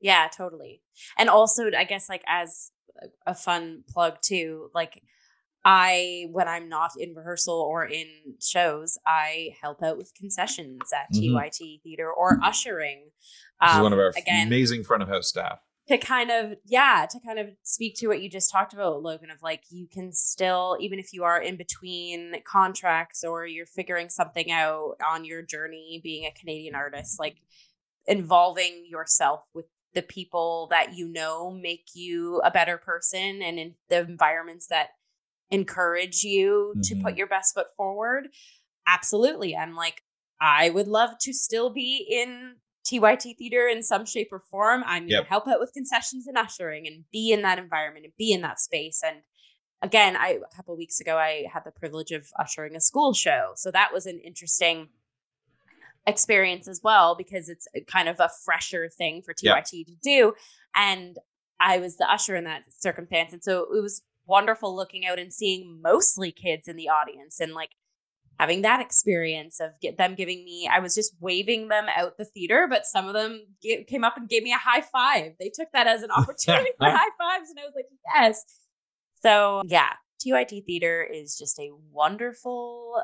Yeah, 0.00 0.26
totally. 0.36 0.82
And 1.18 1.28
also, 1.28 1.70
I 1.70 1.84
guess, 1.84 2.08
like, 2.08 2.24
as 2.26 2.72
a 3.26 3.34
fun 3.34 3.84
plug 3.88 4.16
too, 4.22 4.70
like, 4.74 5.04
I, 5.64 6.26
when 6.32 6.48
I'm 6.48 6.68
not 6.68 6.92
in 6.98 7.14
rehearsal 7.14 7.54
or 7.54 7.84
in 7.84 8.06
shows, 8.40 8.98
I 9.06 9.50
help 9.60 9.82
out 9.82 9.98
with 9.98 10.14
concessions 10.14 10.80
at 10.92 11.14
mm-hmm. 11.14 11.36
TYT 11.36 11.82
Theater 11.82 12.10
or 12.10 12.38
ushering. 12.42 13.10
Um, 13.60 13.76
is 13.76 13.82
one 13.82 13.92
of 13.92 13.98
um, 13.98 14.04
our 14.04 14.12
again, 14.16 14.46
amazing 14.46 14.84
front 14.84 15.02
of 15.02 15.08
house 15.08 15.28
staff. 15.28 15.60
To 15.88 15.98
kind 15.98 16.30
of, 16.30 16.54
yeah, 16.64 17.06
to 17.10 17.18
kind 17.26 17.38
of 17.38 17.48
speak 17.62 17.96
to 17.96 18.06
what 18.06 18.22
you 18.22 18.30
just 18.30 18.50
talked 18.50 18.72
about, 18.72 19.02
Logan, 19.02 19.30
of 19.30 19.42
like 19.42 19.64
you 19.70 19.88
can 19.92 20.12
still, 20.12 20.78
even 20.80 20.98
if 20.98 21.12
you 21.12 21.24
are 21.24 21.40
in 21.40 21.56
between 21.56 22.36
contracts 22.44 23.24
or 23.24 23.44
you're 23.44 23.66
figuring 23.66 24.08
something 24.08 24.52
out 24.52 24.94
on 25.06 25.24
your 25.24 25.42
journey 25.42 26.00
being 26.02 26.24
a 26.26 26.38
Canadian 26.38 26.76
artist, 26.76 27.18
like 27.18 27.38
involving 28.06 28.86
yourself 28.88 29.40
with 29.52 29.66
the 29.94 30.02
people 30.02 30.68
that 30.70 30.94
you 30.94 31.08
know 31.08 31.50
make 31.50 31.88
you 31.94 32.40
a 32.44 32.50
better 32.50 32.78
person 32.78 33.42
and 33.42 33.58
in 33.58 33.74
the 33.88 34.00
environments 34.00 34.68
that 34.68 34.90
encourage 35.50 36.22
you 36.22 36.72
mm-hmm. 36.72 36.80
to 36.82 36.94
put 36.96 37.10
mm-hmm. 37.10 37.18
your 37.18 37.26
best 37.26 37.54
foot 37.54 37.68
forward 37.76 38.28
absolutely 38.86 39.56
i'm 39.56 39.74
like 39.74 40.02
i 40.40 40.70
would 40.70 40.88
love 40.88 41.10
to 41.20 41.32
still 41.32 41.70
be 41.70 42.06
in 42.10 42.54
tyt 42.86 43.36
theater 43.36 43.66
in 43.68 43.82
some 43.82 44.06
shape 44.06 44.28
or 44.32 44.42
form 44.50 44.82
i'm 44.86 45.08
yep. 45.08 45.26
help 45.26 45.46
out 45.46 45.60
with 45.60 45.72
concessions 45.72 46.26
and 46.26 46.38
ushering 46.38 46.86
and 46.86 47.04
be 47.12 47.32
in 47.32 47.42
that 47.42 47.58
environment 47.58 48.04
and 48.04 48.14
be 48.16 48.32
in 48.32 48.40
that 48.40 48.60
space 48.60 49.02
and 49.04 49.18
again 49.82 50.16
i 50.16 50.38
a 50.44 50.56
couple 50.56 50.76
weeks 50.76 51.00
ago 51.00 51.16
i 51.16 51.44
had 51.52 51.64
the 51.64 51.70
privilege 51.70 52.10
of 52.10 52.28
ushering 52.38 52.74
a 52.76 52.80
school 52.80 53.12
show 53.12 53.52
so 53.54 53.70
that 53.70 53.92
was 53.92 54.06
an 54.06 54.18
interesting 54.20 54.88
experience 56.06 56.66
as 56.66 56.80
well 56.82 57.14
because 57.14 57.48
it's 57.48 57.68
kind 57.86 58.08
of 58.08 58.18
a 58.18 58.30
fresher 58.44 58.88
thing 58.88 59.20
for 59.22 59.34
tyt 59.34 59.42
yep. 59.42 59.64
to 59.64 59.84
do 60.02 60.32
and 60.74 61.18
i 61.60 61.78
was 61.78 61.96
the 61.96 62.10
usher 62.10 62.34
in 62.34 62.44
that 62.44 62.62
circumstance 62.70 63.32
and 63.32 63.44
so 63.44 63.60
it 63.62 63.82
was 63.82 64.02
wonderful 64.30 64.74
looking 64.74 65.04
out 65.04 65.18
and 65.18 65.32
seeing 65.32 65.80
mostly 65.82 66.30
kids 66.30 66.68
in 66.68 66.76
the 66.76 66.88
audience 66.88 67.40
and 67.40 67.52
like 67.52 67.70
having 68.38 68.62
that 68.62 68.80
experience 68.80 69.60
of 69.60 69.70
get 69.82 69.98
them 69.98 70.14
giving 70.14 70.44
me 70.44 70.70
i 70.72 70.78
was 70.78 70.94
just 70.94 71.14
waving 71.20 71.68
them 71.68 71.86
out 71.94 72.16
the 72.16 72.24
theater 72.24 72.66
but 72.70 72.86
some 72.86 73.06
of 73.06 73.12
them 73.12 73.42
get, 73.60 73.86
came 73.86 74.04
up 74.04 74.16
and 74.16 74.28
gave 74.28 74.42
me 74.42 74.52
a 74.52 74.56
high 74.56 74.80
five. 74.80 75.32
They 75.38 75.50
took 75.52 75.68
that 75.72 75.86
as 75.86 76.02
an 76.02 76.10
opportunity 76.16 76.70
for 76.78 76.88
high 76.88 77.10
fives 77.18 77.50
and 77.50 77.58
i 77.58 77.64
was 77.64 77.74
like 77.74 77.86
yes. 78.14 78.44
So 79.22 79.62
yeah 79.66 79.92
tyt 80.24 80.64
theater 80.64 81.02
is 81.02 81.36
just 81.36 81.58
a 81.58 81.70
wonderful 81.92 83.02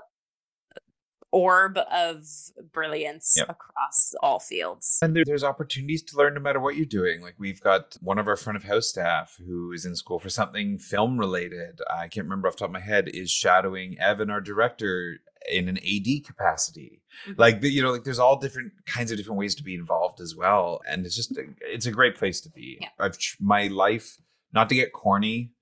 orb 1.37 1.79
of 1.93 2.27
brilliance 2.73 3.35
yep. 3.37 3.51
across 3.51 4.15
all 4.23 4.41
fields. 4.41 4.99
And 5.03 5.15
there, 5.15 5.25
there's 5.27 5.45
opportunities 5.45 6.03
to 6.05 6.17
learn 6.17 6.33
no 6.33 6.41
matter 6.41 6.59
what 6.59 6.77
you're 6.77 6.87
doing. 6.87 7.21
Like 7.21 7.35
we've 7.39 7.61
got 7.61 7.99
one 8.01 8.19
of 8.19 8.27
our 8.27 8.37
front 8.37 8.57
of 8.57 8.65
house 8.65 8.89
staff 8.89 9.37
who 9.47 9.71
is 9.73 9.85
in 9.85 9.97
school 9.97 10.19
for 10.19 10.31
something 10.31 10.79
film 10.79 11.19
related. 11.19 11.83
I 11.91 12.09
can't 12.09 12.25
remember 12.25 12.49
off 12.49 12.55
the 12.55 12.61
top 12.61 12.71
of 12.71 12.73
my 12.73 12.81
head, 12.81 13.09
is 13.09 13.31
shadowing 13.31 13.99
Evan, 14.01 14.31
our 14.31 14.41
director, 14.41 15.19
in 15.51 15.69
an 15.69 15.77
AD 15.77 16.25
capacity. 16.25 17.03
Mm-hmm. 17.29 17.41
Like 17.41 17.63
you 17.63 17.83
know, 17.83 17.93
like 17.93 18.05
there's 18.05 18.19
all 18.19 18.39
different 18.39 18.73
kinds 18.87 19.11
of 19.11 19.19
different 19.19 19.39
ways 19.39 19.55
to 19.57 19.63
be 19.63 19.75
involved 19.75 20.21
as 20.23 20.35
well, 20.35 20.81
and 20.89 21.05
it's 21.05 21.17
just 21.17 21.37
a, 21.37 21.45
it's 21.61 21.87
a 21.87 21.93
great 21.93 22.17
place 22.17 22.41
to 22.41 22.51
be. 22.51 22.79
Yeah. 22.81 22.89
I've 22.99 23.19
my 23.41 23.67
life, 23.69 24.17
not 24.55 24.71
to 24.71 24.75
get 24.75 24.95
corny, 24.95 25.53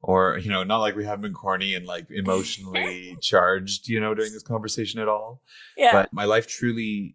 or 0.00 0.38
you 0.38 0.50
know 0.50 0.62
not 0.62 0.78
like 0.78 0.96
we 0.96 1.04
haven't 1.04 1.22
been 1.22 1.34
corny 1.34 1.74
and 1.74 1.86
like 1.86 2.06
emotionally 2.10 3.16
charged 3.22 3.88
you 3.88 4.00
know 4.00 4.14
during 4.14 4.32
this 4.32 4.42
conversation 4.42 5.00
at 5.00 5.08
all 5.08 5.42
yeah 5.76 5.92
but 5.92 6.12
my 6.12 6.24
life 6.24 6.46
truly 6.46 7.14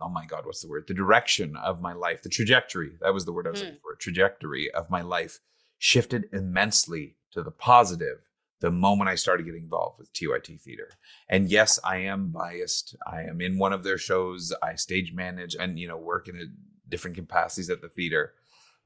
oh 0.00 0.08
my 0.10 0.26
god 0.26 0.44
what's 0.44 0.62
the 0.62 0.68
word 0.68 0.84
the 0.88 0.94
direction 0.94 1.54
of 1.56 1.80
my 1.80 1.92
life 1.92 2.22
the 2.22 2.28
trajectory 2.28 2.92
that 3.00 3.14
was 3.14 3.24
the 3.24 3.32
word 3.32 3.46
i 3.46 3.50
was 3.50 3.60
mm. 3.60 3.66
looking 3.66 3.80
for 3.82 3.94
trajectory 3.94 4.70
of 4.72 4.90
my 4.90 5.00
life 5.00 5.38
shifted 5.78 6.24
immensely 6.32 7.16
to 7.30 7.42
the 7.42 7.50
positive 7.50 8.18
the 8.60 8.70
moment 8.70 9.08
I 9.08 9.14
started 9.14 9.46
getting 9.46 9.62
involved 9.62 9.98
with 9.98 10.12
TYT 10.12 10.60
Theater. 10.60 10.90
And 11.28 11.48
yes, 11.48 11.78
I 11.84 11.98
am 11.98 12.30
biased. 12.30 12.96
I 13.06 13.22
am 13.22 13.40
in 13.40 13.58
one 13.58 13.72
of 13.72 13.84
their 13.84 13.98
shows. 13.98 14.52
I 14.62 14.74
stage 14.74 15.12
manage 15.12 15.54
and, 15.54 15.78
you 15.78 15.86
know, 15.86 15.96
work 15.96 16.28
in 16.28 16.36
a 16.36 16.44
different 16.88 17.16
capacities 17.16 17.70
at 17.70 17.80
the 17.80 17.88
theater. 17.88 18.32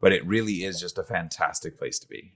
But 0.00 0.12
it 0.12 0.26
really 0.26 0.64
is 0.64 0.80
just 0.80 0.98
a 0.98 1.04
fantastic 1.04 1.78
place 1.78 1.98
to 2.00 2.09
be. 2.09 2.34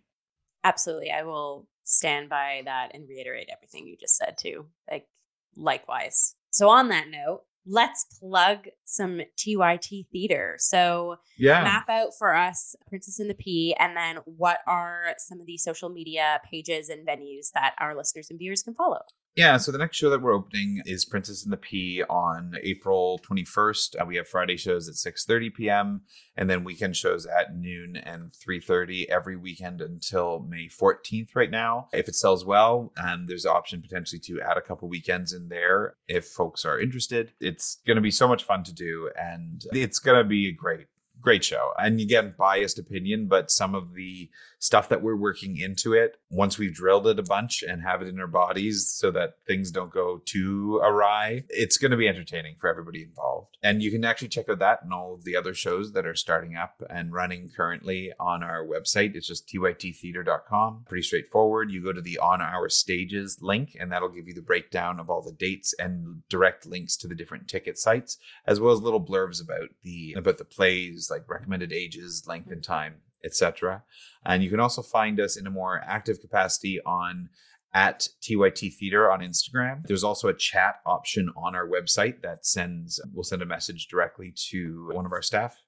Absolutely. 0.66 1.12
I 1.12 1.22
will 1.22 1.68
stand 1.84 2.28
by 2.28 2.62
that 2.64 2.90
and 2.93 3.09
reiterate 3.09 3.48
everything 3.52 3.86
you 3.86 3.97
just 3.97 4.16
said 4.16 4.36
too. 4.36 4.66
Like 4.90 5.06
likewise. 5.55 6.34
So 6.51 6.68
on 6.68 6.88
that 6.88 7.06
note, 7.09 7.43
let's 7.66 8.05
plug 8.18 8.66
some 8.84 9.20
TYT 9.36 10.09
theater. 10.10 10.56
So 10.59 11.18
yeah. 11.38 11.62
map 11.62 11.88
out 11.88 12.10
for 12.18 12.34
us 12.34 12.74
Princess 12.88 13.20
and 13.20 13.30
the 13.30 13.34
Pea 13.34 13.76
and 13.78 13.97
then 13.97 14.16
what 14.24 14.59
are 14.66 15.14
some 15.18 15.40
of 15.40 15.47
the 15.47 15.56
social 15.56 15.88
media 15.88 16.40
pages 16.51 16.88
and 16.88 17.06
venues 17.06 17.52
that 17.55 17.74
our 17.78 17.97
listeners 17.97 18.28
and 18.28 18.38
viewers 18.38 18.64
can 18.64 18.74
follow? 18.74 19.02
Yeah, 19.36 19.58
so 19.58 19.70
the 19.70 19.76
next 19.76 19.98
show 19.98 20.08
that 20.08 20.22
we're 20.22 20.32
opening 20.32 20.80
is 20.86 21.04
Princess 21.04 21.44
and 21.44 21.52
the 21.52 21.58
Pea 21.58 22.02
on 22.04 22.56
April 22.62 23.20
21st. 23.22 24.00
Uh, 24.00 24.06
we 24.06 24.16
have 24.16 24.26
Friday 24.26 24.56
shows 24.56 24.88
at 24.88 24.94
6:30 24.94 25.52
p.m. 25.54 26.00
and 26.38 26.48
then 26.48 26.64
weekend 26.64 26.96
shows 26.96 27.26
at 27.26 27.54
noon 27.54 27.96
and 27.96 28.32
3:30 28.32 29.10
every 29.10 29.36
weekend 29.36 29.82
until 29.82 30.40
May 30.40 30.68
14th 30.68 31.36
right 31.36 31.50
now. 31.50 31.88
If 31.92 32.08
it 32.08 32.14
sells 32.14 32.46
well, 32.46 32.94
um, 32.96 33.26
there's 33.26 33.44
an 33.44 33.50
option 33.50 33.82
potentially 33.82 34.20
to 34.20 34.40
add 34.40 34.56
a 34.56 34.62
couple 34.62 34.88
weekends 34.88 35.34
in 35.34 35.50
there 35.50 35.96
if 36.08 36.28
folks 36.28 36.64
are 36.64 36.80
interested. 36.80 37.32
It's 37.38 37.82
going 37.86 37.96
to 37.96 38.00
be 38.00 38.10
so 38.10 38.26
much 38.26 38.42
fun 38.42 38.64
to 38.64 38.72
do 38.72 39.10
and 39.20 39.62
it's 39.72 39.98
going 39.98 40.16
to 40.16 40.26
be 40.26 40.48
a 40.48 40.52
great 40.52 40.86
great 41.20 41.44
show. 41.44 41.72
And 41.78 42.00
again, 42.00 42.34
biased 42.38 42.78
opinion, 42.78 43.26
but 43.26 43.50
some 43.50 43.74
of 43.74 43.94
the 43.94 44.30
stuff 44.66 44.88
that 44.88 45.01
we're 45.02 45.16
working 45.16 45.56
into 45.56 45.94
it, 45.94 46.16
once 46.28 46.59
we've 46.59 46.74
drilled 46.74 47.06
it 47.06 47.18
a 47.20 47.22
bunch 47.22 47.62
and 47.62 47.82
have 47.82 48.02
it 48.02 48.09
in 48.09 48.18
our 48.18 48.26
bodies 48.26 48.88
so 48.88 49.12
that 49.12 49.36
things 49.47 49.70
don't 49.70 49.93
go 49.93 50.20
too 50.24 50.80
awry, 50.82 51.44
it's 51.48 51.78
going 51.78 51.93
to 51.93 51.97
be 51.97 52.09
entertaining 52.09 52.56
for 52.59 52.68
everybody 52.68 53.02
involved. 53.02 53.56
And 53.62 53.80
you 53.80 53.93
can 53.93 54.05
actually 54.05 54.28
check 54.28 54.48
out 54.48 54.59
that 54.59 54.82
and 54.82 54.93
all 54.93 55.14
of 55.14 55.24
the 55.24 55.36
other 55.36 55.55
shows 55.55 55.93
that 55.93 56.05
are 56.05 56.16
starting 56.16 56.56
up 56.56 56.82
and 56.90 57.12
running 57.12 57.48
currently 57.48 58.12
on 58.18 58.43
our 58.43 58.66
website. 58.66 59.14
It's 59.14 59.28
just 59.28 59.48
tyttheater.com. 59.48 60.84
Pretty 60.88 61.02
straightforward. 61.02 61.70
You 61.70 61.82
go 61.82 61.93
to 61.93 62.02
the 62.02 62.18
on 62.18 62.43
our 62.43 62.68
stages 62.68 63.38
link, 63.40 63.76
and 63.78 63.93
that'll 63.93 64.09
give 64.09 64.26
you 64.26 64.34
the 64.34 64.43
breakdown 64.43 64.98
of 64.98 65.09
all 65.09 65.22
the 65.22 65.32
dates 65.32 65.74
and 65.78 66.22
direct 66.28 66.66
links 66.66 66.97
to 66.98 67.06
the 67.06 67.14
different 67.14 67.47
ticket 67.47 67.78
sites, 67.78 68.18
as 68.47 68.59
well 68.59 68.72
as 68.72 68.80
little 68.80 69.05
blurbs 69.05 69.40
about 69.40 69.68
the 69.82 70.14
about 70.14 70.38
the 70.38 70.44
plays, 70.44 71.09
like 71.10 71.28
recommended 71.28 71.72
ages, 71.72 72.24
length 72.26 72.51
and 72.51 72.64
time 72.64 72.97
etc. 73.27 73.82
And 74.24 74.43
you 74.43 74.48
can 74.48 74.61
also 74.61 74.81
find 74.81 75.20
us 75.20 75.36
in 75.36 75.47
a 75.47 75.51
more 75.51 75.82
active 75.85 76.20
capacity 76.20 76.81
on 76.86 77.28
at 77.74 78.09
TYT 78.23 78.73
Theater 78.73 79.11
on 79.11 79.20
Instagram. 79.20 79.86
There's 79.86 80.05
also 80.05 80.28
a 80.28 80.35
chat 80.35 80.77
option 80.86 81.31
on 81.36 81.55
our 81.55 81.69
website 81.69 82.23
that 82.23 82.47
sends 82.47 82.98
will 83.12 83.23
send 83.23 83.43
a 83.43 83.47
message 83.47 83.89
directly 83.89 84.32
to 84.51 84.90
one 84.93 85.05
of 85.05 85.12
our 85.12 85.20
staff 85.20 85.59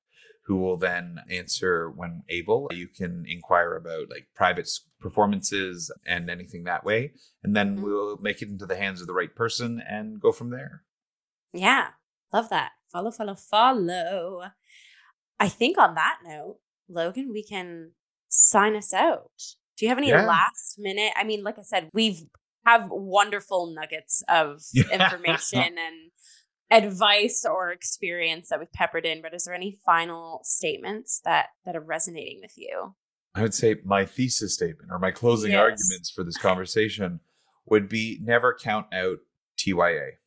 who 0.46 0.56
will 0.56 0.78
then 0.78 1.18
answer 1.30 1.90
when 1.90 2.22
able. 2.30 2.70
You 2.72 2.88
can 2.88 3.26
inquire 3.28 3.76
about 3.76 4.08
like 4.08 4.28
private 4.34 4.70
performances 4.98 5.92
and 6.06 6.30
anything 6.30 6.64
that 6.64 6.84
way, 6.84 7.12
and 7.44 7.54
then 7.54 7.76
mm-hmm. 7.76 7.84
we'll 7.84 8.16
make 8.16 8.40
it 8.40 8.48
into 8.48 8.64
the 8.64 8.76
hands 8.76 9.02
of 9.02 9.06
the 9.06 9.12
right 9.12 9.34
person 9.34 9.82
and 9.86 10.18
go 10.18 10.32
from 10.32 10.48
there. 10.48 10.84
Yeah, 11.52 11.88
love 12.32 12.48
that. 12.48 12.70
Follow, 12.90 13.10
follow, 13.10 13.34
follow. 13.34 14.44
I 15.38 15.48
think 15.48 15.76
on 15.76 15.94
that 15.94 16.20
note, 16.24 16.58
Logan, 16.88 17.30
we 17.32 17.42
can 17.42 17.92
sign 18.28 18.76
us 18.76 18.92
out. 18.92 19.30
Do 19.76 19.84
you 19.84 19.88
have 19.90 19.98
any 19.98 20.08
yeah. 20.08 20.26
last 20.26 20.76
minute? 20.78 21.12
I 21.16 21.24
mean, 21.24 21.42
like 21.42 21.58
I 21.58 21.62
said, 21.62 21.90
we've 21.92 22.22
have 22.66 22.88
wonderful 22.90 23.72
nuggets 23.74 24.22
of 24.28 24.62
information 24.92 25.76
and 25.78 26.10
advice 26.70 27.46
or 27.48 27.70
experience 27.70 28.48
that 28.50 28.58
we've 28.58 28.72
peppered 28.72 29.06
in, 29.06 29.22
but 29.22 29.32
is 29.32 29.44
there 29.44 29.54
any 29.54 29.78
final 29.86 30.40
statements 30.44 31.20
that 31.24 31.46
that 31.64 31.76
are 31.76 31.80
resonating 31.80 32.40
with 32.42 32.52
you? 32.56 32.94
I 33.34 33.42
would 33.42 33.54
say 33.54 33.76
my 33.84 34.04
thesis 34.04 34.54
statement 34.54 34.90
or 34.90 34.98
my 34.98 35.10
closing 35.10 35.52
Yes. 35.52 35.60
arguments 35.60 36.10
for 36.10 36.24
this 36.24 36.36
conversation 36.36 37.20
would 37.66 37.88
be 37.88 38.18
never 38.22 38.54
count 38.54 38.86
out 38.92 39.18
TYA. 39.56 40.18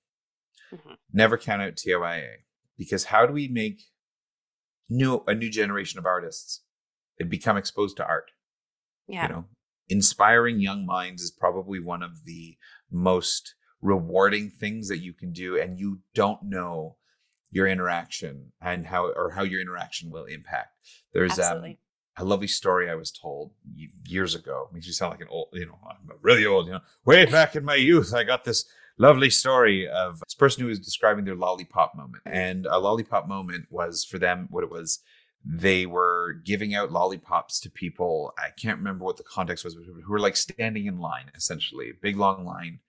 Mhm. 0.71 0.97
Never 1.11 1.37
count 1.37 1.61
out 1.61 1.75
TYA. 1.75 2.37
Because 2.77 3.05
how 3.05 3.25
do 3.25 3.33
we 3.33 3.47
make 3.47 3.81
new 4.91 5.23
a 5.25 5.33
new 5.33 5.49
generation 5.49 5.97
of 5.97 6.05
artists 6.05 6.61
that 7.17 7.29
become 7.29 7.57
exposed 7.57 7.97
to 7.97 8.05
art? 8.05 8.31
Yeah. 9.07 9.23
You 9.23 9.33
know, 9.33 9.45
inspiring 9.89 10.59
young 10.59 10.85
minds 10.85 11.23
is 11.23 11.31
probably 11.31 11.79
one 11.79 12.03
of 12.03 12.25
the 12.25 12.57
most 12.91 13.55
rewarding 13.81 14.49
things 14.49 14.87
that 14.89 14.99
you 14.99 15.13
can 15.13 15.31
do, 15.31 15.59
and 15.59 15.79
you 15.79 15.99
don't 16.13 16.43
know 16.43 16.97
your 17.49 17.67
interaction 17.67 18.51
and 18.61 18.87
how 18.87 19.07
or 19.07 19.31
how 19.31 19.43
your 19.43 19.59
interaction 19.59 20.11
will 20.11 20.25
impact. 20.25 20.77
There's 21.13 21.39
um, 21.39 21.75
a 22.17 22.23
lovely 22.23 22.47
story 22.47 22.89
I 22.89 22.95
was 22.95 23.11
told 23.11 23.51
years 24.05 24.35
ago. 24.35 24.69
Makes 24.73 24.87
you 24.87 24.93
sound 24.93 25.11
like 25.11 25.21
an 25.21 25.27
old, 25.29 25.49
you 25.53 25.65
know, 25.65 25.79
I'm 25.89 26.09
really 26.21 26.45
old, 26.45 26.67
you 26.67 26.73
know. 26.73 26.81
Way 27.05 27.25
back 27.25 27.55
in 27.55 27.65
my 27.65 27.75
youth, 27.75 28.13
I 28.13 28.23
got 28.23 28.43
this 28.43 28.65
lovely 29.01 29.31
story 29.31 29.89
of 29.89 30.19
this 30.19 30.35
person 30.35 30.61
who 30.61 30.69
was 30.69 30.79
describing 30.79 31.25
their 31.25 31.35
lollipop 31.35 31.95
moment. 31.95 32.21
And 32.23 32.67
a 32.67 32.77
lollipop 32.77 33.27
moment 33.27 33.65
was 33.71 34.05
for 34.05 34.19
them 34.19 34.47
what 34.51 34.63
it 34.63 34.69
was. 34.69 34.99
They 35.43 35.87
were 35.87 36.33
giving 36.45 36.75
out 36.75 36.91
lollipops 36.91 37.59
to 37.61 37.71
people. 37.71 38.31
I 38.37 38.49
can't 38.51 38.77
remember 38.77 39.03
what 39.03 39.17
the 39.17 39.23
context 39.23 39.65
was, 39.65 39.73
but 39.73 39.85
who 39.85 40.11
were 40.11 40.19
like 40.19 40.37
standing 40.37 40.85
in 40.85 40.99
line, 40.99 41.31
essentially, 41.35 41.93
big 41.99 42.15
long 42.15 42.45
line. 42.45 42.79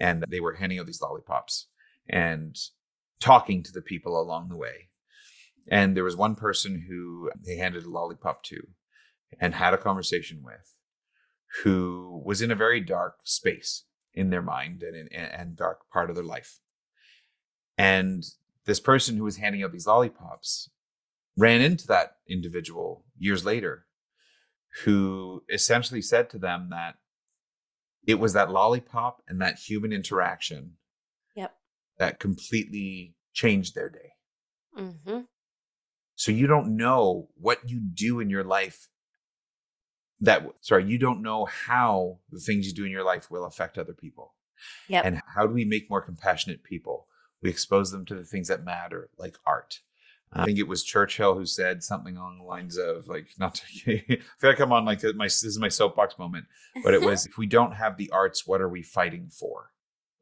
And 0.00 0.24
they 0.28 0.40
were 0.40 0.54
handing 0.54 0.80
out 0.80 0.86
these 0.86 1.00
lollipops 1.00 1.68
and 2.08 2.56
talking 3.20 3.62
to 3.62 3.72
the 3.72 3.82
people 3.82 4.20
along 4.20 4.48
the 4.48 4.56
way. 4.56 4.88
And 5.70 5.96
there 5.96 6.02
was 6.02 6.16
one 6.16 6.34
person 6.34 6.86
who 6.88 7.30
they 7.46 7.54
handed 7.54 7.84
a 7.84 7.88
lollipop 7.88 8.42
to 8.44 8.66
and 9.38 9.54
had 9.54 9.74
a 9.74 9.78
conversation 9.78 10.42
with 10.42 10.74
who 11.62 12.20
was 12.24 12.42
in 12.42 12.50
a 12.50 12.56
very 12.56 12.80
dark 12.80 13.18
space 13.22 13.84
in 14.14 14.30
their 14.30 14.42
mind 14.42 14.82
and, 14.82 14.96
in, 14.96 15.08
and 15.12 15.56
dark 15.56 15.88
part 15.90 16.10
of 16.10 16.16
their 16.16 16.24
life. 16.24 16.60
And 17.78 18.22
this 18.66 18.80
person 18.80 19.16
who 19.16 19.24
was 19.24 19.38
handing 19.38 19.62
out 19.62 19.72
these 19.72 19.86
lollipops 19.86 20.70
ran 21.36 21.60
into 21.60 21.86
that 21.86 22.16
individual 22.28 23.04
years 23.18 23.44
later 23.44 23.86
who 24.84 25.42
essentially 25.50 26.02
said 26.02 26.30
to 26.30 26.38
them 26.38 26.68
that 26.70 26.96
it 28.06 28.18
was 28.18 28.32
that 28.32 28.50
lollipop 28.50 29.22
and 29.28 29.40
that 29.40 29.58
human 29.58 29.92
interaction 29.92 30.72
Yep. 31.34 31.54
that 31.98 32.18
completely 32.18 33.14
changed 33.32 33.74
their 33.74 33.88
day. 33.88 34.12
Mm-hmm. 34.78 35.20
So 36.14 36.32
you 36.32 36.46
don't 36.46 36.76
know 36.76 37.28
what 37.34 37.68
you 37.68 37.80
do 37.80 38.20
in 38.20 38.30
your 38.30 38.44
life 38.44 38.88
that 40.22 40.46
sorry, 40.60 40.84
you 40.86 40.98
don't 40.98 41.22
know 41.22 41.44
how 41.44 42.18
the 42.30 42.40
things 42.40 42.66
you 42.66 42.72
do 42.72 42.84
in 42.84 42.90
your 42.90 43.04
life 43.04 43.30
will 43.30 43.44
affect 43.44 43.76
other 43.76 43.92
people. 43.92 44.34
Yep. 44.88 45.04
And 45.04 45.22
how 45.34 45.46
do 45.46 45.52
we 45.52 45.64
make 45.64 45.90
more 45.90 46.00
compassionate 46.00 46.62
people? 46.62 47.08
We 47.42 47.50
expose 47.50 47.90
them 47.90 48.04
to 48.06 48.14
the 48.14 48.24
things 48.24 48.48
that 48.48 48.64
matter, 48.64 49.10
like 49.18 49.36
art. 49.44 49.80
I 50.32 50.42
uh 50.42 50.44
think 50.46 50.58
it 50.58 50.68
was 50.68 50.84
Churchill 50.84 51.34
who 51.34 51.44
said 51.44 51.82
something 51.82 52.16
along 52.16 52.38
the 52.38 52.44
lines 52.44 52.78
of 52.78 53.08
like, 53.08 53.26
not 53.38 53.56
to, 53.56 53.92
I 54.08 54.18
feel 54.38 54.50
like 54.50 54.60
I'm 54.60 54.72
on 54.72 54.84
like 54.84 55.02
my 55.16 55.26
this 55.26 55.44
is 55.44 55.58
my 55.58 55.68
soapbox 55.68 56.18
moment, 56.18 56.46
but 56.84 56.94
it 56.94 57.00
was 57.02 57.26
if 57.26 57.36
we 57.36 57.46
don't 57.46 57.72
have 57.72 57.96
the 57.96 58.10
arts, 58.10 58.46
what 58.46 58.60
are 58.60 58.68
we 58.68 58.82
fighting 58.82 59.28
for? 59.28 59.72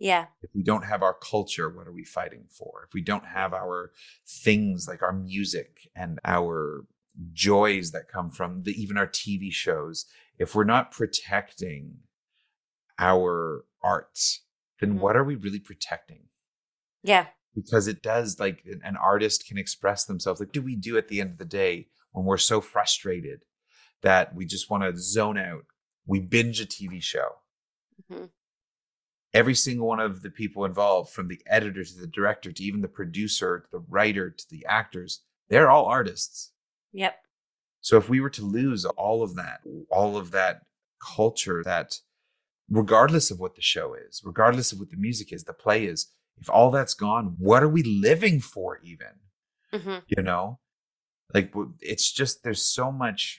yeah. 0.01 0.27
if 0.43 0.49
we 0.55 0.63
don't 0.63 0.87
have 0.87 1.03
our 1.03 1.13
culture, 1.15 1.69
what 1.69 1.87
are 1.87 1.93
we 1.93 2.05
fighting 2.05 2.47
for? 2.49 2.85
If 2.89 2.95
we 2.95 3.03
don't 3.03 3.27
have 3.27 3.53
our 3.53 3.93
things 4.27 4.89
like 4.89 5.03
our 5.03 5.13
music 5.13 5.91
and 5.95 6.19
our 6.25 6.87
joys 7.33 7.91
that 7.93 8.09
come 8.09 8.31
from 8.31 8.63
the, 8.63 8.73
even 8.73 8.97
our 8.97 9.07
TV 9.07 9.53
shows, 9.53 10.07
if 10.39 10.55
we're 10.55 10.65
not 10.65 10.91
protecting 10.91 11.99
our 12.99 13.65
arts, 13.83 14.45
then 14.81 14.95
Mhm. 14.95 14.99
what 15.01 15.17
are 15.17 15.25
we 15.25 15.35
really 15.35 15.61
protecting? 15.61 16.29
Yeah. 17.03 17.29
Because 17.55 17.89
it 17.89 18.03
does 18.03 18.39
like 18.39 18.65
an- 18.65 18.97
artist 18.97 19.47
can 19.47 19.59
express 19.59 20.05
themselves. 20.05 20.41
Like, 20.41 20.53
do 20.53 20.63
we 20.63 20.77
do 20.77 20.97
at 20.97 21.09
the 21.09 21.21
end 21.21 21.31
of 21.31 21.39
the 21.39 21.45
day 21.45 21.89
when 22.13 22.25
we're 22.25 22.37
so 22.39 22.61
frustrated 22.61 23.45
that 24.03 24.35
we 24.35 24.45
just 24.47 24.71
want 24.71 24.83
to 24.85 24.97
zone 25.01 25.39
out? 25.39 25.67
We 26.07 26.21
binge 26.21 26.61
a 26.61 26.67
TV 26.67 27.01
show 27.01 27.43
Mhm. 28.11 28.31
every 29.33 29.55
single 29.55 29.87
one 29.87 30.01
of 30.01 30.23
the 30.23 30.31
people 30.31 30.65
involved, 30.65 31.13
from 31.13 31.29
the 31.29 31.43
editor 31.47 31.85
to 31.85 31.95
the 31.99 32.07
director 32.07 32.53
to 32.53 32.63
even 32.63 32.81
the 32.81 32.89
producer 32.89 33.61
to 33.61 33.71
the 33.71 33.79
writer 33.79 34.31
to 34.31 34.49
the 34.49 34.65
actors, 34.67 35.23
they're 35.49 35.71
all 35.71 35.87
artists. 35.87 36.53
Yep. 36.93 37.17
So 37.81 37.97
if 37.97 38.09
we 38.09 38.21
were 38.21 38.31
to 38.31 38.45
lose 38.45 38.85
all 38.85 39.23
of 39.23 39.35
that, 39.37 39.61
all 39.91 40.17
of 40.17 40.31
that 40.33 40.63
culture, 41.17 41.63
that 41.65 41.97
regardless 42.69 43.31
of 43.31 43.39
what 43.41 43.55
the 43.57 43.63
show 43.63 43.95
is, 43.95 44.21
regardless 44.25 44.73
of 44.73 44.79
what 44.79 44.91
the 44.91 44.97
music 44.97 45.33
is, 45.33 45.45
the 45.45 45.53
play 45.53 45.87
is, 45.87 46.09
if 46.39 46.49
all 46.51 46.71
that's 46.71 46.95
gone, 46.95 47.37
what 47.39 47.63
are 47.63 47.69
we 47.69 47.83
living 47.83 48.41
for 48.41 48.79
even? 48.83 49.07
Mm-hmm. 49.73 49.99
you 50.09 50.21
know 50.25 50.59
like 51.33 51.55
it's 51.81 52.11
just 52.11 52.43
there's 52.43 52.61
so 52.61 52.91
much 52.91 53.39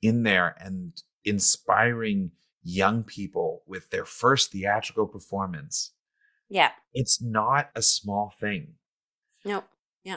in 0.00 0.22
there 0.22 0.54
and 0.60 0.92
inspiring 1.24 2.30
young 2.62 3.02
people 3.02 3.64
with 3.66 3.90
their 3.90 4.04
first 4.04 4.52
theatrical 4.52 5.08
performance 5.08 5.90
Yeah. 6.48 6.70
it's 6.92 7.20
not 7.20 7.70
a 7.74 7.82
small 7.82 8.32
thing 8.38 8.74
Nope. 9.44 9.64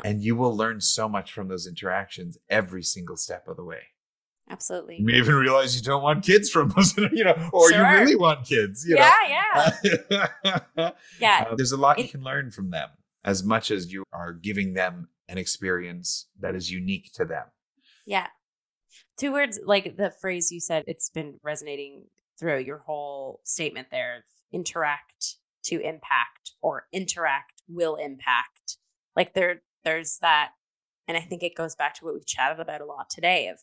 And 0.04 0.22
you 0.24 0.36
will 0.36 0.56
learn 0.56 0.82
so 0.82 1.08
much 1.08 1.32
from 1.32 1.48
those 1.48 1.68
interactions 1.68 2.38
every 2.50 2.84
single 2.84 3.16
step 3.18 3.48
of 3.48 3.56
the 3.58 3.64
way 3.64 3.82
Absolutely. 4.50 4.98
you 4.98 5.06
may 5.06 5.14
even 5.14 5.36
realize 5.36 5.76
you 5.76 5.82
don't 5.82 6.04
want 6.04 6.24
kids 6.24 6.50
from 6.50 6.70
those 6.70 6.96
you 7.14 7.24
know 7.24 7.50
or 7.54 7.70
Sure. 7.72 7.80
you 7.86 7.98
really 8.00 8.16
want 8.16 8.46
kids 8.46 8.86
you 8.88 8.96
yeah. 8.98 9.12
Yeah. 9.28 10.22
know 10.80 10.92
Yeah. 11.20 11.48
Uh, 11.50 11.56
there's 11.56 11.72
a 11.72 11.78
lot 11.78 12.00
you 12.00 12.08
can 12.08 12.22
learn 12.22 12.52
from 12.52 12.70
them 12.72 12.90
as 13.26 13.44
much 13.44 13.72
as 13.72 13.92
you 13.92 14.04
are 14.14 14.34
giving 14.34 14.74
them 14.74 15.10
an 15.30 15.38
experience 15.38 16.28
that 16.40 16.56
is 16.56 16.72
unique 16.72 17.12
to 17.14 17.26
them 17.26 17.46
Yeah. 18.06 18.28
Two 19.20 19.32
words 19.34 19.60
like 19.66 19.98
the 19.98 20.12
phrase 20.22 20.52
you 20.52 20.60
said, 20.60 20.84
it's 20.88 21.10
been 21.10 21.40
resonating 21.44 22.06
throughout 22.40 22.66
your 22.66 22.78
whole 22.80 23.42
statement 23.44 23.88
there 23.92 24.24
interact 24.54 25.36
to 25.66 25.80
impact 25.82 26.52
or 26.62 26.86
interact 26.94 27.62
will 27.68 27.96
impact. 27.96 28.78
Like 29.16 29.34
there 29.34 29.64
there's 29.88 30.18
that 30.22 30.50
and 31.08 31.16
I 31.16 31.22
think 31.22 31.42
it 31.42 31.56
goes 31.56 31.76
back 31.76 31.96
to 31.96 32.06
what 32.06 32.14
we've 32.14 32.26
chatted 32.26 32.60
about 32.60 32.82
a 32.82 32.86
lot 32.86 33.10
today 33.10 33.48
of 33.48 33.60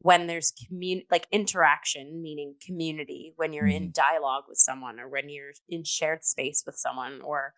when 0.00 0.26
there's 0.26 0.52
commun 0.52 1.02
like 1.10 1.28
interaction, 1.30 2.20
meaning 2.22 2.54
community, 2.66 3.32
when 3.36 3.52
you're 3.52 3.66
in 3.66 3.92
dialogue 3.92 4.44
with 4.48 4.58
someone 4.58 4.98
or 4.98 5.08
when 5.08 5.28
you're 5.28 5.52
in 5.68 5.84
shared 5.84 6.24
space 6.24 6.64
with 6.66 6.74
someone 6.76 7.20
or 7.22 7.54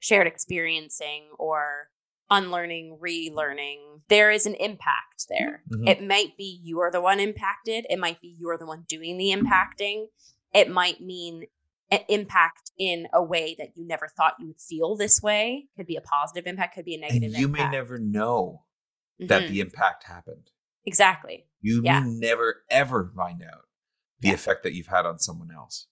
shared 0.00 0.26
experiencing 0.26 1.28
or 1.38 1.88
unlearning, 2.30 2.98
relearning, 3.00 4.00
there 4.08 4.30
is 4.30 4.44
an 4.44 4.54
impact 4.56 5.26
there. 5.28 5.62
Mhm. 5.72 5.88
It 5.88 6.02
might 6.02 6.36
be 6.36 6.60
you're 6.62 6.90
the 6.90 7.00
one 7.00 7.20
impacted. 7.20 7.86
It 7.88 7.98
might 7.98 8.20
be 8.20 8.36
you're 8.38 8.58
the 8.58 8.66
one 8.66 8.84
doing 8.88 9.16
the 9.16 9.30
impacting. 9.30 10.08
It 10.52 10.68
might 10.68 11.00
mean 11.00 11.44
an 11.44 11.48
impact 12.08 12.70
in 12.78 13.06
a 13.12 13.22
way 13.22 13.54
that 13.58 13.76
you 13.76 13.86
never 13.86 14.08
thought 14.08 14.34
you 14.40 14.48
would 14.48 14.60
feel 14.60 14.96
this 14.96 15.22
way. 15.22 15.68
Could 15.76 15.86
be 15.86 15.96
a 15.96 16.00
positive 16.00 16.46
impact, 16.46 16.74
could 16.74 16.84
be 16.84 16.94
a 16.94 16.98
negative 16.98 17.32
and 17.32 17.38
you 17.40 17.48
may 17.48 17.68
never 17.70 17.98
know 17.98 18.64
that 19.18 19.42
Mhm. 19.44 19.48
the 19.48 19.60
impact 19.60 20.04
happened 20.04 20.50
exactly. 20.84 21.46
you 21.60 21.82
Yeah. 21.84 22.00
may 22.00 22.10
never 22.10 22.64
ever 22.68 23.12
find 23.14 23.42
out 23.42 23.68
the 24.20 24.28
Yeah. 24.28 24.34
effect 24.34 24.62
that 24.64 24.74
you've 24.74 24.88
had 24.88 25.06
on 25.06 25.18
someone 25.20 25.50
else 25.52 25.86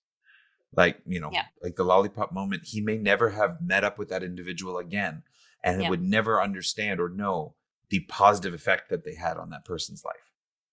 like 0.75 1.01
you 1.07 1.21
know 1.21 1.31
Yeah. 1.33 1.47
like 1.63 1.77
the 1.77 1.85
lollipop 1.85 2.33
moment 2.33 2.65
he 2.67 2.81
may 2.81 2.99
never 2.99 3.31
have 3.31 3.61
met 3.63 3.85
up 3.85 3.97
with 3.99 4.09
that 4.09 4.23
individual 4.25 4.79
again 4.79 5.23
and 5.63 5.89
would 5.89 6.03
never 6.03 6.43
understand 6.43 7.01
or 7.01 7.09
know 7.09 7.55
the 7.91 8.01
positive 8.07 8.55
effect 8.55 8.89
that 8.89 9.05
they 9.05 9.15
had 9.15 9.37
on 9.37 9.51
that 9.51 9.65
person's 9.65 10.05
life 10.05 10.33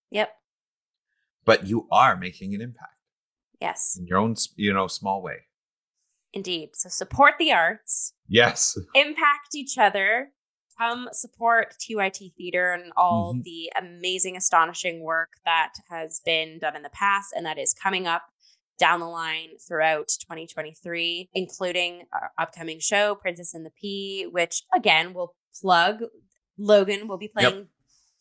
Yep. 0.09 0.35
but 1.45 1.67
you 1.67 1.87
are 1.91 2.15
making 2.17 2.55
an 2.55 2.61
impact 2.61 2.95
Yes, 3.59 3.97
in 3.99 4.07
your 4.07 4.19
own 4.19 4.35
you 4.55 4.73
know 4.73 4.87
small 4.87 5.21
way 5.21 5.37
indeed. 6.33 6.69
So 6.75 6.89
support 6.89 7.33
the 7.39 7.51
arts, 7.51 8.13
yes 8.27 8.77
impact 8.95 9.55
each 9.55 9.77
other. 9.77 10.31
Come 10.77 11.09
support 11.11 11.75
TYT 11.81 12.33
Theater 12.37 12.71
and 12.71 12.93
all 12.95 13.33
Mhm. 13.35 13.43
the 13.43 13.71
amazing, 13.77 14.37
astonishing 14.37 15.01
work 15.03 15.31
that 15.43 15.73
has 15.89 16.21
been 16.23 16.57
done 16.59 16.75
in 16.77 16.83
the 16.83 16.89
past 16.89 17.33
and 17.35 17.45
that 17.45 17.57
is 17.57 17.73
coming 17.73 18.07
up 18.07 18.21
down 18.77 19.01
the 19.01 19.07
line 19.09 19.57
throughout 19.67 20.07
2023, 20.21 21.29
including 21.33 22.03
our 22.13 22.31
upcoming 22.37 22.79
show, 22.79 23.13
Princess 23.15 23.53
and 23.53 23.65
the 23.65 23.71
Pea, 23.71 24.25
which 24.31 24.63
again 24.73 25.13
we'll 25.13 25.35
plug. 25.61 26.03
Logan 26.57 27.07
will 27.09 27.17
be 27.17 27.27
playing 27.27 27.67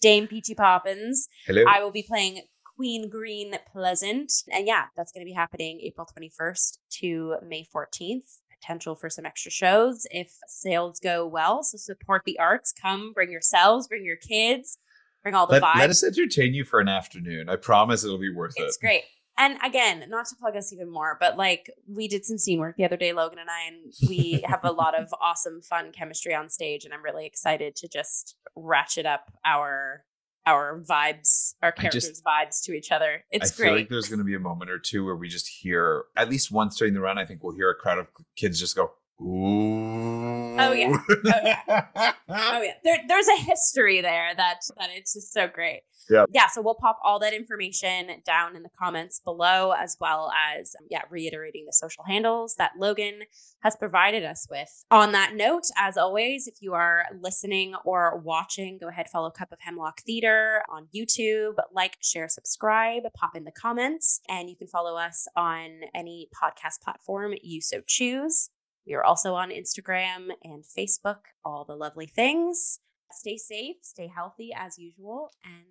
Dame 0.00 0.26
Peachy 0.26 0.54
Poppins. 0.56 1.28
hello 1.46 1.62
I 1.68 1.82
will 1.82 1.92
be 1.92 2.02
playing 2.02 2.42
Queen 2.78 3.08
Green 3.08 3.56
Pleasant. 3.72 4.32
And 4.52 4.64
yeah, 4.64 4.84
that's 4.96 5.10
going 5.10 5.22
to 5.22 5.28
be 5.28 5.32
happening 5.32 5.80
April 5.80 6.06
21st 6.16 6.78
to 7.00 7.34
May 7.44 7.66
14th. 7.74 8.38
Potential 8.62 8.94
for 8.94 9.10
some 9.10 9.26
extra 9.26 9.50
shows 9.50 10.06
if 10.12 10.36
sales 10.46 11.00
go 11.00 11.26
well. 11.26 11.64
So 11.64 11.76
support 11.76 12.22
the 12.24 12.38
arts. 12.38 12.72
Come, 12.72 13.12
bring 13.12 13.32
yourselves, 13.32 13.88
bring 13.88 14.04
your 14.04 14.16
kids. 14.16 14.78
bring 15.24 15.34
all 15.34 15.48
the 15.48 15.54
let, 15.54 15.62
vibes. 15.62 15.78
let 15.78 15.90
us 15.90 16.04
entertain 16.04 16.54
you 16.54 16.62
for 16.64 16.78
an 16.78 16.88
afternoon. 16.88 17.48
I 17.48 17.56
promise 17.56 18.04
it'll 18.04 18.16
be 18.16 18.32
worth 18.32 18.54
it's 18.56 18.76
it. 18.76 18.80
great. 18.80 19.02
And 19.36 19.58
again, 19.64 20.04
not 20.08 20.26
to 20.26 20.36
plug 20.36 20.54
us 20.54 20.72
even 20.72 20.88
more, 20.88 21.16
but 21.18 21.36
like 21.36 21.72
we 21.88 22.06
did 22.06 22.24
some 22.24 22.38
scene 22.38 22.60
work 22.60 22.76
the 22.76 22.84
other 22.84 22.96
day, 22.96 23.12
Logan 23.12 23.40
and 23.40 23.50
I, 23.50 23.66
and 23.66 23.92
we 24.08 24.44
have 24.46 24.64
a 24.64 24.70
lot 24.70 24.96
of 24.96 25.12
awesome, 25.20 25.62
fun 25.62 25.90
chemistry 25.90 26.32
on 26.32 26.48
stage. 26.48 26.84
And 26.84 26.94
I'm 26.94 27.02
really 27.02 27.26
excited 27.26 27.74
to 27.76 27.88
just 27.88 28.36
ratchet 28.54 29.04
up 29.04 29.32
our 29.44 30.04
our 30.54 30.80
vibes, 30.80 31.54
our 31.62 31.74
I 31.76 31.88
just- 31.88 32.06
characters' 32.08 32.22
vibes 32.26 32.62
to 32.64 32.72
each 32.72 32.90
other. 32.92 33.24
It's 33.30 33.50
great. 33.56 33.66
I 33.66 33.68
feel 33.68 33.76
like 33.78 33.88
there's 33.88 34.08
going 34.08 34.18
to 34.18 34.24
be 34.24 34.34
a 34.34 34.40
moment 34.40 34.70
or 34.70 34.78
two 34.78 35.04
where 35.04 35.16
we 35.16 35.28
just 35.28 35.48
hear, 35.48 36.04
at 36.16 36.28
least 36.28 36.50
once 36.50 36.76
during 36.76 36.94
the 36.94 37.00
run, 37.00 37.18
I 37.18 37.24
think 37.26 37.42
we'll 37.42 37.54
hear 37.54 37.70
a 37.70 37.74
crowd 37.74 37.98
of 37.98 38.06
kids 38.36 38.58
just 38.58 38.76
go, 38.76 38.92
ooh. 39.20 40.56
Oh, 40.58 40.72
yeah. 40.72 40.96
oh 42.28 42.62
yeah, 42.62 42.72
there, 42.84 42.98
there's 43.06 43.28
a 43.28 43.42
history 43.42 44.00
there 44.00 44.32
that 44.36 44.60
that 44.76 44.90
it's 44.92 45.14
just 45.14 45.32
so 45.32 45.46
great. 45.46 45.82
Yeah. 46.10 46.24
yeah. 46.32 46.46
So 46.48 46.62
we'll 46.62 46.74
pop 46.74 46.98
all 47.04 47.18
that 47.18 47.34
information 47.34 48.10
down 48.24 48.56
in 48.56 48.62
the 48.62 48.70
comments 48.78 49.20
below, 49.22 49.72
as 49.72 49.96
well 50.00 50.32
as 50.56 50.74
um, 50.80 50.86
yeah, 50.90 51.02
reiterating 51.10 51.66
the 51.66 51.72
social 51.72 52.04
handles 52.04 52.54
that 52.56 52.72
Logan 52.78 53.22
has 53.62 53.76
provided 53.76 54.24
us 54.24 54.46
with. 54.50 54.84
On 54.90 55.12
that 55.12 55.34
note, 55.34 55.64
as 55.76 55.96
always, 55.96 56.46
if 56.46 56.54
you 56.60 56.74
are 56.74 57.04
listening 57.20 57.74
or 57.84 58.20
watching, 58.24 58.78
go 58.78 58.88
ahead 58.88 59.08
follow 59.08 59.30
Cup 59.30 59.52
of 59.52 59.58
Hemlock 59.60 60.00
Theater 60.00 60.62
on 60.70 60.88
YouTube. 60.94 61.54
Like, 61.72 61.98
share, 62.00 62.28
subscribe, 62.28 63.02
pop 63.14 63.36
in 63.36 63.44
the 63.44 63.52
comments, 63.52 64.20
and 64.28 64.48
you 64.48 64.56
can 64.56 64.66
follow 64.66 64.96
us 64.96 65.26
on 65.36 65.80
any 65.94 66.28
podcast 66.34 66.80
platform 66.82 67.34
you 67.42 67.60
so 67.60 67.82
choose. 67.86 68.50
We 68.88 68.94
are 68.94 69.04
also 69.04 69.34
on 69.34 69.50
Instagram 69.50 70.30
and 70.42 70.64
Facebook, 70.64 71.18
all 71.44 71.66
the 71.66 71.76
lovely 71.76 72.06
things. 72.06 72.80
Stay 73.12 73.36
safe, 73.36 73.76
stay 73.82 74.06
healthy 74.06 74.50
as 74.56 74.78
usual, 74.78 75.30
and 75.44 75.66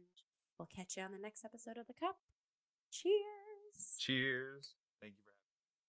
we'll 0.59 0.67
catch 0.67 0.97
you 0.97 1.03
on 1.03 1.13
the 1.13 1.17
next 1.17 1.43
episode 1.43 1.77
of 1.77 1.87
The 1.87 1.93
Cup. 1.93 2.17
Cheers. 2.91 3.95
Cheers. 3.97 4.76